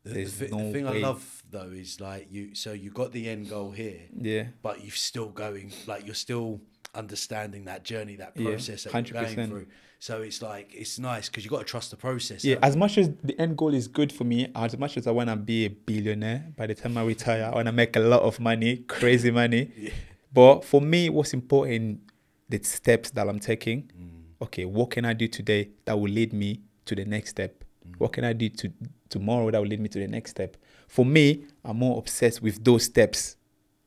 The, 0.03 0.23
the, 0.25 0.47
no 0.49 0.57
the 0.67 0.71
thing 0.71 0.85
way. 0.85 0.97
I 0.97 1.01
love 1.01 1.43
though 1.49 1.71
is 1.71 1.99
like 1.99 2.27
you. 2.29 2.53
So 2.53 2.73
you 2.73 2.91
got 2.91 3.11
the 3.11 3.27
end 3.27 3.49
goal 3.49 3.71
here, 3.71 4.01
Yeah, 4.15 4.45
but 4.61 4.83
you're 4.83 4.91
still 4.91 5.29
going. 5.29 5.71
Like 5.87 6.05
you're 6.05 6.13
still 6.15 6.61
understanding 6.93 7.65
that 7.65 7.83
journey, 7.83 8.15
that 8.17 8.33
Yeah, 8.35 8.51
process 8.51 8.83
that 8.83 8.93
you're 9.09 9.21
going 9.21 9.47
through. 9.49 9.67
So 9.99 10.21
it's 10.21 10.41
like 10.43 10.71
it's 10.75 10.99
nice 10.99 11.27
because 11.29 11.43
you 11.43 11.49
got 11.49 11.59
to 11.59 11.65
trust 11.65 11.89
the 11.89 11.97
process. 11.97 12.45
yeah. 12.45 12.57
As 12.61 12.75
much 12.75 12.97
as 12.99 13.09
the 13.23 13.39
end 13.41 13.57
goal 13.57 13.73
is 13.73 13.87
good 13.87 14.11
for 14.11 14.23
me, 14.25 14.51
as 14.53 14.77
much 14.77 14.97
as 14.97 15.07
I 15.07 15.11
want 15.11 15.29
to 15.31 15.35
be 15.35 15.65
a 15.65 15.69
billionaire 15.69 16.53
by 16.55 16.67
the 16.67 16.75
time 16.75 16.97
I 16.97 17.03
retire, 17.03 17.49
I 17.51 17.55
want 17.55 17.65
to 17.67 17.71
make 17.71 17.95
a 17.95 17.99
lot 18.01 18.21
of 18.21 18.39
money, 18.39 18.77
crazy 18.77 19.31
money. 19.31 19.71
Yeah. 19.77 19.91
But 20.36 20.65
for 20.65 20.81
me, 20.81 21.09
what's 21.09 21.33
important, 21.33 22.01
the 22.49 22.61
steps 22.61 23.09
that 23.11 23.27
I'm 23.27 23.39
taking. 23.39 23.83
Mm. 23.83 24.43
okay, 24.43 24.65
what 24.65 24.91
can 24.91 25.05
I 25.05 25.13
do 25.13 25.27
today 25.27 25.69
that 25.86 25.97
will 25.97 26.11
lead 26.11 26.33
me 26.33 26.59
to 26.86 26.93
the 26.93 27.05
next 27.05 27.31
step? 27.31 27.63
What 27.97 28.11
can 28.11 28.25
I 28.25 28.33
do 28.33 28.49
to 28.49 28.73
tomorrow 29.09 29.49
that 29.51 29.59
will 29.59 29.67
lead 29.67 29.79
me 29.79 29.88
to 29.89 29.99
the 29.99 30.07
next 30.07 30.31
step? 30.31 30.57
For 30.88 31.05
me, 31.05 31.45
I'm 31.63 31.77
more 31.77 31.97
obsessed 31.97 32.41
with 32.41 32.63
those 32.63 32.83
steps 32.83 33.38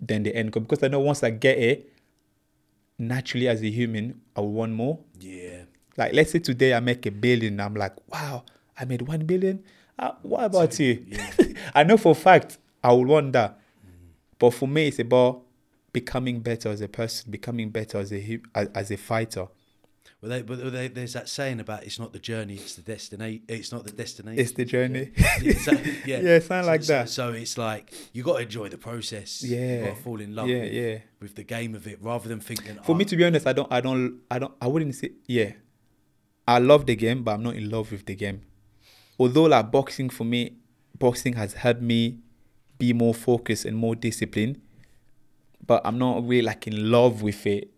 than 0.00 0.22
the 0.22 0.34
end 0.34 0.52
goal 0.52 0.62
because 0.62 0.82
I 0.82 0.88
know 0.88 1.00
once 1.00 1.22
I 1.22 1.30
get 1.30 1.58
it, 1.58 1.92
naturally 2.98 3.48
as 3.48 3.60
a 3.62 3.68
human, 3.70 4.20
I 4.34 4.40
will 4.40 4.52
want 4.52 4.72
more. 4.72 4.98
Yeah. 5.20 5.64
Like 5.96 6.14
let's 6.14 6.30
say 6.30 6.38
today 6.38 6.72
I 6.72 6.80
make 6.80 7.04
a 7.04 7.10
billion, 7.10 7.60
I'm 7.60 7.74
like, 7.74 7.94
wow, 8.10 8.44
I 8.78 8.86
made 8.86 9.02
one 9.02 9.26
billion. 9.26 9.62
Uh, 9.98 10.12
what 10.22 10.44
about 10.44 10.78
you? 10.80 11.04
Yeah. 11.06 11.30
I 11.74 11.84
know 11.84 11.98
for 11.98 12.12
a 12.12 12.14
fact 12.14 12.58
I 12.82 12.92
will 12.92 13.04
want 13.04 13.32
that. 13.34 13.60
But 14.38 14.54
for 14.54 14.68
me, 14.68 14.86
it's 14.86 15.00
about 15.00 15.42
becoming 16.00 16.40
better 16.40 16.68
as 16.70 16.80
a 16.80 16.88
person, 16.88 17.30
becoming 17.30 17.70
better 17.70 17.98
as 17.98 18.12
a 18.12 18.40
as, 18.54 18.90
a 18.90 18.96
fighter. 18.96 19.46
Well, 20.20 20.30
they, 20.32 20.42
but 20.42 20.72
they, 20.72 20.88
there's 20.88 21.12
that 21.12 21.28
saying 21.28 21.60
about 21.60 21.84
it's 21.84 21.98
not 22.02 22.12
the 22.12 22.18
journey, 22.18 22.54
it's 22.56 22.74
the 22.74 22.82
destination. 22.82 23.42
It's 23.48 23.70
not 23.70 23.84
the 23.84 23.92
destination. 23.92 24.40
It's 24.44 24.52
the 24.52 24.64
journey. 24.64 25.12
yeah, 25.40 25.52
so- 25.66 25.72
yeah. 26.10 26.20
Yeah, 26.20 26.38
something 26.40 26.64
So- 26.64 26.72
like 26.72 26.82
so- 26.82 26.92
that. 26.94 27.08
So 27.08 27.24
it's 27.42 27.56
like 27.56 27.92
you 28.12 28.22
got 28.24 28.36
to 28.38 28.42
enjoy 28.42 28.68
the 28.68 28.78
process. 28.78 29.30
Yeah. 29.44 29.84
got 29.86 29.96
to 29.96 30.02
fall 30.02 30.20
in 30.20 30.34
love 30.34 30.48
Yeah, 30.48 30.62
with, 30.64 30.72
yeah. 30.72 30.98
with 31.20 31.34
the 31.36 31.44
game 31.44 31.74
of 31.76 31.86
it 31.86 31.98
rather 32.02 32.28
than 32.28 32.40
thinking. 32.40 32.76
For 32.82 32.92
"Oh, 32.92 32.94
me, 32.94 33.04
to 33.04 33.16
be 33.16 33.24
honest, 33.24 33.46
I 33.46 33.52
don't, 33.52 33.70
I 33.72 33.80
don't, 33.80 34.20
I 34.30 34.38
don't, 34.40 34.54
I 34.60 34.66
wouldn't 34.66 34.94
say, 34.96 35.10
yeah, 35.26 35.52
I 36.48 36.58
love 36.58 36.86
the 36.86 36.96
game, 36.96 37.22
but 37.22 37.32
I'm 37.34 37.42
not 37.44 37.54
in 37.54 37.70
love 37.70 37.92
with 37.92 38.04
the 38.06 38.16
game. 38.16 38.40
Although, 39.20 39.44
like 39.44 39.70
boxing 39.70 40.08
for 40.10 40.24
me, 40.24 40.56
boxing 40.98 41.34
has 41.34 41.52
helped 41.54 41.82
me 41.82 42.18
be 42.78 42.92
more 42.92 43.14
focused 43.14 43.64
and 43.66 43.76
more 43.76 43.94
disciplined, 43.94 44.60
but 45.66 45.82
I'm 45.84 45.98
not 45.98 46.22
really 46.26 46.42
like 46.42 46.66
in 46.66 46.90
love 46.90 47.22
with 47.22 47.46
it. 47.46 47.70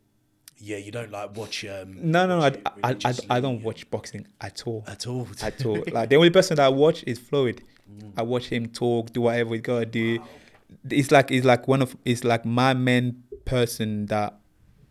yeah, 0.59 0.77
you 0.77 0.93
don't 0.93 1.11
like 1.11 1.37
watch. 1.37 1.65
Um, 1.65 1.97
No, 2.11 2.27
no, 2.27 2.39
watch 2.39 2.59
I, 2.83 2.91
I, 2.91 2.97
I, 3.05 3.15
I 3.37 3.41
don't 3.41 3.59
yeah. 3.61 3.65
watch 3.67 3.91
boxing 3.91 4.27
at 4.41 4.63
all. 4.67 4.85
at 4.87 5.07
all. 5.07 5.27
At 5.43 5.65
all. 5.67 5.83
like 5.93 6.09
the 6.11 6.17
only 6.17 6.31
person 6.31 6.57
that 6.57 6.67
I 6.67 6.69
watch 6.69 7.03
is 7.07 7.19
Floyd. 7.19 7.63
I 8.17 8.23
watch 8.23 8.47
him 8.47 8.67
talk, 8.69 9.13
do 9.13 9.23
whatever 9.23 9.55
he's 9.55 9.63
gotta 9.63 9.87
do. 9.87 10.23
It's 10.89 11.11
like 11.11 11.31
it's 11.33 11.45
like 11.45 11.67
one 11.67 11.83
of 11.83 11.97
it's 12.05 12.23
like 12.23 12.45
my 12.45 12.73
main 12.75 13.25
person 13.45 14.07
that 14.07 14.39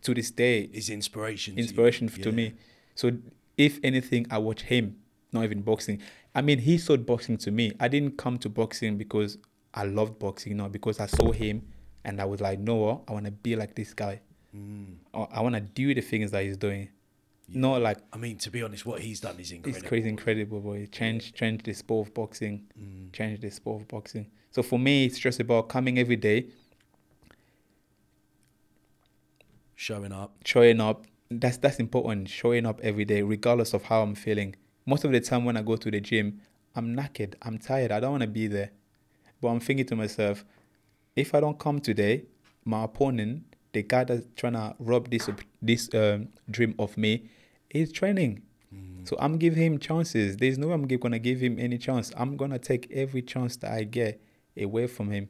to 0.01 0.13
this 0.13 0.31
day 0.31 0.69
Is 0.73 0.89
inspiration. 0.89 1.57
inspiration 1.57 2.09
to 2.09 2.29
Yeah. 2.29 2.35
me. 2.35 2.53
So 2.95 3.11
if 3.57 3.79
anything, 3.83 4.25
I 4.29 4.37
watch 4.39 4.63
him. 4.63 4.97
not 5.31 5.43
even 5.43 5.61
boxing. 5.61 6.01
I 6.35 6.41
mean, 6.41 6.57
he 6.59 6.77
sold 6.77 7.05
boxing 7.05 7.37
to 7.37 7.51
me. 7.51 7.71
I 7.79 7.87
didn't 7.87 8.17
come 8.17 8.37
to 8.39 8.49
boxing 8.49 8.97
because 8.97 9.37
I 9.73 9.83
loved 9.83 10.17
boxing, 10.19 10.57
no, 10.57 10.67
because 10.69 10.99
I 10.99 11.05
saw 11.05 11.31
him 11.31 11.67
and 12.05 12.21
I 12.21 12.25
was 12.25 12.41
like, 12.41 12.59
no, 12.59 12.75
what? 12.75 13.01
I 13.07 13.11
want 13.13 13.25
to 13.25 13.31
be 13.31 13.55
like 13.55 13.75
this 13.75 13.93
guy. 13.93 14.21
Mm. 14.55 14.95
I 15.13 15.41
want 15.41 15.55
to 15.55 15.61
do 15.61 15.93
the 15.93 16.01
things 16.01 16.31
that 16.31 16.43
he's 16.43 16.57
doing. 16.57 16.89
Not 17.51 17.81
like 17.81 17.97
I 18.13 18.17
mean, 18.17 18.37
to 18.39 18.51
be 18.51 18.61
honest, 18.61 18.85
what 18.85 19.01
he's 19.01 19.19
done 19.19 19.39
is 19.39 19.51
incredible. 19.51 19.79
it's 19.79 19.87
crazy, 19.87 20.09
incredible, 20.09 20.59
boy. 20.59 20.87
Change, 20.91 21.33
change 21.33 21.63
the 21.63 21.73
sport 21.73 22.07
of 22.07 22.13
boxing. 22.13 22.67
Mm. 22.79 23.11
Change 23.11 23.41
the 23.41 23.49
sport 23.49 23.81
of 23.81 23.87
boxing. 23.87 24.27
So 24.51 24.61
for 24.63 24.77
me, 24.79 25.05
it's 25.05 25.17
just 25.19 25.39
about 25.39 25.67
coming 25.69 25.97
every 25.99 26.15
day, 26.15 26.47
Showing 29.75 30.11
up. 30.11 30.35
showing 30.45 30.81
up. 30.81 31.05
That's 31.31 31.57
that's 31.57 31.79
important. 31.79 32.27
Showing 32.29 32.65
up 32.65 32.79
every 32.83 33.05
day, 33.05 33.21
regardless 33.21 33.73
of 33.73 33.83
how 33.83 34.01
I'm 34.01 34.15
feeling. 34.15 34.55
Most 34.85 35.03
of 35.05 35.11
the 35.11 35.19
time 35.19 35.45
when 35.45 35.55
I 35.57 35.61
go 35.61 35.75
to 35.75 35.91
the 35.91 36.01
gym, 36.01 36.41
I'm 36.75 36.95
knackered. 36.95 37.35
I'm 37.43 37.57
tired. 37.57 37.91
I 37.91 37.99
don't 37.99 38.11
want 38.11 38.23
to 38.23 38.27
be 38.27 38.47
there. 38.47 38.71
But 39.41 39.49
I'm 39.49 39.59
thinking 39.59 39.85
to 39.87 39.95
myself, 39.95 40.43
if 41.19 41.35
I 41.35 41.39
don't 41.39 41.59
come 41.59 41.79
today, 41.79 42.23
my 42.65 42.83
opponent, 42.83 43.43
the 43.73 43.83
guy 43.83 44.03
that's 44.03 44.25
trying 44.35 44.53
to 44.53 44.75
rob 44.79 45.09
this 45.09 45.29
this 45.61 45.89
um, 45.93 46.29
dream 46.49 46.73
of 46.79 46.97
me, 46.97 47.29
is 47.69 47.91
training. 47.91 48.41
So 49.05 49.15
I'm 49.19 49.37
giving 49.37 49.63
him 49.63 49.79
chances. 49.79 50.37
There's 50.37 50.57
no 50.57 50.67
way 50.67 50.73
I'm 50.73 50.85
gonna 50.85 51.17
give 51.19 51.39
him 51.39 51.57
any 51.57 51.77
chance. 51.79 52.11
I'm 52.15 52.37
gonna 52.37 52.59
take 52.59 52.91
every 52.91 53.21
chance 53.23 53.55
that 53.57 53.71
I 53.71 53.83
get 53.83 54.21
away 54.55 54.85
from 54.87 55.09
him. 55.09 55.29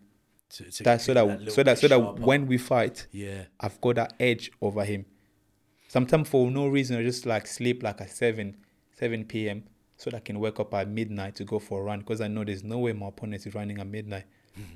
To, 0.55 0.63
to 0.71 0.83
That 0.83 1.01
so 1.01 1.13
get 1.13 1.45
that, 1.45 1.51
so 1.53 1.63
that 1.63 1.77
so 1.79 1.87
that 1.87 1.99
sharper. 1.99 2.21
when 2.21 2.47
we 2.47 2.57
fight, 2.57 3.07
Yeah. 3.11 3.43
I've 3.59 3.79
got 3.79 3.95
that 3.95 4.13
edge 4.19 4.51
over 4.61 4.83
him. 4.83 5.05
Sometimes 5.87 6.27
for 6.27 6.49
no 6.51 6.67
reason, 6.67 6.97
I 6.97 7.03
just 7.03 7.25
like 7.25 7.47
sleep 7.47 7.81
like 7.83 8.01
at 8.01 8.09
seven, 8.11 8.57
seven 8.99 9.23
p.m. 9.25 9.63
so 9.95 10.09
that 10.09 10.17
I 10.17 10.19
can 10.21 10.39
wake 10.39 10.59
up 10.59 10.73
at 10.73 10.89
midnight 10.89 11.35
to 11.35 11.43
go 11.45 11.59
for 11.59 11.79
a 11.79 11.83
run 11.83 11.99
because 11.99 12.19
I 12.19 12.27
know 12.27 12.43
there's 12.43 12.63
no 12.63 12.79
way 12.79 12.91
my 12.93 13.07
opponent 13.07 13.45
is 13.45 13.53
running 13.55 13.79
at 13.79 13.87
midnight. 13.87 14.25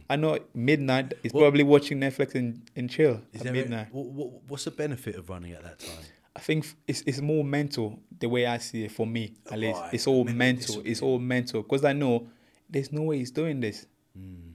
I 0.10 0.16
know 0.16 0.40
midnight 0.54 1.14
is 1.24 1.32
probably 1.32 1.64
watching 1.64 2.00
Netflix 2.00 2.36
and, 2.36 2.62
and 2.76 2.90
chill 2.90 3.22
Is 3.34 3.46
at 3.46 3.54
midnight. 3.54 3.88
A, 3.92 3.96
what, 3.96 4.06
what, 4.08 4.44
what's 4.48 4.66
the 4.66 4.72
benefit 4.72 5.16
of 5.16 5.30
running 5.30 5.54
at 5.54 5.64
that 5.64 5.80
time? 5.80 6.06
I 6.36 6.40
think 6.40 6.66
it's 6.88 7.04
it's 7.06 7.22
more 7.22 7.44
mental 7.44 8.00
the 8.20 8.28
way 8.28 8.46
I 8.46 8.58
see 8.58 8.86
it 8.86 8.92
for 8.92 9.06
me 9.06 9.36
at 9.52 9.60
least. 9.60 9.80
Right, 9.80 9.94
It's 9.94 10.08
all 10.08 10.24
mental 10.24 10.76
mental. 10.76 10.92
It's 10.92 11.02
all 11.02 11.20
mental 11.20 11.62
because 11.62 11.86
I 11.86 11.94
know 11.94 12.28
there's 12.70 12.92
no 12.92 13.04
way 13.04 13.20
he's 13.20 13.32
doing 13.32 13.60
this. 13.60 13.86
Mm. 14.18 14.54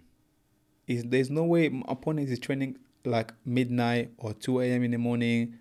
Is 0.87 1.05
there's 1.05 1.31
no 1.31 1.45
way 1.45 1.69
my 1.69 1.85
opponent 1.89 2.31
is 2.31 2.39
training 2.41 2.79
like 3.05 3.33
midnight 3.45 4.11
or 4.19 4.33
two 4.33 4.61
a.m. 4.61 4.83
in 4.83 4.91
the 4.91 4.99
morning. 4.99 5.57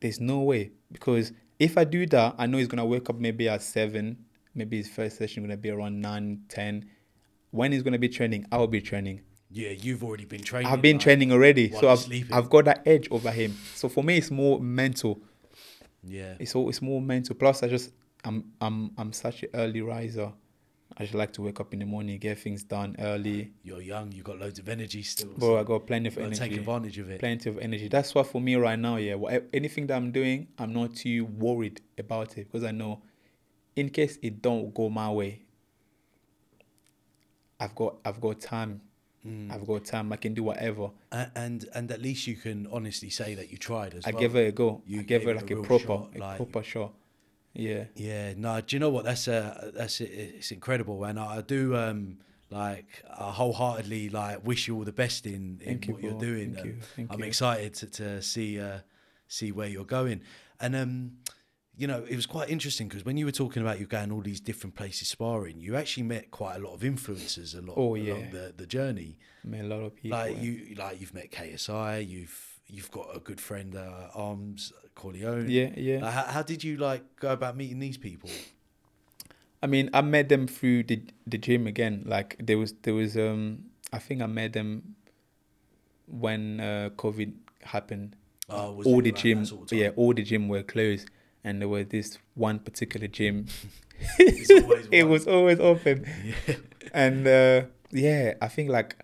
There's 0.00 0.20
no 0.20 0.40
way 0.40 0.72
because 0.92 1.32
if 1.58 1.78
I 1.78 1.84
do 1.84 2.06
that, 2.06 2.34
I 2.36 2.46
know 2.46 2.58
he's 2.58 2.68
gonna 2.68 2.84
wake 2.84 3.08
up 3.08 3.16
maybe 3.16 3.48
at 3.48 3.62
seven. 3.62 4.24
Maybe 4.54 4.76
his 4.78 4.88
first 4.88 5.16
session 5.16 5.42
gonna 5.42 5.56
be 5.56 5.70
around 5.70 6.00
nine, 6.00 6.42
ten. 6.48 6.90
When 7.56 7.72
he's 7.72 7.82
gonna 7.82 7.98
be 7.98 8.08
training, 8.08 8.46
I'll 8.52 8.66
be 8.66 8.80
training. 8.80 9.22
Yeah, 9.50 9.70
you've 9.70 10.04
already 10.04 10.24
been 10.26 10.42
training. 10.42 10.70
I've 10.70 10.82
been 10.82 10.96
like- 10.96 11.04
training 11.04 11.32
already, 11.32 11.72
so 11.72 11.88
I've 11.88 12.00
sleeping. 12.00 12.32
I've 12.32 12.50
got 12.50 12.66
that 12.66 12.82
edge 12.86 13.08
over 13.10 13.30
him. 13.30 13.56
So 13.74 13.88
for 13.88 14.04
me, 14.04 14.18
it's 14.18 14.30
more 14.30 14.60
mental. 14.60 15.22
Yeah. 16.02 16.34
It's 16.38 16.54
all 16.54 16.68
it's 16.68 16.82
more 16.82 17.00
mental. 17.00 17.34
Plus, 17.34 17.62
I 17.62 17.68
just 17.68 17.92
I'm 18.24 18.52
I'm 18.60 18.90
I'm 18.98 19.12
such 19.12 19.42
an 19.44 19.48
early 19.54 19.80
riser. 19.80 20.32
I 20.98 21.02
just 21.04 21.14
like 21.14 21.32
to 21.34 21.42
wake 21.42 21.60
up 21.60 21.72
in 21.74 21.80
the 21.80 21.84
morning, 21.84 22.18
get 22.18 22.38
things 22.38 22.62
done 22.62 22.96
early. 22.98 23.52
You're 23.62 23.82
young. 23.82 24.12
You've 24.12 24.24
got 24.24 24.38
loads 24.38 24.58
of 24.58 24.68
energy 24.68 25.02
still. 25.02 25.28
Bro, 25.36 25.58
I 25.58 25.62
got 25.62 25.86
plenty 25.86 26.08
of 26.08 26.16
energy. 26.16 26.38
take 26.38 26.52
advantage 26.56 26.98
of 26.98 27.10
it. 27.10 27.20
Plenty 27.20 27.50
of 27.50 27.58
energy. 27.58 27.88
That's 27.88 28.14
why 28.14 28.22
for 28.22 28.40
me 28.40 28.54
right 28.56 28.78
now, 28.78 28.96
yeah, 28.96 29.14
what, 29.14 29.46
anything 29.52 29.88
that 29.88 29.96
I'm 29.96 30.10
doing, 30.10 30.46
I'm 30.58 30.72
not 30.72 30.94
too 30.94 31.26
worried 31.26 31.82
about 31.98 32.38
it 32.38 32.50
because 32.50 32.64
I 32.64 32.70
know, 32.70 33.02
in 33.74 33.90
case 33.90 34.18
it 34.22 34.40
don't 34.40 34.72
go 34.72 34.88
my 34.88 35.10
way, 35.10 35.42
I've 37.60 37.74
got 37.74 37.96
I've 38.04 38.20
got 38.20 38.40
time. 38.40 38.80
Mm. 39.26 39.50
I've 39.52 39.66
got 39.66 39.84
time. 39.84 40.12
I 40.12 40.16
can 40.16 40.34
do 40.34 40.42
whatever. 40.44 40.90
A- 41.10 41.30
and 41.34 41.64
and 41.74 41.90
at 41.90 42.00
least 42.00 42.26
you 42.26 42.36
can 42.36 42.66
honestly 42.70 43.10
say 43.10 43.34
that 43.34 43.50
you 43.50 43.58
tried 43.58 43.94
as 43.94 44.06
I 44.06 44.10
well. 44.10 44.18
I 44.18 44.20
gave 44.20 44.36
it 44.36 44.48
a 44.48 44.52
go. 44.52 44.82
You 44.86 45.00
I 45.00 45.02
gave 45.02 45.20
gave 45.22 45.28
it 45.30 45.36
like 45.36 45.50
a 45.50 45.58
a, 45.58 45.62
proper, 45.62 45.84
shot, 45.86 46.10
a 46.14 46.18
like- 46.18 46.36
proper 46.36 46.62
shot. 46.62 46.92
Yeah. 47.54 47.84
Yeah, 47.94 48.34
no, 48.36 48.60
do 48.60 48.76
you 48.76 48.80
know 48.80 48.90
what? 48.90 49.04
That's 49.06 49.26
uh, 49.28 49.70
that's 49.74 50.00
it's 50.02 50.50
incredible, 50.52 51.02
and 51.04 51.18
I 51.18 51.40
do 51.40 51.74
um 51.74 52.18
like 52.50 53.02
I 53.10 53.30
wholeheartedly 53.32 54.10
like 54.10 54.46
wish 54.46 54.68
you 54.68 54.76
all 54.76 54.84
the 54.84 54.92
best 54.92 55.26
in, 55.26 55.58
in 55.62 55.64
Thank 55.64 55.86
you, 55.88 55.94
what 55.94 56.02
you're 56.02 56.18
doing. 56.20 56.52
Thank 56.54 56.60
Um, 56.60 56.66
you. 56.68 56.76
Thank 56.96 57.12
I'm 57.14 57.20
you. 57.20 57.26
excited 57.26 57.72
to, 57.74 57.86
to 57.86 58.22
see 58.22 58.60
uh 58.60 58.80
see 59.26 59.50
where 59.52 59.68
you're 59.68 59.86
going, 59.86 60.20
and 60.60 60.76
um 60.76 61.12
you 61.76 61.86
know 61.86 62.04
it 62.08 62.16
was 62.16 62.26
quite 62.26 62.48
interesting 62.48 62.88
because 62.88 63.04
when 63.04 63.16
you 63.16 63.24
were 63.26 63.32
talking 63.32 63.62
about 63.62 63.78
you 63.80 63.86
going 63.86 64.10
all 64.10 64.22
these 64.22 64.40
different 64.40 64.74
places 64.74 65.08
sparring, 65.08 65.60
you 65.60 65.76
actually 65.76 66.04
met 66.04 66.30
quite 66.30 66.56
a 66.56 66.58
lot 66.58 66.74
of 66.74 66.80
influencers 66.80 67.56
a 67.56 67.60
lot 67.60 67.74
Oh, 67.76 67.94
along 67.96 67.98
yeah. 68.04 68.30
the 68.30 68.54
the 68.56 68.66
journey. 68.66 69.18
I 69.44 69.48
mean, 69.48 69.60
a 69.66 69.68
lot 69.74 69.82
of 69.82 69.94
people. 69.94 70.18
Like 70.18 70.40
you 70.42 70.74
like 70.76 71.00
you've 71.00 71.14
met 71.14 71.30
KSI, 71.30 72.08
you've 72.08 72.60
you've 72.68 72.90
got 72.90 73.14
a 73.14 73.20
good 73.20 73.40
friend 73.40 73.76
uh, 73.76 74.08
Armz 74.16 74.72
Korleone. 74.96 75.48
Yeah, 75.48 75.70
yeah. 75.76 75.98
Like, 76.00 76.12
how, 76.12 76.24
how 76.24 76.42
did 76.42 76.64
you 76.64 76.76
like 76.78 77.02
go 77.20 77.32
about 77.32 77.56
meeting 77.56 77.78
these 77.78 77.98
people? 77.98 78.30
I 79.62 79.66
mean, 79.68 79.88
I 79.92 80.00
met 80.00 80.28
them 80.28 80.46
through 80.46 80.84
the 80.84 81.02
the 81.26 81.38
gym 81.38 81.66
again. 81.66 82.02
Like 82.06 82.36
there 82.40 82.58
was 82.58 82.72
there 82.82 82.94
was 82.94 83.16
um 83.16 83.66
I 83.92 83.98
think 83.98 84.22
I 84.22 84.26
met 84.26 84.52
them 84.52 84.96
when 86.06 86.60
uh, 86.60 86.90
COVID 86.96 87.32
happened. 87.62 88.16
Oh, 88.48 88.72
was 88.72 88.86
all 88.86 89.02
the 89.02 89.10
gym, 89.12 89.44
sort 89.44 89.72
of 89.72 89.78
yeah, 89.78 89.90
all 89.96 90.14
the 90.14 90.22
gym 90.22 90.48
were 90.48 90.62
closed, 90.62 91.08
and 91.46 91.60
there 91.62 91.68
was 91.68 91.86
this 91.86 92.18
one 92.34 92.58
particular 92.58 93.06
gym. 93.06 93.46
Always 94.20 94.50
it 94.92 95.04
was 95.08 95.26
always 95.26 95.58
open, 95.58 96.04
Yeah. 96.22 96.56
and 96.92 97.26
uh, 97.26 97.62
yeah, 97.90 98.34
I 98.42 98.48
think 98.48 98.68
like 98.68 98.96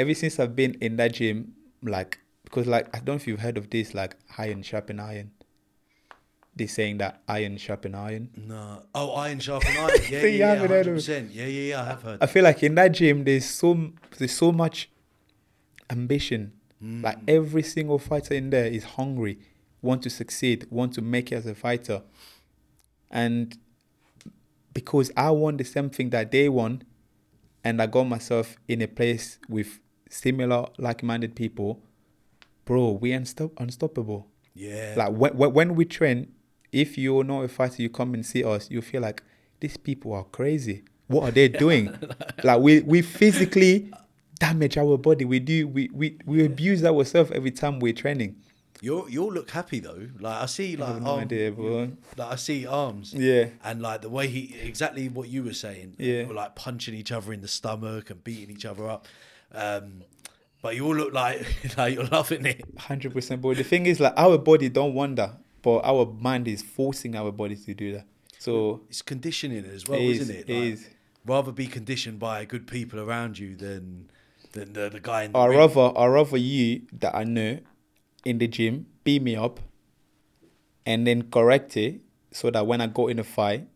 ever 0.00 0.14
since 0.14 0.40
I've 0.40 0.56
been 0.56 0.74
in 0.80 0.96
that 0.96 1.12
gym, 1.14 1.54
like 1.82 2.18
because 2.42 2.66
like 2.66 2.88
I 2.90 2.98
don't 2.98 3.06
know 3.14 3.14
if 3.22 3.26
you've 3.28 3.38
heard 3.46 3.56
of 3.56 3.70
this, 3.70 3.94
like 3.94 4.16
iron 4.36 4.62
sharpen 4.64 4.98
iron. 4.98 5.30
They're 6.56 6.66
saying 6.66 6.98
that 6.98 7.20
iron 7.28 7.56
sharpen 7.58 7.94
iron. 7.94 8.30
No. 8.34 8.82
Oh, 8.94 9.12
iron 9.12 9.38
sharpen 9.38 9.76
iron. 9.76 9.90
Yeah, 10.10 10.20
So 10.22 10.26
yeah, 10.26 10.54
yeah, 10.54 10.66
100%. 10.66 11.28
Yeah, 11.30 11.44
yeah, 11.44 11.68
yeah, 11.70 11.82
I 11.82 11.84
have 11.84 12.02
heard. 12.02 12.18
I 12.22 12.26
feel 12.26 12.42
like 12.44 12.62
in 12.64 12.74
that 12.76 12.88
gym 12.92 13.22
there's 13.24 13.44
so 13.44 13.92
there's 14.18 14.32
so 14.32 14.50
much 14.50 14.88
ambition. 15.90 16.52
Mm. 16.82 17.02
Like 17.04 17.18
every 17.28 17.62
single 17.62 17.98
fighter 17.98 18.34
in 18.34 18.50
there 18.50 18.66
is 18.66 18.84
hungry, 18.98 19.38
want 19.86 20.02
to 20.02 20.10
succeed, 20.10 20.66
want 20.70 20.92
to 20.94 21.00
make 21.00 21.32
it 21.32 21.36
as 21.36 21.46
a 21.46 21.54
fighter. 21.54 22.02
And 23.10 23.56
because 24.74 25.10
I 25.16 25.30
want 25.30 25.58
the 25.58 25.64
same 25.64 25.88
thing 25.88 26.10
that 26.10 26.30
they 26.30 26.48
want, 26.48 26.84
and 27.64 27.80
I 27.80 27.86
got 27.86 28.04
myself 28.04 28.56
in 28.68 28.82
a 28.82 28.86
place 28.86 29.38
with 29.48 29.80
similar 30.10 30.66
like-minded 30.78 31.34
people, 31.34 31.82
bro, 32.64 32.90
we 32.92 33.12
unstop 33.12 33.52
unstoppable. 33.58 34.28
Yeah. 34.54 34.94
Like 34.96 35.12
when, 35.12 35.36
when 35.36 35.52
when 35.52 35.74
we 35.74 35.84
train, 35.84 36.32
if 36.72 36.98
you're 36.98 37.24
not 37.24 37.42
a 37.42 37.48
fighter, 37.48 37.82
you 37.82 37.88
come 37.88 38.14
and 38.14 38.24
see 38.24 38.44
us, 38.44 38.70
you 38.70 38.82
feel 38.82 39.02
like 39.02 39.22
these 39.60 39.76
people 39.76 40.12
are 40.12 40.24
crazy. 40.24 40.84
What 41.06 41.28
are 41.28 41.30
they 41.30 41.48
doing? 41.48 41.96
like 42.44 42.60
we 42.60 42.80
we 42.80 43.02
physically 43.02 43.92
damage 44.38 44.76
our 44.76 44.96
body. 44.98 45.24
We 45.24 45.40
do 45.40 45.68
we 45.68 45.88
we, 45.92 46.18
we 46.26 46.44
abuse 46.44 46.84
ourselves 46.84 47.30
every 47.32 47.50
time 47.50 47.80
we're 47.80 47.92
training. 47.92 48.36
You 48.80 49.06
you 49.08 49.22
all 49.22 49.32
look 49.32 49.50
happy 49.50 49.80
though. 49.80 50.08
Like 50.20 50.42
I 50.42 50.46
see 50.46 50.76
I 50.76 50.80
like 50.80 50.88
have 50.94 51.02
no 51.02 51.10
arm- 51.10 51.20
idea, 51.20 51.50
bro. 51.52 51.90
Like 52.16 52.32
I 52.32 52.36
see 52.36 52.66
arms. 52.66 53.14
Yeah. 53.14 53.48
And 53.64 53.80
like 53.82 54.02
the 54.02 54.10
way 54.10 54.28
he 54.28 54.54
exactly 54.62 55.08
what 55.08 55.28
you 55.28 55.42
were 55.44 55.54
saying. 55.54 55.94
Yeah. 55.98 56.24
We're 56.26 56.34
like 56.34 56.54
punching 56.56 56.94
each 56.94 57.12
other 57.12 57.32
in 57.32 57.40
the 57.40 57.48
stomach 57.48 58.10
and 58.10 58.22
beating 58.22 58.54
each 58.54 58.64
other 58.66 58.88
up. 58.88 59.06
Um 59.52 60.02
but 60.62 60.74
you 60.74 60.84
all 60.86 60.94
look 60.96 61.12
like 61.14 61.46
like 61.78 61.94
you're 61.94 62.04
loving 62.06 62.44
it. 62.46 62.64
Hundred 62.78 63.12
percent. 63.12 63.40
boy. 63.40 63.54
the 63.54 63.64
thing 63.64 63.86
is, 63.86 64.00
like 64.00 64.14
our 64.16 64.36
body 64.38 64.68
don't 64.68 64.94
that, 65.16 65.38
but 65.62 65.78
our 65.84 66.06
mind 66.06 66.48
is 66.48 66.62
forcing 66.62 67.14
our 67.16 67.30
body 67.32 67.56
to 67.56 67.74
do 67.74 67.92
that. 67.92 68.06
So 68.38 68.82
It's 68.88 69.00
conditioning 69.02 69.64
as 69.64 69.86
well, 69.88 69.98
It 69.98 70.04
is, 70.04 70.20
isn't 70.20 70.36
it? 70.36 70.50
it 70.50 70.54
Like, 70.54 70.62
is. 70.72 70.88
Rather 71.24 71.50
be 71.50 71.66
conditioned 71.66 72.18
by 72.20 72.44
good 72.44 72.66
people 72.68 73.00
around 73.00 73.38
you 73.38 73.56
than 73.56 74.10
than 74.52 74.72
the, 74.74 74.88
the 74.90 75.00
guy 75.00 75.24
in 75.24 75.32
the 75.32 75.38
I 75.38 75.46
ring. 75.46 75.58
rather 75.58 75.98
I 75.98 76.06
rather 76.06 76.36
you 76.36 76.82
that 77.00 77.14
I 77.16 77.24
know 77.24 77.58
in 78.26 78.38
the 78.38 78.48
gym 78.48 78.86
beat 79.04 79.22
me 79.22 79.36
up 79.36 79.60
and 80.84 81.06
then 81.06 81.30
correct 81.30 81.76
it 81.76 82.00
so 82.32 82.50
that 82.50 82.66
when 82.66 82.80
I 82.80 82.86
go 82.88 83.08
in 83.08 83.18
a 83.18 83.24
fight 83.24 83.66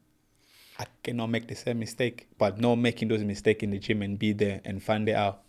I 0.81 0.87
cannot 1.03 1.27
make 1.27 1.47
the 1.47 1.55
same 1.55 1.79
mistake. 1.79 2.27
But 2.39 2.59
not 2.59 2.77
making 2.77 3.09
those 3.09 3.23
mistakes 3.23 3.63
in 3.63 3.71
the 3.71 3.79
gym 3.79 4.01
and 4.01 4.19
be 4.19 4.33
there 4.33 4.63
and 4.65 4.83
find 4.83 5.07
it 5.11 5.15
out. 5.15 5.43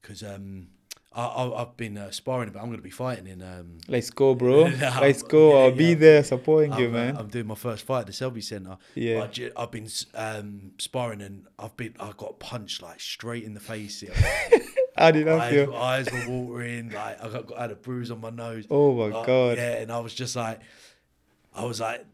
because 0.00 0.22
um, 0.22 0.68
I, 1.12 1.26
I, 1.26 1.60
I've 1.60 1.76
been 1.76 1.98
uh, 1.98 2.10
sparring, 2.10 2.48
but 2.50 2.60
I'm 2.60 2.66
going 2.66 2.78
to 2.78 2.82
be 2.82 2.88
fighting 2.88 3.26
in. 3.26 3.42
Um, 3.42 3.78
Let's 3.86 4.08
go, 4.08 4.34
bro. 4.34 4.62
Let's 4.80 5.22
go. 5.22 5.50
yeah, 5.50 5.64
I'll 5.64 5.72
be 5.72 5.88
yeah. 5.88 5.94
there 5.94 6.24
supporting 6.24 6.72
you, 6.78 6.86
I'm, 6.86 6.94
uh, 6.94 6.98
man. 6.98 7.16
I'm 7.18 7.28
doing 7.28 7.46
my 7.46 7.54
first 7.54 7.84
fight 7.84 8.00
at 8.00 8.06
the 8.06 8.14
Selby 8.14 8.40
Centre. 8.40 8.78
Yeah. 8.94 9.24
I 9.24 9.26
ju- 9.26 9.52
I've 9.54 9.70
been 9.70 9.88
um, 10.14 10.72
sparring 10.78 11.20
and 11.20 11.46
I've 11.58 11.76
been 11.76 11.94
I 12.00 12.12
got 12.16 12.38
punched 12.38 12.82
like 12.82 13.00
straight 13.00 13.44
in 13.44 13.52
the 13.52 13.60
face. 13.60 14.02
How 14.98 15.10
did 15.10 15.26
that 15.26 15.40
eyes, 15.40 15.52
feel? 15.52 15.74
eyes 15.74 16.06
were 16.12 16.32
watering. 16.32 16.90
Like 16.90 17.22
I 17.22 17.28
got 17.28 17.56
I 17.58 17.60
had 17.62 17.70
a 17.72 17.76
bruise 17.76 18.10
on 18.10 18.20
my 18.20 18.30
nose. 18.30 18.66
Oh 18.70 18.94
my 18.94 19.14
Uh, 19.16 19.24
god. 19.24 19.58
Yeah, 19.58 19.72
and 19.78 19.92
I 19.92 19.98
was 20.00 20.14
just 20.14 20.36
like, 20.36 20.60
I 21.54 21.64
was 21.64 21.80
like, 21.80 22.04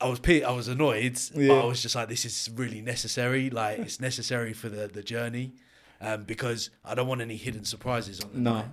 I 0.00 0.08
was 0.08 0.20
I 0.26 0.50
was 0.52 0.68
annoyed, 0.68 1.18
but 1.34 1.40
Yeah. 1.42 1.54
I 1.54 1.64
was 1.64 1.82
just 1.82 1.94
like, 1.94 2.08
this 2.08 2.24
is 2.24 2.50
really 2.54 2.80
necessary. 2.80 3.50
Like 3.50 3.78
it's 3.80 4.00
necessary 4.00 4.52
for 4.52 4.68
the 4.68 4.88
the 4.88 5.02
journey, 5.02 5.52
um, 6.00 6.24
because 6.24 6.70
I 6.84 6.94
don't 6.94 7.08
want 7.08 7.20
any 7.20 7.36
hidden 7.36 7.64
surprises 7.64 8.20
on 8.20 8.30
the 8.32 8.38
No. 8.40 8.54
night. 8.54 8.66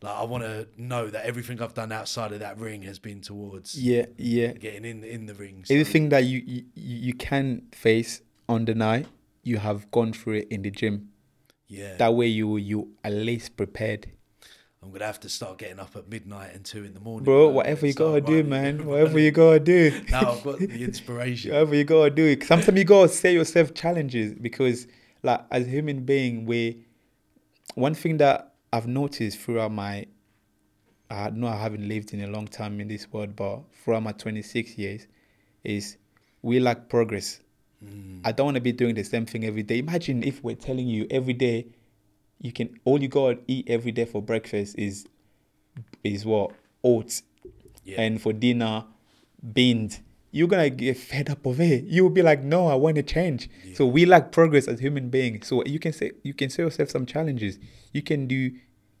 Like 0.00 0.14
I 0.14 0.22
want 0.22 0.44
to 0.44 0.68
know 0.76 1.08
that 1.08 1.24
everything 1.26 1.60
I've 1.60 1.74
done 1.74 1.90
outside 1.90 2.30
of 2.32 2.38
that 2.38 2.56
ring 2.58 2.82
has 2.82 3.00
been 3.00 3.20
towards 3.20 3.74
Yeah, 3.80 4.06
yeah. 4.16 4.52
getting 4.52 4.84
in 4.84 5.02
in 5.02 5.26
the 5.26 5.34
ring. 5.34 5.64
So, 5.64 5.74
Anything 5.74 6.10
that 6.10 6.24
you, 6.24 6.38
you 6.46 6.62
you 6.74 7.14
can 7.14 7.62
face 7.72 8.22
on 8.48 8.64
the 8.64 8.76
night, 8.76 9.06
you 9.42 9.58
have 9.58 9.90
gone 9.90 10.12
through 10.12 10.34
it 10.34 10.48
in 10.50 10.62
the 10.62 10.70
gym. 10.70 11.08
Yeah, 11.68 11.96
That 11.96 12.14
way, 12.14 12.26
you 12.26 12.56
you 12.56 12.90
at 13.04 13.12
least 13.12 13.56
prepared, 13.56 14.08
I'm 14.82 14.90
gonna 14.92 15.06
have 15.06 15.20
to 15.20 15.28
start 15.28 15.58
getting 15.58 15.80
up 15.80 15.96
at 15.96 16.08
midnight 16.08 16.54
and 16.54 16.64
two 16.64 16.84
in 16.84 16.94
the 16.94 17.00
morning, 17.00 17.24
bro. 17.24 17.46
man, 17.46 17.54
Whatever 17.54 17.86
you 17.86 17.94
gotta 17.94 18.20
do, 18.20 18.44
man. 18.44 18.86
Whatever 18.86 19.18
you 19.18 19.30
gotta 19.30 19.60
do. 19.60 20.02
now 20.10 20.32
I've 20.32 20.42
got 20.44 20.58
the 20.58 20.84
inspiration. 20.84 21.50
Whatever 21.50 21.74
you 21.74 21.84
gotta 21.84 22.10
do. 22.10 22.40
Sometimes 22.42 22.78
you 22.78 22.84
gotta 22.84 23.08
set 23.08 23.32
yourself 23.34 23.74
challenges 23.74 24.34
because, 24.34 24.86
like, 25.22 25.44
as 25.50 25.66
a 25.66 25.70
human 25.70 26.04
being, 26.04 26.46
we 26.46 26.86
one 27.74 27.94
thing 27.94 28.16
that 28.18 28.54
I've 28.72 28.86
noticed 28.86 29.38
throughout 29.38 29.72
my, 29.72 30.06
I 31.10 31.30
know 31.30 31.48
I 31.48 31.56
haven't 31.56 31.86
lived 31.86 32.14
in 32.14 32.22
a 32.22 32.28
long 32.28 32.46
time 32.46 32.80
in 32.80 32.88
this 32.88 33.12
world, 33.12 33.34
but 33.34 33.62
throughout 33.72 34.02
my 34.04 34.12
26 34.12 34.78
years, 34.78 35.06
is 35.64 35.96
we 36.42 36.60
lack 36.60 36.88
progress. 36.88 37.40
Mm. 37.84 38.20
I 38.24 38.32
don't 38.32 38.46
want 38.46 38.54
to 38.56 38.60
be 38.60 38.72
doing 38.72 38.94
the 38.94 39.04
same 39.04 39.26
thing 39.26 39.44
every 39.44 39.62
day. 39.62 39.78
Imagine 39.78 40.22
if 40.22 40.42
we're 40.42 40.56
telling 40.56 40.86
you 40.86 41.06
every 41.10 41.34
day, 41.34 41.66
you 42.40 42.52
can 42.52 42.78
all 42.84 43.00
you 43.00 43.08
gotta 43.08 43.38
eat 43.46 43.68
every 43.68 43.92
day 43.92 44.04
for 44.04 44.22
breakfast 44.22 44.76
is, 44.78 45.06
is 46.04 46.24
what? 46.24 46.52
Oats. 46.84 47.22
Yeah. 47.84 48.02
and 48.02 48.20
for 48.20 48.34
dinner 48.34 48.84
beans. 49.54 50.00
You're 50.30 50.48
gonna 50.48 50.68
get 50.68 50.98
fed 50.98 51.30
up 51.30 51.46
of 51.46 51.58
it. 51.58 51.84
You'll 51.84 52.10
be 52.10 52.20
like 52.20 52.42
no 52.42 52.66
i 52.66 52.74
want 52.74 52.96
to 52.96 53.02
change 53.02 53.48
so 53.74 53.86
we 53.86 54.04
lack 54.04 54.30
progress 54.30 54.68
as 54.68 54.78
human 54.78 55.08
beings. 55.08 55.46
So 55.46 55.64
you 55.64 55.78
can 55.78 55.94
say 55.94 56.12
you 56.22 56.34
can 56.34 56.50
set 56.50 56.62
yourself 56.64 56.90
some 56.90 57.06
challenges. 57.06 57.58
You 57.94 58.02
can 58.02 58.26
do 58.26 58.52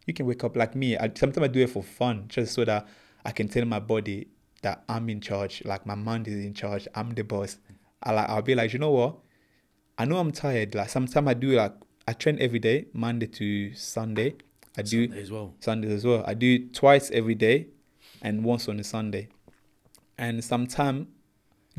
you 0.06 0.14
can 0.14 0.24
wake 0.24 0.42
up 0.42 0.56
like 0.56 0.74
me. 0.74 0.96
I, 0.96 1.10
sometimes 1.14 1.44
i 1.44 1.48
do 1.48 1.60
it 1.60 1.68
for 1.68 1.82
fun 1.82 2.24
just 2.28 2.54
so 2.54 2.64
that 2.64 2.88
i 3.26 3.30
can 3.30 3.46
tell 3.46 3.66
my 3.66 3.78
body 3.78 4.28
that 4.62 4.82
i'm 4.88 5.08
in 5.10 5.20
charge 5.20 5.62
like 5.66 5.84
my 5.84 5.94
mind 5.94 6.26
is 6.26 6.42
in 6.44 6.54
charge 6.54 6.88
i'm 6.94 7.10
the 7.10 7.22
boss 7.22 7.58
I 8.02 8.12
like 8.12 8.28
i'll 8.28 8.42
be 8.42 8.54
like 8.54 8.72
you 8.72 8.78
know 8.78 8.90
what 8.90 9.16
i 9.98 10.04
know 10.04 10.18
i'm 10.18 10.32
tired 10.32 10.74
like 10.74 10.88
sometimes 10.88 11.28
i 11.28 11.34
do 11.34 11.50
like 11.50 11.74
i 12.06 12.12
train 12.12 12.38
every 12.40 12.58
day 12.58 12.86
monday 12.92 13.26
to 13.26 13.74
sunday 13.74 14.34
i 14.76 14.82
do 14.82 15.06
Sunday 15.06 15.22
as 15.22 15.30
well. 15.30 15.54
Sundays 15.60 15.90
as 15.92 16.04
well. 16.04 16.24
I 16.26 16.34
do 16.34 16.68
twice 16.68 17.10
every 17.10 17.34
day 17.34 17.66
and 18.22 18.44
once 18.44 18.68
on 18.68 18.78
a 18.78 18.84
Sunday. 18.84 19.28
And 20.16 20.42
sometime 20.44 21.08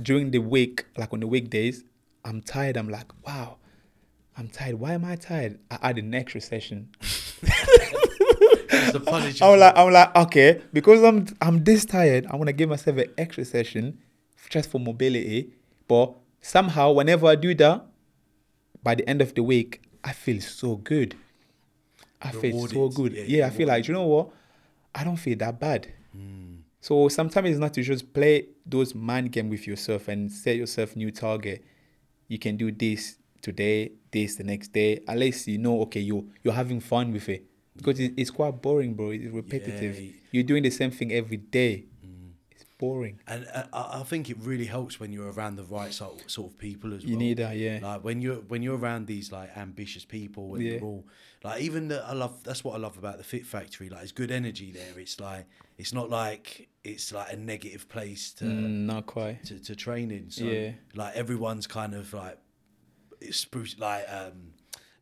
during 0.02 0.32
the 0.32 0.40
week, 0.40 0.86
like 0.98 1.14
on 1.14 1.20
the 1.20 1.28
weekdays, 1.28 1.84
I'm 2.24 2.42
tired. 2.42 2.78
I'm 2.78 2.90
like, 2.90 3.12
wow, 3.26 3.58
I'm 4.38 4.48
tired. 4.48 4.76
Why 4.76 4.94
am 4.94 5.06
I 5.06 5.16
tired? 5.16 5.60
I 5.72 5.80
add 5.82 5.98
an 5.98 6.14
extra 6.14 6.42
session. 6.42 6.90
The 8.92 9.00
punish. 9.06 9.42
I'm 9.42 9.60
like, 9.60 9.78
I'm 9.78 9.92
like, 9.92 10.16
okay, 10.16 10.62
because 10.74 11.04
I'm 11.04 11.28
I'm 11.42 11.64
this 11.64 11.86
tired, 11.86 12.26
I 12.28 12.36
want 12.36 12.48
to 12.48 12.54
give 12.54 12.70
myself 12.70 12.98
an 12.98 13.12
extra 13.18 13.46
session 13.46 14.00
just 14.50 14.72
for 14.72 14.80
mobility. 14.80 15.54
But 15.90 16.14
somehow, 16.40 16.94
whenever 16.94 17.28
I 17.28 17.36
do 17.36 17.54
that, 17.56 17.86
by 18.82 18.96
the 18.96 19.10
end 19.10 19.22
of 19.22 19.34
the 19.36 19.44
week, 19.44 19.82
I 20.04 20.14
feel 20.14 20.40
so 20.40 20.78
good. 20.78 21.16
I 22.22 22.32
feel 22.32 22.68
so 22.68 22.90
good. 22.90 23.14
Yeah, 23.14 23.24
Yeah, 23.28 23.48
I 23.48 23.50
feel 23.50 23.68
like 23.68 23.88
you 23.88 23.94
know 23.94 24.06
what? 24.06 24.30
I 24.94 25.04
don't 25.04 25.18
feel 25.18 25.38
that 25.40 25.60
bad. 25.60 25.92
Mm. 26.16 26.60
So 26.80 27.10
sometimes 27.10 27.50
it's 27.50 27.60
not 27.60 27.74
to 27.74 27.82
just 27.82 28.14
play 28.14 28.50
those 28.66 28.94
mind 28.96 29.32
game 29.32 29.50
with 29.50 29.68
yourself 29.68 30.08
and 30.08 30.32
set 30.32 30.56
yourself 30.56 30.96
new 30.96 31.12
target. 31.12 31.66
You 32.28 32.38
can 32.40 32.56
do 32.56 32.72
this 32.72 33.18
today, 33.42 33.94
this 34.12 34.36
the 34.36 34.44
next 34.44 34.70
day. 34.70 35.02
At 35.08 35.18
least 35.18 35.48
you 35.48 35.58
know, 35.58 35.82
okay, 35.82 36.02
you 36.02 36.30
you're 36.44 36.54
having 36.54 36.80
fun 36.80 37.12
with 37.12 37.28
it 37.30 37.46
because 37.76 38.00
it's 38.00 38.30
quite 38.30 38.62
boring, 38.62 38.94
bro. 38.94 39.10
It's 39.10 39.34
repetitive. 39.34 40.00
Yeah. 40.00 40.12
You're 40.32 40.44
doing 40.44 40.64
the 40.64 40.70
same 40.70 40.92
thing 40.92 41.12
every 41.12 41.38
day. 41.38 41.86
Boring. 42.80 43.20
And 43.28 43.46
uh, 43.54 43.66
I 43.74 44.00
I 44.00 44.04
think 44.04 44.30
it 44.30 44.38
really 44.40 44.66
helps 44.66 45.00
when 45.00 45.12
you're 45.12 45.32
around 45.32 45.58
the 45.58 45.64
right 45.66 45.94
sort 45.94 46.32
sort 46.32 46.52
of 46.52 46.58
people 46.58 46.94
as 46.96 47.04
well. 47.04 47.12
You 47.12 47.18
need 47.18 47.38
that, 47.38 47.56
yeah. 47.58 47.80
Like 47.82 48.04
when 48.06 48.22
you're 48.22 48.38
when 48.52 48.64
you're 48.64 48.78
around 48.78 49.06
these 49.06 49.32
like 49.32 49.56
ambitious 49.58 50.06
people 50.06 50.56
and 50.56 50.64
Yeah. 50.64 50.80
all 50.82 51.06
like 51.44 51.62
even 51.62 51.90
the, 51.90 52.04
I 52.06 52.14
love 52.14 52.42
that's 52.44 52.64
what 52.64 52.74
I 52.76 52.78
love 52.80 52.98
about 52.98 53.18
the 53.18 53.24
Fit 53.24 53.46
Factory. 53.46 53.90
Like 53.90 54.04
it's 54.04 54.14
good 54.14 54.32
energy 54.32 54.72
there. 54.72 54.98
It's 54.98 55.20
like 55.20 55.46
it's 55.78 55.94
not 55.94 56.10
like 56.10 56.70
it's 56.86 57.12
like 57.12 57.34
a 57.34 57.36
negative 57.38 57.88
place 57.90 58.32
to 58.36 58.46
Mm, 58.46 58.86
not 58.86 59.06
quite. 59.06 59.44
to, 59.46 59.60
to 59.60 59.76
train 59.76 60.10
in. 60.12 60.32
So 60.32 60.46
Yeah. 60.46 60.72
like 60.96 61.16
everyone's 61.16 61.68
kind 61.68 61.94
of 61.94 62.14
like 62.14 62.38
it's 63.22 63.38
spruce 63.38 63.78
like 63.78 64.06
um 64.10 64.54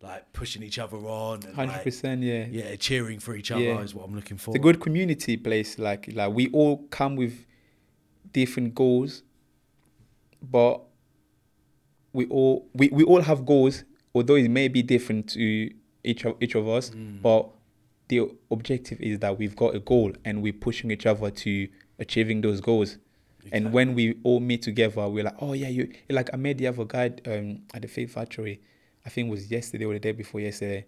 like 0.02 0.32
pushing 0.34 0.62
each 0.64 0.78
other 0.80 0.98
on 0.98 1.44
and 1.44 1.56
Hundred 1.56 1.74
like, 1.74 1.84
percent, 1.84 2.22
yeah. 2.24 2.46
yeah 2.50 2.76
cheering 2.76 3.20
for 3.20 3.36
each 3.36 3.52
other 3.52 3.64
Yeah. 3.64 3.82
is 3.82 3.94
what 3.96 4.06
I'm 4.08 4.16
looking 4.16 4.38
for. 4.38 4.52
It's 4.52 4.58
a 4.60 4.68
good 4.68 4.80
community 4.80 5.38
place. 5.38 5.78
Like 5.80 6.12
like 6.14 6.34
we 6.34 6.50
all 6.50 6.78
come 6.90 7.16
with 7.16 7.46
different 8.42 8.70
goals, 8.82 9.12
but 10.42 10.76
we 12.14 12.26
all 12.28 12.56
we, 12.80 12.86
we 12.90 13.04
all 13.12 13.22
have 13.22 13.40
goals, 13.46 13.84
although 14.16 14.36
it 14.46 14.50
may 14.50 14.68
be 14.68 14.82
different 14.82 15.24
to 15.30 15.44
each 16.04 16.26
of 16.26 16.36
each 16.44 16.56
of 16.56 16.66
us. 16.68 16.86
But 17.22 17.50
the 18.10 18.18
objective 18.56 19.00
is 19.02 19.20
that 19.20 19.38
we've 19.40 19.56
got 19.64 19.76
a 19.76 19.80
goal 19.80 20.10
and 20.26 20.42
we're 20.42 20.54
pushing 20.68 20.90
each 20.92 21.06
other 21.06 21.30
to 21.44 21.68
achieving 22.00 22.42
those 22.42 22.62
goals. 22.62 22.98
And 23.52 23.64
when 23.78 23.96
we 23.96 24.06
all 24.24 24.40
meet 24.52 24.62
together, 24.62 25.08
we're 25.14 25.24
like, 25.30 25.36
oh 25.42 25.54
yeah, 25.54 25.70
you 25.78 25.84
like 26.10 26.30
I 26.34 26.38
met 26.38 26.58
the 26.58 26.68
other 26.68 26.86
guy 26.86 27.08
um, 27.34 27.48
at 27.74 27.82
the 27.82 27.88
Faith 27.88 28.12
Factory. 28.14 28.56
I 29.06 29.10
think 29.10 29.28
it 29.28 29.32
was 29.32 29.50
yesterday 29.52 29.86
or 29.86 29.94
the 29.94 30.00
day 30.00 30.12
before 30.12 30.42
yesterday. 30.42 30.86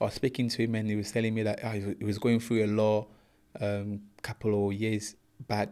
I 0.00 0.04
was 0.04 0.14
speaking 0.14 0.48
to 0.48 0.62
him 0.64 0.74
and 0.74 0.88
he 0.90 0.96
was 0.96 1.10
telling 1.12 1.34
me 1.34 1.42
that 1.44 1.60
he 1.60 1.80
was- 1.86 1.96
he 2.00 2.04
was 2.12 2.18
going 2.18 2.40
through 2.40 2.64
a 2.64 2.70
law 2.82 3.06
um 3.60 4.00
couple 4.22 4.52
of 4.66 4.72
years 4.84 5.14
back, 5.46 5.70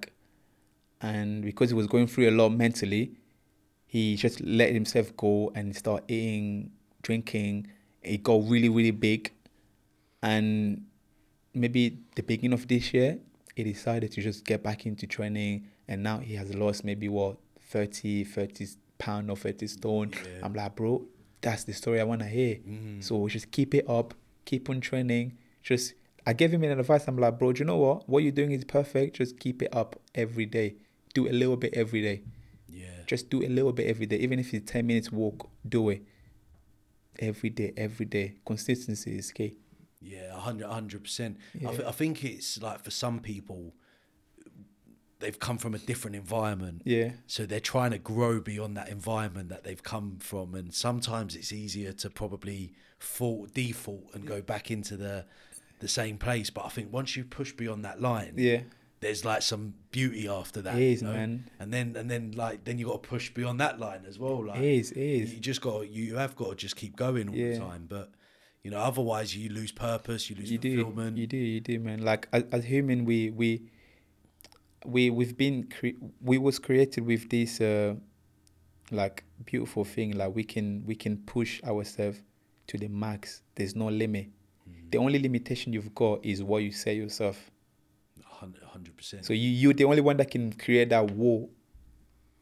and 1.01 1.42
because 1.42 1.70
he 1.70 1.74
was 1.74 1.86
going 1.86 2.07
through 2.07 2.28
a 2.28 2.32
lot 2.32 2.51
mentally, 2.51 3.12
he 3.86 4.16
just 4.16 4.40
let 4.40 4.72
himself 4.72 5.16
go 5.16 5.53
and 5.55 5.74
start 5.74 6.05
eating, 6.09 6.70
drinking. 7.03 7.66
It 8.03 8.22
got 8.22 8.42
really 8.48 8.68
really 8.68 8.92
big, 8.92 9.32
and 10.22 10.84
maybe 11.55 11.98
the 12.14 12.22
beginning 12.22 12.53
of 12.53 12.68
this 12.68 12.94
year, 12.94 13.18
he 13.55 13.64
decided 13.64 14.12
to 14.12 14.22
just 14.22 14.44
get 14.44 14.62
back 14.62 14.86
into 14.86 15.07
training, 15.07 15.66
and 15.88 16.03
now 16.03 16.18
he 16.18 16.34
has 16.34 16.55
lost 16.55 16.84
maybe 16.84 17.09
what 17.09 17.36
30, 17.70 18.24
30 18.24 18.66
pound 18.98 19.30
or 19.30 19.36
30 19.36 19.66
stone. 19.66 20.12
Yeah. 20.12 20.44
I'm 20.44 20.55
like, 20.55 20.76
bro, 20.76 21.03
that's 21.40 21.64
the 21.64 21.72
story 21.72 22.01
I 22.01 22.05
want 22.05 22.20
to 22.20 22.28
hear. 22.28 22.57
Mm. 22.57 23.03
So 23.03 23.26
just 23.28 23.51
keep 23.51 23.74
it 23.74 23.88
up, 23.88 24.14
keep 24.44 24.70
on 24.70 24.80
training. 24.80 25.38
Just, 25.62 25.94
I 26.26 26.32
gave 26.32 26.53
him 26.53 26.62
an 26.62 26.78
advice. 26.78 27.09
I'm 27.09 27.16
like, 27.16 27.38
bro, 27.38 27.53
do 27.53 27.61
you 27.61 27.64
know 27.64 27.78
what? 27.78 28.09
What 28.09 28.22
you're 28.22 28.32
doing 28.32 28.53
is 28.53 28.64
perfect. 28.64 29.16
Just 29.16 29.38
keep 29.38 29.62
it 29.62 29.74
up 29.74 29.98
every 30.14 30.46
day. 30.46 30.76
Do 31.14 31.28
a 31.28 31.32
little 31.32 31.56
bit 31.56 31.74
every 31.74 32.02
day. 32.02 32.22
yeah. 32.68 32.86
Just 33.06 33.30
do 33.30 33.42
a 33.44 33.48
little 33.48 33.72
bit 33.72 33.86
every 33.88 34.06
day. 34.06 34.16
Even 34.18 34.38
if 34.38 34.54
it's 34.54 34.70
10 34.70 34.86
minutes 34.86 35.11
walk, 35.11 35.48
do 35.68 35.88
it. 35.90 36.02
Every 37.18 37.50
day, 37.50 37.72
every 37.76 38.06
day. 38.06 38.36
Consistency 38.46 39.18
is 39.18 39.32
key. 39.32 39.56
Yeah, 40.00 40.34
a 40.34 40.38
hundred, 40.38 40.66
a 40.66 40.72
hundred 40.72 41.02
percent. 41.02 41.36
I, 41.66 41.70
th- 41.72 41.82
I 41.82 41.90
think 41.90 42.24
it's 42.24 42.62
like 42.62 42.82
for 42.84 42.90
some 42.90 43.18
people, 43.20 43.74
they've 45.18 45.38
come 45.38 45.58
from 45.58 45.74
a 45.74 45.78
different 45.78 46.16
environment, 46.16 46.82
Yeah. 46.86 47.12
so 47.26 47.44
they're 47.44 47.61
trying 47.61 47.90
to 47.90 47.98
grow 47.98 48.40
beyond 48.40 48.76
that 48.78 48.88
environment 48.88 49.50
that 49.50 49.64
they've 49.64 49.82
come 49.82 50.16
from, 50.20 50.54
and 50.54 50.72
sometimes 50.72 51.36
it's 51.36 51.52
easier 51.52 51.92
to 51.92 52.08
probably 52.08 52.72
fall 52.98 53.46
default 53.52 54.04
and 54.14 54.26
go 54.26 54.40
back 54.40 54.70
into 54.70 54.96
the 54.96 55.26
the 55.80 55.88
same 55.88 56.16
place. 56.18 56.48
But 56.50 56.64
I 56.66 56.68
think 56.68 56.92
once 56.92 57.16
you 57.16 57.24
push 57.24 57.52
beyond 57.52 57.84
that 57.84 58.00
line, 58.00 58.34
Yeah. 58.36 58.61
There's 59.01 59.24
like 59.24 59.42
some 59.42 59.74
beauty 59.90 60.28
after 60.28 60.61
that. 60.62 60.76
It 60.76 60.82
is, 60.82 61.03
you 61.03 61.09
know? 61.09 61.14
man. 61.14 61.51
And 61.59 61.72
then 61.72 61.96
and 61.96 62.11
then 62.11 62.32
like 62.32 62.64
then 62.64 62.78
you 62.78 62.86
got 62.86 63.03
to 63.03 63.09
push 63.09 63.30
beyond 63.30 63.59
that 63.61 63.80
line 63.80 64.05
as 64.07 64.18
well. 64.18 64.44
Like 64.46 64.59
It 64.61 64.64
is, 64.64 64.90
it 64.92 65.01
is. 65.01 65.34
you 65.34 65.40
just 65.40 65.61
got 65.61 65.88
you 65.90 66.16
have 66.16 66.36
got 66.36 66.51
to 66.51 66.55
just 66.57 66.76
keep 66.76 66.96
going 66.96 67.28
all 67.28 67.34
Yeah. 67.34 67.55
the 67.55 67.59
time. 67.59 67.86
But 67.88 68.11
you 68.62 68.70
know, 68.70 68.78
otherwise 68.78 69.34
you 69.34 69.48
lose 69.51 69.72
purpose, 69.72 70.28
you 70.28 70.36
lose 70.36 70.51
you 70.53 70.59
do 70.59 70.82
fulfillment. 70.82 71.16
you 71.16 71.26
do 71.26 71.36
you 71.38 71.61
do 71.61 71.78
man 71.78 72.03
like 72.03 72.28
as, 72.32 72.44
as 72.53 72.64
human 72.64 73.05
we 73.07 73.30
we 73.30 73.62
we 74.84 75.11
we've 75.11 75.36
been 75.36 75.64
cre- 75.64 75.98
we 76.20 76.38
was 76.38 76.59
created 76.59 77.05
with 77.07 77.28
this 77.30 77.61
uh 77.61 77.94
like 78.90 79.24
beautiful 79.44 79.84
thing 79.84 80.12
like 80.16 80.34
we 80.34 80.42
can 80.44 80.82
we 80.86 80.94
can 80.94 81.16
push 81.18 81.62
ourselves 81.64 82.22
to 82.66 82.76
the 82.78 82.88
max 82.88 83.42
there's 83.55 83.76
no 83.76 83.86
limit 83.88 84.28
the 84.90 84.98
only 84.98 85.18
limitation 85.20 85.72
you've 85.72 85.94
got 85.94 86.24
is 86.24 86.42
what 86.42 86.59
you 86.62 86.72
say 86.72 86.94
yourself 86.96 87.51
hundred 88.41 88.97
percent. 88.97 89.24
so 89.24 89.32
you 89.32 89.49
you're 89.49 89.72
the 89.74 89.84
only 89.84 90.01
one 90.01 90.16
that 90.16 90.30
can 90.30 90.53
create 90.53 90.88
that 90.91 91.11
wall 91.12 91.51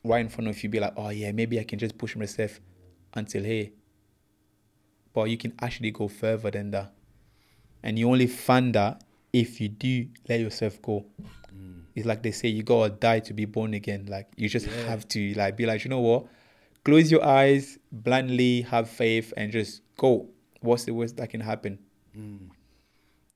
right 0.04 0.20
in 0.20 0.28
front 0.28 0.48
of 0.48 0.62
you 0.62 0.68
be 0.68 0.78
like 0.80 0.92
oh 0.96 1.08
yeah 1.10 1.32
maybe 1.32 1.58
i 1.58 1.64
can 1.64 1.78
just 1.78 1.98
push 1.98 2.14
myself 2.16 2.60
until 3.14 3.42
here 3.42 3.70
but 5.12 5.24
you 5.24 5.36
can 5.36 5.52
actually 5.60 5.90
go 5.90 6.06
further 6.08 6.50
than 6.50 6.70
that 6.70 6.92
and 7.82 7.98
you 7.98 8.08
only 8.08 8.26
find 8.26 8.74
that 8.74 9.02
if 9.32 9.60
you 9.60 9.68
do 9.68 10.06
let 10.28 10.40
yourself 10.40 10.80
go 10.82 11.04
it's 11.94 12.06
like 12.06 12.22
they 12.22 12.30
say 12.30 12.46
you 12.48 12.62
gotta 12.62 12.90
die 12.94 13.18
to 13.18 13.34
be 13.34 13.44
born 13.44 13.74
again. 13.74 14.06
Like 14.08 14.28
you 14.36 14.48
just 14.48 14.66
Yeah. 14.68 14.86
have 14.86 15.08
to 15.08 15.34
like 15.34 15.56
be 15.56 15.66
like, 15.66 15.82
you 15.82 15.90
know 15.90 15.98
what? 15.98 16.26
Close 16.84 17.10
your 17.10 17.24
eyes, 17.24 17.76
blindly 17.90 18.60
have 18.62 18.88
faith, 18.88 19.32
and 19.36 19.50
just 19.50 19.82
go. 19.96 20.28
What's 20.60 20.84
the 20.84 20.92
worst 20.94 21.16
that 21.16 21.28
can 21.30 21.40
happen? 21.40 21.80
Mm. 22.16 22.50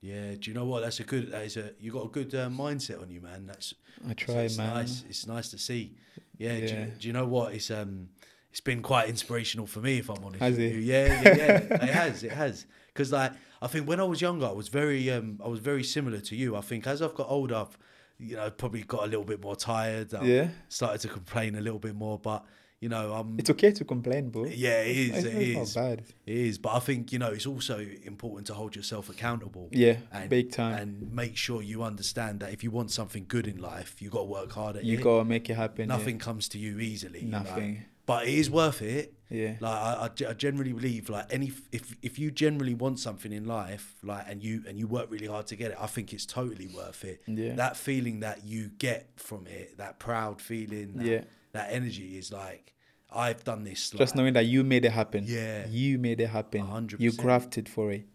Yeah, 0.02 0.32
do 0.38 0.50
you 0.50 0.54
know 0.54 0.64
what? 0.64 0.82
That's 0.82 0.98
a 1.00 1.04
good. 1.04 1.30
That 1.30 1.44
is 1.44 1.56
a. 1.56 1.70
You 1.80 1.92
got 1.92 2.04
a 2.04 2.08
good 2.08 2.34
uh, 2.34 2.48
mindset 2.48 3.00
on 3.00 3.08
you, 3.10 3.20
man. 3.20 3.46
That's 3.46 3.72
I 4.06 4.10
it's, 4.10 4.22
try, 4.24 4.34
it's 4.42 4.58
man. 4.58 4.74
nice. 4.74 5.04
It's 5.08 5.26
nice 5.28 5.48
to 5.52 5.58
see. 5.58 5.94
Yeah. 6.38 6.56
Do, 6.58 6.64
Yeah. 6.66 6.80
you, 6.86 6.92
do 6.98 7.06
you 7.06 7.12
know 7.14 7.26
what? 7.26 7.54
It's 7.54 7.70
um. 7.70 8.08
It's 8.50 8.60
been 8.60 8.82
quite 8.82 9.08
inspirational 9.08 9.66
for 9.66 9.78
me, 9.80 9.98
if 9.98 10.10
I'm 10.10 10.22
honest. 10.24 10.40
Has 10.42 10.58
it? 10.58 10.74
Yeah, 10.76 11.06
yeah, 11.22 11.36
yeah. 11.36 11.56
it 11.84 11.88
has. 11.88 12.22
It 12.24 12.32
has. 12.32 12.66
Because 12.88 13.10
like 13.12 13.32
I 13.62 13.66
think 13.68 13.88
when 13.88 14.00
I 14.00 14.04
was 14.04 14.20
younger, 14.20 14.46
I 14.46 14.52
was 14.52 14.68
very 14.68 15.08
um. 15.10 15.40
I 15.42 15.46
was 15.48 15.60
very 15.60 15.84
similar 15.84 16.18
to 16.20 16.36
you. 16.36 16.56
I 16.56 16.62
think 16.62 16.86
as 16.88 17.00
I've 17.00 17.14
got 17.14 17.28
older, 17.30 17.54
I've 17.54 17.78
you 18.18 18.34
know 18.36 18.50
probably 18.50 18.82
got 18.82 19.04
a 19.04 19.06
little 19.06 19.24
bit 19.24 19.40
more 19.40 19.54
tired. 19.56 20.12
I've 20.14 20.26
Yeah, 20.26 20.48
Started 20.68 21.00
to 21.02 21.08
complain 21.08 21.54
a 21.54 21.60
little 21.60 21.78
bit 21.78 21.94
more, 21.94 22.18
but 22.18 22.44
you 22.82 22.88
know 22.88 23.12
I'm. 23.12 23.38
it's 23.38 23.48
okay 23.50 23.70
to 23.70 23.84
complain, 23.84 24.30
bro. 24.30 24.44
yeah, 24.46 24.80
it 24.82 24.96
is. 24.96 25.10
It's, 25.24 25.26
It 25.26 25.42
is. 25.42 25.76
not 25.76 25.82
bad. 25.82 25.98
It 26.26 26.36
is, 26.48 26.58
but 26.58 26.70
I 26.74 26.80
think 26.80 27.12
you 27.12 27.18
know 27.22 27.30
it's 27.36 27.46
also 27.46 27.78
important 28.04 28.48
to 28.48 28.54
hold 28.54 28.74
yourself 28.76 29.08
accountable. 29.08 29.68
Yeah, 29.70 29.96
and, 30.12 30.28
big 30.28 30.50
time. 30.50 30.74
and 30.80 31.12
make 31.12 31.36
sure 31.36 31.62
you 31.62 31.82
understand 31.84 32.40
that 32.40 32.52
if 32.52 32.64
you 32.64 32.70
want 32.72 32.90
something 32.90 33.24
good 33.28 33.46
in 33.46 33.58
life, 33.58 34.02
you 34.02 34.10
got 34.10 34.24
to 34.26 34.30
work 34.38 34.52
hard 34.52 34.76
at 34.76 34.84
you 34.84 34.94
it. 34.94 34.98
You 34.98 35.04
gotta 35.04 35.24
make 35.24 35.48
it 35.48 35.54
happen. 35.54 35.88
yeah. 35.88 35.96
Nothing 35.96 36.18
comes 36.18 36.48
to 36.50 36.58
you 36.58 36.80
easily. 36.80 37.20
you 37.20 37.30
know. 37.30 37.38
Nothing. 37.38 37.84
but 38.04 38.26
it 38.26 38.34
is 38.34 38.50
worth 38.50 38.82
it. 38.82 39.14
Yeah. 39.30 39.54
Like 39.60 39.80
I, 39.88 39.92
I 40.26 40.30
I 40.30 40.34
generally 40.34 40.72
believe, 40.72 41.08
like 41.08 41.26
any 41.30 41.52
if 41.70 41.96
if 42.02 42.18
you 42.18 42.30
generally 42.32 42.74
want 42.74 42.98
something 42.98 43.32
in 43.32 43.44
life, 43.46 43.94
like 44.02 44.24
and 44.28 44.42
you 44.42 44.64
and 44.68 44.76
you 44.76 44.86
work 44.88 45.06
really 45.10 45.28
hard 45.34 45.46
to 45.46 45.56
get 45.56 45.70
it, 45.70 45.78
I 45.80 45.86
think 45.86 46.12
it's 46.12 46.26
totally 46.26 46.66
worth 46.66 47.04
it. 47.04 47.22
Yeah. 47.26 47.54
That 47.54 47.76
feeling 47.76 48.20
that 48.20 48.44
you 48.44 48.70
get 48.76 49.08
from 49.16 49.46
it, 49.46 49.78
that 49.78 49.98
proud 50.00 50.40
feeling, 50.42 50.94
that, 50.96 51.06
Yeah. 51.06 51.22
That 51.52 51.68
energy 51.72 52.18
is 52.18 52.32
like 52.32 52.72
I've 53.14 53.44
done 53.44 53.64
this. 53.64 53.90
Just 53.90 54.12
like, 54.12 54.14
knowing 54.16 54.32
that 54.34 54.46
you 54.46 54.64
made 54.64 54.84
it 54.84 54.92
happen. 54.92 55.24
Yeah. 55.26 55.66
You 55.68 55.98
made 55.98 56.20
it 56.20 56.28
happen. 56.28 56.62
100%. 56.62 56.98
You 56.98 57.12
crafted 57.12 57.68
for 57.68 57.92
it. 57.92 58.06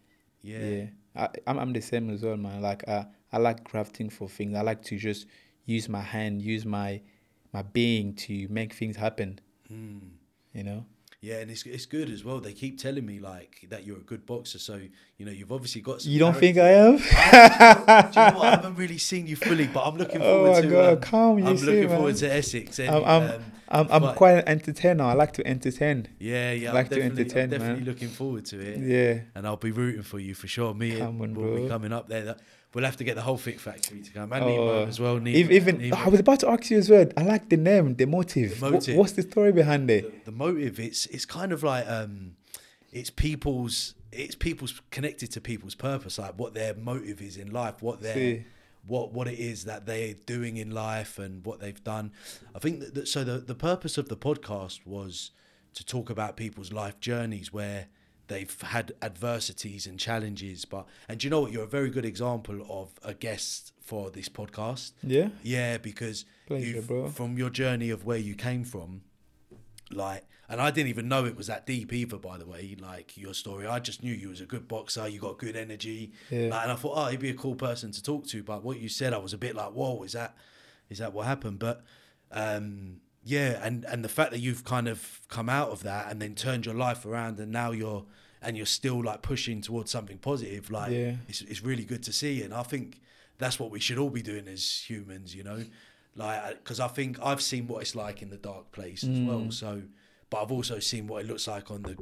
yeah, 0.42 0.60
Yeah. 0.60 0.86
I, 1.16 1.30
I'm, 1.48 1.60
I'm 1.60 1.74
the 1.74 1.82
same 1.82 2.10
as 2.10 2.22
well, 2.22 2.38
man. 2.38 2.62
Like, 2.62 2.88
I, 2.88 3.06
I 3.32 3.38
like 3.38 3.64
crafting 3.64 4.12
for 4.12 4.30
things. 4.30 4.56
I 4.56 4.62
like 4.62 4.84
to 4.84 4.98
just 4.98 5.28
use 5.66 5.90
my 5.90 6.02
hand, 6.02 6.42
use 6.42 6.66
my 6.66 7.02
my 7.54 7.62
being 7.62 8.14
to 8.14 8.48
make 8.50 8.74
things 8.74 8.96
happen. 8.98 9.40
Mm. 9.72 10.10
You 10.54 10.64
know? 10.64 10.86
Yeah, 11.20 11.38
and 11.40 11.50
it's 11.50 11.66
it's 11.66 11.88
good 11.88 12.12
as 12.12 12.24
well. 12.24 12.40
They 12.40 12.54
keep 12.54 12.78
telling 12.78 13.04
me 13.04 13.20
like 13.20 13.66
that 13.70 13.86
you're 13.88 13.98
a 13.98 14.02
good 14.02 14.26
boxer, 14.28 14.60
so 14.60 14.80
you 15.18 15.26
know 15.26 15.32
you've 15.32 15.52
obviously 15.52 15.82
got. 15.82 16.02
Some 16.04 16.12
You 16.12 16.20
don't 16.20 16.34
character. 16.40 16.54
think 16.54 16.58
I 16.60 16.70
am? 16.74 18.12
Do 18.12 18.20
you 18.20 18.26
know 18.32 18.38
what? 18.38 18.46
I 18.48 18.50
haven't 18.58 18.76
really 18.76 19.00
seen 19.00 19.26
you 19.26 19.36
fully, 19.36 19.66
but 19.66 19.84
I'm 19.84 19.98
looking 19.98 20.20
forward 20.22 20.50
Oh 20.50 20.54
forward 20.54 20.64
my 20.66 20.70
to. 20.70 20.76
God, 20.76 20.94
um, 20.94 21.02
calm, 21.02 21.40
you 21.40 21.46
I'm 21.48 21.58
see, 21.58 21.66
looking 21.66 21.88
man. 21.88 21.98
forward 21.98 22.16
to 22.18 22.32
Essex. 22.34 22.78
And, 22.80 22.90
I'm, 22.96 23.04
I'm, 23.04 23.24
um, 23.32 23.44
I'm, 23.70 23.88
I'm 23.92 24.02
but- 24.04 24.16
quite 24.16 24.34
an 24.38 24.48
entertainer. 24.48 25.04
I 25.06 25.14
like 25.14 25.34
to 25.34 25.48
entertain. 25.48 26.08
yeah, 26.20 26.52
yeah. 26.52 26.72
I'm 26.72 26.84
to 26.88 26.90
definitely, 26.96 27.22
entertain, 27.24 27.44
I'm 27.46 27.50
definitely 27.50 27.76
man. 27.80 27.86
looking 27.86 28.10
forward 28.10 28.46
to 28.46 28.60
it. 28.60 28.78
Yeah. 28.80 29.22
and 29.34 29.48
I'll 29.48 29.58
be 29.58 29.72
rooting 29.72 30.04
for 30.04 30.20
you 30.20 30.36
for 30.36 30.48
sure. 30.48 30.76
Me 30.76 30.98
Come 31.00 31.20
and 31.22 31.36
on, 31.36 31.44
we'll 31.44 31.64
be 31.64 31.68
coming 31.68 31.94
up 31.94 32.08
there. 32.10 32.26
That- 32.26 32.40
We'll 32.78 32.86
have 32.86 32.98
to 32.98 33.04
get 33.04 33.16
the 33.16 33.24
whole 33.24 33.38
Fit 33.38 33.60
Factory 33.60 34.02
to 34.02 34.12
come 34.12 34.32
and 34.32 34.44
Oh, 34.44 34.48
Nemo 34.48 34.86
as 34.86 35.00
well. 35.00 35.16
Nemo, 35.18 35.36
even 35.36 35.80
Nemo. 35.80 35.96
I 35.96 36.10
was 36.10 36.20
about 36.20 36.42
to 36.42 36.50
ask 36.52 36.70
you 36.70 36.78
as 36.78 36.92
well. 36.92 37.08
I 37.18 37.24
like 37.24 37.50
the 37.50 37.58
name, 37.58 37.96
the 37.96 38.06
motive. 38.06 38.60
The 38.60 38.70
motive. 38.70 38.96
what's 38.96 39.14
the 39.14 39.24
story 39.24 39.52
behind 39.52 39.90
it? 39.90 40.04
the, 40.26 40.32
the 40.32 40.38
motive 40.38 40.80
it's 40.80 41.08
it's 41.08 41.26
kind 41.26 41.52
of 41.52 41.64
like 41.64 41.90
um 41.90 42.36
it's 42.92 43.10
people's 43.10 43.96
it's 44.12 44.36
people's 44.36 44.80
connected 44.92 45.32
to 45.32 45.42
people's 45.42 45.74
purpose 45.74 46.20
like 46.20 46.36
what 46.38 46.54
their 46.54 46.76
motive 46.76 47.20
is 47.20 47.36
in 47.36 47.52
life 47.52 47.82
what 47.82 48.02
their 48.02 48.14
See. 48.14 48.46
what 48.86 49.12
what 49.12 49.28
it 49.28 49.40
is 49.40 49.66
that 49.66 49.88
they're 49.88 50.14
doing 50.28 50.58
in 50.58 50.70
life 50.70 51.18
and 51.18 51.44
what 51.48 51.60
they've 51.60 51.84
done 51.84 52.12
i 52.56 52.60
think 52.60 52.80
that, 52.82 52.94
that 52.94 53.08
so 53.08 53.24
the, 53.24 53.40
the 53.40 53.56
purpose 53.56 53.98
of 53.98 54.08
the 54.08 54.16
podcast 54.16 54.86
was 54.86 55.32
to 55.74 55.84
talk 55.84 56.12
about 56.12 56.38
people's 56.38 56.72
life 56.72 57.00
journeys 57.00 57.52
where 57.52 57.88
they've 58.28 58.62
had 58.62 58.94
adversities 59.02 59.88
and 59.88 60.00
challenges 60.00 60.66
but 60.66 60.86
and 61.08 61.20
do 61.20 61.28
you 61.28 61.32
know 61.32 61.42
what 61.42 61.52
you're 61.52 61.64
a 61.64 61.68
very 61.68 61.90
good 61.90 62.06
example 62.06 62.66
of 62.70 62.90
a 63.04 63.14
guest 63.14 63.72
for 63.82 64.10
this 64.12 64.28
podcast 64.30 64.92
Yeah. 65.02 65.30
yeah, 65.44 65.78
because 65.78 66.26
you 66.50 66.82
from 67.14 67.38
your 67.38 67.50
journey 67.50 67.90
of 67.90 68.04
where 68.06 68.18
you 68.18 68.36
came 68.36 68.64
from, 68.66 69.02
like, 69.92 70.26
and 70.50 70.60
I 70.62 70.72
didn't 70.72 70.90
even 70.90 71.08
know 71.08 71.26
it 71.26 71.36
was 71.38 71.48
that 71.48 71.66
deep 71.66 71.92
either. 71.94 72.18
By 72.18 72.38
the 72.38 72.46
way, 72.46 72.76
like 72.80 73.18
your 73.18 73.34
story, 73.34 73.66
I 73.68 73.80
just 73.80 74.04
knew 74.04 74.14
you 74.14 74.30
was 74.30 74.42
a 74.42 74.46
good 74.46 74.68
boxer. 74.68 75.08
You 75.08 75.20
got 75.20 75.38
good 75.38 75.56
energy, 75.56 76.12
Yeah. 76.30 76.50
like, 76.50 76.64
and 76.64 76.72
I 76.72 76.76
thought, 76.76 76.94
oh, 76.98 77.06
he'd 77.10 77.20
be 77.22 77.30
a 77.30 77.34
cool 77.34 77.56
person 77.56 77.92
to 77.92 78.04
talk 78.04 78.28
to. 78.28 78.44
But 78.44 78.64
what 78.64 78.80
you 78.80 78.90
said, 78.90 79.14
I 79.14 79.18
was 79.18 79.34
a 79.34 79.38
bit 79.38 79.56
like, 79.56 79.72
whoa, 79.72 80.04
is 80.04 80.14
that, 80.14 80.36
is 80.90 80.98
that 81.00 81.14
what 81.14 81.26
happened? 81.26 81.60
But, 81.60 81.84
um, 82.32 83.02
yeah, 83.28 83.60
and 83.66 83.84
and 83.86 84.04
the 84.04 84.10
fact 84.10 84.32
that 84.32 84.40
you've 84.40 84.64
kind 84.64 84.88
of 84.88 85.22
come 85.28 85.50
out 85.50 85.70
of 85.70 85.84
that 85.84 86.10
and 86.10 86.22
then 86.22 86.34
turned 86.36 86.66
your 86.66 86.76
life 86.76 87.06
around, 87.06 87.40
and 87.40 87.52
now 87.52 87.72
you're 87.72 88.06
and 88.42 88.56
you're 88.56 88.66
still 88.68 89.04
like 89.04 89.22
pushing 89.22 89.62
towards 89.62 89.90
something 89.92 90.18
positive, 90.20 90.70
like, 90.72 90.92
Yeah. 90.92 91.16
it's 91.28 91.42
it's 91.42 91.62
really 91.64 91.84
good 91.84 92.04
to 92.04 92.14
see. 92.14 92.44
And 92.44 92.54
I 92.54 92.64
think 92.64 93.02
that's 93.38 93.60
what 93.60 93.70
we 93.72 93.80
should 93.80 93.98
all 93.98 94.10
be 94.12 94.22
doing 94.22 94.48
as 94.48 94.64
humans, 94.90 95.36
you 95.36 95.44
know, 95.44 95.64
like 96.16 96.64
because 96.64 96.80
I 96.80 96.88
think 96.88 97.18
I've 97.22 97.42
seen 97.42 97.68
what 97.68 97.82
it's 97.82 97.96
like 97.96 98.22
in 98.22 98.30
the 98.30 98.38
dark 98.38 98.72
place 98.72 99.04
as 99.04 99.18
Mm. 99.20 99.26
well. 99.28 99.52
So, 99.52 99.82
but 100.30 100.42
I've 100.44 100.52
also 100.52 100.80
seen 100.80 101.08
what 101.08 101.24
it 101.24 101.28
looks 101.28 101.48
like 101.48 101.70
on 101.72 101.82
the 101.84 101.98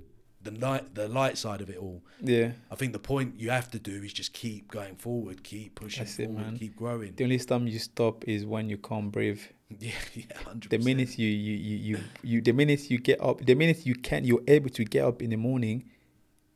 the 0.45 0.51
light 0.51 0.95
the 0.95 1.07
light 1.09 1.37
side 1.37 1.61
of 1.61 1.69
it 1.69 1.77
all. 1.77 2.01
Yeah. 2.21 2.51
I 2.71 2.75
think 2.75 2.93
the 2.93 2.99
point 2.99 3.39
you 3.39 3.49
have 3.49 3.69
to 3.71 3.79
do 3.79 3.91
is 4.03 4.13
just 4.13 4.31
keep 4.33 4.69
going 4.71 4.95
forward, 4.95 5.43
keep 5.43 5.75
pushing 5.75 6.03
That's 6.05 6.19
it, 6.19 6.25
forward, 6.27 6.45
man. 6.45 6.57
keep 6.57 6.75
growing. 6.77 7.13
The 7.15 7.23
only 7.25 7.39
time 7.39 7.67
you 7.67 7.79
stop 7.79 8.23
is 8.27 8.45
when 8.45 8.69
you 8.69 8.77
can't 8.77 9.11
breathe. 9.11 9.41
Yeah, 9.79 9.91
yeah, 10.13 10.37
hundred 10.45 10.69
The 10.69 10.77
minute 10.77 11.17
you, 11.17 11.27
you, 11.27 11.55
you, 11.55 11.75
you, 11.77 11.99
you, 12.21 12.41
the 12.41 12.51
minute 12.53 12.89
you 12.91 12.99
get 12.99 13.19
up, 13.19 13.43
the 13.43 13.55
minute 13.55 13.83
you 13.83 13.95
can, 13.95 14.23
you're 14.23 14.43
able 14.47 14.69
to 14.69 14.83
get 14.85 15.03
up 15.03 15.23
in 15.23 15.31
the 15.31 15.37
morning. 15.37 15.89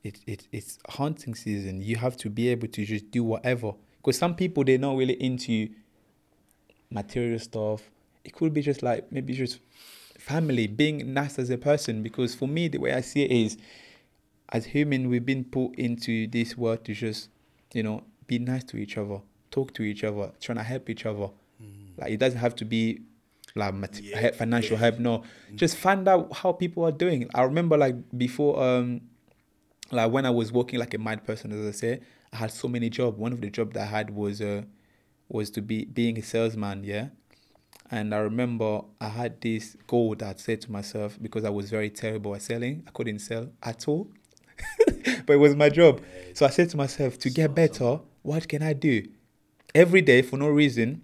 It, 0.04 0.20
it, 0.28 0.48
it's 0.52 0.78
hunting 0.88 1.34
season. 1.34 1.82
You 1.82 1.96
have 1.98 2.16
to 2.18 2.30
be 2.30 2.50
able 2.50 2.68
to 2.68 2.86
just 2.86 3.10
do 3.10 3.24
whatever. 3.24 3.74
Because 3.98 4.18
some 4.20 4.36
people 4.36 4.64
they're 4.64 4.78
not 4.78 4.96
really 4.96 5.16
into 5.22 5.70
material 6.92 7.40
stuff. 7.40 7.82
It 8.24 8.34
could 8.36 8.54
be 8.54 8.62
just 8.62 8.84
like 8.84 9.12
maybe 9.12 9.34
just 9.34 9.60
family, 10.30 10.68
being 10.68 11.14
nice 11.14 11.40
as 11.40 11.50
a 11.50 11.58
person. 11.58 12.04
Because 12.04 12.36
for 12.36 12.48
me, 12.48 12.68
the 12.68 12.78
way 12.80 12.94
I 12.94 13.02
see 13.02 13.24
it 13.24 13.32
is, 13.32 13.58
as 14.52 14.66
human, 14.66 15.10
we've 15.10 15.26
been 15.26 15.44
put 15.44 15.76
into 15.76 16.28
this 16.28 16.58
world 16.58 16.86
to 16.86 16.94
just, 16.94 17.30
you 17.74 17.84
know, 17.84 18.04
be 18.28 18.38
nice 18.40 18.64
to 18.66 18.78
each 18.78 18.98
other, 18.98 19.20
talk 19.52 19.74
to 19.76 19.84
each 19.84 20.04
other, 20.04 20.32
trying 20.40 20.58
to 20.58 20.64
help 20.64 20.90
each 20.90 21.06
other. 21.06 21.30
Like 21.98 22.12
it 22.12 22.20
doesn't 22.20 22.40
have 22.40 22.56
to 22.58 22.66
be 22.66 23.02
like 23.56 23.74
mat- 23.74 24.00
Yeah, 24.02 24.32
financial 24.32 24.78
yeah. 24.78 24.84
help. 24.86 25.00
No, 25.00 25.24
just 25.56 25.76
find 25.76 26.08
out 26.08 26.32
how 26.34 26.54
people 26.54 26.86
are 26.86 26.92
doing. 26.94 27.30
I 27.36 27.42
remember 27.44 27.76
like 27.78 27.96
before, 28.18 28.54
um, 28.64 29.02
like 29.92 30.10
when 30.12 30.26
I 30.26 30.30
was 30.30 30.52
working 30.54 30.80
like 30.80 30.94
a 30.94 30.98
mad 30.98 31.26
person, 31.26 31.52
as 31.52 31.68
I 31.68 31.72
say, 31.78 32.00
I 32.32 32.38
had 32.38 32.52
so 32.52 32.68
many 32.70 32.90
jobs. 32.90 33.18
One 33.18 33.34
of 33.34 33.42
the 33.42 33.50
jobs 33.50 33.74
that 33.74 33.84
I 33.84 33.92
had 33.98 34.12
was 34.12 34.40
uh, 34.42 34.62
was 35.28 35.50
to 35.52 35.62
be 35.62 35.86
being 35.86 36.18
a 36.18 36.22
salesman. 36.22 36.84
Yeah. 36.84 37.08
And 37.92 38.14
I 38.14 38.20
remember 38.20 38.82
I 39.02 39.10
had 39.10 39.42
this 39.42 39.76
goal 39.88 40.16
that 40.16 40.36
I 40.36 40.40
said 40.40 40.62
to 40.62 40.72
myself 40.72 41.18
because 41.22 41.44
I 41.44 41.50
was 41.50 41.70
very 41.70 41.90
terrible 41.90 42.36
at 42.36 42.42
selling. 42.44 42.84
I 42.88 42.92
couldn't 42.92 43.20
sell 43.20 43.50
at 43.64 43.88
all, 43.88 44.12
but 45.26 45.34
it 45.34 45.40
was 45.40 45.56
my 45.56 45.70
job. 45.70 46.02
So 46.34 46.46
I 46.46 46.50
said 46.50 46.70
to 46.70 46.78
myself, 46.78 47.18
to 47.20 47.30
get 47.30 47.56
better, 47.56 48.00
what 48.22 48.48
can 48.48 48.62
I 48.62 48.74
do? 48.74 49.08
Every 49.74 50.02
day, 50.02 50.22
for 50.22 50.38
no 50.38 50.50
reason, 50.50 51.02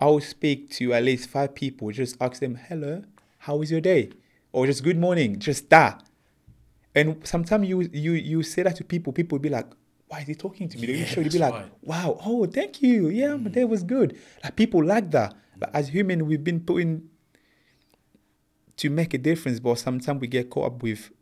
I 0.00 0.06
will 0.06 0.20
speak 0.20 0.70
to 0.72 0.92
at 0.92 1.02
least 1.02 1.28
five 1.28 1.54
people. 1.54 1.90
Just 1.90 2.16
ask 2.20 2.40
them, 2.40 2.56
"Hello, 2.56 3.02
how 3.38 3.56
was 3.56 3.70
your 3.70 3.80
day?" 3.80 4.10
or 4.52 4.66
just 4.66 4.82
"Good 4.82 4.98
morning." 4.98 5.38
Just 5.38 5.70
that. 5.70 6.02
And 6.94 7.24
sometimes 7.26 7.68
you 7.68 7.82
you 7.92 8.12
you 8.12 8.42
say 8.42 8.64
that 8.64 8.76
to 8.76 8.84
people. 8.84 9.12
People 9.12 9.38
will 9.38 9.42
be 9.42 9.48
like, 9.48 9.66
"Why 10.08 10.20
is 10.20 10.26
he 10.26 10.34
talking 10.34 10.68
to 10.68 10.78
me?" 10.78 10.86
They 10.86 10.92
Yeah, 10.94 11.28
be 11.28 11.38
like, 11.38 11.52
right. 11.52 11.72
"Wow, 11.82 12.18
oh, 12.24 12.46
thank 12.46 12.82
you. 12.82 13.08
Yeah, 13.08 13.36
my 13.36 13.50
day 13.50 13.64
was 13.64 13.82
good." 13.84 14.18
Like 14.42 14.56
people 14.56 14.84
like 14.84 15.10
that. 15.12 15.36
But 15.62 15.70
as 15.76 15.88
human, 15.90 16.26
we've 16.26 16.42
been 16.42 16.58
put 16.60 16.82
in 16.82 17.08
to 18.78 18.90
make 18.90 19.14
a 19.14 19.18
difference, 19.18 19.60
but 19.60 19.78
sometimes 19.78 20.20
we 20.20 20.26
get 20.26 20.50
caught 20.50 20.66
up 20.72 20.82
with 20.82 21.12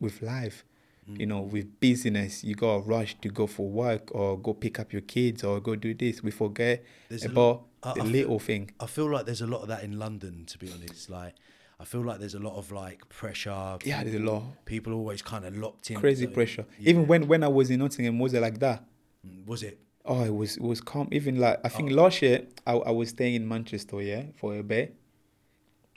with 0.00 0.20
life. 0.20 0.64
Mm. 1.08 1.20
You 1.20 1.26
know, 1.26 1.40
with 1.42 1.78
busyness, 1.80 2.42
you 2.42 2.54
got 2.56 2.74
to 2.78 2.80
rush 2.82 3.16
to 3.20 3.28
go 3.28 3.46
for 3.46 3.68
work 3.68 4.08
or 4.12 4.36
go 4.38 4.52
pick 4.54 4.80
up 4.80 4.92
your 4.92 5.02
kids 5.02 5.44
or 5.44 5.60
go 5.60 5.76
do 5.76 5.94
this. 5.94 6.22
We 6.24 6.30
forget 6.32 6.84
There's 7.08 7.24
a 7.24 7.28
about 7.28 7.38
lot- 7.44 7.66
I- 7.84 7.92
the 7.94 8.00
I 8.00 8.04
feel- 8.04 8.12
little 8.12 8.38
thing. 8.40 8.70
I 8.80 8.86
feel 8.86 9.10
like 9.10 9.26
there's 9.26 9.40
a 9.42 9.46
lot 9.46 9.62
of 9.62 9.68
that 9.68 9.82
in 9.84 9.98
London, 9.98 10.44
to 10.46 10.58
be 10.58 10.70
honest. 10.72 11.08
Like, 11.10 11.34
I 11.78 11.84
feel 11.84 12.02
like 12.02 12.18
there's 12.20 12.34
a 12.34 12.40
lot 12.40 12.56
of 12.56 12.70
like 12.72 13.08
pressure. 13.08 13.78
Yeah, 13.84 14.02
there's 14.02 14.16
a 14.16 14.18
lot. 14.20 14.42
People 14.64 14.92
always 14.94 15.22
kind 15.22 15.44
of 15.44 15.56
locked 15.56 15.90
in. 15.92 15.98
Crazy 15.98 16.26
pressure. 16.26 16.66
Even 16.80 17.06
when 17.06 17.28
when 17.28 17.42
I 17.44 17.48
was 17.48 17.70
in 17.70 17.78
Nottingham, 17.78 18.18
was 18.18 18.34
it 18.34 18.40
like 18.40 18.58
that? 18.60 18.84
Mm, 19.26 19.46
was 19.46 19.62
it? 19.62 19.78
Oh, 20.04 20.24
it 20.24 20.34
was 20.34 20.56
it 20.56 20.62
was 20.62 20.80
calm. 20.80 21.08
Even 21.12 21.38
like 21.38 21.60
I 21.64 21.68
think 21.68 21.90
Oh. 21.92 21.94
last 21.94 22.22
year 22.22 22.46
I, 22.66 22.72
I 22.72 22.90
was 22.90 23.10
staying 23.10 23.34
in 23.34 23.46
Manchester, 23.48 24.00
yeah, 24.02 24.24
for 24.36 24.56
a 24.56 24.62
bit. 24.62 24.96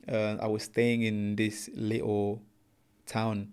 Uh, 0.07 0.37
I 0.39 0.47
was 0.47 0.63
staying 0.63 1.01
in 1.03 1.35
this 1.35 1.69
little 1.73 2.41
town. 3.07 3.49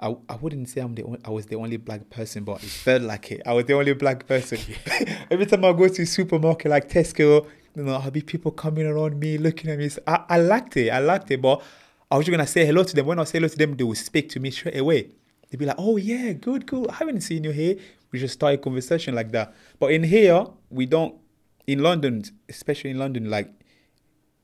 I, 0.00 0.16
I 0.28 0.36
wouldn't 0.36 0.68
say 0.70 0.80
I'm 0.80 0.94
the 0.94 1.02
only, 1.04 1.20
I 1.24 1.30
was 1.30 1.46
the 1.46 1.56
only 1.56 1.76
black 1.76 2.08
person, 2.10 2.42
but 2.44 2.62
it 2.64 2.70
felt 2.70 3.02
like 3.02 3.30
it. 3.30 3.42
I 3.46 3.52
was 3.52 3.66
the 3.66 3.74
only 3.74 3.92
black 3.92 4.26
person. 4.26 4.58
Every 5.30 5.46
time 5.46 5.64
I 5.64 5.72
go 5.72 5.86
to 5.88 6.06
supermarket 6.06 6.70
like 6.70 6.88
Tesco, 6.88 7.46
you 7.76 7.82
know, 7.84 7.94
I'll 7.96 8.10
be 8.10 8.22
people 8.22 8.50
coming 8.50 8.86
around 8.86 9.20
me, 9.20 9.36
looking 9.38 9.70
at 9.70 9.78
me. 9.78 9.90
So 9.90 10.02
I, 10.06 10.24
I 10.28 10.38
liked 10.38 10.76
it. 10.78 10.88
I 10.90 10.98
liked 11.00 11.30
it, 11.30 11.40
but 11.42 11.62
I 12.10 12.16
was 12.16 12.24
just 12.26 12.32
gonna 12.34 12.46
say 12.46 12.64
hello 12.64 12.82
to 12.84 12.94
them. 12.96 13.06
When 13.06 13.18
I 13.18 13.24
say 13.24 13.38
hello 13.38 13.48
to 13.48 13.56
them, 13.58 13.76
they 13.76 13.84
would 13.84 13.98
speak 13.98 14.30
to 14.30 14.40
me 14.40 14.50
straight 14.50 14.78
away. 14.78 15.10
They'd 15.50 15.58
be 15.58 15.66
like, 15.66 15.76
"Oh 15.78 15.98
yeah, 15.98 16.32
good, 16.32 16.66
good. 16.66 16.88
I 16.88 16.94
haven't 16.94 17.20
seen 17.20 17.44
you 17.44 17.50
here." 17.50 17.76
We 18.12 18.18
just 18.18 18.34
start 18.34 18.54
a 18.54 18.58
conversation 18.58 19.14
like 19.14 19.32
that. 19.32 19.54
But 19.78 19.92
in 19.92 20.04
here, 20.04 20.46
we 20.70 20.86
don't. 20.86 21.16
In 21.66 21.80
London, 21.82 22.22
especially 22.48 22.90
in 22.90 22.98
London, 22.98 23.30
like 23.30 23.48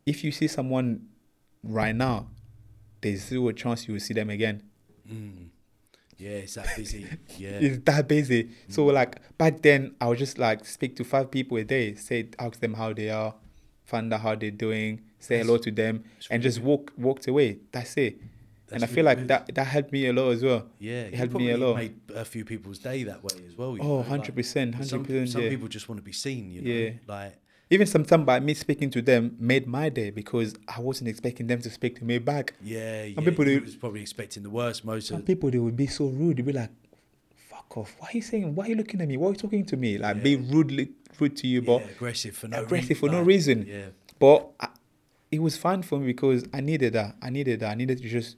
if 0.07 0.25
you 0.25 0.33
see 0.33 0.49
someone 0.49 1.07
right 1.63 1.95
now, 1.95 2.29
there's 3.01 3.21
zero 3.27 3.53
chance 3.53 3.87
you 3.87 3.95
will 3.95 4.01
see 4.01 4.15
them 4.15 4.31
again. 4.31 4.63
Mm. 5.11 5.49
Yeah, 6.17 6.31
it's 6.31 6.55
that 6.55 6.77
busy. 6.77 7.07
Yeah. 7.39 7.59
It's 7.61 7.85
that 7.85 8.09
busy. 8.09 8.51
So 8.69 8.87
like 8.87 9.37
back 9.39 9.63
then, 9.63 9.95
I 10.01 10.09
would 10.09 10.19
just 10.19 10.39
like 10.39 10.65
speak 10.65 10.97
to 10.97 11.05
five 11.05 11.31
people 11.31 11.57
a 11.59 11.65
day, 11.65 11.95
say, 11.95 12.29
ask 12.39 12.59
them 12.59 12.75
how 12.75 12.93
they 12.93 13.11
are, 13.11 13.35
find 13.85 14.13
out 14.13 14.21
how 14.21 14.35
they're 14.35 14.51
doing, 14.51 15.03
say 15.21 15.39
hello 15.39 15.59
to 15.59 15.71
them, 15.71 16.05
and 16.31 16.43
just 16.43 16.61
walk 16.61 16.93
walked 16.97 17.29
away. 17.29 17.59
That's 17.71 17.97
it. 17.97 18.21
And 18.73 18.85
I 18.85 18.87
feel 18.87 19.05
like 19.05 19.27
that 19.27 19.55
that 19.55 19.65
helped 19.67 19.93
me 19.93 20.07
a 20.09 20.13
lot 20.13 20.31
as 20.31 20.43
well. 20.43 20.67
Yeah, 20.79 21.03
it 21.03 21.15
helped 21.15 21.35
me 21.35 21.51
a 21.51 21.57
lot. 21.57 21.77
Made 21.77 22.01
a 22.15 22.25
few 22.25 22.45
people's 22.45 22.79
day 22.79 23.05
that 23.05 23.23
way 23.23 23.43
as 23.47 23.57
well. 23.57 23.77
Oh, 23.81 24.03
100%, 24.03 24.75
100%, 24.75 24.85
Some, 24.85 25.27
some 25.27 25.43
people 25.43 25.69
just 25.69 25.89
want 25.89 25.99
to 25.99 26.03
be 26.03 26.13
seen. 26.13 26.51
You 26.51 26.63
know, 26.63 26.71
Yeah. 26.71 26.91
like 27.07 27.35
Even 27.71 27.87
sometimes 27.87 28.25
by 28.25 28.41
me 28.41 28.55
speaking 28.55 28.91
to 28.91 29.03
them 29.03 29.37
made 29.39 29.67
my 29.67 29.89
day 29.91 30.11
because 30.11 30.55
I 30.75 30.81
wasn't 30.81 31.09
expecting 31.09 31.47
them 31.47 31.61
to 31.63 31.71
speak 31.71 31.99
to 31.99 32.05
me 32.05 32.19
back. 32.19 32.55
yeah, 32.63 33.05
yeah. 33.05 33.15
Some 33.15 33.25
people 33.25 33.47
you 33.49 33.59
do- 33.61 33.65
was 33.67 33.77
probably 33.77 34.01
expecting 34.01 34.43
the 34.43 34.51
worst. 34.51 34.85
Most 34.85 35.05
of 35.05 35.09
Some 35.09 35.21
of 35.21 35.27
people 35.27 35.51
they 35.51 35.59
would 35.59 35.77
be 35.77 35.87
so 35.87 36.07
rude. 36.07 36.37
They'd 36.39 36.47
be 36.47 36.53
like, 36.53 36.71
"Fuck 37.51 37.77
off! 37.77 37.95
Why 37.99 38.09
are 38.09 38.17
you 38.17 38.23
saying? 38.23 38.55
Why 38.55 38.67
are 38.67 38.69
you 38.71 38.75
looking 38.77 39.01
at 39.01 39.09
me? 39.09 39.17
Why 39.17 39.29
are 39.29 39.31
you 39.33 39.37
talking 39.37 39.65
to 39.67 39.77
me? 39.77 39.99
Like 39.99 40.23
be 40.23 40.37
rudely 40.37 40.91
rude 41.21 41.37
to 41.37 41.47
you, 41.47 41.61
but 41.63 41.83
aggressive 41.91 42.35
for 42.37 42.49
no 42.49 42.63
aggressive 42.63 42.91
reason, 42.91 43.01
for 43.01 43.13
no 43.13 43.19
like, 43.19 43.27
reason. 43.27 43.67
Yeah, 43.69 43.87
But 44.19 44.49
I, 44.61 44.69
it 45.31 45.41
was 45.43 45.57
fun 45.57 45.83
for 45.83 45.99
me 45.99 46.07
because 46.07 46.45
I 46.55 46.61
needed 46.61 46.93
that. 46.95 47.17
I 47.21 47.29
needed 47.31 47.61
that. 47.61 47.71
I 47.71 47.75
needed 47.75 47.99
to 48.03 48.09
just 48.09 48.37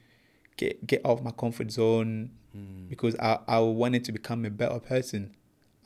get 0.61 0.87
get 0.87 1.01
out 1.07 1.13
of 1.19 1.23
my 1.25 1.33
comfort 1.33 1.71
zone 1.73 2.31
Hmm. 2.53 2.89
because 2.89 3.15
I, 3.21 3.39
I 3.47 3.59
wanted 3.61 4.05
to 4.07 4.13
become 4.13 4.45
a 4.45 4.51
better 4.51 4.81
person. 4.81 5.23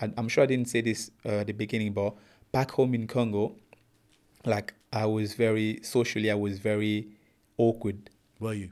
I, 0.00 0.10
I'm 0.16 0.28
sure 0.28 0.44
I 0.44 0.46
didn't 0.46 0.68
say 0.74 0.80
this 0.80 1.10
uh, 1.26 1.40
at 1.42 1.46
the 1.48 1.52
beginning, 1.52 1.92
but 1.92 2.14
back 2.52 2.70
home 2.70 2.94
in 2.94 3.06
Congo, 3.06 3.54
like 4.46 4.72
I 4.90 5.04
was 5.04 5.34
very 5.34 5.80
socially, 5.82 6.30
I 6.30 6.34
was 6.46 6.58
very 6.58 7.08
awkward. 7.58 8.08
were 8.40 8.54
you? 8.54 8.70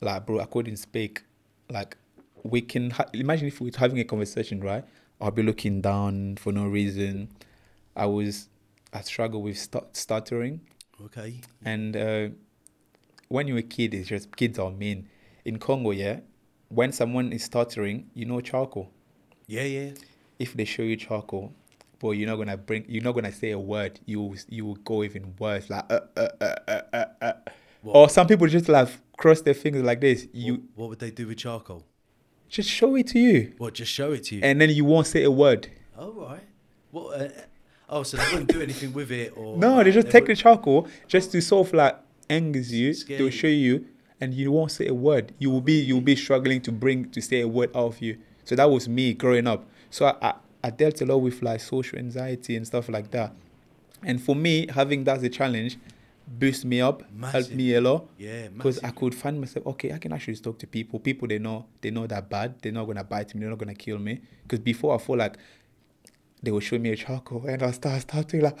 Like, 0.00 0.24
bro, 0.26 0.40
I 0.40 0.46
couldn't 0.46 0.78
speak. 0.78 1.24
Like, 1.68 1.98
we 2.42 2.62
can 2.62 2.90
ha- 2.90 3.10
imagine 3.12 3.48
if 3.48 3.60
we 3.60 3.68
were 3.70 3.78
having 3.78 3.98
a 4.00 4.04
conversation, 4.04 4.60
right? 4.60 4.84
I'll 5.20 5.30
be 5.30 5.42
looking 5.42 5.82
down 5.82 6.36
for 6.36 6.52
no 6.52 6.64
reason. 6.66 7.28
I 7.94 8.06
was, 8.06 8.48
I 8.94 9.02
struggle 9.02 9.42
with 9.42 9.58
stu- 9.58 9.88
stuttering. 9.92 10.60
Okay. 11.04 11.40
And 11.66 11.94
uh, 11.96 12.28
when 13.28 13.46
you're 13.46 13.58
a 13.58 13.62
kid, 13.76 13.92
it's 13.92 14.08
just 14.08 14.34
kids 14.36 14.58
are 14.58 14.70
mean. 14.70 15.08
In 15.46 15.60
Congo, 15.60 15.92
yeah, 15.92 16.18
when 16.70 16.90
someone 16.90 17.32
is 17.32 17.44
stuttering, 17.44 18.10
you 18.14 18.24
know 18.24 18.40
charcoal. 18.40 18.90
Yeah, 19.46 19.62
yeah. 19.62 19.90
If 20.40 20.54
they 20.54 20.64
show 20.64 20.82
you 20.82 20.96
charcoal, 20.96 21.52
but 22.00 22.10
you're 22.10 22.28
not 22.28 22.34
gonna 22.36 22.56
bring, 22.56 22.84
you're 22.88 23.04
not 23.04 23.12
gonna 23.12 23.30
say 23.32 23.52
a 23.52 23.58
word. 23.58 24.00
You 24.06 24.34
you 24.48 24.66
will 24.66 24.74
go 24.74 25.04
even 25.04 25.34
worse, 25.38 25.70
like 25.70 25.84
uh, 25.88 26.00
uh, 26.16 26.28
uh, 26.40 26.54
uh, 26.66 26.80
uh, 26.92 27.04
uh. 27.22 27.32
Or 27.84 28.08
some 28.08 28.26
people 28.26 28.48
just 28.48 28.68
like 28.68 28.88
cross 29.16 29.40
their 29.42 29.54
fingers 29.54 29.84
like 29.84 30.00
this. 30.00 30.26
You 30.32 30.54
what, 30.54 30.62
what 30.74 30.88
would 30.88 30.98
they 30.98 31.12
do 31.12 31.28
with 31.28 31.38
charcoal? 31.38 31.84
just 32.48 32.68
show 32.68 32.96
it 32.96 33.06
to 33.08 33.18
you, 33.20 33.52
What? 33.58 33.74
Just 33.74 33.92
show 33.92 34.12
it 34.12 34.24
to 34.24 34.36
you. 34.36 34.40
and 34.42 34.60
then 34.60 34.70
you 34.70 34.84
won't 34.84 35.06
say 35.06 35.22
a 35.22 35.30
word. 35.30 35.68
oh 35.96 36.10
right. 36.12 36.42
What? 36.90 37.20
Uh, 37.20 37.28
oh, 37.88 38.02
so 38.02 38.16
they 38.16 38.24
wouldn't 38.32 38.52
do 38.52 38.60
anything 38.60 38.92
with 38.92 39.12
it, 39.12 39.32
or 39.36 39.56
No, 39.56 39.84
they 39.84 39.92
just 39.92 40.06
they 40.08 40.12
take 40.12 40.26
the 40.26 40.34
charcoal 40.34 40.88
just 41.06 41.30
to 41.32 41.40
sort 41.40 41.68
of 41.68 41.74
like 41.74 41.96
angers 42.28 42.72
you. 42.72 42.94
Scare 42.94 43.18
They'll 43.18 43.30
show 43.30 43.46
you, 43.46 43.86
and 44.20 44.34
you 44.34 44.50
won't 44.50 44.70
say 44.70 44.86
a 44.86 44.94
word. 44.94 45.32
You 45.38 45.50
will 45.50 45.60
be 45.60 45.74
you 45.80 45.94
will 45.94 46.02
be 46.02 46.16
struggling 46.16 46.60
to 46.62 46.72
bring 46.72 47.10
to 47.10 47.20
say 47.20 47.40
a 47.40 47.48
word 47.48 47.70
out 47.70 47.86
of 47.86 48.00
you. 48.00 48.18
So 48.44 48.54
that 48.56 48.70
was 48.70 48.88
me 48.88 49.12
growing 49.14 49.46
up. 49.46 49.66
So 49.90 50.06
I, 50.06 50.28
I, 50.28 50.34
I 50.64 50.70
dealt 50.70 51.00
a 51.00 51.06
lot 51.06 51.18
with 51.18 51.42
like 51.42 51.60
social 51.60 51.98
anxiety 51.98 52.56
and 52.56 52.66
stuff 52.66 52.88
like 52.88 53.10
that. 53.10 53.32
And 54.02 54.22
for 54.22 54.36
me, 54.36 54.66
having 54.68 55.04
that 55.04 55.18
as 55.18 55.22
a 55.24 55.28
challenge, 55.28 55.78
boost 56.26 56.64
me 56.64 56.80
up, 56.80 57.02
helped 57.24 57.50
me 57.50 57.74
a 57.74 57.80
lot. 57.80 58.08
Yeah, 58.18 58.48
Because 58.48 58.78
I 58.82 58.90
could 58.90 59.14
find 59.14 59.40
myself, 59.40 59.66
okay, 59.66 59.92
I 59.92 59.98
can 59.98 60.12
actually 60.12 60.36
talk 60.36 60.58
to 60.60 60.66
people. 60.66 61.00
People 61.00 61.28
they 61.28 61.38
know 61.38 61.66
they 61.80 61.90
know 61.90 62.06
that 62.06 62.28
bad. 62.28 62.60
They're 62.62 62.72
not 62.72 62.84
gonna 62.86 63.04
bite 63.04 63.34
me. 63.34 63.40
They're 63.40 63.50
not 63.50 63.58
gonna 63.58 63.74
kill 63.74 63.98
me. 63.98 64.20
Because 64.42 64.60
before 64.60 64.94
I 64.94 64.98
feel 64.98 65.16
like 65.16 65.36
they 66.42 66.50
will 66.50 66.60
show 66.60 66.78
me 66.78 66.90
a 66.90 66.96
charcoal 66.96 67.46
and 67.46 67.62
I 67.62 67.70
start 67.72 68.02
starting 68.02 68.42
like 68.42 68.56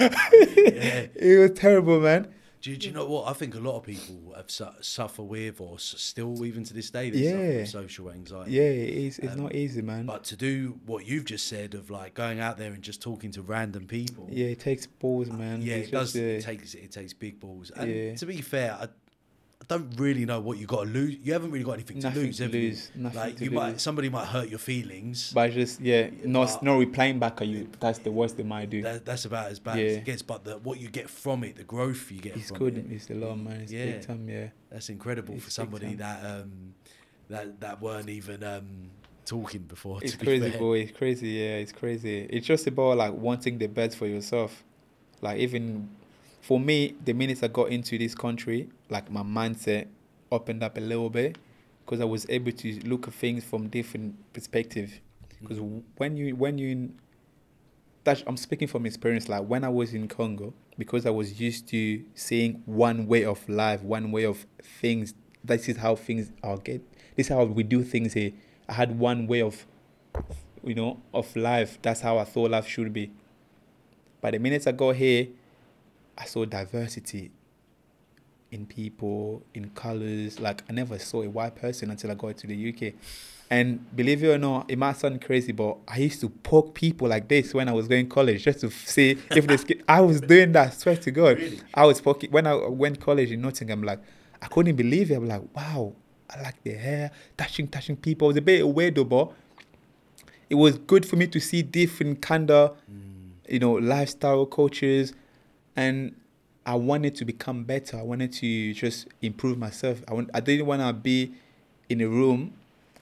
it 0.00 1.40
was 1.40 1.58
terrible, 1.58 2.00
man. 2.00 2.28
Do, 2.60 2.76
do 2.76 2.86
you 2.88 2.92
know 2.92 3.06
what? 3.06 3.28
I 3.28 3.34
think 3.34 3.54
a 3.54 3.60
lot 3.60 3.76
of 3.76 3.84
people 3.84 4.32
have 4.36 4.50
su- 4.50 4.66
suffer 4.80 5.22
with, 5.22 5.60
or 5.60 5.74
s- 5.74 5.94
still 5.98 6.44
even 6.44 6.64
to 6.64 6.74
this 6.74 6.90
day, 6.90 7.08
they 7.10 7.24
suffer 7.24 7.36
Yeah. 7.44 7.56
with 7.58 7.68
social 7.68 8.10
anxiety. 8.10 8.50
Yeah, 8.52 8.62
it 8.62 8.88
is. 8.94 9.18
It's 9.20 9.32
Um, 9.34 9.42
not 9.42 9.54
easy, 9.54 9.80
man. 9.80 10.06
But 10.06 10.24
to 10.24 10.36
do 10.36 10.80
what 10.84 11.06
you've 11.06 11.24
just 11.24 11.46
said 11.46 11.74
of 11.74 11.88
like 11.88 12.14
going 12.14 12.40
out 12.40 12.58
there 12.58 12.72
and 12.72 12.82
just 12.82 13.00
talking 13.00 13.30
to 13.32 13.42
random 13.42 13.86
people, 13.86 14.28
yeah, 14.32 14.46
it 14.46 14.58
takes 14.60 14.86
balls, 14.86 15.28
man. 15.30 15.62
yeah, 15.62 15.76
It's 15.76 15.88
it 15.88 15.92
does. 15.92 16.12
just, 16.12 16.16
it 16.16 16.42
uh, 16.42 16.46
takes 16.46 16.74
it 16.74 16.90
takes 16.90 17.12
big 17.12 17.38
balls. 17.38 17.70
And 17.70 17.90
Yeah. 17.94 18.14
to 18.16 18.26
be 18.26 18.40
fair, 18.40 18.72
I, 18.74 18.88
I 19.60 19.64
don't 19.66 19.92
really 19.98 20.24
know 20.24 20.38
what 20.40 20.56
you 20.58 20.66
got 20.66 20.84
to 20.84 20.88
lose. 20.90 21.16
You 21.22 21.32
haven't 21.32 21.50
really 21.50 21.64
got 21.64 21.72
anything 21.72 21.98
to 22.00 22.06
Nothing 22.08 22.22
lose, 22.22 22.36
to 22.38 22.48
lose, 22.48 22.90
you? 22.94 23.02
nothing 23.02 23.18
like 23.20 23.36
to 23.38 23.44
you 23.44 23.50
might, 23.50 23.80
somebody 23.80 24.08
might 24.08 24.26
hurt 24.26 24.48
your 24.48 24.60
feelings. 24.60 25.32
but 25.34 25.50
just 25.52 25.80
yeah, 25.80 26.10
not 26.24 26.62
not 26.62 26.76
replying 26.78 27.18
back 27.18 27.40
at 27.40 27.48
you. 27.48 27.68
That's 27.80 27.98
the 27.98 28.12
worst 28.12 28.36
they 28.36 28.44
might 28.44 28.70
do. 28.70 28.82
That, 28.82 29.04
that's 29.04 29.24
about 29.24 29.50
as 29.50 29.58
bad 29.58 29.78
as 29.80 29.96
it 29.96 30.04
gets. 30.04 30.22
But 30.22 30.44
the, 30.44 30.58
what 30.58 30.78
you 30.78 30.88
get 30.88 31.10
from 31.10 31.42
it, 31.42 31.56
the 31.56 31.64
growth 31.64 32.10
you 32.12 32.20
get 32.20 32.36
It's 32.36 32.48
from 32.48 32.58
good. 32.58 32.78
it, 32.78 32.86
It's 32.88 33.10
a 33.10 33.14
lot, 33.14 33.36
man. 33.36 33.60
It's 33.62 33.72
Yeah. 33.72 33.86
big 33.86 34.06
time. 34.06 34.28
Yeah. 34.28 34.48
that's 34.70 34.88
incredible 34.90 35.34
It's 35.34 35.44
for 35.46 35.50
somebody 35.50 35.94
that 35.96 36.24
um 36.24 36.74
that 37.28 37.60
that 37.60 37.82
weren't 37.82 38.08
even 38.08 38.44
um 38.44 38.90
talking 39.26 39.62
before. 39.62 39.98
It's 40.02 40.14
be 40.14 40.24
crazy, 40.24 40.50
fair. 40.50 40.58
boy. 40.60 40.78
It's 40.78 40.96
crazy. 40.96 41.28
Yeah, 41.30 41.56
it's 41.56 41.72
crazy. 41.72 42.26
It's 42.30 42.46
just 42.46 42.66
about 42.68 42.96
like 42.96 43.12
wanting 43.12 43.58
the 43.58 43.66
best 43.66 43.96
for 43.98 44.06
yourself. 44.06 44.62
Like 45.20 45.40
even 45.40 45.90
for 46.40 46.58
me, 46.60 46.94
the 47.04 47.12
minute 47.12 47.42
I 47.42 47.48
got 47.48 47.70
into 47.70 47.98
this 47.98 48.14
country, 48.14 48.68
like 48.90 49.10
my 49.10 49.22
mindset 49.22 49.86
opened 50.30 50.62
up 50.62 50.76
a 50.76 50.80
little 50.80 51.10
bit 51.10 51.38
because 51.84 52.00
I 52.00 52.04
was 52.04 52.26
able 52.28 52.52
to 52.52 52.80
look 52.80 53.08
at 53.08 53.14
things 53.14 53.44
from 53.44 53.68
different 53.68 54.14
perspective. 54.32 55.00
Because 55.40 55.58
mm-hmm. 55.58 55.78
when 55.96 56.16
you 56.16 56.36
when 56.36 56.58
you 56.58 56.68
in, 56.68 56.98
that 58.04 58.22
I'm 58.26 58.36
speaking 58.36 58.68
from 58.68 58.86
experience. 58.86 59.28
Like 59.28 59.44
when 59.44 59.64
I 59.64 59.68
was 59.68 59.94
in 59.94 60.08
Congo, 60.08 60.52
because 60.76 61.06
I 61.06 61.10
was 61.10 61.40
used 61.40 61.68
to 61.68 62.02
seeing 62.14 62.62
one 62.66 63.06
way 63.06 63.24
of 63.24 63.46
life, 63.48 63.82
one 63.82 64.12
way 64.12 64.24
of 64.24 64.46
things. 64.80 65.14
This 65.44 65.68
is 65.68 65.76
how 65.76 65.96
things 65.96 66.30
are 66.42 66.58
get. 66.58 66.82
This 67.16 67.26
is 67.26 67.32
how 67.32 67.44
we 67.44 67.62
do 67.62 67.82
things 67.82 68.12
here. 68.12 68.32
I 68.68 68.74
had 68.74 68.98
one 68.98 69.26
way 69.26 69.40
of, 69.40 69.66
you 70.62 70.74
know, 70.74 71.00
of 71.14 71.34
life. 71.36 71.78
That's 71.82 72.00
how 72.00 72.18
I 72.18 72.24
thought 72.24 72.50
life 72.50 72.66
should 72.66 72.92
be. 72.92 73.10
But 74.20 74.32
the 74.32 74.38
minute 74.38 74.66
I 74.66 74.72
got 74.72 74.96
here, 74.96 75.28
I 76.18 76.24
saw 76.24 76.44
diversity 76.44 77.30
in 78.50 78.66
people, 78.66 79.42
in 79.54 79.70
colors. 79.70 80.40
Like 80.40 80.62
I 80.68 80.72
never 80.72 80.98
saw 80.98 81.22
a 81.22 81.28
white 81.28 81.54
person 81.54 81.90
until 81.90 82.10
I 82.10 82.14
got 82.14 82.36
to 82.38 82.46
the 82.46 82.68
UK. 82.68 82.94
And 83.50 83.96
believe 83.96 84.22
it 84.22 84.28
or 84.28 84.36
not, 84.36 84.70
it 84.70 84.76
might 84.76 84.96
sound 84.98 85.22
crazy, 85.22 85.52
but 85.52 85.78
I 85.86 85.98
used 85.98 86.20
to 86.20 86.28
poke 86.28 86.74
people 86.74 87.08
like 87.08 87.28
this 87.28 87.54
when 87.54 87.66
I 87.68 87.72
was 87.72 87.88
going 87.88 88.08
college 88.08 88.44
just 88.44 88.60
to 88.60 88.70
see 88.70 89.16
if 89.30 89.46
they. 89.46 89.56
sk- 89.56 89.82
I 89.88 90.02
was 90.02 90.20
doing 90.20 90.52
that. 90.52 90.74
Swear 90.74 90.96
to 90.96 91.10
God, 91.10 91.38
Really? 91.38 91.60
I 91.72 91.86
was 91.86 92.00
poking 92.00 92.30
when 92.30 92.46
I 92.46 92.54
went 92.54 93.00
college 93.00 93.30
in 93.30 93.40
Nottingham. 93.40 93.82
Like 93.82 94.00
I 94.42 94.48
couldn't 94.48 94.76
believe 94.76 95.10
it. 95.10 95.14
I'm 95.14 95.26
like, 95.26 95.42
wow, 95.56 95.94
I 96.28 96.42
like 96.42 96.62
the 96.62 96.72
hair, 96.72 97.10
touching, 97.38 97.68
touching 97.68 97.96
people. 97.96 98.26
I 98.26 98.28
was 98.28 98.36
a 98.36 98.42
bit 98.42 98.64
weirdo, 98.64 99.08
but 99.08 99.32
it 100.50 100.56
was 100.56 100.76
good 100.76 101.06
for 101.06 101.16
me 101.16 101.26
to 101.28 101.40
see 101.40 101.62
different 101.62 102.20
kind 102.20 102.50
of, 102.50 102.76
mm. 102.90 103.30
you 103.48 103.60
know, 103.60 103.72
lifestyle 103.72 104.44
coaches, 104.44 105.14
and 105.82 105.96
I 106.66 106.74
wanted 106.90 107.12
to 107.20 107.24
become 107.24 107.58
better. 107.64 107.96
I 107.96 108.02
wanted 108.12 108.30
to 108.42 108.74
just 108.74 109.06
improve 109.22 109.56
myself. 109.66 109.96
I 110.08 110.12
want. 110.16 110.28
I 110.34 110.40
didn't 110.40 110.66
want 110.66 110.82
to 110.82 110.92
be 110.92 111.18
in 111.88 111.98
a 112.02 112.08
room 112.20 112.40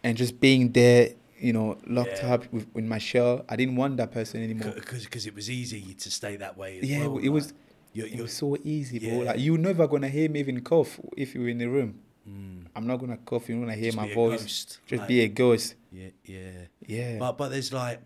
and 0.05 0.16
just 0.16 0.39
being 0.47 0.70
there, 0.73 1.03
you 1.47 1.53
know, 1.57 1.69
locked 1.86 2.20
Yeah. 2.23 2.35
up 2.35 2.43
with, 2.53 2.66
with 2.74 2.85
my 2.94 2.98
shell. 2.98 3.44
I 3.48 3.55
didn't 3.57 3.77
want 3.82 3.97
that 3.97 4.11
person 4.12 4.36
anymore. 4.48 4.73
because 4.77 5.27
it 5.27 5.35
was 5.35 5.48
easy 5.51 5.82
to 6.05 6.09
stay 6.11 6.36
that 6.36 6.55
way. 6.57 6.78
As 6.78 6.89
Yeah, 6.89 7.07
well, 7.09 7.19
it 7.19 7.31
was. 7.31 7.47
like, 7.47 7.55
You're, 7.97 8.07
It 8.07 8.12
you're, 8.15 8.23
was 8.28 8.32
so 8.44 8.57
easy, 8.62 8.98
bro. 9.01 9.09
Yeah. 9.23 9.24
Like 9.32 9.40
you're 9.40 9.59
never 9.70 9.85
gonna 9.89 10.11
hear 10.16 10.28
me 10.28 10.39
even 10.44 10.61
cough 10.61 11.01
if 11.16 11.35
you're 11.35 11.48
in 11.48 11.59
the 11.65 11.66
room. 11.77 11.90
mm, 12.28 12.66
I'm 12.77 12.86
not 12.86 12.97
gonna 13.01 13.16
cough. 13.31 13.48
You're 13.48 13.59
gonna 13.65 13.74
hear 13.82 13.90
just 13.93 13.97
my 13.97 14.12
voice. 14.12 14.43
ghost, 14.43 14.69
Just 14.86 15.01
like, 15.01 15.09
be 15.09 15.19
a 15.23 15.28
ghost. 15.28 15.74
yeah, 15.90 16.11
yeah. 16.35 16.51
Yeah. 16.86 17.12
But 17.19 17.32
but 17.39 17.48
there's 17.48 17.73
like, 17.73 17.98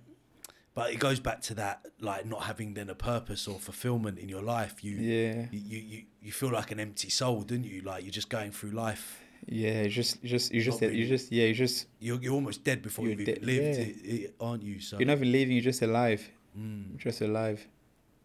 but 0.75 0.93
it 0.93 0.99
goes 0.99 1.21
back 1.21 1.41
to 1.43 1.55
that 1.55 1.87
like 2.01 2.27
not 2.27 2.43
having 2.45 2.75
then 2.75 2.89
a 2.91 2.95
purpose 2.95 3.49
or 3.49 3.59
fulfillment 3.59 4.19
in 4.19 4.29
your 4.29 4.43
life. 4.43 4.85
You 4.85 4.93
yeah. 4.97 5.47
you, 5.51 5.61
you 5.61 5.79
you 5.79 6.03
you 6.23 6.33
feel 6.33 6.51
like 6.51 6.71
an 6.71 6.81
empty 6.81 7.11
soul, 7.11 7.43
don't 7.43 7.65
you? 7.65 7.83
Like 7.83 8.05
you're 8.05 8.13
just 8.13 8.29
going 8.29 8.53
through 8.53 8.71
life. 8.71 9.21
Yeah. 9.47 9.71
It's 9.71 9.95
just, 9.95 10.23
just, 10.23 10.53
you 10.53 10.61
just, 10.61 10.81
Not 10.83 10.93
you 10.93 10.99
really. 10.99 11.09
just, 11.09 11.33
yeah. 11.33 11.47
You 11.47 11.55
just, 11.55 11.87
You're 11.99 12.21
you're 12.21 12.35
almost 12.35 12.63
dead 12.63 12.83
before 12.83 13.07
you've 13.07 13.25
dead, 13.25 13.43
lived, 13.43 13.79
yeah. 13.79 13.85
it, 13.85 13.97
it, 14.05 14.35
aren't 14.39 14.63
you? 14.63 14.81
So 14.81 14.99
you're 14.99 15.07
not 15.07 15.17
even 15.17 15.33
living. 15.33 15.55
You're 15.57 15.65
just 15.65 15.83
alive. 15.83 16.29
mm, 16.57 16.97
just 16.99 17.21
alive. 17.21 17.67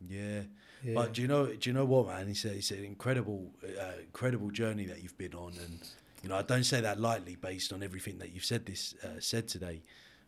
yeah. 0.08 0.42
Yeah. 0.84 0.94
But 0.94 1.14
do 1.14 1.24
you 1.24 1.28
know? 1.28 1.48
Do 1.48 1.70
you 1.70 1.74
know 1.74 1.86
what, 1.86 2.08
man? 2.08 2.28
It's, 2.28 2.46
a, 2.46 2.54
it's 2.54 2.70
an 2.70 2.84
incredible, 2.84 3.50
uh, 3.64 3.94
incredible 4.02 4.52
journey 4.52 4.86
that 4.86 5.02
you've 5.02 5.18
been 5.18 5.34
on, 5.34 5.54
and 5.66 5.80
you 6.22 6.30
know 6.30 6.36
I 6.36 6.44
don't 6.44 6.64
say 6.64 6.80
that 6.82 7.00
lightly, 7.00 7.36
based 7.36 7.74
on 7.74 7.82
everything 7.82 8.20
that 8.20 8.34
you've 8.34 8.46
said 8.46 8.68
this 8.68 8.94
uh, 9.04 9.20
said 9.20 9.48
today. 9.48 9.82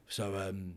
So 0.08 0.36
um, 0.36 0.76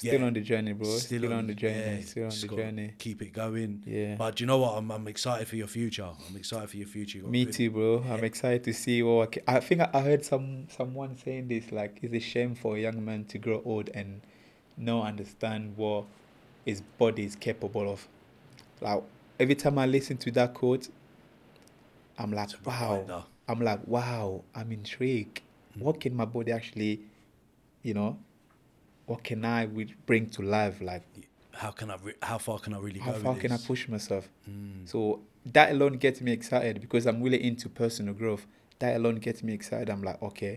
Still 0.00 0.20
yeah, 0.20 0.26
on 0.28 0.32
the 0.32 0.40
journey, 0.40 0.72
bro. 0.72 0.88
Still, 0.96 1.30
on, 1.30 1.46
the 1.46 1.52
journey. 1.52 1.76
yeah, 1.76 2.00
still 2.00 2.24
on 2.24 2.30
the 2.30 2.56
journey. 2.56 2.92
Keep 2.96 3.20
it 3.20 3.34
going. 3.34 3.82
Yeah. 3.84 4.14
But 4.16 4.36
do 4.36 4.44
you 4.44 4.46
know 4.46 4.56
what? 4.56 4.78
I'm, 4.78 4.90
I'm 4.90 5.06
excited 5.08 5.46
for 5.46 5.56
your 5.56 5.66
future. 5.66 6.08
I'm 6.26 6.36
excited 6.36 6.70
for 6.70 6.78
your 6.78 6.86
future. 6.86 7.18
Me 7.18 7.44
too, 7.44 7.70
bro. 7.70 8.02
I'm 8.08 8.24
excited 8.24 8.64
to 8.64 8.72
see 8.72 9.02
what 9.02 9.36
I, 9.46 9.56
I 9.56 9.60
think 9.60 9.82
I 9.92 10.00
heard 10.00 10.24
some 10.24 10.68
someone 10.70 11.18
saying 11.18 11.48
this 11.48 11.70
like 11.70 11.98
it's 12.00 12.14
a 12.14 12.18
shame 12.18 12.54
for 12.54 12.78
a 12.78 12.80
young 12.80 13.04
man 13.04 13.26
to 13.26 13.36
grow 13.36 13.60
old 13.62 13.90
and 13.90 14.22
not 14.78 15.06
understand 15.06 15.76
what 15.76 16.06
his 16.64 16.80
body 16.80 17.26
is 17.26 17.36
capable 17.36 17.92
of. 17.92 18.08
Like 18.80 19.02
every 19.38 19.54
time 19.54 19.78
I 19.78 19.84
listen 19.84 20.16
to 20.16 20.30
that 20.30 20.54
quote, 20.54 20.88
I'm 22.18 22.32
like, 22.32 22.48
wow. 22.64 23.26
I'm 23.46 23.60
like, 23.60 23.86
wow. 23.86 24.44
I'm 24.54 24.72
intrigued. 24.72 25.42
Mm. 25.76 25.82
What 25.82 26.00
can 26.00 26.16
my 26.16 26.24
body 26.24 26.52
actually, 26.52 27.00
you 27.82 27.92
know, 27.92 28.16
what 29.10 29.24
can 29.24 29.44
I 29.44 29.62
re- 29.64 29.94
bring 30.06 30.24
to 30.36 30.42
life? 30.42 30.76
Like, 30.80 31.02
How 31.52 31.72
can 31.72 31.90
I? 31.90 31.96
Re- 32.06 32.20
how 32.22 32.38
far 32.38 32.58
can 32.64 32.72
I 32.74 32.78
really 32.78 33.00
how 33.00 33.12
go? 33.12 33.18
far 33.24 33.34
can 33.42 33.50
I 33.52 33.58
push 33.70 33.88
myself? 33.88 34.28
Mm. 34.48 34.88
So 34.88 35.20
that 35.56 35.72
alone 35.72 35.94
gets 36.04 36.20
me 36.20 36.30
excited 36.32 36.80
because 36.80 37.06
I'm 37.08 37.20
really 37.22 37.42
into 37.50 37.68
personal 37.68 38.14
growth. 38.14 38.46
That 38.78 38.92
alone 38.96 39.16
gets 39.16 39.42
me 39.42 39.52
excited. 39.52 39.90
I'm 39.90 40.02
like, 40.02 40.22
okay, 40.22 40.54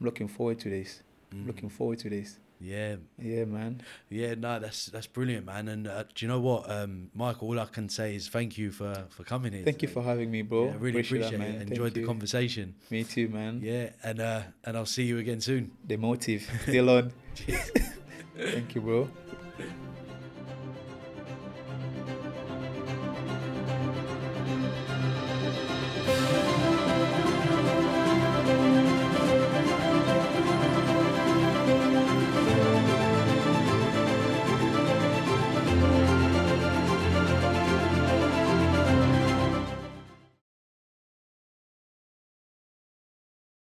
I'm 0.00 0.04
looking 0.06 0.28
forward 0.36 0.58
to 0.64 0.68
this. 0.68 1.02
I'm 1.30 1.44
Mm. 1.44 1.46
looking 1.46 1.68
forward 1.78 1.98
to 2.00 2.08
this. 2.10 2.38
Yeah, 2.62 2.96
Yeah, 3.18 3.44
man. 3.44 3.82
yeah, 4.08 4.34
no, 4.34 4.60
that's 4.60 4.86
that's 4.86 5.08
brilliant, 5.08 5.46
man. 5.46 5.66
And 5.66 5.88
uh, 5.88 6.04
do 6.14 6.24
you 6.24 6.28
know 6.28 6.38
what, 6.38 6.70
um, 6.70 7.10
Michael? 7.12 7.48
All 7.48 7.58
I 7.58 7.64
can 7.64 7.88
say 7.88 8.14
is 8.14 8.28
thank 8.28 8.56
you 8.56 8.70
for 8.70 8.94
for 9.10 9.24
coming 9.24 9.52
here. 9.52 9.64
Thank 9.64 9.82
you 9.82 9.88
for 9.88 10.00
having 10.02 10.30
me, 10.30 10.42
bro. 10.42 10.66
Yeah, 10.66 10.74
really 10.78 11.00
appreciate, 11.00 11.30
that, 11.32 11.38
man. 11.38 11.48
it. 11.48 11.58
Thank 11.58 11.70
Enjoyed 11.72 11.94
the 11.94 12.00
you. 12.00 12.06
conversation. 12.06 12.74
Me 12.90 13.02
too, 13.02 13.28
man. 13.28 13.60
Yeah, 13.62 13.90
and 14.04 14.20
uh, 14.20 14.42
and 14.64 14.76
I'll 14.76 14.86
see 14.86 15.02
you 15.02 15.18
again 15.18 15.40
soon. 15.40 15.72
The 15.88 15.96
motive 15.96 16.48
still 16.62 16.88
on. 16.90 17.12
Thank 18.38 18.74
you, 18.76 18.80
bro. 18.80 19.08